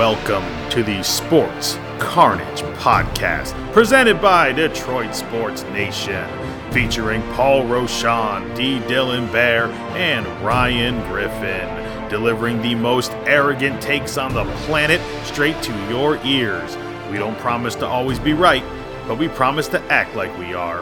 Welcome 0.00 0.70
to 0.70 0.82
the 0.82 1.02
Sports 1.02 1.74
Carnage 1.98 2.62
podcast, 2.78 3.52
presented 3.74 4.22
by 4.22 4.50
Detroit 4.50 5.14
Sports 5.14 5.62
Nation, 5.64 6.26
featuring 6.72 7.20
Paul 7.34 7.66
Roshan, 7.66 8.54
D. 8.54 8.78
Dylan 8.78 9.30
Bear, 9.30 9.66
and 9.66 10.26
Ryan 10.42 11.06
Griffin, 11.06 12.08
delivering 12.08 12.62
the 12.62 12.74
most 12.74 13.12
arrogant 13.26 13.82
takes 13.82 14.16
on 14.16 14.32
the 14.32 14.46
planet 14.64 15.02
straight 15.26 15.62
to 15.64 15.88
your 15.90 16.16
ears. 16.24 16.78
We 17.10 17.18
don't 17.18 17.36
promise 17.36 17.74
to 17.74 17.86
always 17.86 18.18
be 18.18 18.32
right, 18.32 18.64
but 19.06 19.18
we 19.18 19.28
promise 19.28 19.68
to 19.68 19.82
act 19.92 20.16
like 20.16 20.34
we 20.38 20.54
are. 20.54 20.80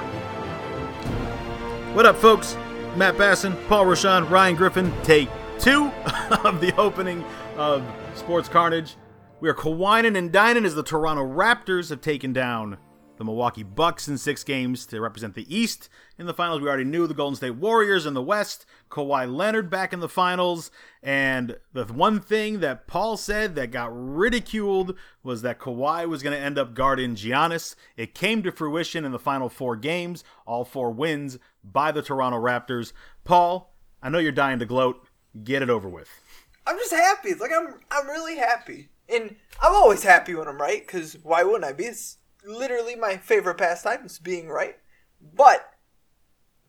What 1.93 2.07
up, 2.07 2.15
folks? 2.15 2.57
Matt 2.95 3.17
Basson, 3.17 3.57
Paul 3.67 3.87
Roshan, 3.87 4.29
Ryan 4.31 4.55
Griffin, 4.55 4.93
take 5.03 5.29
two 5.59 5.87
of 6.45 6.61
the 6.61 6.73
opening 6.77 7.25
of 7.57 7.83
Sports 8.15 8.49
Carnage. 8.49 8.95
We 9.41 9.49
are 9.49 9.55
Kawining 9.55 10.19
and 10.19 10.33
dining 10.33 10.65
as 10.65 10.75
the 10.75 10.83
Toronto 10.83 11.23
Raptors 11.25 11.91
have 11.91 12.01
taken 12.01 12.33
down 12.33 12.77
the 13.19 13.25
Milwaukee 13.25 13.63
Bucks 13.63 14.09
in 14.09 14.19
six 14.19 14.43
games 14.43 14.85
to 14.87 15.01
represent 15.01 15.35
the 15.35 15.47
East. 15.55 15.89
In 16.19 16.27
the 16.27 16.35
finals, 16.35 16.61
we 16.61 16.67
already 16.67 16.83
knew 16.83 17.07
the 17.07 17.15
Golden 17.15 17.37
State 17.37 17.55
Warriors 17.55 18.05
in 18.05 18.15
the 18.15 18.23
West, 18.23 18.67
Kawhi 18.91 19.33
Leonard 19.33 19.71
back 19.71 19.93
in 19.93 20.01
the 20.01 20.09
finals, 20.09 20.73
and 21.05 21.57
the 21.73 21.85
one 21.85 22.19
thing 22.19 22.59
that 22.61 22.89
Paul 22.89 23.17
said 23.17 23.55
that 23.55 23.71
got 23.71 23.91
ridiculed 23.93 24.97
was 25.23 25.43
that 25.43 25.61
Kawhi 25.61 26.09
was 26.09 26.21
going 26.21 26.37
to 26.37 26.45
end 26.45 26.59
up 26.59 26.75
guarding 26.75 27.15
Giannis. 27.15 27.77
It 27.97 28.17
came 28.17 28.43
to 28.43 28.51
fruition 28.51 29.05
in 29.05 29.13
the 29.13 29.21
final 29.21 29.49
four 29.49 29.77
games, 29.77 30.25
all 30.47 30.65
four 30.65 30.91
wins 30.91 31.39
by 31.63 31.93
the 31.93 32.03
Toronto 32.03 32.39
Raptors. 32.41 32.93
Paul, 33.23 33.73
I 34.03 34.09
know 34.09 34.19
you're 34.19 34.33
dying 34.33 34.59
to 34.59 34.67
gloat. 34.67 35.07
Get 35.45 35.63
it 35.63 35.71
over 35.71 35.89
with. 35.89 36.09
I'm 36.67 36.77
just 36.77 36.93
happy. 36.93 37.35
Like 37.35 37.53
I'm, 37.57 37.75
I'm 37.93 38.09
really 38.09 38.37
happy, 38.37 38.89
and 39.09 39.37
I'm 39.61 39.75
always 39.75 40.03
happy 40.03 40.35
when 40.35 40.49
I'm 40.49 40.61
right. 40.61 40.87
Cause 40.87 41.17
why 41.23 41.43
wouldn't 41.43 41.65
I 41.65 41.73
be? 41.73 41.85
It's 41.85 42.19
literally 42.45 42.95
my 42.95 43.17
favorite 43.17 43.59
pastime 43.59 44.07
is 44.07 44.19
being 44.19 44.49
right. 44.49 44.77
But 45.21 45.71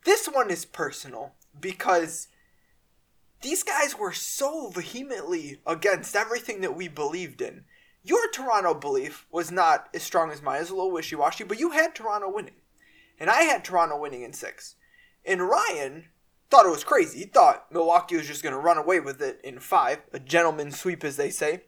this 0.06 0.28
one 0.28 0.50
is 0.50 0.66
personal 0.66 1.34
because 1.60 2.28
these 3.42 3.64
guys 3.64 3.98
were 3.98 4.14
so 4.14 4.70
vehemently 4.70 5.62
against 5.66 6.16
everything 6.16 6.62
that 6.62 6.76
we 6.76 6.88
believed 6.88 7.42
in. 7.42 7.66
Your 8.04 8.30
Toronto 8.32 8.74
belief 8.74 9.26
was 9.32 9.52
not 9.52 9.88
as 9.94 10.04
strong 10.04 10.32
as 10.32 10.42
mine. 10.42 10.58
It 10.58 10.62
was 10.62 10.70
a 10.70 10.76
little 10.76 10.92
wishy 10.92 11.16
washy, 11.16 11.44
but 11.44 11.60
you 11.60 11.72
had 11.72 11.94
Toronto 11.94 12.32
winning. 12.32 12.56
And 13.20 13.30
I 13.30 13.42
had 13.42 13.64
Toronto 13.64 14.00
winning 14.00 14.24
in 14.24 14.34
six. 14.34 14.76
And 15.26 15.48
Ryan 15.48 16.06
thought 16.50 16.66
it 16.66 16.72
was 16.72 16.84
crazy. 16.84 17.20
He 17.20 17.26
thought 17.26 17.72
Milwaukee 17.72 18.16
was 18.16 18.28
just 18.28 18.42
going 18.42 18.54
to 18.54 18.60
run 18.60 18.78
away 18.78 19.00
with 19.00 19.22
it 19.22 19.40
in 19.44 19.60
five, 19.60 20.00
a 20.14 20.20
gentleman's 20.20 20.80
sweep, 20.80 21.04
as 21.04 21.18
they 21.18 21.30
say. 21.30 21.64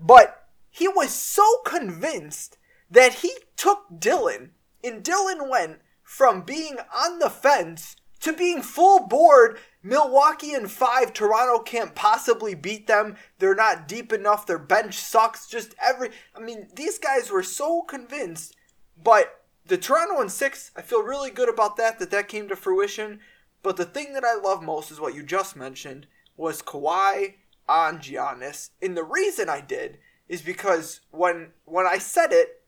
But 0.00 0.48
he 0.70 0.88
was 0.88 1.10
so 1.10 1.58
convinced 1.64 2.56
that 2.90 3.14
he 3.14 3.32
took 3.56 3.84
Dylan, 3.90 4.50
and 4.82 5.02
Dylan 5.02 5.48
went 5.48 5.80
from 6.02 6.42
being 6.42 6.78
on 6.94 7.18
the 7.18 7.30
fence 7.30 7.96
to 8.20 8.32
being 8.32 8.62
full 8.62 9.06
board. 9.06 9.58
Milwaukee 9.82 10.54
in 10.54 10.66
five, 10.66 11.12
Toronto 11.12 11.62
can't 11.62 11.94
possibly 11.94 12.54
beat 12.54 12.86
them. 12.86 13.16
They're 13.38 13.54
not 13.54 13.86
deep 13.86 14.12
enough. 14.12 14.46
Their 14.46 14.58
bench 14.58 14.94
sucks. 14.94 15.46
Just 15.46 15.74
every. 15.82 16.10
I 16.34 16.40
mean, 16.40 16.68
these 16.74 16.98
guys 16.98 17.30
were 17.30 17.42
so 17.42 17.82
convinced. 17.82 18.56
But 19.02 19.42
the 19.66 19.78
Toronto 19.78 20.20
in 20.20 20.28
six, 20.28 20.72
I 20.76 20.82
feel 20.82 21.02
really 21.02 21.30
good 21.30 21.48
about 21.48 21.76
that, 21.76 21.98
that 21.98 22.10
that 22.10 22.28
came 22.28 22.48
to 22.48 22.56
fruition. 22.56 23.20
But 23.62 23.76
the 23.76 23.84
thing 23.84 24.12
that 24.14 24.24
I 24.24 24.34
love 24.34 24.62
most 24.62 24.90
is 24.90 25.00
what 25.00 25.14
you 25.14 25.22
just 25.22 25.56
mentioned 25.56 26.06
was 26.36 26.62
Kawhi 26.62 27.34
on 27.68 27.98
Giannis. 27.98 28.70
And 28.80 28.96
the 28.96 29.04
reason 29.04 29.48
I 29.48 29.60
did 29.60 29.98
is 30.28 30.42
because 30.42 31.00
when 31.10 31.48
when 31.64 31.86
I 31.86 31.98
said 31.98 32.32
it, 32.32 32.62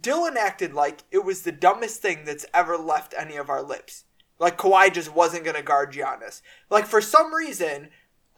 Dylan 0.00 0.36
acted 0.36 0.74
like 0.74 1.04
it 1.10 1.24
was 1.24 1.42
the 1.42 1.52
dumbest 1.52 2.02
thing 2.02 2.24
that's 2.24 2.46
ever 2.52 2.76
left 2.76 3.14
any 3.16 3.36
of 3.36 3.48
our 3.48 3.62
lips. 3.62 4.04
Like 4.38 4.58
Kawhi 4.58 4.92
just 4.92 5.14
wasn't 5.14 5.44
gonna 5.44 5.62
guard 5.62 5.92
Giannis. 5.92 6.42
Like 6.70 6.86
for 6.86 7.00
some 7.00 7.34
reason, 7.34 7.88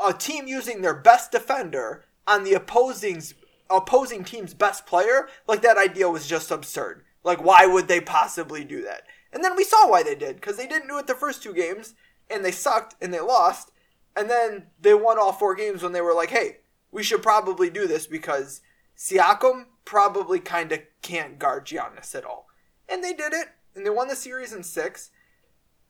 a 0.05 0.13
team 0.13 0.47
using 0.47 0.83
their 0.83 0.95
best 0.95 1.33
defender 1.33 2.05
on 2.27 2.45
the 2.45 2.55
opposing's 2.55 3.35
opposing 3.71 4.25
team's 4.25 4.55
best 4.55 4.87
player, 4.87 5.29
like 5.47 5.63
that 5.63 5.77
idea 5.77 6.09
was 6.09 6.27
just 6.27 6.51
absurd. 6.51 7.05
Like 7.25 7.43
why 7.43 7.67
would 7.67 7.89
they 7.89 8.01
possibly 8.01 8.65
do 8.65 8.83
that? 8.85 9.03
And 9.33 9.45
then 9.45 9.57
we 9.57 9.65
saw 9.65 9.89
why 9.89 10.03
they 10.03 10.15
did, 10.15 10.37
because 10.37 10.57
they 10.57 10.67
didn't 10.67 10.89
do 10.89 10.99
it 10.99 11.07
the 11.07 11.15
first 11.15 11.43
two 11.43 11.53
games, 11.53 11.95
and 12.31 12.45
they 12.45 12.51
sucked 12.51 12.95
and 13.01 13.13
they 13.13 13.21
lost. 13.21 13.73
And 14.19 14.29
then 14.29 14.67
they 14.81 14.95
won 14.95 15.17
all 15.17 15.33
four 15.33 15.55
games 15.55 15.83
when 15.83 15.93
they 15.93 16.01
were 16.01 16.15
like, 16.15 16.31
hey, 16.31 16.57
we 16.91 17.05
should 17.05 17.23
probably 17.23 17.71
do 17.71 17.87
this 17.87 18.07
because 18.07 18.61
Siakam 18.97 19.67
probably 19.85 20.41
kind 20.41 20.73
of 20.73 20.81
can't 21.03 21.39
guard 21.39 21.67
Giannis 21.67 22.17
at 22.17 22.25
all. 22.25 22.49
And 22.89 23.05
they 23.05 23.13
did 23.13 23.33
it, 23.33 23.49
and 23.77 23.87
they 23.87 23.91
won 23.91 24.09
the 24.09 24.17
series 24.17 24.53
in 24.53 24.65
six. 24.65 25.11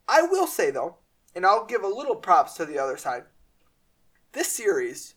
I 0.06 0.22
will 0.22 0.46
say, 0.46 0.70
though, 0.70 0.96
and 1.34 1.46
I'll 1.46 1.64
give 1.64 1.82
a 1.82 1.88
little 1.88 2.16
props 2.16 2.52
to 2.54 2.66
the 2.66 2.78
other 2.78 2.98
side, 2.98 3.24
this 4.32 4.52
series 4.52 5.14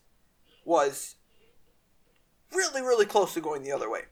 was 0.64 1.16
really, 2.54 2.80
really 2.80 3.06
close 3.06 3.34
to 3.34 3.42
going 3.42 3.62
the 3.62 3.72
other 3.72 3.90
way. 3.90 4.02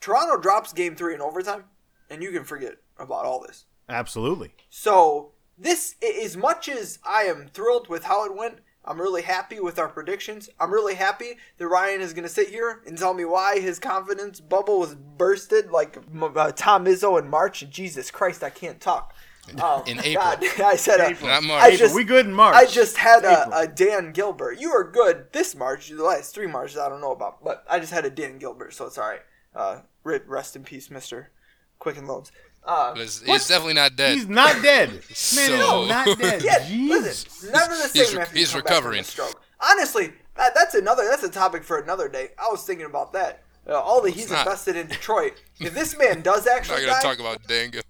Toronto 0.00 0.40
drops 0.40 0.72
game 0.72 0.94
three 0.94 1.14
in 1.14 1.20
overtime, 1.20 1.64
and 2.08 2.22
you 2.22 2.30
can 2.30 2.44
forget 2.44 2.76
about 2.98 3.24
all 3.24 3.40
this. 3.40 3.64
Absolutely. 3.88 4.54
So 4.70 5.32
this, 5.58 5.96
as 6.02 6.36
much 6.36 6.68
as 6.68 6.98
I 7.04 7.22
am 7.22 7.48
thrilled 7.52 7.88
with 7.88 8.04
how 8.04 8.24
it 8.24 8.36
went, 8.36 8.58
I'm 8.84 9.00
really 9.00 9.22
happy 9.22 9.58
with 9.58 9.78
our 9.78 9.88
predictions. 9.88 10.48
I'm 10.60 10.72
really 10.72 10.94
happy 10.94 11.38
that 11.58 11.66
Ryan 11.66 12.00
is 12.00 12.12
going 12.12 12.24
to 12.24 12.28
sit 12.28 12.48
here 12.50 12.82
and 12.86 12.96
tell 12.96 13.14
me 13.14 13.24
why 13.24 13.58
his 13.58 13.78
confidence 13.78 14.40
bubble 14.40 14.78
was 14.78 14.94
bursted 14.94 15.70
like 15.70 15.98
uh, 16.22 16.52
Tom 16.52 16.84
Izzo 16.84 17.18
in 17.20 17.28
March. 17.28 17.68
Jesus 17.68 18.10
Christ, 18.10 18.44
I 18.44 18.50
can't 18.50 18.80
talk. 18.80 19.12
Um, 19.60 19.82
in 19.86 19.98
April. 19.98 20.14
God, 20.14 20.44
I 20.64 20.76
said 20.76 21.00
April. 21.00 21.28
Not 21.28 21.42
March. 21.44 21.62
I 21.62 21.76
just, 21.76 21.94
we 21.94 22.04
good 22.04 22.26
in 22.26 22.32
March. 22.32 22.56
I 22.56 22.66
just 22.66 22.96
had 22.96 23.24
a, 23.24 23.58
a, 23.58 23.66
Dan 23.66 24.12
Gilbert. 24.12 24.60
You 24.60 24.72
were 24.72 24.90
good 24.90 25.32
this 25.32 25.54
March. 25.54 25.88
The 25.88 26.02
last 26.02 26.34
three 26.34 26.48
Marches 26.48 26.78
I 26.78 26.88
don't 26.88 27.00
know 27.00 27.12
about, 27.12 27.42
but 27.44 27.64
I 27.70 27.78
just 27.78 27.92
had 27.92 28.04
a 28.04 28.10
Dan 28.10 28.38
Gilbert, 28.38 28.74
so 28.74 28.86
it's 28.86 28.98
all 28.98 29.08
right. 29.08 29.22
Uh, 29.54 29.80
rest 30.02 30.56
in 30.56 30.64
peace, 30.64 30.90
Mister 30.90 31.30
Quicken 31.78 32.06
Loans. 32.06 32.32
Uh, 32.66 32.94
he's, 32.94 33.22
he's 33.22 33.46
definitely 33.46 33.74
not 33.74 33.94
dead. 33.94 34.16
He's 34.16 34.28
not 34.28 34.60
dead. 34.60 34.90
Man, 34.90 35.02
so, 35.12 35.56
no, 35.56 35.84
not 35.86 36.18
dead. 36.18 36.42
yeah, 36.44 36.66
listen, 36.68 37.52
never 37.52 37.74
the 37.76 37.88
same 37.88 38.04
he's, 38.04 38.14
after 38.16 38.38
he's 38.38 38.54
recovering. 38.54 39.04
stroke. 39.04 39.40
Honestly, 39.60 40.12
that, 40.36 40.52
that's 40.54 40.74
another. 40.74 41.04
That's 41.08 41.22
a 41.22 41.30
topic 41.30 41.62
for 41.62 41.78
another 41.78 42.08
day. 42.08 42.30
I 42.38 42.48
was 42.50 42.64
thinking 42.64 42.86
about 42.86 43.12
that. 43.12 43.44
Uh, 43.68 43.74
all 43.74 44.02
that 44.02 44.10
he's 44.10 44.30
invested 44.30 44.76
in 44.76 44.86
Detroit. 44.88 45.42
if 45.60 45.74
this 45.74 45.96
man 45.96 46.22
does 46.22 46.46
actually, 46.46 46.76
I'm 46.76 46.82
not 46.82 47.02
gonna 47.02 47.02
die, 47.02 47.08
talk 47.08 47.20
about 47.20 47.46
Dango. 47.46 47.80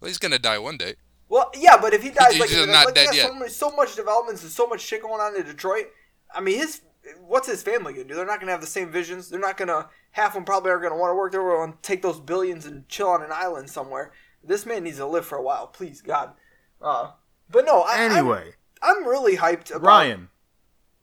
Well, 0.00 0.08
he's 0.08 0.18
gonna 0.18 0.38
die 0.38 0.58
one 0.58 0.76
day. 0.76 0.94
Well, 1.28 1.50
yeah, 1.54 1.78
but 1.80 1.94
if 1.94 2.02
he 2.02 2.10
dies, 2.10 2.32
he's 2.32 2.40
like, 2.40 2.50
just 2.50 2.60
like, 2.60 2.70
not 2.70 2.86
like 2.86 2.94
dead 2.94 3.14
yet. 3.14 3.28
So 3.28 3.34
much, 3.34 3.50
so 3.50 3.70
much 3.70 3.96
developments 3.96 4.42
and 4.42 4.50
so 4.50 4.66
much 4.66 4.80
shit 4.80 5.02
going 5.02 5.20
on 5.20 5.36
in 5.36 5.44
Detroit. 5.44 5.86
I 6.34 6.40
mean, 6.40 6.58
his 6.58 6.82
what's 7.26 7.48
his 7.48 7.62
family 7.62 7.92
gonna 7.92 8.04
do? 8.04 8.14
They're 8.14 8.26
not 8.26 8.40
gonna 8.40 8.52
have 8.52 8.60
the 8.60 8.66
same 8.66 8.90
visions. 8.90 9.28
They're 9.28 9.40
not 9.40 9.56
gonna. 9.56 9.88
Half 10.12 10.28
of 10.30 10.34
them 10.34 10.44
probably 10.44 10.70
are 10.70 10.78
gonna 10.80 10.96
want 10.96 11.10
to 11.10 11.14
work. 11.16 11.32
They're 11.32 11.42
gonna 11.42 11.74
take 11.82 12.02
those 12.02 12.20
billions 12.20 12.64
and 12.66 12.88
chill 12.88 13.08
on 13.08 13.22
an 13.22 13.32
island 13.32 13.70
somewhere. 13.70 14.12
This 14.44 14.66
man 14.66 14.84
needs 14.84 14.96
to 14.98 15.06
live 15.06 15.26
for 15.26 15.36
a 15.38 15.42
while, 15.42 15.66
please 15.66 16.00
God. 16.00 16.32
Uh, 16.80 17.12
but 17.50 17.64
no, 17.64 17.82
I, 17.82 17.98
Anyway, 18.02 18.54
I'm, 18.82 18.98
I'm 18.98 19.06
really 19.08 19.36
hyped 19.36 19.70
about 19.70 19.86
Ryan. 19.86 20.28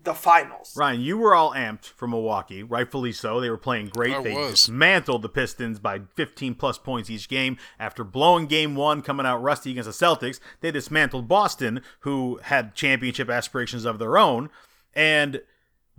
the 0.03 0.13
finals. 0.13 0.75
Ryan, 0.77 0.99
you 1.01 1.17
were 1.17 1.33
all 1.33 1.51
amped 1.53 1.85
for 1.85 2.07
Milwaukee, 2.07 2.63
rightfully 2.63 3.11
so. 3.13 3.39
They 3.39 3.49
were 3.49 3.57
playing 3.57 3.87
great. 3.87 4.13
I 4.13 4.21
they 4.21 4.33
was. 4.33 4.51
dismantled 4.51 5.21
the 5.21 5.29
Pistons 5.29 5.79
by 5.79 6.01
15 6.15 6.55
plus 6.55 6.77
points 6.77 7.09
each 7.09 7.29
game. 7.29 7.57
After 7.79 8.03
blowing 8.03 8.45
game 8.47 8.75
one, 8.75 9.01
coming 9.01 9.25
out 9.25 9.41
rusty 9.41 9.71
against 9.71 9.87
the 9.99 10.05
Celtics, 10.05 10.39
they 10.61 10.71
dismantled 10.71 11.27
Boston, 11.29 11.81
who 12.01 12.39
had 12.43 12.75
championship 12.75 13.29
aspirations 13.29 13.85
of 13.85 13.99
their 13.99 14.17
own. 14.17 14.49
And 14.93 15.41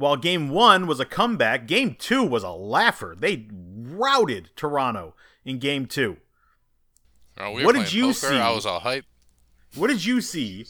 while 0.00 0.16
game 0.16 0.48
one 0.48 0.86
was 0.86 0.98
a 1.00 1.04
comeback, 1.04 1.66
game 1.66 1.94
two 1.98 2.24
was 2.24 2.42
a 2.42 2.50
laugher. 2.50 3.14
They 3.18 3.46
routed 3.52 4.50
Toronto 4.56 5.14
in 5.44 5.58
game 5.58 5.86
two. 5.86 6.16
Oh, 7.38 7.52
we 7.52 7.64
What 7.64 7.74
did 7.74 7.92
you 7.92 8.04
poker. 8.06 8.14
see? 8.14 8.36
I 8.36 8.50
was 8.50 8.66
all 8.66 8.80
hype. 8.80 9.04
What 9.74 9.88
did 9.88 10.04
you 10.04 10.20
see 10.20 10.66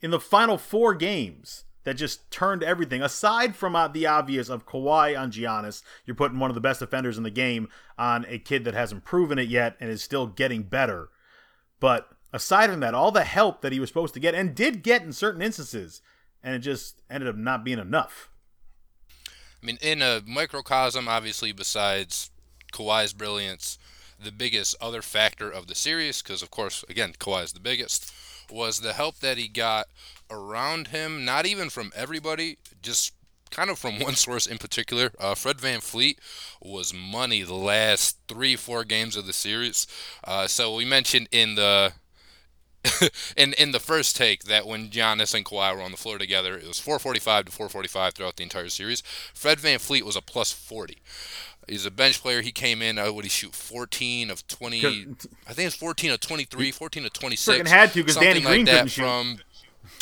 in 0.00 0.10
the 0.10 0.18
final 0.20 0.56
four 0.58 0.94
games 0.94 1.64
that 1.84 1.94
just 1.94 2.30
turned 2.30 2.62
everything? 2.62 3.02
Aside 3.02 3.54
from 3.54 3.76
uh, 3.76 3.88
the 3.88 4.06
obvious 4.06 4.48
of 4.48 4.66
Kawhi 4.66 5.18
on 5.18 5.30
Giannis, 5.30 5.82
you're 6.06 6.16
putting 6.16 6.38
one 6.38 6.50
of 6.50 6.54
the 6.54 6.60
best 6.60 6.80
defenders 6.80 7.18
in 7.18 7.24
the 7.24 7.30
game 7.30 7.68
on 7.98 8.24
a 8.28 8.38
kid 8.38 8.64
that 8.64 8.74
hasn't 8.74 9.04
proven 9.04 9.38
it 9.38 9.48
yet 9.48 9.76
and 9.80 9.90
is 9.90 10.02
still 10.02 10.26
getting 10.26 10.62
better. 10.62 11.10
But 11.78 12.08
aside 12.32 12.70
from 12.70 12.80
that, 12.80 12.94
all 12.94 13.10
the 13.12 13.24
help 13.24 13.60
that 13.60 13.72
he 13.72 13.80
was 13.80 13.90
supposed 13.90 14.14
to 14.14 14.20
get 14.20 14.34
and 14.34 14.54
did 14.54 14.82
get 14.82 15.02
in 15.02 15.12
certain 15.12 15.42
instances, 15.42 16.00
and 16.42 16.54
it 16.54 16.60
just 16.60 17.02
ended 17.10 17.28
up 17.28 17.36
not 17.36 17.64
being 17.64 17.78
enough. 17.78 18.30
I 19.62 19.66
mean, 19.66 19.78
in 19.80 20.02
a 20.02 20.22
microcosm, 20.26 21.08
obviously, 21.08 21.52
besides 21.52 22.30
Kawhi's 22.72 23.12
brilliance, 23.12 23.78
the 24.22 24.32
biggest 24.32 24.74
other 24.80 25.02
factor 25.02 25.50
of 25.50 25.66
the 25.66 25.74
series, 25.74 26.22
because 26.22 26.42
of 26.42 26.50
course, 26.50 26.84
again, 26.88 27.12
Kawhi's 27.18 27.52
the 27.52 27.60
biggest, 27.60 28.12
was 28.50 28.80
the 28.80 28.92
help 28.92 29.20
that 29.20 29.38
he 29.38 29.48
got 29.48 29.86
around 30.30 30.88
him. 30.88 31.24
Not 31.24 31.46
even 31.46 31.70
from 31.70 31.92
everybody, 31.94 32.58
just 32.82 33.12
kind 33.50 33.70
of 33.70 33.78
from 33.78 33.98
one 34.00 34.16
source 34.16 34.46
in 34.46 34.58
particular. 34.58 35.12
Uh, 35.18 35.34
Fred 35.34 35.58
VanVleet 35.58 36.16
was 36.60 36.92
money 36.92 37.42
the 37.42 37.54
last 37.54 38.18
three, 38.28 38.56
four 38.56 38.84
games 38.84 39.16
of 39.16 39.26
the 39.26 39.32
series. 39.32 39.86
Uh, 40.24 40.46
so 40.46 40.74
we 40.74 40.84
mentioned 40.84 41.28
in 41.30 41.54
the 41.54 41.92
in 43.36 43.52
in 43.54 43.72
the 43.72 43.80
first 43.80 44.16
take 44.16 44.44
that 44.44 44.66
when 44.66 44.88
Giannis 44.88 45.34
and 45.34 45.44
Kawhi 45.44 45.74
were 45.74 45.82
on 45.82 45.92
the 45.92 45.96
floor 45.96 46.18
together, 46.18 46.56
it 46.56 46.66
was 46.66 46.80
445 46.80 47.46
to 47.46 47.52
445 47.52 48.14
throughout 48.14 48.36
the 48.36 48.42
entire 48.42 48.68
series. 48.68 49.02
Fred 49.34 49.58
VanVleet 49.58 50.02
was 50.02 50.16
a 50.16 50.22
plus 50.22 50.52
40. 50.52 50.98
He's 51.68 51.86
a 51.86 51.90
bench 51.92 52.20
player. 52.20 52.42
He 52.42 52.50
came 52.50 52.82
in. 52.82 52.98
Uh, 52.98 53.12
what 53.12 53.24
he 53.24 53.30
shoot? 53.30 53.54
14 53.54 54.30
of 54.30 54.46
20. 54.48 54.84
I 55.48 55.52
think 55.52 55.66
it's 55.68 55.76
14 55.76 56.10
of 56.10 56.20
23, 56.20 56.72
14 56.72 57.04
of 57.04 57.12
26. 57.12 57.70
had 57.70 57.92
to 57.92 58.00
because 58.00 58.16
Danny 58.16 58.40
Green 58.40 58.64
like 58.64 58.74
couldn't 58.74 58.88
shoot. 58.88 59.02
from 59.02 59.38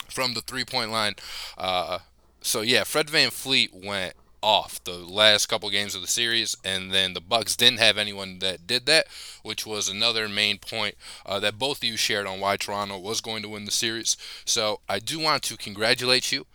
from 0.08 0.34
the 0.34 0.40
three 0.40 0.64
point 0.64 0.90
line. 0.90 1.14
Uh, 1.58 1.98
so 2.40 2.62
yeah, 2.62 2.84
Fred 2.84 3.08
VanVleet 3.08 3.84
went 3.84 4.14
off 4.42 4.82
the 4.84 4.94
last 4.94 5.46
couple 5.46 5.70
games 5.70 5.94
of 5.94 6.02
the 6.02 6.08
series, 6.08 6.56
and 6.64 6.92
then 6.92 7.14
the 7.14 7.20
Bucks 7.20 7.56
didn't 7.56 7.80
have 7.80 7.98
anyone 7.98 8.38
that 8.40 8.66
did 8.66 8.86
that, 8.86 9.06
which 9.42 9.66
was 9.66 9.88
another 9.88 10.28
main 10.28 10.58
point 10.58 10.94
uh, 11.26 11.40
that 11.40 11.58
both 11.58 11.78
of 11.78 11.84
you 11.84 11.96
shared 11.96 12.26
on 12.26 12.40
why 12.40 12.56
Toronto 12.56 12.98
was 12.98 13.20
going 13.20 13.42
to 13.42 13.48
win 13.48 13.64
the 13.64 13.70
series. 13.70 14.16
So 14.44 14.80
I 14.88 14.98
do 14.98 15.18
want 15.18 15.42
to 15.44 15.56
congratulate 15.56 16.32
you 16.32 16.46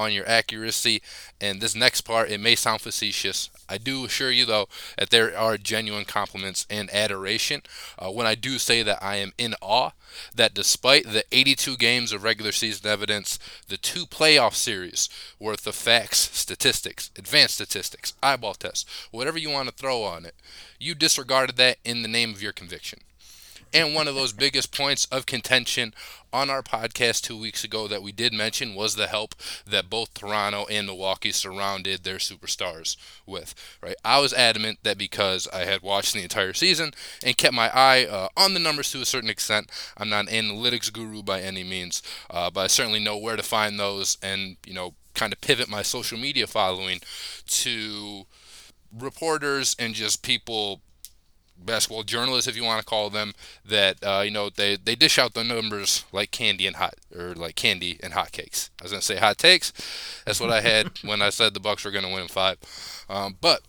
on 0.00 0.12
your 0.12 0.28
accuracy. 0.28 1.02
And 1.40 1.60
this 1.60 1.74
next 1.74 2.02
part, 2.02 2.30
it 2.30 2.40
may 2.40 2.54
sound 2.54 2.80
facetious. 2.80 3.50
I 3.68 3.78
do 3.78 4.04
assure 4.04 4.30
you, 4.30 4.46
though, 4.46 4.68
that 4.98 5.10
there 5.10 5.36
are 5.36 5.56
genuine 5.56 6.04
compliments 6.04 6.66
and 6.70 6.92
adoration 6.92 7.62
uh, 7.98 8.10
when 8.10 8.26
I 8.26 8.34
do 8.34 8.58
say 8.58 8.82
that 8.82 9.02
I 9.02 9.16
am 9.16 9.32
in 9.38 9.54
awe 9.60 9.90
that 10.34 10.54
despite 10.54 11.04
the 11.04 11.24
82 11.30 11.76
games 11.76 12.12
of 12.12 12.24
regular 12.24 12.52
season 12.52 12.90
evidence, 12.90 13.38
the 13.68 13.76
two 13.76 14.06
playoff 14.06 14.54
series 14.54 15.08
worth 15.38 15.66
of 15.66 15.74
facts, 15.74 16.30
statistics, 16.32 17.10
advanced 17.16 17.54
statistics, 17.54 18.14
eyeball 18.22 18.54
tests, 18.54 18.84
whatever 19.10 19.38
you 19.38 19.50
want 19.50 19.68
to 19.68 19.74
throw 19.74 20.02
on 20.02 20.24
it, 20.24 20.34
you 20.78 20.94
disregarded 20.94 21.56
that 21.56 21.78
in 21.84 22.02
the 22.02 22.08
name 22.08 22.30
of 22.30 22.42
your 22.42 22.52
conviction. 22.52 23.00
And 23.72 23.94
one 23.94 24.08
of 24.08 24.14
those 24.14 24.32
biggest 24.32 24.76
points 24.76 25.04
of 25.06 25.26
contention 25.26 25.94
on 26.32 26.50
our 26.50 26.62
podcast 26.62 27.22
two 27.22 27.38
weeks 27.38 27.64
ago 27.64 27.86
that 27.88 28.02
we 28.02 28.12
did 28.12 28.32
mention 28.32 28.74
was 28.74 28.96
the 28.96 29.06
help 29.06 29.34
that 29.66 29.90
both 29.90 30.14
Toronto 30.14 30.66
and 30.70 30.86
Milwaukee 30.86 31.32
surrounded 31.32 32.02
their 32.02 32.16
superstars 32.16 32.96
with. 33.26 33.54
Right, 33.82 33.96
I 34.04 34.18
was 34.20 34.32
adamant 34.32 34.78
that 34.82 34.98
because 34.98 35.48
I 35.52 35.64
had 35.64 35.82
watched 35.82 36.14
the 36.14 36.22
entire 36.22 36.52
season 36.52 36.92
and 37.24 37.36
kept 37.36 37.54
my 37.54 37.70
eye 37.72 38.06
uh, 38.06 38.28
on 38.36 38.54
the 38.54 38.60
numbers 38.60 38.90
to 38.92 39.00
a 39.00 39.06
certain 39.06 39.30
extent. 39.30 39.70
I'm 39.96 40.08
not 40.08 40.28
an 40.28 40.34
analytics 40.34 40.92
guru 40.92 41.22
by 41.22 41.40
any 41.40 41.64
means, 41.64 42.02
uh, 42.28 42.50
but 42.50 42.60
I 42.60 42.66
certainly 42.66 43.00
know 43.00 43.16
where 43.16 43.36
to 43.36 43.42
find 43.42 43.78
those, 43.78 44.18
and 44.22 44.56
you 44.66 44.74
know, 44.74 44.94
kind 45.14 45.32
of 45.32 45.40
pivot 45.40 45.68
my 45.68 45.82
social 45.82 46.18
media 46.18 46.46
following 46.46 47.00
to 47.46 48.26
reporters 48.96 49.76
and 49.78 49.94
just 49.94 50.22
people 50.22 50.80
basketball 51.64 52.02
journalists, 52.02 52.48
if 52.48 52.56
you 52.56 52.64
want 52.64 52.80
to 52.80 52.84
call 52.86 53.10
them, 53.10 53.32
that 53.64 53.96
uh, 54.02 54.22
you 54.24 54.30
know 54.30 54.50
they, 54.50 54.76
they 54.76 54.94
dish 54.94 55.18
out 55.18 55.34
the 55.34 55.44
numbers 55.44 56.04
like 56.12 56.30
candy 56.30 56.66
and 56.66 56.76
hot 56.76 56.94
or 57.16 57.34
like 57.34 57.56
candy 57.56 57.98
and 58.02 58.12
hot 58.12 58.32
cakes. 58.32 58.70
I 58.80 58.84
was 58.84 58.92
gonna 58.92 59.02
say 59.02 59.16
hot 59.16 59.38
takes. 59.38 59.72
That's 60.24 60.40
what 60.40 60.50
I 60.50 60.60
had 60.60 60.90
when 61.04 61.22
I 61.22 61.30
said 61.30 61.54
the 61.54 61.60
Bucks 61.60 61.84
were 61.84 61.90
gonna 61.90 62.12
win 62.12 62.28
five. 62.28 62.58
Um, 63.08 63.36
but 63.40 63.62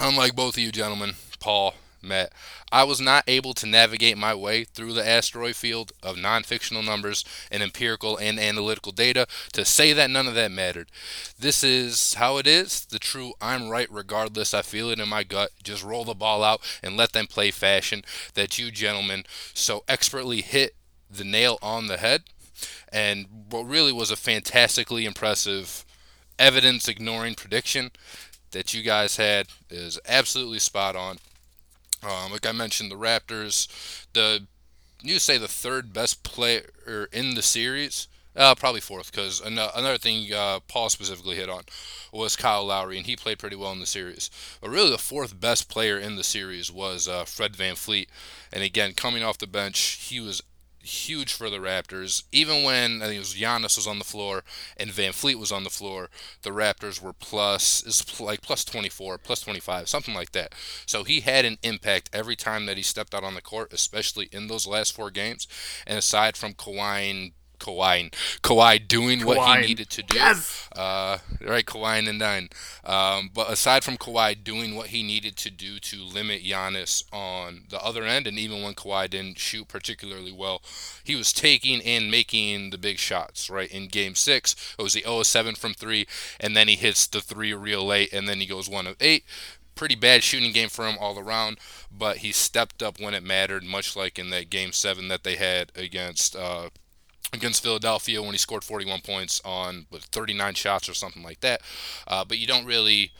unlike 0.00 0.34
both 0.34 0.54
of 0.54 0.62
you 0.62 0.72
gentlemen, 0.72 1.14
Paul 1.40 1.74
Matt, 2.02 2.32
I 2.70 2.84
was 2.84 3.00
not 3.00 3.24
able 3.26 3.54
to 3.54 3.66
navigate 3.66 4.18
my 4.18 4.34
way 4.34 4.64
through 4.64 4.92
the 4.92 5.06
asteroid 5.06 5.56
field 5.56 5.92
of 6.02 6.18
non 6.18 6.42
fictional 6.42 6.82
numbers 6.82 7.24
and 7.50 7.62
empirical 7.62 8.16
and 8.16 8.38
analytical 8.38 8.92
data 8.92 9.26
to 9.52 9.64
say 9.64 9.92
that 9.92 10.10
none 10.10 10.26
of 10.26 10.34
that 10.34 10.50
mattered. 10.50 10.90
This 11.38 11.62
is 11.62 12.14
how 12.14 12.38
it 12.38 12.46
is. 12.46 12.84
The 12.84 12.98
true 12.98 13.34
I'm 13.40 13.68
right 13.68 13.88
regardless. 13.90 14.52
I 14.54 14.62
feel 14.62 14.90
it 14.90 14.98
in 14.98 15.08
my 15.08 15.22
gut. 15.22 15.50
Just 15.62 15.84
roll 15.84 16.04
the 16.04 16.14
ball 16.14 16.42
out 16.42 16.60
and 16.82 16.96
let 16.96 17.12
them 17.12 17.26
play 17.26 17.50
fashion 17.50 18.02
that 18.34 18.58
you 18.58 18.70
gentlemen 18.70 19.24
so 19.54 19.84
expertly 19.88 20.40
hit 20.40 20.74
the 21.10 21.24
nail 21.24 21.58
on 21.62 21.86
the 21.86 21.98
head. 21.98 22.24
And 22.92 23.26
what 23.50 23.62
really 23.62 23.92
was 23.92 24.10
a 24.10 24.16
fantastically 24.16 25.04
impressive 25.04 25.84
evidence 26.38 26.88
ignoring 26.88 27.34
prediction 27.34 27.90
that 28.52 28.74
you 28.74 28.82
guys 28.82 29.16
had 29.16 29.48
is 29.70 29.98
absolutely 30.06 30.58
spot 30.58 30.96
on. 30.96 31.18
Um, 32.02 32.32
like 32.32 32.46
I 32.46 32.52
mentioned, 32.52 32.90
the 32.90 32.96
Raptors, 32.96 33.68
the 34.12 34.46
you 35.02 35.18
say 35.18 35.36
the 35.38 35.48
third 35.48 35.92
best 35.92 36.22
player 36.22 37.08
in 37.12 37.34
the 37.34 37.42
series. 37.42 38.08
Uh, 38.34 38.54
probably 38.54 38.80
fourth, 38.80 39.12
because 39.12 39.42
another 39.42 39.98
thing 39.98 40.32
uh, 40.32 40.58
Paul 40.66 40.88
specifically 40.88 41.36
hit 41.36 41.50
on 41.50 41.64
was 42.12 42.34
Kyle 42.34 42.64
Lowry, 42.64 42.96
and 42.96 43.04
he 43.04 43.14
played 43.14 43.38
pretty 43.38 43.56
well 43.56 43.72
in 43.72 43.80
the 43.80 43.84
series. 43.84 44.30
But 44.62 44.70
really, 44.70 44.90
the 44.90 44.96
fourth 44.96 45.38
best 45.38 45.68
player 45.68 45.98
in 45.98 46.16
the 46.16 46.24
series 46.24 46.72
was 46.72 47.06
uh, 47.06 47.26
Fred 47.26 47.52
VanVleet. 47.52 48.06
And 48.50 48.62
again, 48.62 48.94
coming 48.94 49.22
off 49.22 49.36
the 49.36 49.46
bench, 49.46 49.78
he 50.08 50.18
was 50.18 50.42
huge 50.82 51.32
for 51.32 51.48
the 51.48 51.58
Raptors. 51.58 52.24
Even 52.32 52.62
when 52.64 53.02
I 53.02 53.06
think 53.06 53.16
it 53.16 53.20
was 53.20 53.34
Giannis 53.34 53.76
was 53.76 53.86
on 53.86 53.98
the 53.98 54.04
floor 54.04 54.44
and 54.76 54.90
VanVleet 54.90 55.36
was 55.36 55.52
on 55.52 55.64
the 55.64 55.70
floor, 55.70 56.10
the 56.42 56.50
Raptors 56.50 57.00
were 57.00 57.12
plus 57.12 57.82
is 57.84 58.20
like 58.20 58.42
plus 58.42 58.64
24, 58.64 59.18
plus 59.18 59.40
25, 59.40 59.88
something 59.88 60.14
like 60.14 60.32
that. 60.32 60.54
So 60.86 61.04
he 61.04 61.20
had 61.20 61.44
an 61.44 61.58
impact 61.62 62.10
every 62.12 62.36
time 62.36 62.66
that 62.66 62.76
he 62.76 62.82
stepped 62.82 63.14
out 63.14 63.24
on 63.24 63.34
the 63.34 63.42
court, 63.42 63.72
especially 63.72 64.28
in 64.32 64.48
those 64.48 64.66
last 64.66 64.94
four 64.94 65.10
games. 65.10 65.46
And 65.86 65.98
aside 65.98 66.36
from 66.36 66.54
Kawhi 66.54 67.32
Kawhi, 67.62 68.12
Kawhi 68.42 68.86
doing 68.88 69.20
Kawhi. 69.20 69.24
what 69.24 69.60
he 69.60 69.66
needed 69.68 69.90
to 69.90 70.02
do. 70.02 70.16
Yes. 70.16 70.68
Uh, 70.74 71.18
right, 71.40 71.64
Kawhi 71.64 72.06
and 72.06 72.18
nine. 72.18 72.48
Um, 72.84 73.30
but 73.32 73.50
aside 73.50 73.84
from 73.84 73.96
Kawhi 73.96 74.42
doing 74.42 74.74
what 74.74 74.88
he 74.88 75.02
needed 75.02 75.36
to 75.38 75.50
do 75.50 75.78
to 75.78 76.02
limit 76.02 76.42
Giannis 76.42 77.04
on 77.12 77.64
the 77.70 77.80
other 77.80 78.04
end, 78.04 78.26
and 78.26 78.38
even 78.38 78.62
when 78.62 78.74
Kawhi 78.74 79.08
didn't 79.08 79.38
shoot 79.38 79.68
particularly 79.68 80.32
well, 80.32 80.62
he 81.04 81.14
was 81.14 81.32
taking 81.32 81.80
and 81.82 82.10
making 82.10 82.70
the 82.70 82.78
big 82.78 82.98
shots. 82.98 83.48
Right 83.48 83.70
in 83.70 83.88
Game 83.88 84.14
Six, 84.14 84.74
it 84.78 84.82
was 84.82 84.94
the 84.94 85.02
0 85.02 85.22
7 85.22 85.54
from 85.54 85.74
three, 85.74 86.06
and 86.40 86.56
then 86.56 86.68
he 86.68 86.76
hits 86.76 87.06
the 87.06 87.20
three 87.20 87.54
real 87.54 87.84
late, 87.84 88.12
and 88.12 88.28
then 88.28 88.40
he 88.40 88.46
goes 88.46 88.68
one 88.68 88.86
of 88.86 88.96
eight 89.00 89.24
pretty 89.74 89.94
bad 89.94 90.22
shooting 90.22 90.52
game 90.52 90.68
for 90.68 90.86
him 90.86 90.96
all 91.00 91.18
around, 91.18 91.58
but 91.90 92.18
he 92.18 92.32
stepped 92.32 92.82
up 92.82 93.00
when 93.00 93.14
it 93.14 93.22
mattered, 93.22 93.64
much 93.64 93.96
like 93.96 94.18
in 94.18 94.30
that 94.30 94.50
game 94.50 94.72
seven 94.72 95.08
that 95.08 95.24
they 95.24 95.36
had 95.36 95.72
against 95.74 96.36
uh, 96.36 96.68
against 97.32 97.62
Philadelphia 97.62 98.22
when 98.22 98.32
he 98.32 98.38
scored 98.38 98.64
41 98.64 99.00
points 99.00 99.40
on 99.44 99.86
39 99.92 100.54
shots 100.54 100.88
or 100.88 100.94
something 100.94 101.22
like 101.22 101.40
that. 101.40 101.62
Uh, 102.06 102.24
but 102.24 102.38
you 102.38 102.46
don't 102.46 102.66
really 102.66 103.12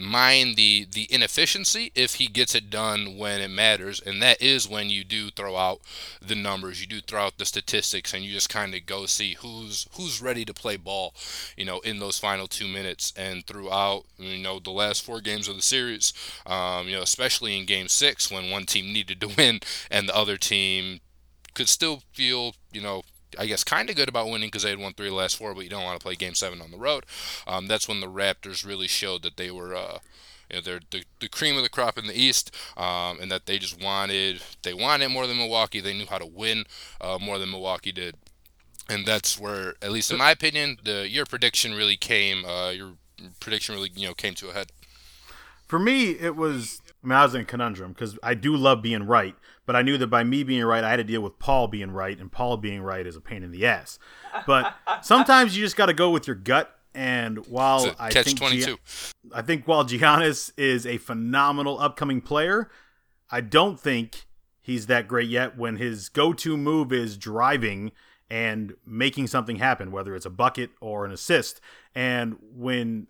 mind 0.00 0.54
the 0.54 0.86
the 0.92 1.12
inefficiency 1.12 1.90
if 1.96 2.14
he 2.14 2.28
gets 2.28 2.54
it 2.54 2.70
done 2.70 3.16
when 3.18 3.40
it 3.40 3.50
matters. 3.50 4.00
And 4.00 4.22
that 4.22 4.40
is 4.40 4.68
when 4.68 4.88
you 4.90 5.02
do 5.04 5.30
throw 5.30 5.56
out 5.56 5.80
the 6.24 6.36
numbers. 6.36 6.80
You 6.80 6.86
do 6.86 7.00
throw 7.00 7.22
out 7.22 7.38
the 7.38 7.44
statistics 7.44 8.14
and 8.14 8.22
you 8.22 8.32
just 8.32 8.48
kind 8.48 8.74
of 8.74 8.86
go 8.86 9.06
see 9.06 9.34
who's 9.40 9.88
who's 9.94 10.22
ready 10.22 10.44
to 10.44 10.54
play 10.54 10.76
ball 10.76 11.14
you 11.56 11.64
know 11.64 11.80
in 11.80 11.98
those 11.98 12.18
final 12.18 12.46
two 12.46 12.68
minutes. 12.68 13.12
And 13.16 13.44
throughout 13.46 14.04
you 14.18 14.38
know 14.38 14.60
the 14.60 14.70
last 14.70 15.04
four 15.04 15.20
games 15.20 15.48
of 15.48 15.56
the 15.56 15.62
series 15.62 16.12
um, 16.46 16.86
you 16.88 16.94
know 16.94 17.02
especially 17.02 17.58
in 17.58 17.66
game 17.66 17.88
six 17.88 18.30
when 18.30 18.50
one 18.50 18.66
team 18.66 18.92
needed 18.92 19.20
to 19.20 19.28
win 19.36 19.60
and 19.90 20.08
the 20.08 20.16
other 20.16 20.36
team 20.36 21.00
could 21.54 21.68
still 21.68 22.02
feel 22.12 22.54
you 22.72 22.80
know 22.80 23.02
I 23.38 23.46
guess, 23.46 23.64
kind 23.64 23.90
of 23.90 23.96
good 23.96 24.08
about 24.08 24.28
winning 24.28 24.48
because 24.48 24.62
they 24.62 24.70
had 24.70 24.78
won 24.78 24.92
three 24.92 25.06
of 25.06 25.12
the 25.12 25.16
last 25.16 25.36
four, 25.36 25.54
but 25.54 25.64
you 25.64 25.70
don't 25.70 25.84
want 25.84 25.98
to 25.98 26.04
play 26.04 26.14
Game 26.14 26.34
Seven 26.34 26.60
on 26.60 26.70
the 26.70 26.78
road. 26.78 27.04
Um, 27.46 27.66
that's 27.66 27.88
when 27.88 28.00
the 28.00 28.06
Raptors 28.06 28.66
really 28.66 28.88
showed 28.88 29.22
that 29.22 29.36
they 29.36 29.50
were. 29.50 29.74
Uh, 29.74 29.98
you 30.50 30.56
know, 30.56 30.62
they're 30.62 30.80
the, 30.90 31.04
the 31.20 31.28
cream 31.28 31.56
of 31.56 31.62
the 31.62 31.68
crop 31.68 31.98
in 31.98 32.06
the 32.06 32.18
East, 32.18 32.54
um, 32.76 33.20
and 33.20 33.30
that 33.30 33.46
they 33.46 33.58
just 33.58 33.82
wanted 33.82 34.42
they 34.62 34.72
wanted 34.72 35.08
more 35.10 35.26
than 35.26 35.36
Milwaukee. 35.36 35.80
They 35.80 35.92
knew 35.92 36.06
how 36.06 36.18
to 36.18 36.26
win 36.26 36.64
uh, 37.00 37.18
more 37.20 37.38
than 37.38 37.50
Milwaukee 37.50 37.92
did, 37.92 38.16
and 38.88 39.04
that's 39.04 39.38
where, 39.38 39.74
at 39.82 39.92
least 39.92 40.10
in 40.10 40.18
my 40.18 40.30
opinion, 40.30 40.78
the 40.82 41.08
your 41.08 41.26
prediction 41.26 41.74
really 41.74 41.96
came. 41.96 42.44
Uh, 42.44 42.70
your 42.70 42.92
prediction 43.40 43.74
really 43.74 43.90
you 43.94 44.08
know 44.08 44.14
came 44.14 44.34
to 44.36 44.48
a 44.48 44.52
head. 44.52 44.72
For 45.66 45.78
me, 45.78 46.12
it 46.12 46.34
was. 46.34 46.80
I 47.04 47.06
mean, 47.06 47.16
I 47.16 47.24
was 47.24 47.34
in 47.34 47.42
a 47.42 47.44
conundrum 47.44 47.92
because 47.92 48.18
I 48.22 48.34
do 48.34 48.56
love 48.56 48.82
being 48.82 49.04
right, 49.04 49.36
but 49.68 49.76
I 49.76 49.82
knew 49.82 49.98
that 49.98 50.06
by 50.06 50.24
me 50.24 50.44
being 50.44 50.64
right, 50.64 50.82
I 50.82 50.88
had 50.88 50.96
to 50.96 51.04
deal 51.04 51.20
with 51.20 51.38
Paul 51.38 51.68
being 51.68 51.90
right, 51.90 52.18
and 52.18 52.32
Paul 52.32 52.56
being 52.56 52.80
right 52.80 53.06
is 53.06 53.16
a 53.16 53.20
pain 53.20 53.42
in 53.42 53.50
the 53.50 53.66
ass. 53.66 53.98
But 54.46 54.74
sometimes 55.02 55.54
you 55.54 55.62
just 55.62 55.76
got 55.76 55.86
to 55.86 55.92
go 55.92 56.08
with 56.08 56.26
your 56.26 56.36
gut. 56.36 56.74
And 56.94 57.46
while 57.48 57.84
I 57.98 58.08
think 58.24 58.38
Gi- 58.52 58.64
I 59.30 59.42
think 59.42 59.68
while 59.68 59.84
Giannis 59.84 60.50
is 60.56 60.86
a 60.86 60.96
phenomenal 60.96 61.78
upcoming 61.80 62.22
player, 62.22 62.70
I 63.30 63.42
don't 63.42 63.78
think 63.78 64.24
he's 64.62 64.86
that 64.86 65.06
great 65.06 65.28
yet. 65.28 65.58
When 65.58 65.76
his 65.76 66.08
go-to 66.08 66.56
move 66.56 66.90
is 66.90 67.18
driving 67.18 67.92
and 68.30 68.72
making 68.86 69.26
something 69.26 69.56
happen, 69.56 69.90
whether 69.92 70.16
it's 70.16 70.24
a 70.24 70.30
bucket 70.30 70.70
or 70.80 71.04
an 71.04 71.12
assist, 71.12 71.60
and 71.94 72.38
when 72.40 73.08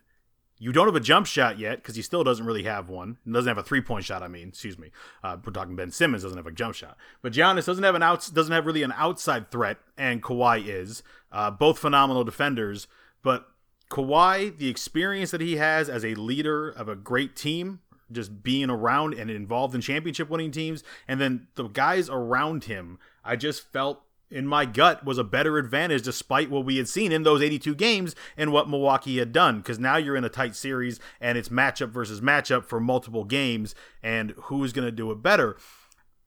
you 0.59 0.73
don't 0.73 0.87
have 0.87 0.97
a 0.97 1.01
jump 1.01 1.27
shot 1.27 1.59
yet 1.59 1.77
because 1.77 1.97
he 1.97 2.03
still 2.03 2.25
doesn't 2.25 2.45
really 2.45 2.65
have 2.65 2.89
one. 2.89 3.19
He 3.25 3.33
doesn't 3.33 3.49
have 3.49 3.59
a 3.59 3.63
three 3.63 3.81
point 3.81 4.05
shot. 4.05 4.23
I 4.23 4.29
mean, 4.29 4.49
excuse 4.49 4.79
me. 4.79 4.91
Uh, 5.23 5.37
we're 5.45 5.53
talking 5.53 5.77
Ben 5.77 5.91
Simmons 5.91 6.23
doesn't 6.23 6.37
have 6.37 6.47
a 6.47 6.53
jump 6.53 6.75
shot, 6.75 6.97
but 7.23 7.33
Giannis 7.33 7.67
doesn't 7.67 7.85
have 7.85 7.95
an 7.95 8.03
out 8.03 8.29
doesn't 8.33 8.53
have 8.53 8.67
really 8.67 8.83
an 8.83 8.93
outside 8.97 9.51
threat, 9.51 9.79
and 9.97 10.23
Kawhi 10.23 10.67
is. 10.67 11.03
Uh, 11.31 11.51
both 11.51 11.79
phenomenal 11.79 12.25
defenders, 12.25 12.87
but 13.23 13.49
Kawhi, 13.91 14.57
the 14.57 14.69
experience 14.69 15.31
that 15.31 15.41
he 15.41 15.57
has 15.57 15.89
as 15.89 16.05
a 16.05 16.15
leader 16.15 16.71
of 16.71 16.89
a 16.89 16.97
great 16.97 17.37
team, 17.37 17.81
just 18.11 18.43
being 18.43 18.71
around 18.71 19.15
and 19.15 19.31
involved 19.31 19.75
in 19.75 19.81
championship 19.81 20.31
winning 20.31 20.51
teams, 20.51 20.83
and 21.07 21.21
then 21.21 21.49
the 21.55 21.69
guys 21.69 22.09
around 22.09 22.65
him, 22.65 22.99
I 23.25 23.37
just 23.37 23.71
felt 23.73 24.03
in 24.31 24.47
my 24.47 24.65
gut 24.65 25.05
was 25.05 25.19
a 25.19 25.25
better 25.25 25.59
advantage 25.59 26.03
despite 26.03 26.51
what 26.51 26.65
we 26.65 26.77
had 26.77 26.89
seen 26.89 27.13
in 27.13 27.23
those 27.23 27.43
82 27.43 27.75
games 27.75 28.15
and 28.37 28.53
what 28.53 28.69
Milwaukee 28.69 29.19
had 29.19 29.33
done 29.33 29.59
because 29.59 29.79
now 29.79 29.97
you're 29.97 30.17
in 30.17 30.25
a 30.25 30.29
tight 30.29 30.55
series 30.55 31.01
and 31.21 31.39
it's 31.39 31.49
matchup 31.49 31.91
versus 31.91 32.21
matchup 32.21 32.65
for 32.65 32.81
multiple 32.81 33.25
games 33.25 33.75
and 34.03 34.33
who's 34.45 34.73
going 34.73 34.87
to 34.87 34.93
do 34.93 35.11
it 35.11 35.23
better. 35.23 35.57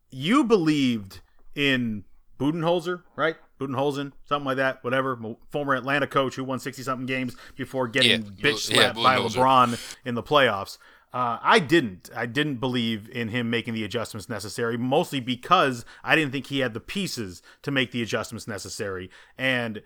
You 0.10 0.44
believed 0.44 1.22
in 1.56 2.04
Budenholzer, 2.40 3.04
right? 3.16 3.36
Budenholzen, 3.60 4.14
something 4.26 4.46
like 4.46 4.58
that, 4.58 4.84
whatever. 4.84 5.20
Former 5.52 5.76
Atlanta 5.76 6.08
coach 6.08 6.36
who 6.36 6.44
won 6.44 6.60
60 6.60 6.82
something 6.82 7.06
games 7.06 7.36
before 7.56 7.88
getting 7.88 8.24
Yeah, 8.24 8.52
bitch 8.52 8.60
slapped 8.60 8.98
yeah, 8.98 9.04
by 9.04 9.18
LeBron 9.18 9.98
in 10.04 10.16
the 10.16 10.24
playoffs. 10.24 10.80
Uh, 11.14 11.40
I 11.42 11.60
didn't. 11.60 12.10
I 12.16 12.26
didn't 12.26 12.58
believe 12.58 13.10
in 13.10 13.30
him 13.30 13.50
making 13.50 13.74
the 13.74 13.84
adjustments 13.84 14.30
necessary, 14.30 14.78
mostly 14.78 15.20
because 15.20 15.84
I 16.04 16.16
didn't 16.16 16.32
think 16.32 16.48
he 16.48 16.60
had 16.60 16.74
the 16.74 16.80
pieces 16.80 17.42
to 17.64 17.72
make 17.72 17.92
the 17.92 18.02
adjustments 18.02 18.48
necessary. 18.48 19.10
And 19.38 19.82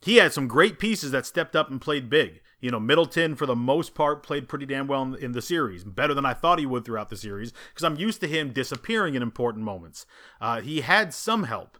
he 0.00 0.16
had 0.16 0.32
some 0.32 0.48
great 0.48 0.78
pieces 0.78 1.12
that 1.12 1.26
stepped 1.26 1.54
up 1.54 1.70
and 1.70 1.80
played 1.80 2.10
big. 2.10 2.40
You 2.60 2.70
know, 2.70 2.80
Middleton, 2.80 3.36
for 3.36 3.46
the 3.46 3.54
most 3.54 3.94
part, 3.94 4.22
played 4.22 4.48
pretty 4.48 4.66
damn 4.66 4.86
well 4.86 5.02
in, 5.02 5.14
in 5.16 5.32
the 5.32 5.42
series, 5.42 5.84
better 5.84 6.14
than 6.14 6.26
I 6.26 6.34
thought 6.34 6.58
he 6.58 6.66
would 6.66 6.84
throughout 6.84 7.10
the 7.10 7.16
series, 7.16 7.52
because 7.70 7.84
I'm 7.84 7.96
used 7.96 8.20
to 8.22 8.26
him 8.26 8.52
disappearing 8.52 9.14
in 9.14 9.22
important 9.22 9.64
moments. 9.64 10.06
Uh, 10.40 10.60
he 10.60 10.80
had 10.80 11.14
some 11.14 11.44
help. 11.44 11.78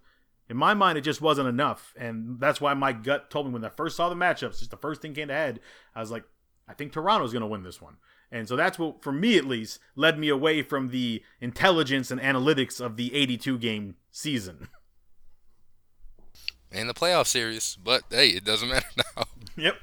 In 0.49 0.57
my 0.57 0.75
mind, 0.75 0.99
it 0.99 1.01
just 1.01 1.23
wasn't 1.23 1.49
enough. 1.49 1.95
And 1.99 2.39
that's 2.39 2.61
why 2.61 2.75
my 2.75 2.93
gut 2.93 3.31
told 3.31 3.47
me 3.47 3.53
when 3.53 3.65
I 3.65 3.71
first 3.71 3.97
saw 3.97 4.09
the 4.09 4.15
matchups, 4.15 4.59
just 4.59 4.71
the 4.71 4.77
first 4.77 5.01
thing 5.01 5.15
came 5.15 5.29
to 5.29 5.35
head, 5.35 5.61
I 5.95 6.01
was 6.01 6.11
like, 6.11 6.25
I 6.69 6.75
think 6.75 6.93
Toronto's 6.93 7.33
going 7.33 7.41
to 7.41 7.47
win 7.47 7.63
this 7.63 7.81
one. 7.81 7.97
And 8.35 8.49
so 8.49 8.57
that's 8.57 8.81
what, 8.81 9.01
for 9.01 9.13
me 9.13 9.39
at 9.39 9.45
least, 9.45 9.79
led 9.95 10.19
me 10.19 10.29
away 10.29 10.61
from 10.63 10.89
the 10.89 11.23
intelligence 11.41 12.11
and 12.11 12.21
analytics 12.21 12.81
of 12.85 12.97
the 12.97 13.15
82 13.15 13.59
game 13.59 13.95
season. 14.11 14.67
And 16.73 16.89
the 16.89 16.95
playoff 16.95 17.29
series, 17.29 17.79
but 17.83 18.03
hey, 18.11 18.31
it 18.31 18.45
doesn't 18.45 18.69
matter 18.73 18.87
now. 19.17 19.25
yep. 19.57 19.77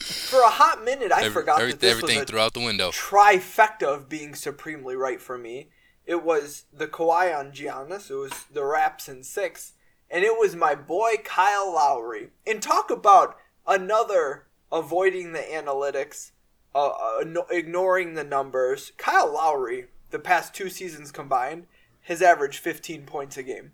For 0.00 0.40
a 0.40 0.48
hot 0.48 0.82
minute, 0.82 1.12
I 1.12 1.24
Every- 1.24 1.30
forgot 1.42 1.60
every- 1.60 1.72
that 1.72 1.80
this 1.80 1.90
everything 1.94 2.16
was 2.16 2.22
a 2.22 2.26
threw 2.26 2.40
out 2.40 2.54
the 2.54 2.60
window. 2.64 2.90
trifecta 2.90 3.82
of 3.82 4.08
being 4.08 4.34
supremely 4.34 4.96
right 4.96 5.20
for 5.20 5.36
me. 5.36 5.68
It 6.06 6.24
was 6.24 6.64
the 6.72 6.86
Kawhi 6.86 7.38
on 7.38 7.52
Giannis. 7.52 8.10
It 8.10 8.14
was 8.14 8.32
the 8.50 8.64
Raps 8.64 9.10
in 9.10 9.24
six, 9.24 9.72
and 10.10 10.24
it 10.24 10.38
was 10.38 10.56
my 10.56 10.74
boy 10.74 11.16
Kyle 11.22 11.70
Lowry. 11.74 12.30
And 12.46 12.62
talk 12.62 12.90
about 12.90 13.36
another 13.66 14.46
avoiding 14.72 15.32
the 15.34 15.40
analytics, 15.40 16.30
uh, 16.74 16.88
uh, 16.88 17.24
no- 17.26 17.46
ignoring 17.50 18.14
the 18.14 18.24
numbers. 18.24 18.92
Kyle 18.96 19.32
Lowry, 19.32 19.86
the 20.10 20.18
past 20.18 20.54
two 20.54 20.68
seasons 20.68 21.10
combined, 21.12 21.66
has 22.02 22.22
averaged 22.22 22.58
15 22.60 23.02
points 23.04 23.36
a 23.36 23.42
game. 23.42 23.72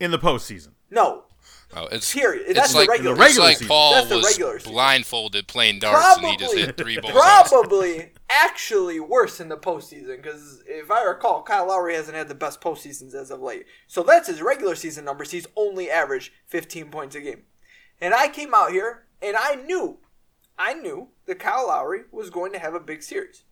In 0.00 0.10
the 0.10 0.18
postseason. 0.18 0.70
No, 0.90 1.24
Oh, 1.74 1.86
it's 1.86 2.12
Period. 2.12 2.44
It's 2.48 2.58
That's 2.58 2.72
the 2.72 2.80
like, 2.80 2.88
regular 2.90 3.14
it's 3.14 3.26
season. 3.28 3.44
like 3.44 3.66
Paul 3.66 3.94
That's 3.94 4.08
the 4.10 4.16
was 4.16 4.34
season. 4.34 4.72
blindfolded 4.72 5.48
playing 5.48 5.78
darts 5.78 6.18
and 6.18 6.26
he 6.26 6.36
just 6.36 6.54
hit 6.54 6.76
three 6.76 6.98
balls. 7.00 7.14
probably 7.14 8.10
actually 8.28 9.00
worse 9.00 9.40
in 9.40 9.48
the 9.48 9.56
postseason 9.56 10.16
because 10.22 10.62
if 10.66 10.90
I 10.90 11.02
recall, 11.04 11.42
Kyle 11.42 11.66
Lowry 11.68 11.94
hasn't 11.94 12.16
had 12.16 12.28
the 12.28 12.34
best 12.34 12.60
postseasons 12.60 13.14
as 13.14 13.30
of 13.30 13.40
late. 13.40 13.64
So 13.86 14.02
that's 14.02 14.28
his 14.28 14.42
regular 14.42 14.74
season 14.74 15.04
numbers. 15.06 15.30
He's 15.30 15.46
only 15.56 15.90
averaged 15.90 16.32
15 16.46 16.90
points 16.90 17.16
a 17.16 17.20
game. 17.22 17.44
And 18.02 18.12
I 18.12 18.28
came 18.28 18.54
out 18.54 18.70
here 18.70 19.06
and 19.22 19.34
I 19.36 19.54
knew, 19.54 19.98
I 20.58 20.74
knew 20.74 21.08
that 21.26 21.38
Kyle 21.38 21.68
Lowry 21.68 22.02
was 22.10 22.30
going 22.30 22.52
to 22.52 22.58
have 22.58 22.74
a 22.74 22.80
big 22.80 23.02
series. 23.02 23.44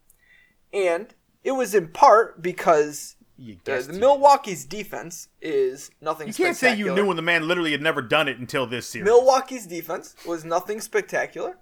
And 0.72 1.14
it 1.42 1.52
was 1.52 1.74
in 1.74 1.88
part 1.88 2.42
because 2.42 3.16
the, 3.38 3.56
the. 3.64 3.92
Milwaukee's 3.98 4.64
defense 4.64 5.28
is 5.40 5.90
nothing 6.00 6.28
You 6.28 6.34
can't 6.34 6.56
say 6.56 6.76
you 6.76 6.94
knew 6.94 7.06
when 7.06 7.16
the 7.16 7.22
man 7.22 7.48
literally 7.48 7.72
had 7.72 7.82
never 7.82 8.02
done 8.02 8.28
it 8.28 8.38
until 8.38 8.66
this 8.66 8.86
series. 8.86 9.06
Milwaukee's 9.06 9.66
defense 9.66 10.14
was 10.26 10.44
nothing 10.44 10.80
spectacular. 10.80 11.58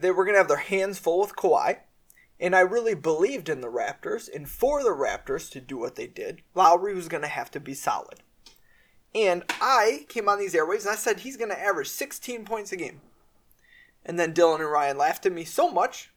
They 0.00 0.10
were 0.10 0.24
going 0.24 0.34
to 0.34 0.40
have 0.40 0.48
their 0.48 0.56
hands 0.56 0.98
full 0.98 1.20
with 1.20 1.36
Kawhi. 1.36 1.78
And 2.38 2.54
I 2.54 2.60
really 2.60 2.94
believed 2.94 3.48
in 3.48 3.60
the 3.60 3.68
Raptors. 3.68 4.32
And 4.32 4.48
for 4.48 4.82
the 4.82 4.90
Raptors 4.90 5.50
to 5.52 5.60
do 5.60 5.78
what 5.78 5.96
they 5.96 6.06
did, 6.06 6.42
Lowry 6.54 6.94
was 6.94 7.08
going 7.08 7.22
to 7.22 7.28
have 7.28 7.50
to 7.52 7.60
be 7.60 7.74
solid. 7.74 8.20
And 9.14 9.44
I 9.60 10.04
came 10.08 10.28
on 10.28 10.38
these 10.38 10.54
airwaves 10.54 10.82
and 10.82 10.90
I 10.90 10.96
said 10.96 11.20
he's 11.20 11.38
going 11.38 11.50
to 11.50 11.60
average 11.60 11.88
16 11.88 12.44
points 12.44 12.70
a 12.72 12.76
game. 12.76 13.00
And 14.06 14.18
then 14.18 14.32
Dylan 14.32 14.60
and 14.60 14.70
Ryan 14.70 14.96
laughed 14.96 15.26
at 15.26 15.32
me 15.32 15.44
so 15.44 15.70
much 15.70 16.12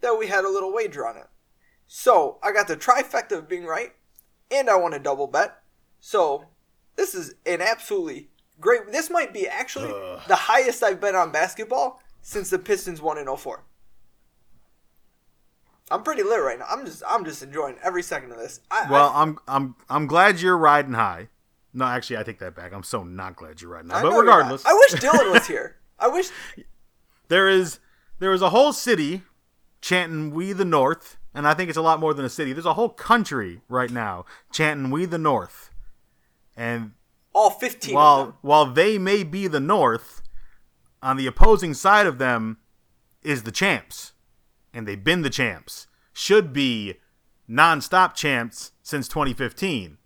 that 0.00 0.18
we 0.18 0.26
had 0.28 0.44
a 0.44 0.50
little 0.50 0.72
wager 0.72 1.06
on 1.06 1.16
it. 1.18 1.26
So 1.86 2.38
I 2.42 2.50
got 2.52 2.66
the 2.68 2.76
trifecta 2.76 3.32
of 3.38 3.48
being 3.48 3.66
right, 3.66 3.92
and 4.50 4.68
I 4.70 4.76
won 4.76 4.94
a 4.94 4.98
double 4.98 5.26
bet. 5.26 5.58
So 6.00 6.46
this 6.96 7.14
is 7.14 7.34
an 7.44 7.60
absolutely 7.60 8.30
great. 8.58 8.90
This 8.90 9.10
might 9.10 9.32
be 9.34 9.46
actually 9.46 9.92
Ugh. 9.94 10.22
the 10.26 10.34
highest 10.36 10.82
I've 10.82 11.00
been 11.00 11.14
on 11.14 11.30
basketball 11.32 12.00
since 12.22 12.48
the 12.48 12.58
Pistons 12.58 13.02
won 13.02 13.18
in 13.18 13.34
04. 13.36 13.62
I'm 15.90 16.02
pretty 16.02 16.22
lit 16.22 16.40
right 16.42 16.58
now. 16.58 16.64
I'm 16.70 16.86
just 16.86 17.02
I'm 17.06 17.24
just 17.26 17.42
enjoying 17.42 17.76
every 17.82 18.02
second 18.02 18.32
of 18.32 18.38
this. 18.38 18.60
I, 18.70 18.90
Well, 18.90 19.10
I, 19.14 19.20
I'm 19.22 19.38
I'm 19.46 19.76
I'm 19.90 20.06
glad 20.06 20.40
you're 20.40 20.56
riding 20.56 20.94
high. 20.94 21.28
No, 21.74 21.84
actually, 21.84 22.16
I 22.18 22.22
take 22.22 22.38
that 22.38 22.54
back. 22.54 22.72
I'm 22.72 22.82
so 22.84 23.02
not 23.04 23.36
glad 23.36 23.60
you're 23.60 23.70
riding 23.70 23.90
high. 23.90 23.98
I 23.98 24.02
But 24.02 24.10
know 24.10 24.16
you're 24.16 24.24
not. 24.24 24.36
regardless, 24.36 24.64
I 24.64 24.72
wish 24.72 24.92
Dylan 24.94 25.30
was 25.32 25.46
here. 25.54 25.76
I 25.98 26.08
wish 26.08 26.28
there 27.28 27.48
is 27.48 27.78
there 28.18 28.32
is 28.32 28.42
a 28.42 28.50
whole 28.50 28.72
city 28.72 29.22
chanting 29.80 30.30
"We 30.30 30.52
the 30.52 30.64
North," 30.64 31.18
and 31.34 31.46
I 31.46 31.54
think 31.54 31.68
it's 31.68 31.78
a 31.78 31.82
lot 31.82 32.00
more 32.00 32.14
than 32.14 32.24
a 32.24 32.30
city. 32.30 32.52
There's 32.52 32.66
a 32.66 32.74
whole 32.74 32.88
country 32.90 33.60
right 33.68 33.90
now 33.90 34.24
chanting 34.52 34.90
"We 34.90 35.04
the 35.04 35.18
North," 35.18 35.70
and 36.56 36.92
all 37.32 37.50
15 37.50 37.90
of 37.90 37.94
while 37.94 38.38
while 38.42 38.66
they 38.66 38.98
may 38.98 39.22
be 39.22 39.46
the 39.46 39.60
North, 39.60 40.22
on 41.02 41.16
the 41.16 41.26
opposing 41.26 41.74
side 41.74 42.06
of 42.06 42.18
them 42.18 42.58
is 43.22 43.42
the 43.42 43.52
champs, 43.52 44.12
and 44.72 44.86
they've 44.86 45.02
been 45.02 45.22
the 45.22 45.30
champs. 45.30 45.86
Should 46.12 46.52
be 46.52 47.00
non-stop 47.48 48.14
champs 48.14 48.72
since 48.82 49.08
2015. 49.08 49.98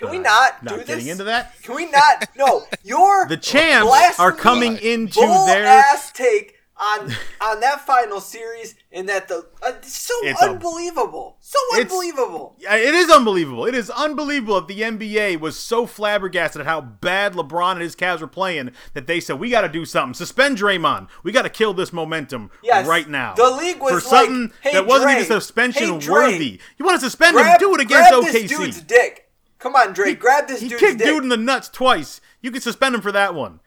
Can 0.00 0.10
we 0.10 0.18
not, 0.18 0.62
Not 0.62 0.70
do 0.74 0.78
getting 0.84 1.04
this? 1.04 1.12
into 1.12 1.24
that. 1.24 1.60
Can 1.62 1.76
we 1.76 1.90
not? 1.90 2.28
No, 2.36 2.64
your 2.82 3.26
The 3.28 3.36
champs 3.36 4.18
are 4.18 4.32
coming 4.32 4.76
into 4.78 5.20
their 5.20 5.66
ass 5.66 6.10
take 6.12 6.56
on 6.80 7.12
on 7.42 7.60
that 7.60 7.82
final 7.86 8.20
series, 8.20 8.74
and 8.90 9.06
that 9.08 9.28
the 9.28 9.46
uh, 9.62 9.72
so 9.82 10.14
It's 10.22 10.42
unbelievable, 10.42 11.36
so 11.40 11.58
unbelievable. 11.74 12.56
Yeah, 12.58 12.76
It 12.76 12.94
is 12.94 13.10
unbelievable. 13.10 13.66
It 13.66 13.74
is 13.74 13.90
unbelievable 13.90 14.54
that 14.62 14.68
the 14.68 14.80
NBA 14.80 15.40
was 15.40 15.58
so 15.58 15.86
flabbergasted 15.86 16.62
at 16.62 16.66
how 16.66 16.80
bad 16.80 17.34
LeBron 17.34 17.72
and 17.72 17.82
his 17.82 17.94
Cavs 17.94 18.20
were 18.20 18.26
playing 18.26 18.70
that 18.94 19.06
they 19.06 19.20
said 19.20 19.38
we 19.38 19.50
got 19.50 19.60
to 19.62 19.68
do 19.68 19.84
something. 19.84 20.14
Suspend 20.14 20.56
Draymond. 20.56 21.08
We 21.22 21.32
got 21.32 21.42
to 21.42 21.50
kill 21.50 21.74
this 21.74 21.92
momentum 21.92 22.50
Yes, 22.62 22.86
right 22.86 23.08
now. 23.08 23.34
the 23.34 23.50
league 23.50 23.78
was 23.80 23.92
for 23.92 24.00
something 24.00 24.42
like, 24.44 24.52
"Hey, 24.62 24.72
that 24.72 24.86
wasn't 24.86 25.10
even 25.12 25.26
suspension 25.26 26.00
hey, 26.00 26.08
worthy. 26.08 26.60
You 26.78 26.86
want 26.86 26.98
to 26.98 27.04
suspend 27.04 27.38
him? 27.38 27.46
Do 27.58 27.74
it 27.74 27.80
against 27.82 28.10
grab 28.10 28.24
this 28.24 28.50
dude's 28.50 28.80
dick. 28.80 29.29
Come 29.60 29.76
on, 29.76 29.92
Dre, 29.92 30.14
grab 30.14 30.48
this 30.48 30.60
he 30.60 30.68
kicked 30.70 30.98
dick. 30.98 31.06
dude 31.06 31.22
in 31.22 31.28
the 31.28 31.36
nuts 31.36 31.68
twice. 31.68 32.20
You 32.40 32.50
can 32.50 32.62
suspend 32.62 32.94
him 32.94 33.02
for 33.02 33.12
that 33.12 33.34
one. 33.34 33.60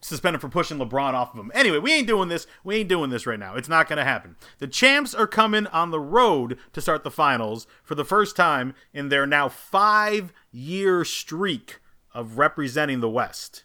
Suspend 0.00 0.34
him 0.34 0.40
for 0.40 0.48
pushing 0.48 0.78
LeBron 0.78 1.14
off 1.14 1.32
of 1.32 1.40
him. 1.40 1.50
Anyway, 1.54 1.78
we 1.78 1.92
ain't 1.92 2.06
doing 2.06 2.28
this. 2.28 2.46
We 2.64 2.76
ain't 2.76 2.88
doing 2.88 3.10
this 3.10 3.26
right 3.26 3.38
now. 3.38 3.54
It's 3.54 3.68
not 3.68 3.88
going 3.88 3.96
to 3.96 4.04
happen. 4.04 4.36
The 4.58 4.66
champs 4.66 5.14
are 5.14 5.26
coming 5.26 5.66
on 5.68 5.90
the 5.90 6.00
road 6.00 6.58
to 6.72 6.80
start 6.80 7.02
the 7.04 7.10
finals 7.10 7.66
for 7.82 7.94
the 7.94 8.04
first 8.04 8.36
time 8.36 8.74
in 8.92 9.08
their 9.08 9.26
now 9.26 9.48
five 9.48 10.32
year 10.52 11.04
streak 11.04 11.80
of 12.12 12.38
representing 12.38 13.00
the 13.00 13.08
West. 13.08 13.64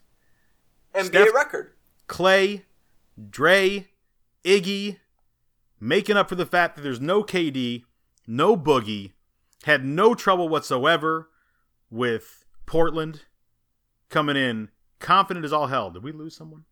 NBA 0.94 1.06
Steph- 1.06 1.34
record. 1.34 1.72
Klay, 2.08 2.62
Dre, 3.30 3.88
Iggy, 4.44 4.98
making 5.80 6.18
up 6.18 6.30
for 6.30 6.36
the 6.36 6.46
fact 6.46 6.76
that 6.76 6.82
there's 6.82 7.02
no 7.02 7.24
KD, 7.24 7.84
no 8.28 8.56
Boogie, 8.56 9.12
had 9.64 9.84
no 9.84 10.14
trouble 10.16 10.48
whatsoever 10.48 11.30
with 11.92 12.46
Portland 12.66 13.22
coming 14.10 14.36
in 14.36 14.70
confident 15.00 15.46
as 15.46 15.54
all 15.54 15.68
hell. 15.68 15.92
Did 15.92 16.04
we 16.04 16.12
lose 16.12 16.36
someone? 16.36 16.64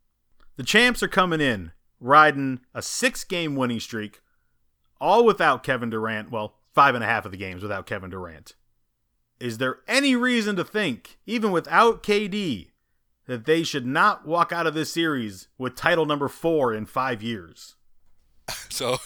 The 0.56 0.64
champs 0.64 1.04
are 1.04 1.08
coming 1.08 1.42
in 1.42 1.72
riding 2.00 2.62
a 2.74 2.82
six 2.82 3.24
game 3.24 3.56
winning 3.56 3.80
streak, 3.80 4.22
all 5.00 5.26
without 5.26 5.64
Kevin 5.64 5.90
Durant. 5.90 6.32
Well, 6.32 6.56
five 6.74 6.96
and 6.96 7.04
a 7.04 7.08
half 7.08 7.26
of 7.26 7.32
the 7.32 7.38
games 7.38 7.62
without 7.62 7.86
Kevin 7.86 8.10
Durant. 8.10 8.56
Is 9.40 9.58
there 9.58 9.80
any 9.88 10.16
reason 10.16 10.56
to 10.58 10.64
think, 10.64 11.18
even 11.26 11.52
without 11.52 12.04
KD, 12.04 12.72
that 13.26 13.46
they 13.46 13.64
should 13.64 13.86
not 13.86 14.28
walk 14.28 14.52
out 14.52 14.68
of 14.68 14.74
this 14.74 14.92
series 14.92 15.48
with 15.58 15.76
title 15.76 16.06
number 16.06 16.28
four 16.28 16.74
in 16.74 16.86
five 16.86 17.22
years? 17.22 17.76
So 18.70 18.98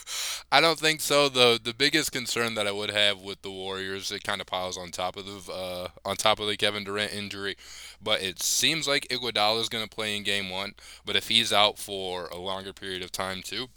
I 0.52 0.60
don't 0.60 0.78
think 0.78 1.00
so. 1.00 1.28
The 1.28 1.58
the 1.62 1.74
biggest 1.74 2.12
concern 2.12 2.54
that 2.54 2.66
I 2.66 2.72
would 2.72 2.90
have 2.90 3.20
with 3.20 3.42
the 3.42 3.50
Warriors, 3.50 4.12
it 4.12 4.22
kind 4.22 4.40
of 4.40 4.46
piles 4.46 4.78
on 4.78 4.90
top 4.90 5.16
of 5.16 5.26
the 5.26 5.52
uh, 5.52 5.88
on 6.04 6.16
top 6.16 6.38
of 6.38 6.46
the 6.46 6.56
Kevin 6.56 6.84
Durant 6.84 7.12
injury, 7.12 7.56
but 8.00 8.22
it 8.22 8.40
seems 8.40 8.86
like 8.86 9.08
Iguodala 9.08 9.60
is 9.60 9.68
going 9.68 9.84
to 9.84 9.90
play 9.90 10.16
in 10.16 10.22
Game 10.22 10.50
One. 10.50 10.74
But 11.04 11.16
if 11.16 11.28
he's 11.28 11.52
out 11.52 11.78
for 11.78 12.26
a 12.26 12.36
longer 12.36 12.72
period 12.72 13.02
of 13.02 13.10
time 13.10 13.42
too, 13.42 13.68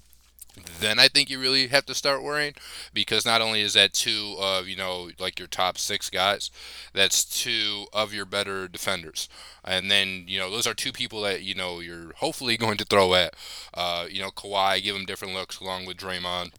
then 0.80 1.00
I 1.00 1.08
think 1.08 1.30
you 1.30 1.40
really 1.40 1.68
have 1.68 1.86
to 1.86 1.96
start 1.96 2.24
worrying 2.24 2.54
because 2.94 3.26
not 3.26 3.42
only 3.42 3.62
is 3.62 3.74
that 3.74 3.94
two 3.94 4.36
of 4.40 4.68
you 4.68 4.76
know 4.76 5.10
like 5.20 5.40
your 5.40 5.48
top 5.48 5.78
six 5.78 6.10
guys, 6.10 6.52
that's 6.94 7.24
two 7.24 7.88
of 7.94 8.14
your 8.14 8.26
better 8.26 8.68
defenders, 8.68 9.30
and 9.64 9.90
then 9.92 10.26
you 10.28 10.40
know 10.40 10.50
those 10.50 10.68
are 10.68 10.74
two 10.74 10.92
people 10.92 11.22
that 11.22 11.42
you 11.44 11.56
know 11.56 11.80
you're 11.80 12.14
hopefully 12.18 12.58
going 12.58 12.78
to 12.78 12.86
throw 12.86 13.14
at, 13.14 13.36
uh, 13.74 14.06
you 14.10 14.22
know 14.22 14.30
Kawhi, 14.32 14.82
give 14.82 14.96
him 14.96 15.06
different 15.06 15.34
looks 15.34 15.60
along 15.60 15.86
with 15.86 15.98
Draymond, 15.98 16.52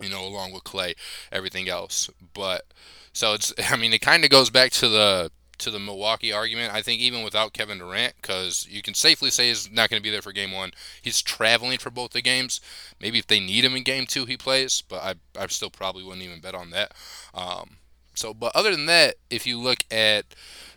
you 0.00 0.08
know 0.08 0.24
along 0.24 0.52
with 0.52 0.64
Klay, 0.64 0.94
everything 1.30 1.68
else, 1.68 2.10
but 2.34 2.64
so 3.12 3.34
it's 3.34 3.52
I 3.70 3.76
mean 3.76 3.92
it 3.92 4.00
kind 4.00 4.24
of 4.24 4.30
goes 4.30 4.50
back 4.50 4.72
to 4.72 4.88
the 4.88 5.30
to 5.62 5.70
the 5.70 5.78
Milwaukee 5.78 6.32
argument. 6.32 6.74
I 6.74 6.82
think 6.82 7.00
even 7.00 7.22
without 7.22 7.52
Kevin 7.52 7.78
Durant, 7.78 8.14
because 8.20 8.66
you 8.68 8.82
can 8.82 8.94
safely 8.94 9.30
say 9.30 9.48
he's 9.48 9.70
not 9.70 9.90
going 9.90 10.00
to 10.00 10.02
be 10.02 10.10
there 10.10 10.22
for 10.22 10.32
Game 10.32 10.52
One. 10.52 10.72
He's 11.00 11.22
traveling 11.22 11.78
for 11.78 11.90
both 11.90 12.10
the 12.10 12.20
games. 12.20 12.60
Maybe 13.00 13.18
if 13.18 13.26
they 13.26 13.40
need 13.40 13.64
him 13.64 13.76
in 13.76 13.84
Game 13.84 14.06
Two, 14.06 14.26
he 14.26 14.36
plays, 14.36 14.82
but 14.82 15.02
I 15.02 15.14
I 15.38 15.46
still 15.46 15.70
probably 15.70 16.02
wouldn't 16.02 16.24
even 16.24 16.40
bet 16.40 16.54
on 16.54 16.70
that. 16.70 16.92
Um, 17.34 17.76
so, 18.14 18.34
but 18.34 18.54
other 18.54 18.72
than 18.72 18.86
that, 18.86 19.16
if 19.30 19.46
you 19.46 19.58
look 19.58 19.84
at 19.90 20.34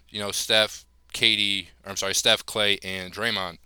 you 0.10 0.20
know 0.20 0.32
Steph, 0.32 0.86
KD, 1.13 1.68
or 1.84 1.89
I'm 1.89 1.98
sorry, 1.98 2.15
Steph, 2.15 2.46
Klay, 2.46 2.80
and 2.84 3.13
Draymond. 3.13 3.58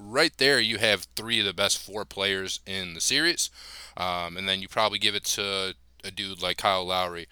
Right 0.00 0.32
there, 0.38 0.60
you 0.60 0.78
have 0.78 1.08
three 1.16 1.40
of 1.40 1.46
the 1.46 1.52
best 1.52 1.76
four 1.76 2.04
players 2.04 2.60
in 2.66 2.94
the 2.94 3.00
series, 3.00 3.50
um, 3.96 4.36
and 4.36 4.48
then 4.48 4.62
you 4.62 4.68
probably 4.68 5.00
give 5.00 5.16
it 5.16 5.24
to 5.24 5.74
a 6.04 6.10
dude 6.12 6.40
like 6.40 6.58
Kyle 6.58 6.86
Lowry. 6.86 7.26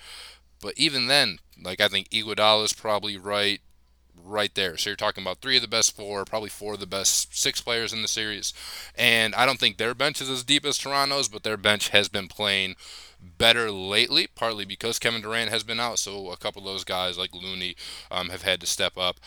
But 0.61 0.75
even 0.76 1.07
then, 1.07 1.38
like 1.63 1.81
I 1.81 1.89
think 1.89 2.09
Iguodala 2.11 2.65
is 2.65 2.73
probably 2.73 3.17
right 3.17 3.61
right 4.25 4.55
there. 4.55 4.77
So 4.77 4.91
you're 4.91 4.97
talking 4.97 5.23
about 5.23 5.41
three 5.41 5.57
of 5.57 5.63
the 5.63 5.69
best 5.69 5.95
four, 5.95 6.25
probably 6.25 6.49
four 6.49 6.75
of 6.75 6.81
the 6.81 6.87
best 6.87 7.37
six 7.37 7.61
players 7.61 7.93
in 7.93 8.03
the 8.03 8.09
series. 8.09 8.53
And 8.97 9.35
I 9.35 9.47
don't 9.47 9.61
think 9.61 9.77
their 9.77 9.95
bench 9.95 10.21
is 10.21 10.31
as 10.31 10.43
deep 10.43 10.65
as 10.65 10.79
Toronto's, 10.79 11.29
but 11.29 11.43
their 11.43 11.57
bench 11.57 11.91
has 11.91 12.09
been 12.09 12.29
playing 12.29 12.77
better 13.21 13.71
lately, 13.71 14.27
partly 14.27 14.65
because 14.65 14.99
Kevin 14.99 15.23
Durant 15.23 15.51
has 15.51 15.63
been 15.63 15.81
out. 15.81 15.99
So 15.99 16.31
a 16.31 16.37
couple 16.37 16.63
of 16.63 16.67
those 16.67 16.85
guys 16.85 17.19
like 17.19 17.35
Looney 17.35 17.77
um, 18.11 18.31
have 18.31 18.43
had 18.43 18.61
to 18.61 18.67
step 18.67 18.97
up. 18.97 19.21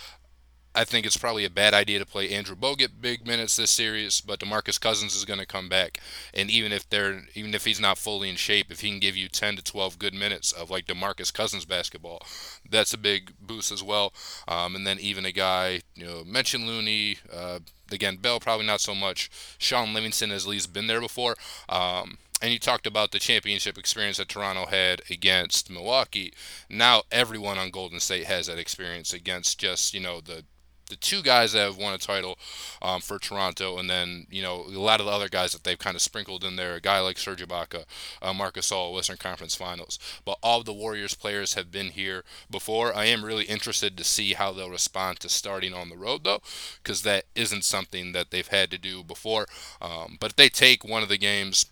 I 0.75 0.83
think 0.83 1.05
it's 1.05 1.17
probably 1.17 1.45
a 1.45 1.49
bad 1.49 1.73
idea 1.73 1.99
to 1.99 2.05
play 2.05 2.29
Andrew 2.29 2.55
Bogut 2.55 3.01
big 3.01 3.25
minutes 3.25 3.55
this 3.55 3.71
series, 3.71 4.21
but 4.21 4.39
DeMarcus 4.39 4.79
Cousins 4.79 5.15
is 5.15 5.25
going 5.25 5.39
to 5.39 5.45
come 5.45 5.67
back, 5.67 5.99
and 6.33 6.49
even 6.51 6.71
if 6.71 6.87
they're 6.89 7.23
even 7.33 7.55
if 7.55 7.65
he's 7.65 7.79
not 7.79 7.97
fully 7.97 8.29
in 8.29 8.35
shape, 8.35 8.71
if 8.71 8.81
he 8.81 8.89
can 8.89 8.99
give 8.99 9.17
you 9.17 9.27
10 9.27 9.55
to 9.55 9.63
12 9.63 9.97
good 9.97 10.13
minutes 10.13 10.51
of 10.51 10.69
like 10.69 10.85
DeMarcus 10.85 11.33
Cousins 11.33 11.65
basketball, 11.65 12.21
that's 12.69 12.93
a 12.93 12.97
big 12.97 13.33
boost 13.41 13.71
as 13.71 13.83
well. 13.83 14.13
Um, 14.47 14.75
and 14.75 14.85
then 14.85 14.99
even 14.99 15.25
a 15.25 15.31
guy 15.31 15.81
you 15.95 16.05
know 16.05 16.23
mentioned 16.23 16.67
Looney. 16.67 17.17
Uh, 17.33 17.59
again, 17.91 18.17
Bell 18.17 18.39
probably 18.39 18.67
not 18.67 18.81
so 18.81 18.93
much. 18.93 19.31
Shaun 19.57 19.93
Livingston 19.93 20.29
has 20.29 20.45
at 20.45 20.49
least 20.51 20.71
been 20.71 20.87
there 20.87 21.01
before. 21.01 21.35
Um, 21.67 22.19
and 22.41 22.53
you 22.53 22.59
talked 22.59 22.87
about 22.87 23.11
the 23.11 23.19
championship 23.19 23.77
experience 23.77 24.17
that 24.17 24.29
Toronto 24.29 24.67
had 24.67 25.01
against 25.09 25.69
Milwaukee. 25.69 26.33
Now 26.69 27.03
everyone 27.11 27.57
on 27.57 27.69
Golden 27.69 27.99
State 27.99 28.25
has 28.25 28.47
that 28.47 28.59
experience 28.59 29.13
against 29.13 29.59
just 29.59 29.93
you 29.93 29.99
know 29.99 30.21
the 30.21 30.45
the 30.89 30.95
two 30.95 31.21
guys 31.21 31.53
that 31.53 31.59
have 31.59 31.77
won 31.77 31.93
a 31.93 31.97
title 31.97 32.37
um, 32.81 33.01
for 33.01 33.17
Toronto, 33.17 33.77
and 33.77 33.89
then 33.89 34.27
you 34.29 34.41
know 34.41 34.65
a 34.67 34.79
lot 34.79 34.99
of 34.99 35.05
the 35.05 35.11
other 35.11 35.29
guys 35.29 35.53
that 35.53 35.63
they've 35.63 35.79
kind 35.79 35.95
of 35.95 36.01
sprinkled 36.01 36.43
in 36.43 36.55
there. 36.55 36.75
A 36.75 36.81
guy 36.81 36.99
like 36.99 37.17
Serge 37.17 37.45
Ibaka, 37.45 37.85
uh, 38.21 38.33
Marc 38.33 38.55
Gasol, 38.55 38.93
Western 38.93 39.17
Conference 39.17 39.55
Finals. 39.55 39.97
But 40.25 40.37
all 40.43 40.63
the 40.63 40.73
Warriors 40.73 41.13
players 41.13 41.53
have 41.53 41.71
been 41.71 41.89
here 41.89 42.23
before. 42.49 42.95
I 42.95 43.05
am 43.05 43.23
really 43.23 43.45
interested 43.45 43.97
to 43.97 44.03
see 44.03 44.33
how 44.33 44.51
they'll 44.51 44.69
respond 44.69 45.19
to 45.21 45.29
starting 45.29 45.73
on 45.73 45.89
the 45.89 45.97
road, 45.97 46.23
though, 46.23 46.41
because 46.83 47.03
that 47.03 47.25
isn't 47.35 47.63
something 47.63 48.11
that 48.11 48.31
they've 48.31 48.47
had 48.47 48.71
to 48.71 48.77
do 48.77 49.03
before. 49.03 49.45
Um, 49.81 50.17
but 50.19 50.31
if 50.31 50.35
they 50.35 50.49
take 50.49 50.83
one 50.83 51.03
of 51.03 51.09
the 51.09 51.17
games 51.17 51.65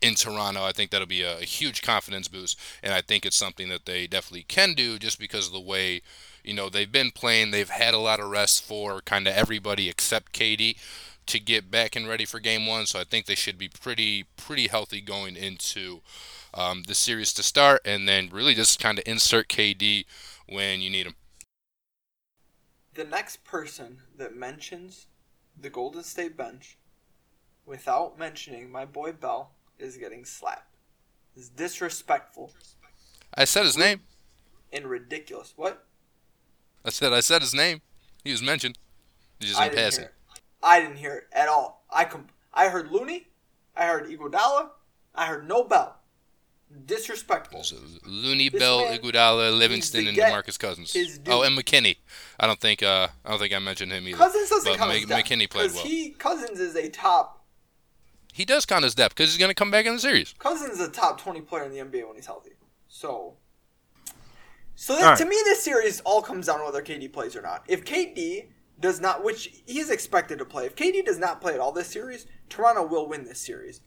in 0.00 0.14
Toronto. 0.14 0.64
I 0.64 0.72
think 0.72 0.90
that'll 0.90 1.06
be 1.06 1.22
a, 1.22 1.38
a, 1.38 1.44
huge 1.44 1.82
confidence 1.82 2.28
boost, 2.28 2.58
and 2.82 2.92
I 2.92 3.00
think 3.00 3.24
it's 3.24 3.36
something 3.36 3.68
that 3.68 3.86
they 3.86 4.06
definitely 4.06 4.44
can 4.44 4.74
do 4.74 4.98
just 4.98 5.18
because 5.18 5.46
of 5.46 5.52
the 5.52 5.60
way 5.60 6.02
you 6.48 6.54
know, 6.54 6.70
they've 6.70 6.90
been 6.90 7.10
playing, 7.10 7.50
they've 7.50 7.68
had 7.68 7.92
a 7.92 7.98
lot 7.98 8.20
of 8.20 8.30
rest 8.30 8.64
for 8.64 9.02
kind 9.02 9.28
of 9.28 9.34
everybody 9.34 9.86
except 9.86 10.32
KD 10.32 10.78
to 11.26 11.38
get 11.38 11.70
back 11.70 11.94
and 11.94 12.08
ready 12.08 12.24
for 12.24 12.40
game 12.40 12.66
one. 12.66 12.86
So 12.86 12.98
I 12.98 13.04
think 13.04 13.26
they 13.26 13.34
should 13.34 13.58
be 13.58 13.68
pretty, 13.68 14.24
pretty 14.38 14.68
healthy 14.68 15.02
going 15.02 15.36
into 15.36 16.00
um, 16.54 16.84
the 16.84 16.94
series 16.94 17.34
to 17.34 17.42
start 17.42 17.82
and 17.84 18.08
then 18.08 18.30
really 18.32 18.54
just 18.54 18.80
kind 18.80 18.98
of 18.98 19.06
insert 19.06 19.48
KD 19.48 20.06
when 20.48 20.80
you 20.80 20.88
need 20.88 21.06
him. 21.06 21.16
The 22.94 23.04
next 23.04 23.44
person 23.44 23.98
that 24.16 24.34
mentions 24.34 25.04
the 25.60 25.68
Golden 25.68 26.02
State 26.02 26.34
bench 26.34 26.78
without 27.66 28.18
mentioning 28.18 28.72
my 28.72 28.86
boy 28.86 29.12
Bell 29.12 29.50
is 29.78 29.98
getting 29.98 30.24
slapped. 30.24 30.74
Is 31.36 31.50
disrespectful. 31.50 32.54
I 33.34 33.44
said 33.44 33.66
his 33.66 33.76
name. 33.76 34.00
And 34.72 34.86
ridiculous. 34.86 35.52
What? 35.54 35.84
I 36.88 36.90
said 36.90 37.12
I 37.12 37.20
said 37.20 37.42
his 37.42 37.54
name. 37.54 37.82
He 38.24 38.32
was 38.32 38.42
mentioned. 38.42 38.78
He 39.38 39.46
just 39.46 39.60
didn't 39.60 39.76
pass 39.76 39.98
it. 39.98 40.12
I 40.62 40.80
didn't 40.80 40.96
hear 40.96 41.14
it 41.14 41.24
at 41.32 41.48
all. 41.48 41.84
I 41.90 42.04
com- 42.04 42.28
I 42.52 42.68
heard 42.70 42.90
Looney. 42.90 43.28
I 43.76 43.86
heard 43.86 44.06
Iguodala. 44.08 44.70
I 45.14 45.26
heard 45.26 45.46
no 45.46 45.64
Bell. 45.64 45.96
Disrespectful. 46.86 47.62
So 47.62 47.76
Looney, 48.04 48.48
this 48.48 48.60
Bell, 48.60 48.84
Iguodala, 48.86 49.56
Livingston, 49.56 50.06
and 50.08 50.16
DeMarcus 50.16 50.58
Cousins. 50.58 50.96
Oh, 51.26 51.42
and 51.42 51.56
McKinnie. 51.56 51.96
I 52.40 52.46
don't 52.46 52.60
think 52.60 52.82
uh, 52.82 53.08
I 53.24 53.30
don't 53.30 53.38
think 53.38 53.54
I 53.54 53.58
mentioned 53.58 53.92
him 53.92 54.08
either. 54.08 54.16
Cousins 54.18 54.48
doesn't 54.48 54.72
but 54.72 54.78
count 54.78 55.08
Ma- 55.08 55.16
McKinnie 55.16 55.48
played 55.48 55.72
well. 55.72 55.84
He 55.84 56.10
Cousins 56.10 56.58
is 56.58 56.74
a 56.74 56.88
top. 56.88 57.44
He 58.32 58.44
does 58.44 58.64
count 58.66 58.84
as 58.84 58.94
depth 58.94 59.14
because 59.14 59.30
he's 59.30 59.38
going 59.38 59.50
to 59.50 59.54
come 59.54 59.70
back 59.70 59.86
in 59.86 59.92
the 59.94 60.00
series. 60.00 60.34
Cousins 60.38 60.78
is 60.78 60.80
a 60.80 60.90
top 60.90 61.20
twenty 61.20 61.40
player 61.42 61.64
in 61.64 61.70
the 61.72 61.78
NBA 61.78 62.06
when 62.06 62.16
he's 62.16 62.26
healthy. 62.26 62.52
So 62.88 63.34
so 64.80 64.96
right. 64.96 65.18
to 65.18 65.24
me, 65.24 65.36
this 65.42 65.64
series 65.64 65.98
all 66.02 66.22
comes 66.22 66.46
down 66.46 66.60
to 66.60 66.64
whether 66.64 66.80
KD 66.80 67.12
plays 67.12 67.34
or 67.34 67.42
not. 67.42 67.64
If 67.66 67.84
KD 67.84 68.46
does 68.78 69.00
not, 69.00 69.24
which 69.24 69.60
he's 69.66 69.90
expected 69.90 70.38
to 70.38 70.44
play, 70.44 70.66
if 70.66 70.76
KD 70.76 71.04
does 71.04 71.18
not 71.18 71.40
play 71.40 71.54
at 71.54 71.58
all 71.58 71.72
this 71.72 71.88
series, 71.88 72.26
Toronto 72.48 72.86
will 72.86 73.08
win 73.08 73.24
this 73.24 73.40
series. 73.40 73.80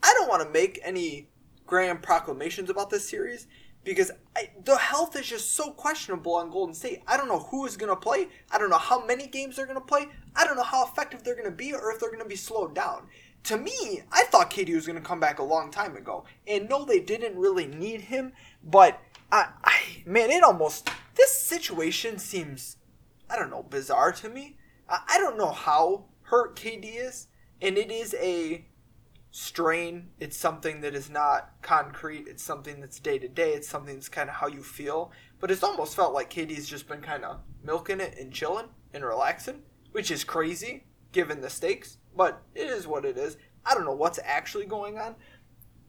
I 0.00 0.14
don't 0.16 0.28
want 0.28 0.44
to 0.44 0.48
make 0.48 0.78
any 0.84 1.28
grand 1.66 2.02
proclamations 2.02 2.70
about 2.70 2.88
this 2.88 3.08
series 3.08 3.48
because 3.82 4.12
I, 4.36 4.50
the 4.64 4.76
health 4.76 5.16
is 5.16 5.26
just 5.26 5.54
so 5.54 5.72
questionable 5.72 6.36
on 6.36 6.52
Golden 6.52 6.72
State. 6.72 7.02
I 7.08 7.16
don't 7.16 7.26
know 7.26 7.40
who 7.40 7.66
is 7.66 7.76
going 7.76 7.90
to 7.90 8.00
play. 8.00 8.28
I 8.52 8.58
don't 8.58 8.70
know 8.70 8.78
how 8.78 9.04
many 9.04 9.26
games 9.26 9.56
they're 9.56 9.66
going 9.66 9.74
to 9.74 9.84
play. 9.84 10.06
I 10.36 10.44
don't 10.44 10.56
know 10.56 10.62
how 10.62 10.86
effective 10.86 11.24
they're 11.24 11.34
going 11.34 11.46
to 11.46 11.50
be 11.50 11.74
or 11.74 11.90
if 11.90 11.98
they're 11.98 12.10
going 12.10 12.22
to 12.22 12.28
be 12.28 12.36
slowed 12.36 12.76
down. 12.76 13.08
To 13.42 13.56
me, 13.56 14.02
I 14.12 14.22
thought 14.24 14.52
KD 14.52 14.72
was 14.76 14.86
going 14.86 15.00
to 15.00 15.04
come 15.04 15.18
back 15.18 15.40
a 15.40 15.42
long 15.42 15.72
time 15.72 15.96
ago. 15.96 16.26
And 16.46 16.68
no, 16.68 16.84
they 16.84 17.00
didn't 17.00 17.36
really 17.36 17.66
need 17.66 18.02
him, 18.02 18.34
but 18.62 19.00
I, 19.30 19.48
I 19.64 20.02
man, 20.06 20.30
it 20.30 20.42
almost 20.42 20.90
this 21.14 21.32
situation 21.32 22.18
seems 22.18 22.76
I 23.30 23.36
don't 23.36 23.50
know 23.50 23.62
bizarre 23.62 24.12
to 24.12 24.28
me. 24.28 24.56
I, 24.88 25.00
I 25.08 25.18
don't 25.18 25.38
know 25.38 25.52
how 25.52 26.06
hurt 26.22 26.56
KD 26.56 26.96
is, 26.96 27.28
and 27.60 27.76
it 27.76 27.90
is 27.90 28.14
a 28.18 28.66
strain. 29.30 30.10
It's 30.18 30.36
something 30.36 30.80
that 30.80 30.94
is 30.94 31.10
not 31.10 31.52
concrete. 31.62 32.26
It's 32.28 32.42
something 32.42 32.80
that's 32.80 32.98
day 32.98 33.18
to 33.18 33.28
day. 33.28 33.52
It's 33.52 33.68
something 33.68 33.94
that's 33.94 34.08
kind 34.08 34.28
of 34.28 34.36
how 34.36 34.48
you 34.48 34.62
feel. 34.62 35.12
But 35.40 35.50
it's 35.50 35.62
almost 35.62 35.94
felt 35.94 36.14
like 36.14 36.32
KD's 36.32 36.68
just 36.68 36.88
been 36.88 37.02
kind 37.02 37.24
of 37.24 37.40
milking 37.62 38.00
it 38.00 38.16
and 38.18 38.32
chilling 38.32 38.68
and 38.92 39.04
relaxing, 39.04 39.62
which 39.92 40.10
is 40.10 40.24
crazy 40.24 40.84
given 41.12 41.40
the 41.40 41.50
stakes. 41.50 41.98
But 42.16 42.42
it 42.54 42.68
is 42.68 42.86
what 42.86 43.04
it 43.04 43.16
is. 43.16 43.36
I 43.64 43.74
don't 43.74 43.84
know 43.84 43.94
what's 43.94 44.18
actually 44.24 44.66
going 44.66 44.98
on. 44.98 45.14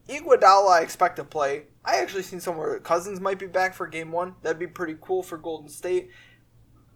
Iguodala, 0.08 0.70
I 0.70 0.80
expect 0.80 1.16
to 1.16 1.24
play. 1.24 1.64
I 1.84 1.96
actually 1.96 2.22
seen 2.22 2.40
somewhere 2.40 2.74
that 2.74 2.84
Cousins 2.84 3.20
might 3.20 3.38
be 3.38 3.46
back 3.46 3.74
for 3.74 3.86
game 3.86 4.12
one. 4.12 4.34
That'd 4.42 4.58
be 4.58 4.66
pretty 4.66 4.96
cool 5.00 5.22
for 5.22 5.38
Golden 5.38 5.68
State. 5.68 6.10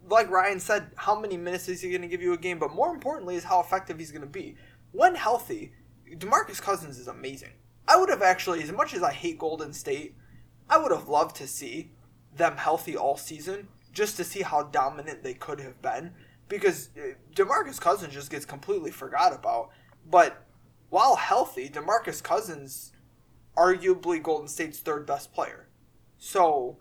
Like 0.07 0.29
Ryan 0.29 0.59
said, 0.59 0.91
how 0.95 1.19
many 1.19 1.37
minutes 1.37 1.67
is 1.67 1.81
he 1.81 1.89
going 1.89 2.03
to 2.03 2.07
give 2.07 2.21
you 2.21 2.33
a 2.33 2.37
game? 2.37 2.59
But 2.59 2.75
more 2.75 2.93
importantly, 2.93 3.35
is 3.35 3.43
how 3.43 3.59
effective 3.59 3.97
he's 3.97 4.11
going 4.11 4.21
to 4.21 4.27
be. 4.27 4.55
When 4.91 5.15
healthy, 5.15 5.73
Demarcus 6.13 6.61
Cousins 6.61 6.99
is 6.99 7.07
amazing. 7.07 7.53
I 7.87 7.97
would 7.97 8.09
have 8.09 8.21
actually, 8.21 8.61
as 8.61 8.71
much 8.71 8.93
as 8.93 9.01
I 9.01 9.11
hate 9.11 9.39
Golden 9.39 9.73
State, 9.73 10.15
I 10.69 10.77
would 10.77 10.91
have 10.91 11.09
loved 11.09 11.35
to 11.37 11.47
see 11.47 11.91
them 12.35 12.57
healthy 12.57 12.95
all 12.95 13.17
season 13.17 13.67
just 13.91 14.17
to 14.17 14.23
see 14.23 14.41
how 14.41 14.63
dominant 14.63 15.23
they 15.23 15.33
could 15.33 15.59
have 15.59 15.81
been. 15.81 16.13
Because 16.47 16.89
uh, 16.95 17.15
Demarcus 17.33 17.81
Cousins 17.81 18.13
just 18.13 18.29
gets 18.29 18.45
completely 18.45 18.91
forgot 18.91 19.33
about. 19.33 19.69
But 20.07 20.45
while 20.89 21.15
healthy, 21.15 21.69
Demarcus 21.69 22.21
Cousins 22.21 22.91
arguably 23.57 24.21
Golden 24.21 24.47
State's 24.47 24.79
third 24.79 25.05
best 25.05 25.33
player. 25.33 25.67
So 26.17 26.77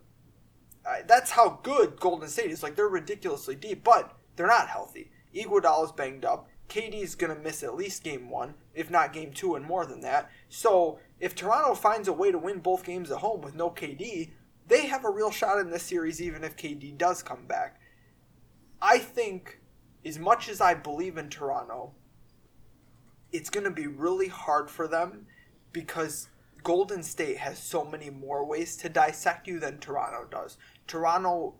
uh, 0.87 0.96
that's 1.06 1.32
how 1.32 1.60
good 1.62 1.98
Golden 1.98 2.28
State 2.28 2.50
is. 2.50 2.62
Like 2.62 2.76
they're 2.76 2.88
ridiculously 2.88 3.54
deep, 3.54 3.84
but 3.84 4.16
they're 4.37 4.46
not 4.46 4.68
healthy. 4.68 5.10
Iguodala's 5.34 5.92
banged 5.92 6.24
up. 6.24 6.48
KD's 6.68 7.14
going 7.14 7.34
to 7.34 7.42
miss 7.42 7.62
at 7.62 7.74
least 7.76 8.04
game 8.04 8.30
one, 8.30 8.54
if 8.74 8.90
not 8.90 9.12
game 9.12 9.32
two 9.32 9.54
and 9.54 9.64
more 9.64 9.84
than 9.84 10.00
that. 10.00 10.30
So 10.48 10.98
if 11.20 11.34
Toronto 11.34 11.74
finds 11.74 12.08
a 12.08 12.12
way 12.12 12.30
to 12.32 12.38
win 12.38 12.60
both 12.60 12.84
games 12.84 13.10
at 13.10 13.18
home 13.18 13.42
with 13.42 13.54
no 13.54 13.70
KD, 13.70 14.30
they 14.66 14.87
have 14.87 15.04
a 15.04 15.10
real 15.10 15.30
shot 15.30 15.58
in 15.58 15.70
this 15.70 15.82
series 15.82 16.22
even 16.22 16.42
if 16.42 16.56
KD 16.56 16.96
does 16.96 17.22
come 17.22 17.46
back. 17.46 17.80
I 18.80 18.98
think, 18.98 19.60
as 20.04 20.18
much 20.18 20.48
as 20.48 20.60
I 20.60 20.74
believe 20.74 21.16
in 21.16 21.28
Toronto, 21.28 21.92
it's 23.32 23.50
going 23.50 23.64
to 23.64 23.70
be 23.70 23.87
really 23.87 24.28
hard 24.28 24.70
for 24.70 24.88
them 24.88 25.26
because 25.72 26.28
Golden 26.64 27.03
State 27.03 27.37
has 27.37 27.59
so 27.59 27.85
many 27.85 28.09
more 28.09 28.44
ways 28.44 28.77
to 28.79 28.88
dissect 28.88 29.46
you 29.46 29.61
than 29.61 29.79
Toronto 29.79 30.27
does. 30.29 30.57
Toronto, 30.87 31.57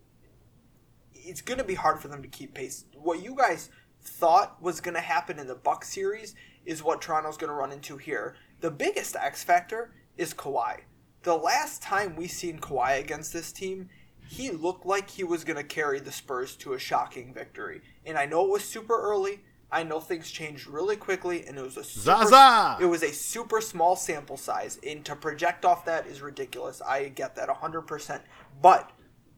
it's 1.13 1.43
going 1.43 1.59
to 1.59 1.65
be 1.65 1.75
hard 1.75 2.01
for 2.01 2.09
them 2.09 2.23
to 2.23 2.29
keep 2.29 2.55
pace. 2.55 2.87
What 2.95 3.23
you 3.23 3.37
guys 3.37 3.69
thought 4.03 4.61
was 4.63 4.81
going 4.81 4.95
to 4.95 5.01
happen 5.01 5.39
in 5.39 5.47
the 5.47 5.55
Buck 5.55 5.85
series 5.85 6.35
is 6.65 6.83
what 6.83 7.03
Toronto's 7.03 7.37
going 7.37 7.49
to 7.49 7.55
run 7.55 7.71
into 7.71 7.99
here. 7.99 8.35
The 8.61 8.71
biggest 8.71 9.15
X 9.15 9.45
factor 9.45 9.93
is 10.17 10.33
Kawhi. 10.33 10.81
The 11.23 11.37
last 11.37 11.83
time 11.83 12.17
we 12.17 12.27
seen 12.27 12.59
Kawhi 12.59 12.99
against 12.99 13.33
this 13.33 13.53
team, 13.53 13.91
he 14.27 14.51
looked 14.51 14.87
like 14.87 15.11
he 15.11 15.25
was 15.25 15.45
going 15.45 15.59
to 15.59 15.65
carry 15.65 16.01
the 16.01 16.13
Spurs 16.13 16.57
to 16.57 16.73
a 16.73 16.79
shocking 16.79 17.35
victory. 17.35 17.83
And 18.07 18.17
I 18.17 18.25
know 18.25 18.47
it 18.47 18.51
was 18.51 18.65
super 18.65 18.99
early. 18.99 19.45
I 19.75 19.83
know 19.83 19.99
things 19.99 20.31
changed 20.31 20.69
really 20.69 20.95
quickly, 20.95 21.45
and 21.47 21.59
it 21.59 21.63
was 21.63 21.77
a 21.77 21.83
super, 21.83 22.05
Zaza! 22.05 22.79
it 22.81 22.87
was 22.87 23.03
a 23.03 23.13
super 23.13 23.61
small 23.61 23.97
sample 23.97 24.37
size, 24.37 24.79
and 24.87 25.05
to 25.05 25.17
project 25.17 25.65
off 25.65 25.85
that 25.87 26.07
is 26.07 26.23
ridiculous. 26.23 26.81
I 26.81 27.09
get 27.09 27.35
that 27.35 27.49
100%. 27.49 28.21
But 28.63 28.93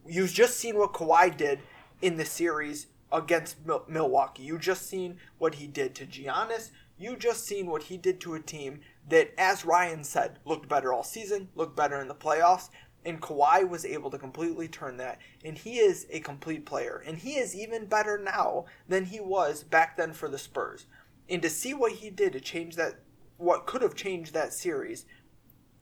you've 0.05 0.31
just 0.31 0.57
seen 0.57 0.77
what 0.77 0.93
Kawhi 0.93 1.35
did 1.35 1.61
in 2.03 2.17
the 2.17 2.25
series 2.25 2.85
against 3.11 3.65
Mil- 3.65 3.85
Milwaukee. 3.87 4.43
You 4.43 4.59
just 4.59 4.87
seen 4.87 5.17
what 5.39 5.55
he 5.55 5.65
did 5.65 5.95
to 5.95 6.05
Giannis. 6.05 6.69
You 6.99 7.15
just 7.15 7.45
seen 7.45 7.65
what 7.65 7.83
he 7.83 7.97
did 7.97 8.19
to 8.21 8.35
a 8.35 8.39
team 8.39 8.81
that, 9.09 9.31
as 9.39 9.65
Ryan 9.65 10.03
said, 10.03 10.37
looked 10.45 10.69
better 10.69 10.93
all 10.93 11.03
season, 11.03 11.49
looked 11.55 11.75
better 11.75 11.99
in 11.99 12.07
the 12.07 12.15
playoffs. 12.15 12.69
And 13.07 13.21
Kawhi 13.21 13.67
was 13.67 13.85
able 13.85 14.11
to 14.11 14.17
completely 14.17 14.67
turn 14.67 14.97
that. 14.97 15.19
And 15.45 15.57
he 15.57 15.77
is 15.77 16.05
a 16.09 16.19
complete 16.19 16.65
player. 16.65 17.01
And 17.05 17.17
he 17.17 17.37
is 17.37 17.55
even 17.55 17.85
better 17.85 18.17
now 18.17 18.65
than 18.89 19.05
he 19.05 19.21
was 19.21 19.63
back 19.63 19.95
then 19.95 20.11
for 20.11 20.27
the 20.27 20.37
Spurs. 20.37 20.87
And 21.29 21.41
to 21.41 21.49
see 21.49 21.73
what 21.73 21.93
he 21.93 22.09
did 22.09 22.33
to 22.33 22.41
change 22.41 22.75
that, 22.75 22.99
what 23.37 23.65
could 23.65 23.81
have 23.81 23.95
changed 23.95 24.33
that 24.33 24.51
series, 24.51 25.05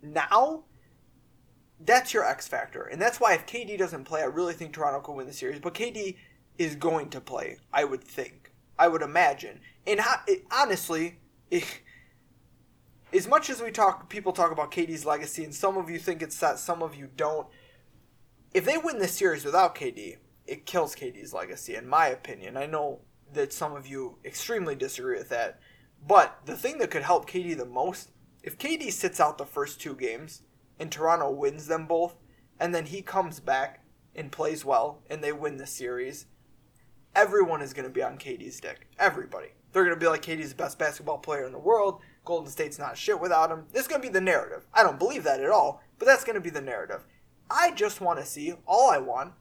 now, 0.03 0.65
that's 1.79 2.13
your 2.13 2.23
X 2.23 2.47
factor. 2.47 2.83
And 2.83 3.01
that's 3.01 3.19
why 3.19 3.33
if 3.33 3.47
KD 3.47 3.75
doesn't 3.75 4.03
play, 4.03 4.21
I 4.21 4.25
really 4.25 4.53
think 4.53 4.73
Toronto 4.73 4.99
could 4.99 5.15
win 5.15 5.25
the 5.25 5.33
series. 5.33 5.59
But 5.59 5.73
KD 5.73 6.17
is 6.59 6.75
going 6.75 7.09
to 7.09 7.19
play, 7.19 7.57
I 7.73 7.85
would 7.85 8.03
think. 8.03 8.51
I 8.77 8.87
would 8.87 9.01
imagine. 9.01 9.61
And 9.87 9.99
it, 10.27 10.45
honestly, 10.51 11.17
it, 11.49 11.81
as 13.15 13.27
much 13.27 13.49
as 13.49 13.61
we 13.61 13.71
talk, 13.71 14.09
people 14.09 14.33
talk 14.33 14.51
about 14.51 14.71
KD's 14.71 15.05
legacy, 15.05 15.43
and 15.43 15.55
some 15.55 15.77
of 15.77 15.89
you 15.89 15.97
think 15.97 16.21
it's 16.21 16.35
set, 16.35 16.59
some 16.59 16.81
of 16.81 16.95
you 16.95 17.09
don't. 17.15 17.47
If 18.53 18.65
they 18.65 18.77
win 18.77 18.99
this 18.99 19.13
series 19.13 19.45
without 19.45 19.75
KD, 19.75 20.17
it 20.45 20.65
kills 20.65 20.95
KD's 20.95 21.33
legacy, 21.33 21.75
in 21.75 21.87
my 21.87 22.07
opinion. 22.07 22.57
I 22.57 22.65
know 22.65 23.01
that 23.33 23.53
some 23.53 23.75
of 23.75 23.87
you 23.87 24.17
extremely 24.25 24.75
disagree 24.75 25.17
with 25.17 25.29
that, 25.29 25.59
but 26.05 26.39
the 26.45 26.55
thing 26.55 26.77
that 26.79 26.91
could 26.91 27.03
help 27.03 27.29
KD 27.29 27.57
the 27.57 27.65
most, 27.65 28.11
if 28.43 28.57
KD 28.57 28.91
sits 28.91 29.19
out 29.19 29.37
the 29.37 29.45
first 29.45 29.81
two 29.81 29.95
games 29.95 30.41
and 30.79 30.91
Toronto 30.91 31.31
wins 31.31 31.67
them 31.67 31.87
both, 31.87 32.15
and 32.59 32.75
then 32.75 32.85
he 32.85 33.01
comes 33.01 33.39
back 33.39 33.83
and 34.13 34.31
plays 34.31 34.63
well, 34.63 35.01
and 35.09 35.23
they 35.23 35.31
win 35.31 35.57
the 35.57 35.65
series, 35.65 36.27
everyone 37.15 37.61
is 37.61 37.73
going 37.73 37.87
to 37.87 37.93
be 37.93 38.03
on 38.03 38.17
KD's 38.17 38.59
dick. 38.59 38.87
Everybody. 38.99 39.49
They're 39.71 39.83
going 39.83 39.95
to 39.95 39.99
be 39.99 40.07
like 40.07 40.21
KD's 40.21 40.49
the 40.49 40.55
best 40.55 40.79
basketball 40.79 41.17
player 41.17 41.45
in 41.45 41.51
the 41.51 41.59
world. 41.59 42.01
Golden 42.25 42.49
State's 42.49 42.79
not 42.79 42.97
shit 42.97 43.19
without 43.19 43.51
him. 43.51 43.65
This 43.71 43.83
is 43.83 43.87
going 43.87 44.01
to 44.01 44.07
be 44.07 44.11
the 44.11 44.19
narrative. 44.19 44.65
I 44.73 44.83
don't 44.83 44.99
believe 44.99 45.23
that 45.23 45.39
at 45.39 45.49
all, 45.49 45.81
but 45.97 46.05
that's 46.05 46.23
going 46.23 46.35
to 46.35 46.41
be 46.41 46.49
the 46.49 46.61
narrative. 46.61 47.05
I 47.49 47.71
just 47.71 48.01
want 48.01 48.19
to 48.19 48.25
see, 48.25 48.53
all 48.65 48.89
I 48.89 48.97
want 48.97 49.33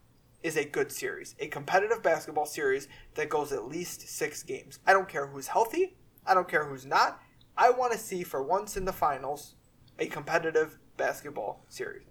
is 0.42 0.56
a 0.56 0.64
good 0.64 0.92
series, 0.92 1.34
a 1.40 1.48
competitive 1.48 2.02
basketball 2.02 2.44
series 2.44 2.86
that 3.14 3.30
goes 3.30 3.50
at 3.50 3.66
least 3.66 4.06
six 4.08 4.42
games. 4.42 4.78
I 4.86 4.92
don't 4.92 5.08
care 5.08 5.26
who's 5.26 5.48
healthy, 5.48 5.96
I 6.26 6.34
don't 6.34 6.48
care 6.48 6.66
who's 6.66 6.84
not. 6.84 7.20
I 7.56 7.70
want 7.70 7.92
to 7.92 7.98
see, 7.98 8.22
for 8.22 8.42
once 8.42 8.76
in 8.76 8.84
the 8.84 8.92
finals, 8.92 9.54
a 9.98 10.06
competitive 10.06 10.78
basketball 10.96 11.64
series. 11.68 12.02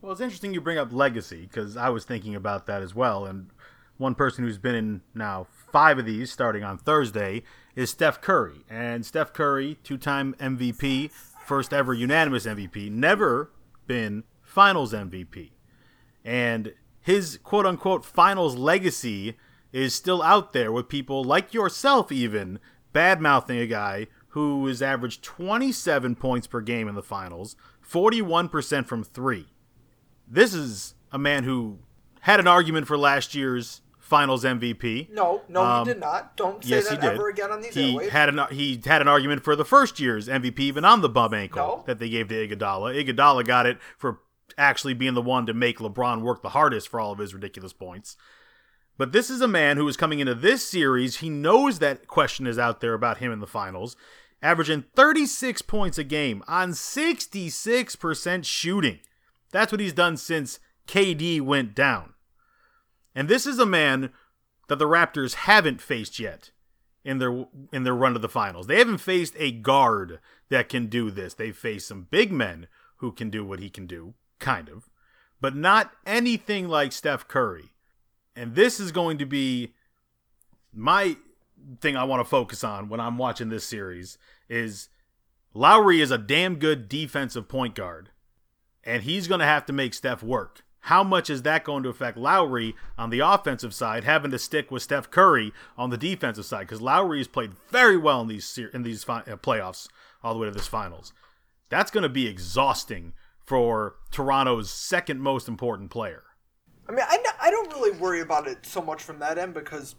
Well, 0.00 0.12
it's 0.12 0.20
interesting 0.20 0.54
you 0.54 0.60
bring 0.60 0.78
up 0.78 0.92
legacy 0.92 1.42
because 1.42 1.76
I 1.76 1.88
was 1.88 2.04
thinking 2.04 2.34
about 2.34 2.66
that 2.66 2.82
as 2.82 2.94
well. 2.94 3.26
And 3.26 3.50
one 3.98 4.14
person 4.14 4.44
who's 4.44 4.58
been 4.58 4.74
in 4.74 5.00
now 5.14 5.46
five 5.72 5.98
of 5.98 6.06
these 6.06 6.32
starting 6.32 6.62
on 6.62 6.78
Thursday 6.78 7.42
is 7.74 7.90
Steph 7.90 8.20
Curry. 8.20 8.64
And 8.68 9.04
Steph 9.04 9.32
Curry, 9.32 9.78
two 9.82 9.98
time 9.98 10.34
MVP, 10.38 11.10
first 11.10 11.72
ever 11.72 11.94
unanimous 11.94 12.46
MVP, 12.46 12.90
never 12.90 13.50
been 13.86 14.24
finals 14.42 14.92
MVP. 14.92 15.50
And 16.24 16.74
his 17.00 17.38
quote 17.42 17.66
unquote 17.66 18.04
finals 18.04 18.56
legacy 18.56 19.36
is 19.72 19.94
still 19.94 20.22
out 20.22 20.52
there 20.52 20.72
with 20.72 20.88
people 20.88 21.24
like 21.24 21.54
yourself, 21.54 22.10
even 22.10 22.58
bad 22.92 23.20
mouthing 23.20 23.58
a 23.58 23.66
guy 23.66 24.06
who 24.28 24.66
has 24.66 24.82
averaged 24.82 25.22
27 25.22 26.14
points 26.16 26.46
per 26.46 26.60
game 26.60 26.88
in 26.88 26.94
the 26.94 27.02
finals, 27.02 27.56
41% 27.88 28.86
from 28.86 29.02
three. 29.02 29.46
This 30.28 30.54
is 30.54 30.94
a 31.10 31.18
man 31.18 31.44
who 31.44 31.80
had 32.20 32.38
an 32.38 32.46
argument 32.46 32.86
for 32.86 32.96
last 32.96 33.34
year's 33.34 33.82
Finals 34.10 34.44
MVP. 34.44 35.08
No, 35.10 35.40
no, 35.48 35.62
Um, 35.62 35.86
he 35.86 35.94
did 35.94 36.00
not. 36.00 36.36
Don't 36.36 36.62
say 36.62 36.70
Yes, 36.70 36.88
that 36.90 37.02
ever 37.02 37.28
again 37.28 37.50
on 37.52 37.62
these 37.62 37.72
he 37.74 37.94
airwaves. 37.96 38.08
had 38.10 38.28
an 38.28 38.40
he 38.50 38.78
had 38.84 39.00
an 39.00 39.08
argument 39.08 39.42
for 39.44 39.54
the 39.56 39.64
first 39.64 39.98
year's 40.00 40.28
MVP, 40.28 40.58
even 40.58 40.84
on 40.84 41.00
the 41.00 41.08
bum 41.08 41.32
ankle 41.32 41.64
No. 41.78 41.84
that 41.86 41.98
they 42.00 42.08
gave 42.10 42.26
to 42.28 42.34
Iguodala. 42.48 42.94
Iguodala 43.02 43.46
got 43.46 43.64
it 43.66 43.78
for 43.96 44.18
actually 44.58 44.94
being 44.94 45.14
the 45.14 45.22
one 45.22 45.46
to 45.46 45.54
make 45.54 45.78
LeBron 45.78 46.22
work 46.22 46.42
the 46.42 46.48
hardest 46.50 46.88
for 46.88 46.98
all 47.00 47.12
of 47.12 47.18
his 47.20 47.32
ridiculous 47.32 47.72
points. 47.72 48.16
But 48.98 49.12
this 49.12 49.30
is 49.30 49.40
a 49.40 49.48
man 49.48 49.76
who 49.78 49.86
is 49.88 49.96
coming 49.96 50.18
into 50.20 50.34
this 50.34 50.66
series. 50.68 51.18
He 51.18 51.30
knows 51.30 51.78
that 51.78 52.06
question 52.08 52.46
is 52.48 52.58
out 52.58 52.80
there 52.80 52.92
about 52.94 53.18
him 53.18 53.30
in 53.32 53.38
the 53.38 53.46
finals, 53.46 53.96
averaging 54.42 54.84
36 54.96 55.62
points 55.62 55.96
a 55.98 56.04
game 56.04 56.42
on 56.48 56.72
66% 56.72 58.44
shooting. 58.44 58.98
That's 59.52 59.72
what 59.72 59.80
he's 59.80 59.92
done 59.92 60.16
since 60.16 60.58
KD 60.86 61.40
went 61.40 61.74
down. 61.74 62.14
And 63.14 63.28
this 63.28 63.46
is 63.46 63.58
a 63.58 63.66
man 63.66 64.10
that 64.68 64.78
the 64.78 64.86
Raptors 64.86 65.34
haven't 65.34 65.80
faced 65.80 66.18
yet 66.18 66.50
in 67.04 67.18
their 67.18 67.46
in 67.72 67.84
their 67.84 67.94
run 67.94 68.12
to 68.12 68.18
the 68.18 68.28
finals. 68.28 68.66
They 68.66 68.78
haven't 68.78 68.98
faced 68.98 69.34
a 69.38 69.50
guard 69.50 70.20
that 70.48 70.68
can 70.68 70.86
do 70.86 71.10
this. 71.10 71.34
They've 71.34 71.56
faced 71.56 71.88
some 71.88 72.06
big 72.10 72.30
men 72.30 72.68
who 72.98 73.12
can 73.12 73.30
do 73.30 73.44
what 73.44 73.60
he 73.60 73.70
can 73.70 73.86
do, 73.86 74.14
kind 74.38 74.68
of, 74.68 74.88
but 75.40 75.56
not 75.56 75.92
anything 76.06 76.68
like 76.68 76.92
Steph 76.92 77.26
Curry. 77.26 77.72
And 78.36 78.54
this 78.54 78.78
is 78.78 78.92
going 78.92 79.18
to 79.18 79.26
be 79.26 79.74
my 80.72 81.16
thing 81.80 81.96
I 81.96 82.04
want 82.04 82.20
to 82.20 82.28
focus 82.28 82.64
on 82.64 82.88
when 82.88 83.00
I'm 83.00 83.18
watching 83.18 83.48
this 83.48 83.64
series 83.64 84.18
is 84.48 84.88
Lowry 85.52 86.00
is 86.00 86.10
a 86.10 86.18
damn 86.18 86.56
good 86.56 86.88
defensive 86.88 87.48
point 87.48 87.74
guard 87.74 88.10
and 88.84 89.02
he's 89.02 89.28
going 89.28 89.40
to 89.40 89.46
have 89.46 89.66
to 89.66 89.72
make 89.72 89.94
Steph 89.94 90.22
work. 90.22 90.64
How 90.84 91.04
much 91.04 91.28
is 91.28 91.42
that 91.42 91.64
going 91.64 91.82
to 91.82 91.90
affect 91.90 92.16
Lowry 92.16 92.74
on 92.96 93.10
the 93.10 93.20
offensive 93.20 93.74
side, 93.74 94.04
having 94.04 94.30
to 94.30 94.38
stick 94.38 94.70
with 94.70 94.82
Steph 94.82 95.10
Curry 95.10 95.52
on 95.76 95.90
the 95.90 95.98
defensive 95.98 96.46
side? 96.46 96.66
Because 96.66 96.80
Lowry 96.80 97.18
has 97.18 97.28
played 97.28 97.52
very 97.68 97.96
well 97.96 98.22
in 98.22 98.28
these 98.28 98.58
in 98.72 98.82
these 98.82 99.04
fi- 99.04 99.20
uh, 99.20 99.36
playoffs, 99.36 99.88
all 100.22 100.32
the 100.32 100.40
way 100.40 100.46
to 100.46 100.52
this 100.54 100.66
finals. 100.66 101.12
That's 101.68 101.90
going 101.90 102.02
to 102.02 102.08
be 102.08 102.26
exhausting 102.26 103.12
for 103.44 103.96
Toronto's 104.10 104.70
second 104.70 105.20
most 105.20 105.48
important 105.48 105.90
player. 105.90 106.22
I 106.88 106.92
mean, 106.92 107.04
I, 107.08 107.22
I 107.40 107.50
don't 107.50 107.72
really 107.72 107.96
worry 107.98 108.20
about 108.20 108.48
it 108.48 108.64
so 108.66 108.80
much 108.80 109.02
from 109.02 109.18
that 109.20 109.38
end 109.38 109.54
because 109.54 109.94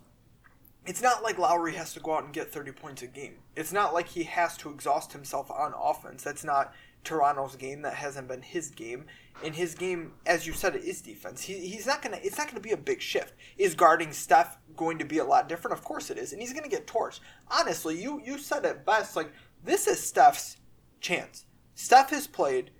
it's 0.85 1.01
not 1.01 1.23
like 1.23 1.37
Lowry 1.37 1.75
has 1.75 1.93
to 1.93 1.99
go 1.99 2.15
out 2.15 2.23
and 2.23 2.33
get 2.33 2.51
30 2.51 2.71
points 2.71 3.01
a 3.01 3.07
game. 3.07 3.35
It's 3.55 3.71
not 3.71 3.93
like 3.93 4.07
he 4.07 4.23
has 4.23 4.57
to 4.57 4.69
exhaust 4.69 5.13
himself 5.13 5.51
on 5.51 5.73
offense. 5.79 6.23
That's 6.23 6.43
not 6.43 6.73
Toronto's 7.03 7.55
game. 7.55 7.81
That 7.81 7.95
hasn't 7.95 8.27
been 8.27 8.41
his 8.41 8.69
game. 8.69 9.05
In 9.43 9.53
his 9.53 9.73
game, 9.73 10.13
as 10.25 10.45
you 10.45 10.53
said, 10.53 10.75
it 10.75 10.83
is 10.83 11.01
defense. 11.01 11.41
He, 11.41 11.53
he's 11.67 11.87
not 11.87 12.01
gonna. 12.01 12.19
It's 12.21 12.37
not 12.37 12.47
gonna 12.47 12.59
be 12.59 12.71
a 12.71 12.77
big 12.77 13.01
shift. 13.01 13.33
Is 13.57 13.73
guarding 13.75 14.11
Steph 14.11 14.57
going 14.75 14.97
to 14.99 15.05
be 15.05 15.17
a 15.17 15.23
lot 15.25 15.49
different? 15.49 15.77
Of 15.77 15.83
course 15.83 16.09
it 16.09 16.17
is, 16.17 16.31
and 16.31 16.41
he's 16.41 16.53
gonna 16.53 16.67
get 16.67 16.87
torched. 16.87 17.21
Honestly, 17.49 18.01
you 18.01 18.21
you 18.23 18.37
said 18.37 18.65
it 18.65 18.85
best. 18.85 19.15
Like 19.15 19.31
this 19.63 19.87
is 19.87 19.99
Steph's 20.05 20.57
chance. 20.99 21.45
Steph 21.73 22.11
has 22.11 22.27
played 22.27 22.71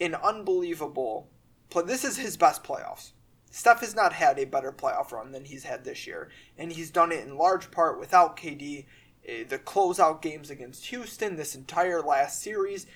an 0.00 0.14
unbelievable. 0.14 1.28
Play. 1.70 1.82
This 1.84 2.04
is 2.04 2.16
his 2.18 2.36
best 2.36 2.62
playoffs. 2.62 3.12
Steph 3.50 3.80
has 3.80 3.94
not 3.96 4.12
had 4.12 4.38
a 4.38 4.44
better 4.44 4.70
playoff 4.70 5.12
run 5.12 5.32
than 5.32 5.44
he's 5.44 5.64
had 5.64 5.82
this 5.84 6.06
year, 6.06 6.30
and 6.58 6.70
he's 6.70 6.90
done 6.90 7.10
it 7.10 7.26
in 7.26 7.36
large 7.38 7.70
part 7.70 7.98
without 7.98 8.36
KD. 8.36 8.84
Eh, 9.26 9.44
The 9.48 9.58
closeout 9.58 10.20
games 10.22 10.50
against 10.50 10.86
Houston, 10.86 11.36
this 11.36 11.54
entire 11.54 12.02
last 12.02 12.42
series, 12.42 12.86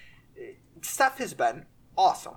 Steph 0.82 1.18
has 1.18 1.34
been 1.34 1.66
awesome, 1.96 2.36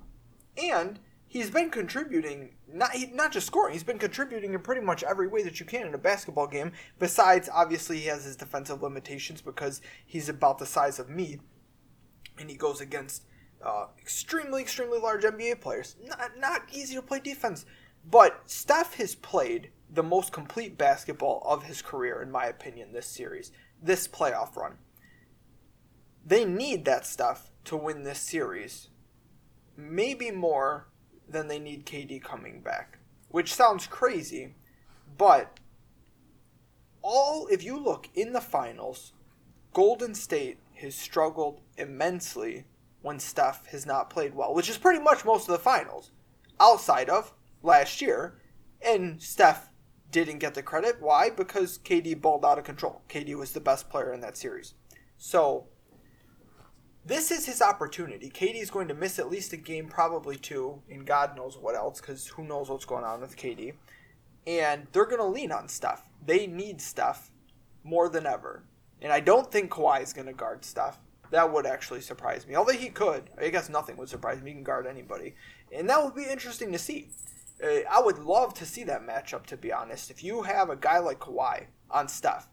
and 0.58 1.00
he's 1.28 1.50
been 1.50 1.70
contributing 1.70 2.56
not 2.72 2.92
not 3.13 3.32
just 3.32 3.48
scoring. 3.48 3.74
He's 3.74 3.84
been 3.84 4.00
contributing 4.00 4.54
in 4.54 4.62
pretty 4.62 4.82
much 4.82 5.04
every 5.04 5.28
way 5.28 5.44
that 5.44 5.60
you 5.60 5.66
can 5.66 5.88
in 5.88 5.94
a 5.94 6.00
basketball 6.00 6.48
game. 6.48 6.72
Besides, 7.00 7.50
obviously, 7.52 8.00
he 8.00 8.08
has 8.08 8.26
his 8.26 8.36
defensive 8.36 8.82
limitations 8.82 9.42
because 9.42 9.82
he's 10.06 10.30
about 10.30 10.58
the 10.58 10.66
size 10.66 11.00
of 11.00 11.10
me, 11.10 11.39
and 12.39 12.50
he 12.50 12.56
goes 12.56 12.82
against 12.82 13.24
uh, 13.63 13.88
extremely, 14.00 14.62
extremely 14.62 15.00
large 15.00 15.24
NBA 15.24 15.62
players. 15.62 15.96
Not 16.04 16.38
not 16.38 16.62
easy 16.72 16.96
to 16.96 17.02
play 17.02 17.20
defense. 17.20 17.66
But 18.06 18.42
Steph 18.46 18.96
has 18.96 19.16
played 19.16 19.72
the 19.89 20.04
most 20.04 20.34
complete 20.34 20.78
basketball 20.78 21.42
of 21.46 21.63
his 21.63 21.82
career, 21.82 22.22
in 22.22 22.32
my 22.32 22.48
opinion, 22.48 22.92
this 22.92 23.08
series, 23.08 23.52
this 23.82 24.08
playoff 24.08 24.58
run. 24.58 24.78
They 26.26 26.44
need 26.44 26.84
that 26.86 27.06
Steph 27.06 27.53
to 27.65 27.78
win 27.78 28.04
this 28.04 28.19
series. 28.19 28.89
Maybe 29.76 30.32
more 30.32 30.88
than 31.28 31.47
they 31.47 31.60
need 31.60 31.86
KD 31.86 32.21
coming 32.21 32.62
back. 32.62 32.99
Which 33.30 33.54
sounds 33.54 33.88
crazy, 33.88 34.56
but 35.17 35.60
all 37.02 37.47
if 37.47 37.63
you 37.63 37.78
look 37.78 38.10
in 38.13 38.34
the 38.34 38.41
finals, 38.41 39.13
Golden 39.73 40.13
State 40.13 40.60
has 40.76 40.93
struggled 40.95 41.62
immensely 41.78 42.65
when 43.02 43.19
Steph 43.19 43.65
has 43.67 43.86
not 43.86 44.10
played 44.10 44.36
well, 44.36 44.54
which 44.54 44.69
is 44.69 44.78
pretty 44.78 44.99
much 44.99 45.26
most 45.26 45.49
of 45.49 45.54
the 45.54 45.60
finals, 45.60 46.12
outside 46.60 47.10
of 47.10 47.34
last 47.62 48.02
year. 48.02 48.39
And 48.86 49.21
Steph 49.21 49.69
didn't 50.12 50.39
get 50.39 50.54
the 50.54 50.63
credit. 50.63 50.97
Why? 51.02 51.30
Because 51.30 51.80
KD 51.80 52.21
balled 52.21 52.45
out 52.45 52.60
of 52.60 52.63
control. 52.63 53.02
KD 53.10 53.36
was 53.36 53.52
the 53.52 53.60
best 53.60 53.89
player 53.89 54.13
in 54.13 54.21
that 54.21 54.38
series. 54.38 54.73
So 55.17 55.67
this 57.06 57.32
is 57.32 57.46
his 57.46 57.62
opportunity. 57.62 58.30
KD 58.30 58.62
is 58.62 58.72
going 58.72 58.88
to 58.88 58.94
miss 58.94 59.20
at 59.20 59.30
least 59.30 59.54
a 59.54 59.58
game, 59.58 59.88
probably 59.88 60.38
two, 60.38 60.82
and 60.89 61.06
God 61.06 61.36
knows 61.36 61.58
what 61.58 61.76
else, 61.76 62.00
because 62.00 62.28
who 62.28 62.44
knows 62.44 62.70
what's 62.70 62.86
going 62.86 63.04
on 63.04 63.22
with 63.22 63.36
KD. 63.36 63.74
And 64.48 64.88
they're 64.92 65.06
going 65.06 65.18
to 65.18 65.26
lean 65.26 65.52
on 65.52 65.68
Steph. 65.68 66.04
They 66.26 66.48
need 66.48 66.82
Steph 66.82 67.32
more 67.84 68.10
than 68.10 68.26
ever. 68.26 68.63
And 69.02 69.12
I 69.12 69.20
don't 69.20 69.52
think 69.52 69.72
Kawhi 69.72 70.02
is 70.02 70.13
going 70.13 70.28
to 70.28 70.34
guard 70.34 70.63
Steph. 70.63 70.98
That 71.32 71.52
would 71.52 71.66
actually 71.66 72.02
surprise 72.02 72.48
me. 72.48 72.56
Although 72.56 72.74
he 72.74 72.89
could. 72.89 73.30
I 73.42 73.50
guess 73.50 73.70
nothing 73.70 73.98
would 73.98 74.10
surprise 74.10 74.42
me. 74.42 74.52
He 74.52 74.56
can 74.56 74.63
guard 74.63 74.88
anybody. 74.88 75.36
And 75.72 75.89
that 75.89 76.04
would 76.04 76.16
be 76.16 76.26
interesting 76.26 76.72
to 76.72 76.78
see. 76.78 77.10
Uh, 77.62 77.80
I 77.89 78.02
would 78.02 78.20
love 78.20 78.54
to 78.56 78.66
see 78.66 78.84
that 78.86 79.06
matchup, 79.06 79.46
to 79.48 79.58
be 79.58 79.74
honest. 79.74 80.12
If 80.12 80.24
you 80.24 80.44
have 80.44 80.70
a 80.70 80.76
guy 80.76 81.00
like 81.00 81.20
Kawhi 81.20 81.66
on 81.89 82.08
Steph, 82.08 82.50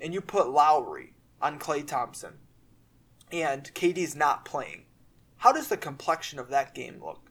and 0.00 0.14
you 0.14 0.20
put 0.20 0.48
Lowry 0.48 1.12
on 1.42 1.58
Klay 1.58 1.86
Thompson, 1.86 2.34
and 3.32 3.72
KD's 3.74 4.14
not 4.16 4.44
playing, 4.44 4.84
how 5.38 5.52
does 5.52 5.68
the 5.68 5.76
complexion 5.76 6.38
of 6.38 6.48
that 6.50 6.74
game 6.74 7.00
look? 7.02 7.30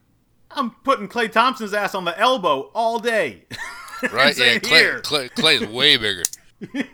I'm 0.50 0.70
putting 0.82 1.08
Klay 1.08 1.30
Thompson's 1.30 1.72
ass 1.74 1.94
on 1.94 2.04
the 2.04 2.18
elbow 2.18 2.70
all 2.74 2.98
day. 2.98 3.44
Right? 4.02 4.28
yeah, 4.28 4.32
Saying 4.32 4.60
Klay. 4.60 5.02
Klay, 5.02 5.30
Klay's 5.32 5.68
way 5.74 5.98
bigger. 5.98 6.22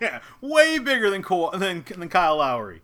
yeah, 0.01 0.19
way 0.41 0.81
bigger 0.81 1.09
than 1.09 1.23
Ka- 1.23 1.51
than 1.51 1.85
than 1.89 2.09
Kyle 2.09 2.39
Lowry. 2.39 2.83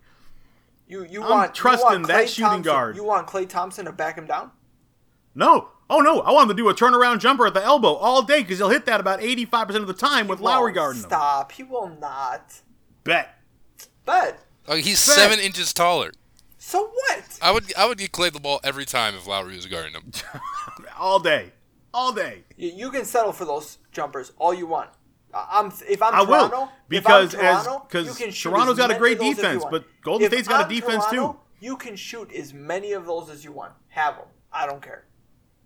You 0.87 1.05
you 1.05 1.25
I'm 1.25 1.29
want 1.29 1.51
you 1.57 1.61
trusting 1.61 1.85
want 1.89 2.07
that 2.07 2.27
Klay 2.27 2.29
shooting 2.29 2.45
Thompson- 2.45 2.63
guard. 2.63 2.95
You 2.97 3.03
want 3.03 3.27
Klay 3.27 3.49
Thompson 3.49 3.87
to 3.87 3.93
back 3.93 4.17
him 4.17 4.27
down? 4.29 4.53
No, 5.35 5.71
oh 5.91 5.99
no, 5.99 6.21
I 6.21 6.31
want 6.31 6.49
him 6.49 6.57
to 6.57 6.63
do 6.63 6.69
a 6.69 6.73
turnaround 6.75 7.19
jumper 7.19 7.49
at 7.49 7.55
the 7.55 7.65
elbow 7.65 7.95
all 7.95 8.23
day 8.23 8.43
because 8.43 8.59
he'll 8.59 8.69
hit 8.69 8.87
that 8.87 9.01
about 9.01 9.21
85 9.21 9.67
percent 9.67 9.83
of 9.83 9.89
the 9.89 9.93
time 9.95 10.29
with 10.29 10.39
Lowry 10.39 10.67
Won't 10.67 10.75
guarding 10.77 11.03
him. 11.03 11.09
Stop. 11.09 11.51
He 11.51 11.65
will 11.65 11.89
not. 12.01 12.61
Bet. 13.03 13.35
But 14.05 14.39
Oh, 14.69 14.77
he's 14.77 15.05
Fact. 15.05 15.19
seven 15.19 15.39
inches 15.41 15.73
taller. 15.73 16.13
so 16.59 16.87
what? 16.87 17.39
I 17.43 17.51
would 17.51 17.75
I 17.77 17.87
would 17.87 17.99
get 17.99 18.13
Klay 18.13 18.33
the 18.33 18.41
ball 18.41 18.61
every 18.63 18.85
time 18.85 19.15
if 19.15 19.27
Lowry 19.27 19.57
was 19.57 19.67
guarding 19.67 19.93
him. 19.95 20.13
All 20.99 21.19
day, 21.19 21.53
all 21.93 22.13
day. 22.13 22.45
You, 22.57 22.71
you 22.75 22.91
can 22.91 23.05
settle 23.05 23.33
for 23.33 23.45
those 23.45 23.79
jumpers 23.91 24.31
all 24.39 24.55
you 24.55 24.67
want. 24.67 24.91
I- 25.35 25.49
I'm 25.59 25.73
if 25.89 26.01
I'm 26.03 26.15
I 26.15 26.23
will, 26.23 26.49
Toronto 26.49 26.73
because 26.89 27.35
if 27.35 27.41
I'm 27.41 27.47
as- 27.47 27.67
because 27.89 28.07
you 28.07 28.15
can 28.15 28.33
shoot 28.33 28.51
Toronto's 28.51 28.79
as 28.79 28.87
got 28.87 28.91
a 28.95 28.99
great 28.99 29.15
of 29.15 29.19
those 29.21 29.31
as 29.33 29.37
you 29.39 29.43
defense, 29.43 29.65
but 29.71 29.85
Golden 30.03 30.27
If 30.27 30.33
State's 30.33 30.49
got 30.49 30.61
a 30.61 30.65
I'm 30.65 30.71
defense, 30.71 31.05
too. 31.07 31.17
Toronto, 31.17 31.41
You 31.61 31.77
can 31.77 31.97
shoot 31.97 32.33
as 32.33 32.55
many 32.55 32.93
of 32.93 33.07
those 33.07 33.29
as 33.31 33.45
you 33.45 33.51
want. 33.53 33.73
Have 33.89 34.17
them. 34.17 34.27
I 34.53 34.67
don't 34.67 34.81
care. 34.83 35.05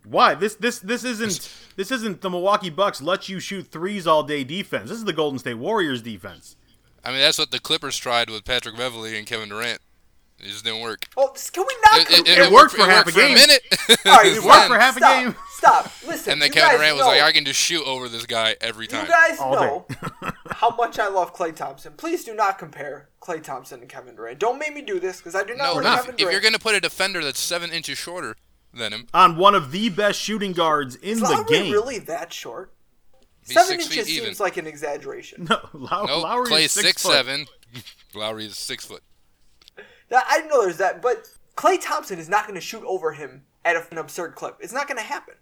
Why? 0.05 0.33
This 0.33 0.55
this 0.55 0.79
this 0.79 1.03
isn't 1.03 1.53
this 1.75 1.91
isn't 1.91 2.21
the 2.21 2.29
Milwaukee 2.29 2.69
Bucks 2.71 3.01
let 3.01 3.29
you 3.29 3.39
shoot 3.39 3.67
threes 3.67 4.07
all 4.07 4.23
day 4.23 4.43
defense. 4.43 4.89
This 4.89 4.97
is 4.97 5.05
the 5.05 5.13
Golden 5.13 5.37
State 5.37 5.55
Warriors 5.55 6.01
defense. 6.01 6.55
I 7.07 7.11
mean, 7.11 7.21
that's 7.21 7.39
what 7.39 7.51
the 7.51 7.59
Clippers 7.59 7.95
tried 7.97 8.29
with 8.29 8.43
Patrick 8.43 8.75
Beverley 8.75 9.17
and 9.17 9.25
Kevin 9.25 9.47
Durant. 9.47 9.79
It 10.39 10.47
just 10.47 10.65
didn't 10.65 10.81
work. 10.81 11.05
Oh, 11.15 11.33
can 11.53 11.63
we 11.67 11.75
not? 11.89 12.01
It, 12.01 12.09
it, 12.11 12.15
compare- 12.25 12.43
It 12.43 12.51
worked 12.51 12.73
for 12.73 12.81
it 12.81 12.89
half 12.89 13.05
worked 13.05 13.09
a 13.09 13.11
for 13.13 13.19
game. 13.27 13.33
minute. 13.35 13.61
All 14.05 14.17
right, 14.17 14.25
It 14.27 14.35
stop, 14.41 14.45
worked 14.45 14.67
for 14.67 14.79
half 14.79 14.95
a 14.95 14.99
stop, 14.99 15.23
game. 15.23 15.35
Stop. 15.51 15.91
Listen. 16.05 16.33
and 16.33 16.41
then 16.41 16.51
Kevin 16.51 16.69
guys 16.71 16.77
Durant 16.79 16.97
was 16.97 17.05
like, 17.05 17.21
I 17.21 17.31
can 17.31 17.45
just 17.45 17.59
shoot 17.59 17.83
over 17.87 18.07
this 18.09 18.25
guy 18.25 18.55
every 18.61 18.85
time." 18.87 19.05
You 19.05 19.11
guys 19.11 19.39
All 19.39 19.53
know 19.55 19.85
how 20.51 20.75
much 20.75 20.99
I 20.99 21.07
love 21.07 21.33
Klay 21.33 21.55
Thompson. 21.55 21.93
Please 21.93 22.23
do 22.25 22.35
not 22.35 22.59
compare 22.59 23.09
Klay 23.21 23.41
Thompson 23.41 23.79
and 23.79 23.89
Kevin 23.89 24.15
Durant. 24.15 24.37
Don't 24.37 24.59
make 24.59 24.73
me 24.75 24.81
do 24.83 24.99
this 24.99 25.17
because 25.17 25.33
I 25.33 25.43
do 25.43 25.55
not 25.55 25.63
no, 25.69 25.73
like 25.81 25.83
not. 25.85 26.09
If 26.21 26.29
you're 26.31 26.41
going 26.41 26.53
to 26.53 26.59
put 26.59 26.75
a 26.75 26.81
defender 26.81 27.23
that's 27.23 27.39
seven 27.39 27.71
inches 27.71 27.97
shorter 27.97 28.35
than 28.73 28.91
him, 28.93 29.07
On 29.13 29.37
one 29.37 29.55
of 29.55 29.71
the 29.71 29.89
best 29.89 30.19
shooting 30.19 30.51
guards 30.51 30.95
in 30.97 31.09
Is 31.09 31.19
the 31.21 31.29
Lowry 31.29 31.45
game. 31.45 31.71
really 31.71 31.97
that 31.99 32.31
short? 32.33 32.73
He's 33.47 33.53
Seven 33.53 33.79
six 33.79 33.87
feet 33.87 33.97
inches 33.99 34.09
even. 34.13 34.25
seems 34.27 34.39
like 34.39 34.57
an 34.57 34.67
exaggeration. 34.67 35.47
No, 35.49 35.59
Low- 35.73 36.05
no, 36.05 36.19
Lowry 36.19 36.47
Klay's 36.49 36.65
is 36.65 36.71
six, 36.73 36.85
six, 36.87 37.01
foot. 37.03 37.13
seven. 37.13 37.45
Lowry 38.13 38.45
is 38.45 38.57
six 38.57 38.85
foot. 38.85 39.01
Now, 40.11 40.21
I 40.29 40.37
didn't 40.37 40.49
know 40.49 40.63
there's 40.63 40.77
that, 40.77 41.01
but 41.01 41.27
Klay 41.55 41.77
Thompson 41.81 42.19
is 42.19 42.29
not 42.29 42.43
going 42.47 42.55
to 42.55 42.61
shoot 42.61 42.83
over 42.85 43.13
him 43.13 43.43
at 43.65 43.75
an 43.91 43.97
absurd 43.97 44.35
clip. 44.35 44.57
It's 44.59 44.73
not 44.73 44.87
going 44.87 44.97
to 44.97 45.03
happen. 45.03 45.35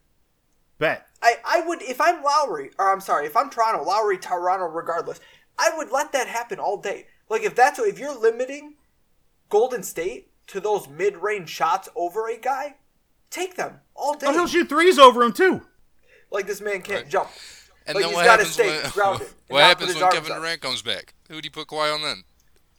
Bet. 0.77 1.07
I, 1.21 1.35
I 1.45 1.61
would 1.61 1.81
if 1.81 2.01
I'm 2.01 2.21
Lowry, 2.23 2.71
or 2.77 2.91
I'm 2.91 2.99
sorry, 2.99 3.25
if 3.25 3.37
I'm 3.37 3.49
Toronto, 3.49 3.83
Lowry, 3.83 4.17
Toronto, 4.17 4.65
regardless, 4.65 5.19
I 5.57 5.71
would 5.77 5.91
let 5.91 6.11
that 6.11 6.27
happen 6.27 6.59
all 6.59 6.77
day. 6.77 7.07
Like 7.29 7.43
if 7.43 7.55
that's 7.55 7.79
if 7.79 7.97
you're 7.97 8.17
limiting 8.19 8.75
Golden 9.49 9.83
State 9.83 10.31
to 10.47 10.59
those 10.59 10.87
mid-range 10.89 11.49
shots 11.49 11.87
over 11.95 12.27
a 12.27 12.37
guy, 12.37 12.75
take 13.29 13.55
them 13.55 13.79
all 13.95 14.15
oh, 14.15 14.19
day. 14.19 14.27
Oh, 14.27 14.33
he'll 14.33 14.47
shoot 14.47 14.67
threes 14.69 14.99
over 14.99 15.23
him 15.23 15.31
too. 15.31 15.61
Like 16.29 16.45
this 16.47 16.59
man 16.61 16.81
can't 16.81 17.03
Right. 17.03 17.09
jump. 17.11 17.29
And 17.88 17.98
then 17.98 18.13
what 18.13 18.26
happens 18.26 18.52
stay 18.52 18.82
when 18.82 18.91
grounded 18.91 19.28
what 19.48 19.62
happens 19.62 19.95
when 19.95 20.12
Kevin. 20.12 20.34
Durant 20.34 20.62
comes 20.62 20.82
back? 20.82 21.13
Who 21.30 21.41
do 21.41 21.45
you 21.45 21.52
put 21.52 21.67
Kawhi 21.67 21.93
on 21.93 22.02
then? 22.02 22.24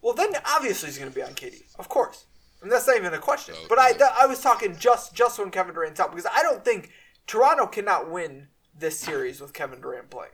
Well, 0.03 0.14
then 0.14 0.33
obviously 0.45 0.88
he's 0.88 0.99
going 0.99 1.11
to 1.11 1.14
be 1.14 1.23
on 1.23 1.33
KD, 1.35 1.62
of 1.79 1.88
course. 1.88 2.27
And 2.62 2.71
that's 2.71 2.87
not 2.87 2.97
even 2.97 3.12
a 3.12 3.19
question. 3.19 3.55
Oh, 3.59 3.66
but 3.69 3.79
I, 3.79 3.92
th- 3.92 4.11
I 4.19 4.27
was 4.27 4.40
talking 4.40 4.77
just 4.77 5.14
just 5.14 5.38
when 5.38 5.51
Kevin 5.51 5.75
Durant's 5.75 6.01
out 6.01 6.11
because 6.11 6.31
I 6.33 6.42
don't 6.42 6.64
think 6.64 6.90
Toronto 7.27 7.66
cannot 7.66 8.11
win 8.11 8.49
this 8.79 8.99
series 8.99 9.40
with 9.40 9.53
Kevin 9.53 9.81
Durant 9.81 10.11
playing. 10.11 10.33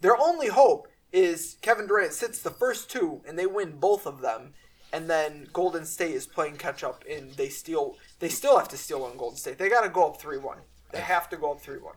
Their 0.00 0.16
only 0.16 0.48
hope 0.48 0.88
is 1.12 1.56
Kevin 1.60 1.86
Durant 1.86 2.12
sits 2.12 2.40
the 2.40 2.50
first 2.50 2.90
two 2.90 3.22
and 3.26 3.38
they 3.38 3.46
win 3.46 3.78
both 3.78 4.06
of 4.06 4.20
them, 4.20 4.54
and 4.92 5.08
then 5.08 5.48
Golden 5.52 5.84
State 5.84 6.14
is 6.14 6.26
playing 6.26 6.56
catch 6.56 6.82
up 6.82 7.04
and 7.08 7.30
they 7.32 7.48
steal. 7.48 7.96
They 8.18 8.28
still 8.28 8.58
have 8.58 8.68
to 8.68 8.76
steal 8.76 9.04
on 9.04 9.16
Golden 9.16 9.38
State. 9.38 9.58
They 9.58 9.68
got 9.68 9.82
to 9.82 9.88
go 9.88 10.08
up 10.08 10.20
three 10.20 10.38
one. 10.38 10.58
They 10.92 11.00
have 11.00 11.28
to 11.30 11.36
go 11.36 11.52
up 11.52 11.60
three 11.60 11.78
one. 11.78 11.94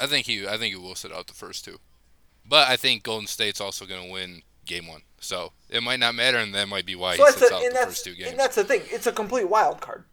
I 0.00 0.06
think 0.06 0.26
he 0.26 0.46
I 0.46 0.56
think 0.56 0.74
he 0.74 0.80
will 0.80 0.94
sit 0.94 1.12
out 1.12 1.26
the 1.26 1.34
first 1.34 1.64
two. 1.64 1.78
But 2.48 2.68
I 2.68 2.76
think 2.76 3.02
Golden 3.02 3.26
State's 3.26 3.60
also 3.60 3.86
going 3.86 4.06
to 4.06 4.12
win 4.12 4.42
game 4.64 4.86
1. 4.86 5.02
So, 5.20 5.52
it 5.68 5.82
might 5.82 5.98
not 5.98 6.14
matter 6.14 6.38
and 6.38 6.54
that 6.54 6.68
might 6.68 6.86
be 6.86 6.94
why 6.94 7.16
So 7.16 7.24
he 7.26 7.32
sits 7.32 7.50
a, 7.50 7.54
out 7.54 7.62
the 7.62 7.78
first 7.86 8.04
two 8.04 8.14
games. 8.14 8.30
and 8.30 8.38
that's 8.38 8.54
the 8.56 8.64
thing. 8.64 8.82
It's 8.86 9.06
a 9.06 9.12
complete 9.12 9.48
wild 9.48 9.80
card. 9.80 10.04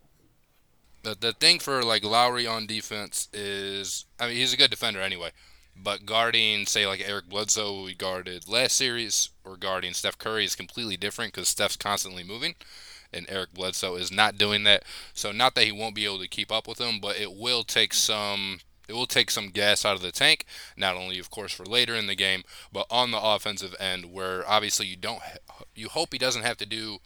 The 1.03 1.15
the 1.19 1.33
thing 1.33 1.59
for 1.59 1.83
like 1.83 2.03
Lowry 2.03 2.47
on 2.47 2.65
defense 2.65 3.27
is 3.33 4.05
I 4.19 4.27
mean, 4.27 4.37
he's 4.37 4.53
a 4.53 4.57
good 4.57 4.71
defender 4.71 5.01
anyway. 5.01 5.31
But 5.75 6.05
guarding, 6.05 6.65
say, 6.67 6.85
like 6.85 7.03
Eric 7.07 7.27
Bledsoe, 7.29 7.83
we 7.83 7.95
guarded 7.95 8.47
last 8.47 8.75
series, 8.75 9.29
or 9.43 9.57
guarding 9.57 9.93
Steph 9.93 10.19
Curry 10.19 10.45
is 10.45 10.55
completely 10.55 10.97
different 10.97 11.33
because 11.33 11.47
Steph's 11.49 11.75
constantly 11.75 12.23
moving, 12.23 12.53
and 13.11 13.25
Eric 13.27 13.53
Bledsoe 13.55 13.95
is 13.95 14.11
not 14.11 14.37
doing 14.37 14.63
that. 14.65 14.83
So, 15.15 15.31
not 15.31 15.55
that 15.55 15.65
he 15.65 15.71
won't 15.71 15.95
be 15.95 16.05
able 16.05 16.19
to 16.19 16.27
keep 16.27 16.51
up 16.51 16.67
with 16.67 16.79
him, 16.79 16.99
but 17.01 17.19
it 17.19 17.33
will 17.33 17.63
take 17.63 17.93
some. 17.93 18.59
It 18.87 18.93
will 18.93 19.05
take 19.05 19.31
some 19.31 19.49
gas 19.49 19.85
out 19.85 19.95
of 19.95 20.01
the 20.01 20.11
tank, 20.11 20.45
not 20.75 20.95
only, 20.95 21.17
of 21.17 21.29
course, 21.29 21.53
for 21.53 21.65
later 21.65 21.95
in 21.95 22.07
the 22.07 22.15
game, 22.15 22.43
but 22.71 22.85
on 22.89 23.11
the 23.11 23.21
offensive 23.21 23.75
end, 23.79 24.11
where 24.11 24.47
obviously 24.47 24.87
you 24.87 24.97
don't, 24.97 25.21
you 25.75 25.87
hope 25.89 26.09
he 26.11 26.19
doesn't 26.19 26.43
have 26.43 26.57
to 26.57 26.65
do 26.65 26.99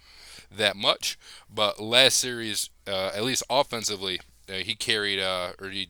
that 0.55 0.75
much. 0.75 1.17
But 1.53 1.79
last 1.79 2.17
series, 2.17 2.69
uh, 2.87 3.11
at 3.15 3.23
least 3.23 3.43
offensively, 3.49 4.19
uh, 4.49 4.53
he 4.53 4.75
carried, 4.75 5.19
uh, 5.19 5.51
or 5.59 5.69
he 5.69 5.89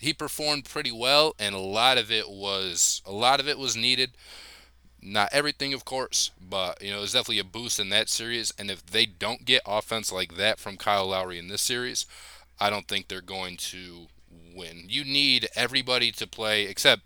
he 0.00 0.14
performed 0.14 0.64
pretty 0.64 0.90
well, 0.90 1.34
and 1.38 1.54
a 1.54 1.58
lot 1.58 1.98
of 1.98 2.10
it 2.10 2.30
was 2.30 3.02
a 3.04 3.12
lot 3.12 3.38
of 3.38 3.46
it 3.46 3.58
was 3.58 3.76
needed. 3.76 4.12
Not 5.02 5.28
everything, 5.32 5.72
of 5.74 5.84
course, 5.84 6.30
but 6.40 6.82
you 6.82 6.90
know, 6.90 6.98
it 6.98 7.02
was 7.02 7.12
definitely 7.12 7.38
a 7.38 7.44
boost 7.44 7.78
in 7.78 7.90
that 7.90 8.08
series. 8.08 8.52
And 8.58 8.70
if 8.70 8.84
they 8.84 9.06
don't 9.06 9.44
get 9.44 9.62
offense 9.66 10.10
like 10.10 10.36
that 10.36 10.58
from 10.58 10.78
Kyle 10.78 11.08
Lowry 11.08 11.38
in 11.38 11.48
this 11.48 11.62
series, 11.62 12.06
I 12.58 12.70
don't 12.70 12.88
think 12.88 13.08
they're 13.08 13.20
going 13.20 13.56
to 13.58 14.08
win. 14.54 14.84
You 14.88 15.04
need 15.04 15.48
everybody 15.54 16.12
to 16.12 16.26
play 16.26 16.64
except 16.64 17.02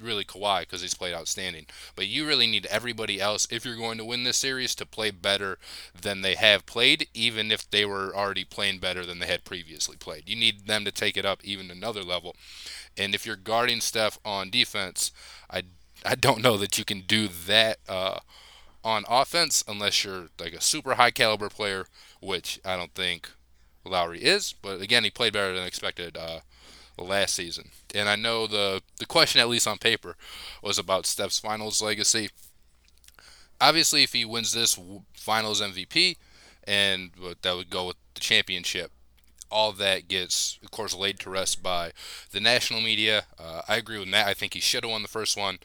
really 0.00 0.24
Kawhi 0.24 0.60
because 0.60 0.82
he's 0.82 0.94
played 0.94 1.14
outstanding. 1.14 1.66
But 1.94 2.06
you 2.06 2.26
really 2.26 2.46
need 2.46 2.66
everybody 2.66 3.20
else 3.20 3.46
if 3.50 3.64
you're 3.64 3.76
going 3.76 3.98
to 3.98 4.04
win 4.04 4.24
this 4.24 4.36
series 4.36 4.74
to 4.76 4.86
play 4.86 5.10
better 5.10 5.58
than 5.98 6.22
they 6.22 6.34
have 6.34 6.66
played, 6.66 7.08
even 7.14 7.50
if 7.50 7.68
they 7.70 7.84
were 7.84 8.14
already 8.14 8.44
playing 8.44 8.78
better 8.78 9.06
than 9.06 9.18
they 9.18 9.26
had 9.26 9.44
previously 9.44 9.96
played. 9.96 10.28
You 10.28 10.36
need 10.36 10.66
them 10.66 10.84
to 10.84 10.92
take 10.92 11.16
it 11.16 11.24
up 11.24 11.40
even 11.44 11.70
another 11.70 12.02
level. 12.02 12.36
And 12.96 13.14
if 13.14 13.26
you're 13.26 13.36
guarding 13.36 13.80
Steph 13.80 14.18
on 14.24 14.50
defense, 14.50 15.12
I 15.50 15.62
I 16.04 16.14
don't 16.14 16.42
know 16.42 16.56
that 16.58 16.78
you 16.78 16.84
can 16.84 17.00
do 17.00 17.26
that 17.46 17.78
uh, 17.88 18.20
on 18.84 19.04
offense 19.08 19.64
unless 19.66 20.04
you're 20.04 20.28
like 20.38 20.52
a 20.52 20.60
super 20.60 20.94
high 20.94 21.10
caliber 21.10 21.48
player, 21.48 21.86
which 22.20 22.60
I 22.64 22.76
don't 22.76 22.94
think 22.94 23.30
Lowry 23.84 24.22
is. 24.22 24.52
But 24.52 24.80
again, 24.80 25.04
he 25.04 25.10
played 25.10 25.32
better 25.32 25.54
than 25.54 25.66
expected 25.66 26.16
uh, 26.16 26.40
last 27.04 27.34
season. 27.34 27.70
And 27.94 28.08
I 28.08 28.16
know 28.16 28.46
the 28.46 28.82
the 28.98 29.06
question, 29.06 29.40
at 29.40 29.48
least 29.48 29.68
on 29.68 29.78
paper, 29.78 30.16
was 30.62 30.78
about 30.78 31.06
Steph's 31.06 31.38
finals 31.38 31.82
legacy. 31.82 32.30
Obviously, 33.60 34.02
if 34.02 34.12
he 34.12 34.24
wins 34.24 34.52
this 34.52 34.78
finals 35.14 35.62
MVP, 35.62 36.16
and 36.64 37.10
that 37.42 37.56
would 37.56 37.70
go 37.70 37.86
with 37.86 37.96
the 38.14 38.20
championship, 38.20 38.90
all 39.50 39.72
that 39.72 40.08
gets, 40.08 40.58
of 40.62 40.70
course, 40.70 40.94
laid 40.94 41.18
to 41.20 41.30
rest 41.30 41.62
by 41.62 41.92
the 42.32 42.40
national 42.40 42.80
media. 42.80 43.24
Uh, 43.38 43.62
I 43.68 43.76
agree 43.76 43.98
with 43.98 44.08
Matt. 44.08 44.26
I 44.26 44.34
think 44.34 44.54
he 44.54 44.60
should 44.60 44.84
have 44.84 44.90
won 44.90 45.02
the 45.02 45.08
first 45.08 45.36
one. 45.36 45.58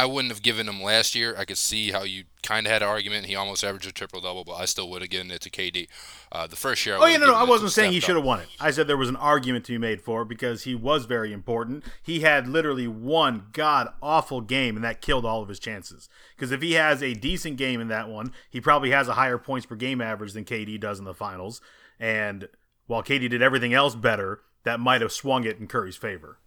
I 0.00 0.06
wouldn't 0.06 0.32
have 0.32 0.42
given 0.42 0.68
him 0.68 0.80
last 0.80 1.16
year. 1.16 1.34
I 1.36 1.44
could 1.44 1.58
see 1.58 1.90
how 1.90 2.04
you 2.04 2.24
kind 2.44 2.66
of 2.66 2.72
had 2.72 2.82
an 2.82 2.88
argument. 2.88 3.26
He 3.26 3.34
almost 3.34 3.64
averaged 3.64 3.88
a 3.88 3.92
triple 3.92 4.20
double, 4.20 4.44
but 4.44 4.54
I 4.54 4.64
still 4.64 4.88
would 4.90 5.02
have 5.02 5.10
given 5.10 5.30
it 5.32 5.40
to 5.40 5.50
KD. 5.50 5.88
Uh, 6.30 6.46
the 6.46 6.54
first 6.54 6.86
year. 6.86 6.94
I 6.94 6.98
oh 7.00 7.06
yeah, 7.06 7.16
no, 7.16 7.26
no, 7.26 7.34
I 7.34 7.42
wasn't 7.42 7.72
saying 7.72 7.92
he 7.92 7.98
should 7.98 8.14
have 8.14 8.24
won 8.24 8.38
it. 8.38 8.46
I 8.60 8.70
said 8.70 8.86
there 8.86 8.96
was 8.96 9.08
an 9.08 9.16
argument 9.16 9.64
to 9.64 9.72
be 9.72 9.78
made 9.78 10.00
for 10.00 10.22
it 10.22 10.28
because 10.28 10.62
he 10.62 10.74
was 10.76 11.06
very 11.06 11.32
important. 11.32 11.82
He 12.00 12.20
had 12.20 12.46
literally 12.46 12.86
one 12.86 13.46
god 13.52 13.88
awful 14.00 14.40
game, 14.40 14.76
and 14.76 14.84
that 14.84 15.00
killed 15.00 15.24
all 15.24 15.42
of 15.42 15.48
his 15.48 15.58
chances. 15.58 16.08
Because 16.36 16.52
if 16.52 16.62
he 16.62 16.74
has 16.74 17.02
a 17.02 17.14
decent 17.14 17.56
game 17.56 17.80
in 17.80 17.88
that 17.88 18.08
one, 18.08 18.32
he 18.48 18.60
probably 18.60 18.92
has 18.92 19.08
a 19.08 19.14
higher 19.14 19.38
points 19.38 19.66
per 19.66 19.74
game 19.74 20.00
average 20.00 20.32
than 20.32 20.44
KD 20.44 20.78
does 20.78 21.00
in 21.00 21.06
the 21.06 21.14
finals. 21.14 21.60
And 21.98 22.48
while 22.86 23.02
KD 23.02 23.28
did 23.28 23.42
everything 23.42 23.74
else 23.74 23.96
better, 23.96 24.42
that 24.62 24.78
might 24.78 25.00
have 25.00 25.12
swung 25.12 25.44
it 25.44 25.58
in 25.58 25.66
Curry's 25.66 25.96
favor 25.96 26.38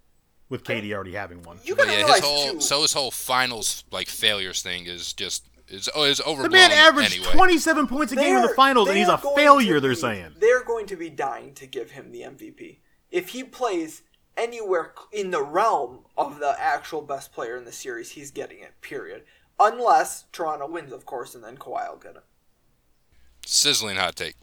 with 0.51 0.63
KD 0.63 0.93
already 0.93 1.13
having 1.13 1.41
one. 1.41 1.57
You 1.63 1.75
gotta 1.75 1.89
yeah, 1.91 1.97
realize 1.97 2.17
his 2.19 2.25
whole 2.25 2.51
too, 2.53 2.61
so 2.61 2.81
his 2.83 2.93
whole 2.93 3.09
finals 3.09 3.83
like 3.91 4.07
failures 4.07 4.61
thing 4.61 4.85
is 4.85 5.13
just 5.13 5.47
is 5.67 5.89
oh, 5.95 6.03
is 6.03 6.17
The 6.19 6.49
man 6.49 6.71
averaged 6.71 7.15
anyway. 7.15 7.31
27 7.31 7.87
points 7.87 8.11
a 8.11 8.17
game 8.17 8.35
in 8.35 8.41
the 8.43 8.49
finals, 8.49 8.89
and 8.89 8.97
he's 8.97 9.07
a 9.07 9.17
failure. 9.17 9.75
to 9.75 9.79
They're 9.79 9.95
saying. 9.95 10.33
they're 10.39 10.63
going 10.63 10.85
to 10.87 10.95
be 10.97 11.09
dying 11.09 11.53
to 11.55 11.65
give 11.65 11.91
him 11.91 12.11
the 12.11 12.21
MVP 12.21 12.77
if 13.09 13.29
he 13.29 13.43
plays 13.43 14.03
anywhere 14.37 14.93
in 15.11 15.31
the 15.31 15.41
realm 15.41 15.99
of 16.17 16.39
the 16.39 16.55
actual 16.59 17.01
best 17.01 17.31
player 17.33 17.57
in 17.57 17.63
the 17.65 17.71
series. 17.71 18.11
He's 18.11 18.31
getting 18.31 18.59
it. 18.59 18.73
Period. 18.81 19.23
Unless 19.59 20.25
Toronto 20.31 20.67
wins, 20.67 20.91
of 20.91 21.05
course, 21.05 21.35
and 21.35 21.43
then 21.43 21.55
Kawhi 21.55 21.89
will 21.89 21.97
get 21.97 22.15
it. 22.17 22.23
Sizzling 23.45 23.95
hot 23.97 24.15
take. 24.15 24.35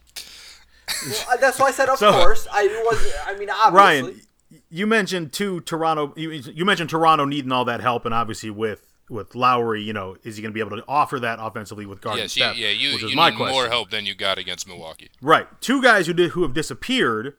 Well, 1.05 1.23
uh, 1.31 1.37
that's 1.37 1.59
why 1.59 1.67
I 1.67 1.71
said, 1.71 1.89
of 1.89 1.97
So- 1.99 2.11
course. 2.11 2.47
I 2.51 2.65
was. 2.85 3.13
I 3.27 3.37
mean, 3.37 3.49
obviously. 3.49 3.77
Ryan, 4.11 4.21
you 4.69 4.87
mentioned 4.87 5.33
two 5.33 5.61
Toronto. 5.61 6.13
You, 6.15 6.31
you 6.31 6.65
mentioned 6.65 6.89
Toronto 6.89 7.25
needing 7.25 7.51
all 7.51 7.65
that 7.65 7.81
help, 7.81 8.05
and 8.05 8.13
obviously 8.13 8.49
with 8.49 8.85
with 9.09 9.33
Lowry, 9.33 9.81
you 9.81 9.93
know, 9.93 10.17
is 10.23 10.35
he 10.35 10.41
going 10.43 10.51
to 10.51 10.53
be 10.53 10.59
able 10.59 10.77
to 10.77 10.83
offer 10.87 11.19
that 11.19 11.39
offensively 11.41 11.85
with 11.87 11.99
guarding 11.99 12.23
Yes, 12.23 12.37
you, 12.37 12.43
Steph? 12.43 12.57
yeah, 12.57 12.69
you, 12.69 12.93
which 12.93 13.03
is 13.03 13.09
you 13.09 13.15
my 13.15 13.31
need 13.31 13.37
question. 13.37 13.55
more 13.55 13.67
help 13.67 13.89
than 13.89 14.05
you 14.05 14.13
got 14.13 14.37
against 14.37 14.67
Milwaukee. 14.67 15.09
Right. 15.21 15.47
Two 15.61 15.81
guys 15.81 16.05
who 16.07 16.13
did 16.13 16.31
who 16.31 16.43
have 16.43 16.53
disappeared 16.53 17.33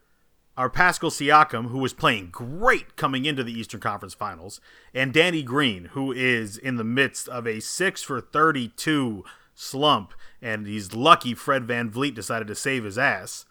are 0.56 0.68
Pascal 0.68 1.10
Siakam, 1.10 1.70
who 1.70 1.78
was 1.78 1.94
playing 1.94 2.30
great 2.30 2.96
coming 2.96 3.24
into 3.24 3.44
the 3.44 3.52
Eastern 3.52 3.80
Conference 3.80 4.14
Finals, 4.14 4.60
and 4.92 5.12
Danny 5.12 5.42
Green, 5.42 5.86
who 5.92 6.12
is 6.12 6.58
in 6.58 6.76
the 6.76 6.84
midst 6.84 7.28
of 7.28 7.46
a 7.46 7.60
six 7.60 8.02
for 8.02 8.20
thirty-two 8.20 9.24
slump, 9.54 10.12
and 10.42 10.66
he's 10.66 10.92
lucky 10.92 11.34
Fred 11.34 11.66
VanVleet 11.66 12.14
decided 12.14 12.48
to 12.48 12.54
save 12.54 12.84
his 12.84 12.98
ass. 12.98 13.44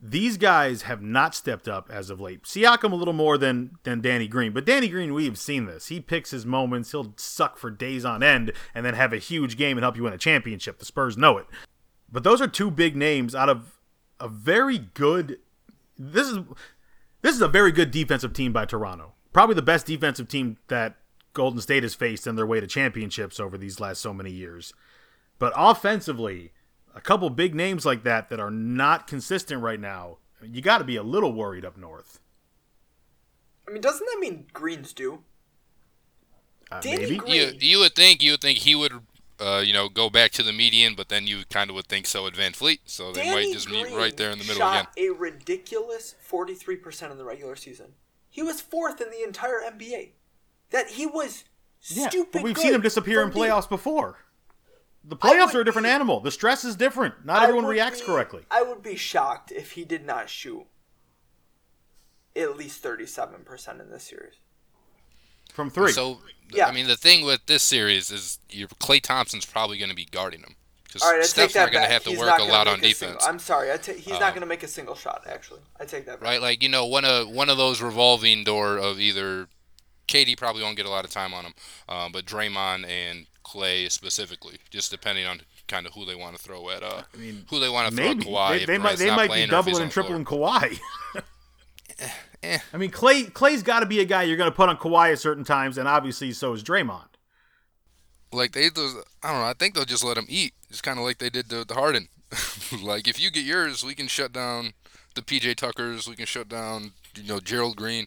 These 0.00 0.36
guys 0.36 0.82
have 0.82 1.00
not 1.00 1.34
stepped 1.34 1.66
up 1.66 1.90
as 1.90 2.10
of 2.10 2.20
late. 2.20 2.42
Siakam 2.42 2.92
a 2.92 2.96
little 2.96 3.14
more 3.14 3.38
than 3.38 3.78
than 3.84 4.02
Danny 4.02 4.28
Green, 4.28 4.52
but 4.52 4.66
Danny 4.66 4.88
Green, 4.88 5.14
we've 5.14 5.38
seen 5.38 5.64
this. 5.64 5.86
He 5.86 6.00
picks 6.00 6.30
his 6.30 6.44
moments. 6.44 6.92
He'll 6.92 7.14
suck 7.16 7.56
for 7.56 7.70
days 7.70 8.04
on 8.04 8.22
end, 8.22 8.52
and 8.74 8.84
then 8.84 8.94
have 8.94 9.12
a 9.12 9.18
huge 9.18 9.56
game 9.56 9.78
and 9.78 9.82
help 9.84 9.96
you 9.96 10.02
win 10.02 10.12
a 10.12 10.18
championship. 10.18 10.78
The 10.78 10.84
Spurs 10.84 11.16
know 11.16 11.38
it. 11.38 11.46
But 12.12 12.24
those 12.24 12.40
are 12.42 12.46
two 12.46 12.70
big 12.70 12.94
names 12.94 13.34
out 13.34 13.48
of 13.48 13.78
a 14.20 14.28
very 14.28 14.78
good. 14.78 15.38
This 15.98 16.28
is 16.28 16.38
this 17.22 17.34
is 17.34 17.42
a 17.42 17.48
very 17.48 17.72
good 17.72 17.90
defensive 17.90 18.34
team 18.34 18.52
by 18.52 18.66
Toronto. 18.66 19.14
Probably 19.32 19.54
the 19.54 19.62
best 19.62 19.86
defensive 19.86 20.28
team 20.28 20.58
that 20.68 20.96
Golden 21.32 21.60
State 21.60 21.82
has 21.82 21.94
faced 21.94 22.26
in 22.26 22.36
their 22.36 22.46
way 22.46 22.60
to 22.60 22.66
championships 22.66 23.40
over 23.40 23.58
these 23.58 23.80
last 23.80 24.00
so 24.00 24.14
many 24.14 24.30
years. 24.30 24.72
But 25.38 25.52
offensively, 25.56 26.52
a 26.96 27.00
couple 27.00 27.30
big 27.30 27.54
names 27.54 27.86
like 27.86 28.02
that 28.02 28.28
that 28.30 28.40
are 28.40 28.50
not 28.50 29.06
consistent 29.06 29.62
right 29.62 29.78
now, 29.78 30.16
you 30.42 30.60
got 30.60 30.78
to 30.78 30.84
be 30.84 30.96
a 30.96 31.02
little 31.04 31.32
worried 31.32 31.64
up 31.64 31.76
north. 31.76 32.18
I 33.68 33.72
mean, 33.72 33.80
doesn't 33.82 34.04
that 34.06 34.18
mean 34.18 34.46
Greens 34.52 34.92
do? 34.92 35.22
Uh, 36.70 36.80
Danny 36.80 37.02
maybe. 37.02 37.16
Green- 37.18 37.32
You 37.32 37.52
you 37.60 37.78
would 37.80 37.94
think 37.94 38.22
you 38.22 38.32
would 38.32 38.40
think 38.40 38.58
he 38.58 38.74
would 38.74 38.92
uh, 39.38 39.62
you 39.64 39.72
know 39.72 39.88
go 39.88 40.08
back 40.10 40.32
to 40.32 40.42
the 40.42 40.52
median, 40.52 40.94
but 40.96 41.08
then 41.08 41.26
you 41.26 41.42
kind 41.50 41.70
of 41.70 41.76
would 41.76 41.86
think 41.86 42.06
so 42.06 42.26
at 42.26 42.32
VanVleet, 42.32 42.80
so 42.86 43.12
they 43.12 43.22
Danny 43.24 43.46
might 43.46 43.52
just 43.52 43.70
meet 43.70 43.90
right 43.92 44.16
there 44.16 44.30
in 44.30 44.38
the 44.38 44.44
middle 44.44 44.58
shot 44.58 44.88
again. 44.96 45.10
a 45.14 45.14
ridiculous 45.18 46.14
43% 46.28 47.10
in 47.12 47.18
the 47.18 47.24
regular 47.24 47.54
season. 47.56 47.92
He 48.28 48.42
was 48.42 48.60
fourth 48.60 49.00
in 49.00 49.10
the 49.10 49.22
entire 49.22 49.60
NBA. 49.60 50.10
That 50.70 50.88
he 50.90 51.06
was 51.06 51.44
Yeah, 51.88 52.08
stupid. 52.08 52.32
but 52.32 52.42
we've 52.42 52.54
good 52.54 52.62
seen 52.62 52.74
him 52.74 52.80
disappear 52.82 53.20
in 53.22 53.30
from 53.30 53.40
deep. 53.40 53.50
playoffs 53.50 53.68
before. 53.68 54.18
The 55.08 55.16
playoffs 55.16 55.54
are 55.54 55.60
a 55.60 55.64
different 55.64 55.86
be- 55.86 55.90
animal. 55.90 56.20
The 56.20 56.30
stress 56.32 56.64
is 56.64 56.74
different. 56.76 57.24
Not 57.24 57.38
I 57.40 57.44
everyone 57.44 57.66
reacts 57.66 58.00
be- 58.00 58.06
correctly. 58.06 58.42
I 58.50 58.62
would 58.62 58.82
be 58.82 58.96
shocked 58.96 59.52
if 59.52 59.72
he 59.72 59.84
did 59.84 60.04
not 60.04 60.28
shoot 60.28 60.66
at 62.34 62.56
least 62.56 62.82
37% 62.82 63.80
in 63.80 63.90
this 63.90 64.04
series. 64.04 64.34
From 65.52 65.70
three. 65.70 65.92
So 65.92 66.20
Yeah. 66.50 66.66
I 66.66 66.72
mean 66.72 66.86
the 66.86 66.96
thing 66.96 67.24
with 67.24 67.46
this 67.46 67.62
series 67.62 68.10
is 68.10 68.38
your 68.50 68.68
Klay 68.68 69.00
Thompson's 69.00 69.46
probably 69.46 69.78
going 69.78 69.88
to 69.90 69.94
be 69.96 70.04
guarding 70.04 70.40
him 70.40 70.56
because 70.84 71.02
All 71.02 71.12
right, 71.12 71.24
Steph's 71.24 71.54
not 71.54 71.72
going 71.72 71.84
to 71.84 71.90
have 71.90 72.04
to 72.04 72.10
he's 72.10 72.18
work 72.18 72.38
a 72.38 72.42
lot 72.44 72.66
on 72.68 72.78
a 72.78 72.82
defense. 72.82 72.98
Single, 72.98 73.26
I'm 73.26 73.38
sorry. 73.38 73.72
I 73.72 73.76
ta- 73.78 73.92
he's 73.92 74.08
Uh, 74.14 74.18
not 74.18 74.34
going 74.34 74.42
to 74.42 74.46
make 74.46 74.62
a 74.62 74.68
single 74.68 74.94
shot. 74.94 75.22
Actually, 75.26 75.60
I 75.80 75.84
take 75.86 76.04
that 76.06 76.20
back. 76.20 76.28
right? 76.28 76.42
Like 76.42 76.62
you 76.62 76.68
know, 76.68 76.84
one 76.84 77.04
of 77.04 77.28
one 77.28 77.48
of 77.48 77.56
those 77.56 77.80
revolving 77.80 78.44
door 78.44 78.76
of 78.76 79.00
either 79.00 79.48
KD 80.08 80.36
probably 80.36 80.62
won't 80.62 80.76
get 80.76 80.84
a 80.86 80.90
lot 80.90 81.04
of 81.04 81.10
time 81.10 81.32
on 81.32 81.44
him, 81.46 81.54
um, 81.88 82.12
but 82.12 82.26
Draymond 82.26 82.86
and 82.88 83.26
Specifically, 83.88 84.58
just 84.70 84.90
depending 84.90 85.26
on 85.26 85.40
kind 85.68 85.86
of 85.86 85.94
who 85.94 86.04
they 86.04 86.14
want 86.14 86.36
to 86.36 86.42
throw 86.42 86.70
at, 86.70 86.82
uh, 86.82 87.02
I 87.12 87.16
mean, 87.16 87.44
who 87.50 87.58
they 87.58 87.68
want 87.68 87.90
to 87.90 87.96
throw 87.96 88.06
Maybe 88.06 88.20
at 88.20 88.26
Kawhi. 88.26 88.58
they, 88.58 88.64
they 88.64 88.78
might 88.78 88.98
they 88.98 89.10
might 89.10 89.22
be 89.22 89.28
playing 89.28 89.42
or 89.42 89.44
if 89.44 89.50
doubling 89.50 89.82
and 89.82 89.90
tripling 89.90 90.24
Kawhi. 90.24 90.78
Eh. 92.42 92.58
I 92.72 92.76
mean, 92.76 92.90
Klay 92.90 93.32
Klay's 93.32 93.62
got 93.62 93.80
to 93.80 93.86
be 93.86 94.00
a 94.00 94.04
guy 94.04 94.22
you're 94.24 94.36
going 94.36 94.50
to 94.50 94.54
put 94.54 94.68
on 94.68 94.76
Kawhi 94.76 95.12
at 95.12 95.18
certain 95.18 95.44
times, 95.44 95.78
and 95.78 95.88
obviously 95.88 96.32
so 96.32 96.52
is 96.52 96.62
Draymond. 96.62 97.08
Like 98.32 98.52
they, 98.52 98.68
just, 98.68 98.96
I 99.22 99.32
don't 99.32 99.40
know. 99.40 99.46
I 99.46 99.54
think 99.54 99.74
they'll 99.74 99.84
just 99.84 100.04
let 100.04 100.18
him 100.18 100.26
eat, 100.28 100.52
It's 100.68 100.82
kind 100.82 100.98
of 100.98 101.04
like 101.04 101.18
they 101.18 101.30
did 101.30 101.48
to, 101.50 101.64
to 101.64 101.74
Harden. 101.74 102.08
like 102.82 103.08
if 103.08 103.20
you 103.20 103.30
get 103.30 103.44
yours, 103.44 103.84
we 103.84 103.94
can 103.94 104.08
shut 104.08 104.32
down 104.32 104.74
the 105.14 105.22
PJ 105.22 105.56
Tuckers. 105.56 106.08
We 106.08 106.16
can 106.16 106.26
shut 106.26 106.48
down, 106.48 106.92
you 107.16 107.28
know, 107.28 107.40
Gerald 107.40 107.76
Green, 107.76 108.06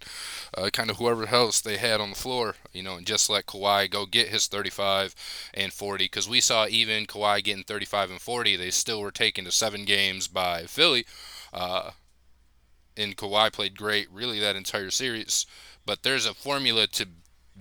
uh, 0.58 0.70
kind 0.72 0.90
of 0.90 0.98
whoever 0.98 1.28
else 1.28 1.62
they 1.62 1.78
had 1.78 2.02
on 2.02 2.12
the 2.12 2.16
floor. 2.16 2.56
You 2.74 2.84
know, 2.84 2.96
and 2.96 3.06
just 3.06 3.30
let 3.30 3.46
Kawhi 3.46 3.90
go 3.90 4.06
get 4.06 4.30
his 4.30 4.48
35 4.48 5.16
and 5.54 5.74
40. 5.74 6.06
Because 6.06 6.30
we 6.30 6.42
saw 6.42 6.68
even 6.68 7.06
Kawhi 7.06 7.44
getting 7.44 7.64
35 7.64 8.12
and 8.12 8.22
40, 8.22 8.56
they 8.56 8.72
still 8.72 9.02
were 9.02 9.12
taken 9.12 9.46
to 9.46 9.52
seven 9.52 9.86
games 9.86 10.28
by 10.28 10.64
Philly. 10.64 11.06
Uh, 11.54 11.92
and 12.98 13.16
Kawhi 13.16 13.52
played 13.52 13.78
great 13.78 14.12
really 14.12 14.40
that 14.40 14.56
entire 14.56 14.92
series. 14.92 15.46
But 15.86 16.04
there's 16.04 16.26
a 16.26 16.34
formula 16.34 16.88
to 16.88 17.08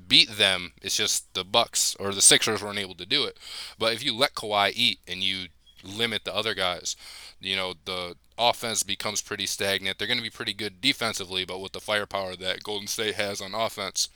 beat 0.07 0.31
them. 0.31 0.73
It's 0.83 0.97
just 0.97 1.33
the 1.35 1.45
Bucks 1.45 1.97
or 1.99 2.13
the 2.13 2.23
Sixers 2.23 2.63
weren't 2.63 2.79
able 2.79 2.95
to 2.97 3.07
do 3.07 3.25
it. 3.25 3.39
But 3.79 3.93
if 3.95 4.05
you 4.05 4.15
let 4.15 4.35
Kawhi 4.35 4.73
eat 4.75 5.01
and 5.07 5.23
you 5.23 5.47
limit 5.85 6.25
the 6.25 6.35
other 6.35 6.55
guys, 6.55 6.97
you 7.41 7.57
know 7.57 7.75
the 7.85 8.17
offense 8.37 8.83
becomes 8.83 9.21
pretty 9.21 9.47
stagnant. 9.47 9.99
They're 9.99 10.07
going 10.07 10.19
to 10.19 10.23
be 10.23 10.31
pretty 10.31 10.55
good 10.55 10.81
defensively, 10.81 11.45
but 11.45 11.61
with 11.61 11.73
the 11.73 11.81
firepower 11.81 12.37
that 12.37 12.63
Golden 12.63 12.87
State 12.87 13.15
has 13.15 13.41
on 13.41 13.55
offense, 13.55 14.09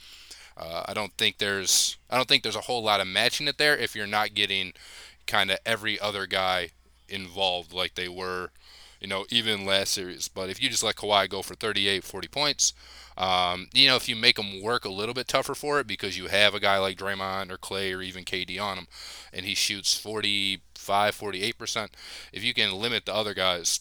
uh, 0.57 0.85
I 0.87 0.95
don't 0.95 1.13
think 1.17 1.39
there's 1.39 1.97
I 2.11 2.17
don't 2.17 2.29
think 2.29 2.43
there's 2.43 2.57
a 2.57 2.63
whole 2.63 2.83
lot 2.83 3.01
of 3.01 3.07
matching 3.07 3.49
it 3.49 3.59
there 3.59 3.77
if 3.77 3.95
you're 3.95 4.07
not 4.07 4.35
getting 4.35 4.73
kind 5.27 5.51
of 5.51 5.59
every 5.65 6.01
other 6.01 6.27
guy 6.27 6.71
involved 7.09 7.73
like 7.73 7.95
they 7.95 8.09
were 8.09 8.51
you 9.03 9.09
know, 9.09 9.27
even 9.31 9.67
last 9.67 9.93
series. 9.93 10.29
But 10.29 10.49
if 10.49 10.63
you 10.63 10.71
just 10.71 10.85
let 10.85 10.95
Kawhi 10.95 11.29
go 11.29 11.43
for 11.43 11.57
38, 11.57 12.05
40 12.05 12.29
points, 12.29 12.73
um, 13.23 13.69
you 13.73 13.87
know, 13.87 13.95
if 13.95 14.09
you 14.09 14.17
make 14.17 14.35
them 14.35 14.61
work 14.61 14.85
a 14.85 14.89
little 14.89 15.15
bit 15.15 15.29
tougher 15.29 15.55
for 15.55 15.79
it 15.79 15.87
because 15.87 16.19
you 16.19 16.27
have 16.27 16.55
a 16.55 16.61
guy 16.61 16.79
like 16.79 16.99
Draymond 16.99 17.53
or 17.53 17.57
Klay 17.57 17.97
or 17.97 18.03
even 18.03 18.25
KD 18.25 18.61
on 18.61 18.79
him, 18.79 18.89
and 19.33 19.47
he 19.47 19.55
shoots 19.55 19.97
45, 19.97 21.17
48%, 21.17 21.89
if 22.33 22.43
you 22.43 22.53
can 22.53 22.73
limit 22.73 23.07
the 23.07 23.15
other 23.15 23.33
guys, 23.33 23.79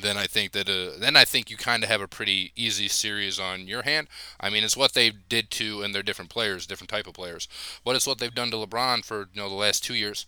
then 0.00 0.16
I 0.16 0.28
think 0.28 0.52
that 0.52 0.68
uh, 0.68 0.96
then 0.96 1.16
I 1.16 1.24
think 1.24 1.50
you 1.50 1.56
kind 1.56 1.82
of 1.82 1.90
have 1.90 2.00
a 2.00 2.06
pretty 2.06 2.52
easy 2.54 2.86
series 2.86 3.40
on 3.40 3.66
your 3.66 3.82
hand. 3.82 4.06
I 4.38 4.48
mean, 4.48 4.62
it's 4.62 4.76
what 4.76 4.94
they 4.94 5.10
did 5.10 5.50
to 5.50 5.82
and 5.82 5.92
they're 5.92 6.04
different 6.04 6.30
players, 6.30 6.64
different 6.64 6.88
type 6.88 7.08
of 7.08 7.14
players, 7.14 7.48
but 7.84 7.96
it's 7.96 8.06
what 8.06 8.18
they've 8.18 8.32
done 8.32 8.52
to 8.52 8.56
LeBron 8.56 9.04
for 9.04 9.28
you 9.34 9.42
know 9.42 9.48
the 9.48 9.56
last 9.56 9.82
two 9.82 9.94
years. 9.94 10.26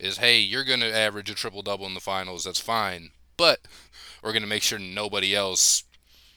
Is 0.00 0.18
hey, 0.18 0.40
you're 0.40 0.64
gonna 0.64 0.86
average 0.86 1.30
a 1.30 1.34
triple 1.34 1.62
double 1.62 1.86
in 1.86 1.94
the 1.94 2.00
finals. 2.00 2.44
That's 2.44 2.60
fine, 2.60 3.10
but 3.36 3.60
we're 4.24 4.32
gonna 4.32 4.48
make 4.48 4.64
sure 4.64 4.78
nobody 4.80 5.36
else, 5.36 5.84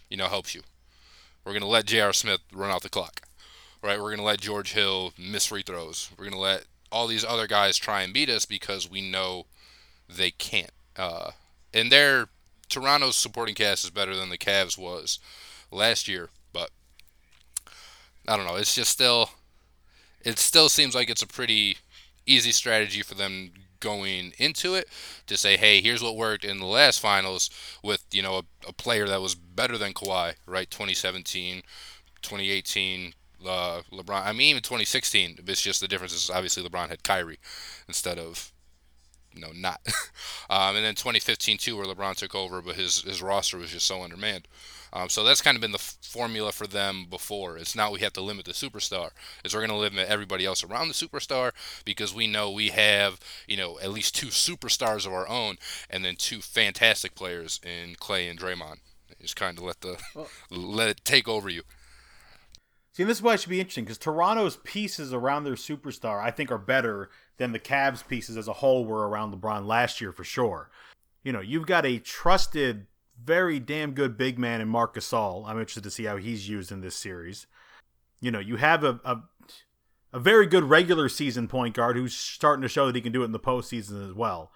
you 0.09 0.15
know, 0.15 0.27
helps 0.27 0.53
you. 0.53 0.61
We're 1.45 1.53
gonna 1.53 1.67
let 1.67 1.85
J.R. 1.85 2.13
Smith 2.13 2.41
run 2.53 2.71
out 2.71 2.83
the 2.83 2.89
clock, 2.89 3.21
right? 3.81 4.01
We're 4.01 4.11
gonna 4.11 4.23
let 4.23 4.41
George 4.41 4.73
Hill 4.73 5.13
miss 5.17 5.47
free 5.47 5.63
throws. 5.63 6.09
We're 6.17 6.25
gonna 6.25 6.39
let 6.39 6.65
all 6.91 7.07
these 7.07 7.25
other 7.25 7.47
guys 7.47 7.77
try 7.77 8.01
and 8.01 8.13
beat 8.13 8.29
us 8.29 8.45
because 8.45 8.89
we 8.89 9.01
know 9.01 9.45
they 10.07 10.31
can't. 10.31 10.71
Uh, 10.95 11.31
and 11.73 11.91
they're 11.91 12.27
Toronto's 12.69 13.15
supporting 13.15 13.55
cast 13.55 13.83
is 13.83 13.91
better 13.91 14.15
than 14.15 14.29
the 14.29 14.37
Cavs 14.37 14.77
was 14.77 15.19
last 15.71 16.07
year, 16.07 16.29
but 16.51 16.71
I 18.27 18.35
don't 18.35 18.45
know. 18.45 18.55
It's 18.55 18.75
just 18.75 18.91
still, 18.91 19.29
it 20.23 20.39
still 20.39 20.69
seems 20.69 20.95
like 20.95 21.09
it's 21.09 21.21
a 21.21 21.27
pretty 21.27 21.77
easy 22.25 22.51
strategy 22.51 23.01
for 23.01 23.15
them 23.15 23.51
going 23.83 24.33
into 24.37 24.73
it 24.73 24.87
to 25.27 25.37
say, 25.37 25.57
hey, 25.57 25.81
here's 25.81 26.01
what 26.01 26.15
worked 26.15 26.45
in 26.45 26.59
the 26.59 26.65
last 26.65 26.99
finals 26.99 27.49
with 27.83 28.05
you 28.11 28.23
know 28.23 28.37
a, 28.37 28.69
a 28.69 28.73
player 28.73 29.07
that 29.07 29.21
was 29.21 29.35
better 29.35 29.77
than 29.77 29.93
Kawhi, 29.93 30.33
right? 30.47 30.71
2017, 30.71 31.61
2018. 32.21 33.13
Uh, 33.45 33.81
LeBron. 33.91 34.25
I 34.25 34.31
mean, 34.31 34.51
even 34.51 34.63
2016. 34.63 35.39
It's 35.45 35.61
just 35.61 35.81
the 35.81 35.87
difference 35.89 36.13
is 36.13 36.29
obviously 36.29 36.63
LeBron 36.63 36.87
had 36.87 37.03
Kyrie 37.03 37.39
instead 37.89 38.17
of 38.17 38.53
no, 39.35 39.49
not. 39.53 39.81
um, 40.49 40.75
and 40.75 40.85
then 40.85 40.95
2015 40.95 41.57
too, 41.57 41.75
where 41.75 41.85
LeBron 41.85 42.15
took 42.15 42.35
over, 42.35 42.61
but 42.61 42.75
his 42.75 43.01
his 43.01 43.21
roster 43.21 43.57
was 43.57 43.71
just 43.71 43.85
so 43.85 44.01
undermanned. 44.01 44.47
Um, 44.95 45.09
so 45.09 45.23
that's 45.23 45.41
kind 45.41 45.55
of 45.55 45.61
been 45.61 45.71
the 45.71 45.79
f- 45.79 45.97
formula 46.01 46.51
for 46.51 46.67
them 46.67 47.07
before. 47.09 47.57
It's 47.57 47.75
now 47.75 47.91
we 47.91 48.01
have 48.01 48.13
to 48.13 48.21
limit 48.21 48.45
the 48.45 48.51
superstar. 48.51 49.09
Is 49.43 49.53
we're 49.53 49.61
going 49.61 49.71
to 49.71 49.75
limit 49.75 50.07
everybody 50.07 50.45
else 50.45 50.63
around 50.63 50.87
the 50.87 50.93
superstar 50.93 51.51
because 51.83 52.13
we 52.13 52.27
know 52.27 52.51
we 52.51 52.69
have 52.69 53.19
you 53.47 53.57
know 53.57 53.79
at 53.81 53.91
least 53.91 54.15
two 54.15 54.27
superstars 54.27 55.07
of 55.07 55.13
our 55.13 55.27
own, 55.27 55.57
and 55.89 56.05
then 56.05 56.15
two 56.15 56.39
fantastic 56.41 57.15
players 57.15 57.59
in 57.63 57.95
Klay 57.95 58.29
and 58.29 58.39
Draymond. 58.39 58.77
Just 59.19 59.35
kind 59.35 59.57
of 59.57 59.63
let 59.63 59.81
the 59.81 59.97
well, 60.13 60.27
let 60.51 60.89
it 60.89 61.03
take 61.03 61.27
over 61.27 61.49
you. 61.49 61.63
See, 62.93 63.03
this 63.03 63.17
is 63.17 63.23
why 63.23 63.33
it 63.33 63.39
should 63.39 63.49
be 63.49 63.59
interesting 63.59 63.85
because 63.85 63.97
Toronto's 63.97 64.57
pieces 64.57 65.13
around 65.13 65.43
their 65.45 65.55
superstar, 65.55 66.21
I 66.21 66.29
think, 66.29 66.51
are 66.51 66.59
better 66.59 67.09
than 67.37 67.51
the 67.51 67.59
Cavs 67.59 68.07
pieces 68.07 68.37
as 68.37 68.47
a 68.47 68.53
whole 68.53 68.85
were 68.85 69.07
around 69.07 69.33
LeBron 69.33 69.65
last 69.65 69.99
year 69.99 70.11
for 70.11 70.23
sure. 70.23 70.69
You 71.23 71.31
know, 71.31 71.39
you've 71.39 71.65
got 71.65 71.87
a 71.87 71.97
trusted, 71.97 72.85
very 73.21 73.59
damn 73.59 73.91
good 73.91 74.17
big 74.17 74.37
man 74.37 74.61
in 74.61 74.67
Marc 74.67 74.95
Gasol. 74.95 75.47
I'm 75.47 75.59
interested 75.59 75.83
to 75.83 75.91
see 75.91 76.05
how 76.05 76.17
he's 76.17 76.47
used 76.47 76.71
in 76.71 76.81
this 76.81 76.95
series. 76.95 77.47
You 78.19 78.31
know, 78.31 78.39
you 78.39 78.57
have 78.57 78.83
a, 78.83 78.99
a 79.03 79.17
a 80.13 80.19
very 80.19 80.45
good 80.45 80.63
regular 80.63 81.09
season 81.09 81.47
point 81.47 81.75
guard 81.75 81.95
who's 81.95 82.13
starting 82.13 82.61
to 82.61 82.67
show 82.67 82.85
that 82.85 82.95
he 82.95 83.01
can 83.01 83.11
do 83.11 83.23
it 83.23 83.25
in 83.25 83.31
the 83.31 83.39
postseason 83.39 84.07
as 84.07 84.13
well 84.13 84.51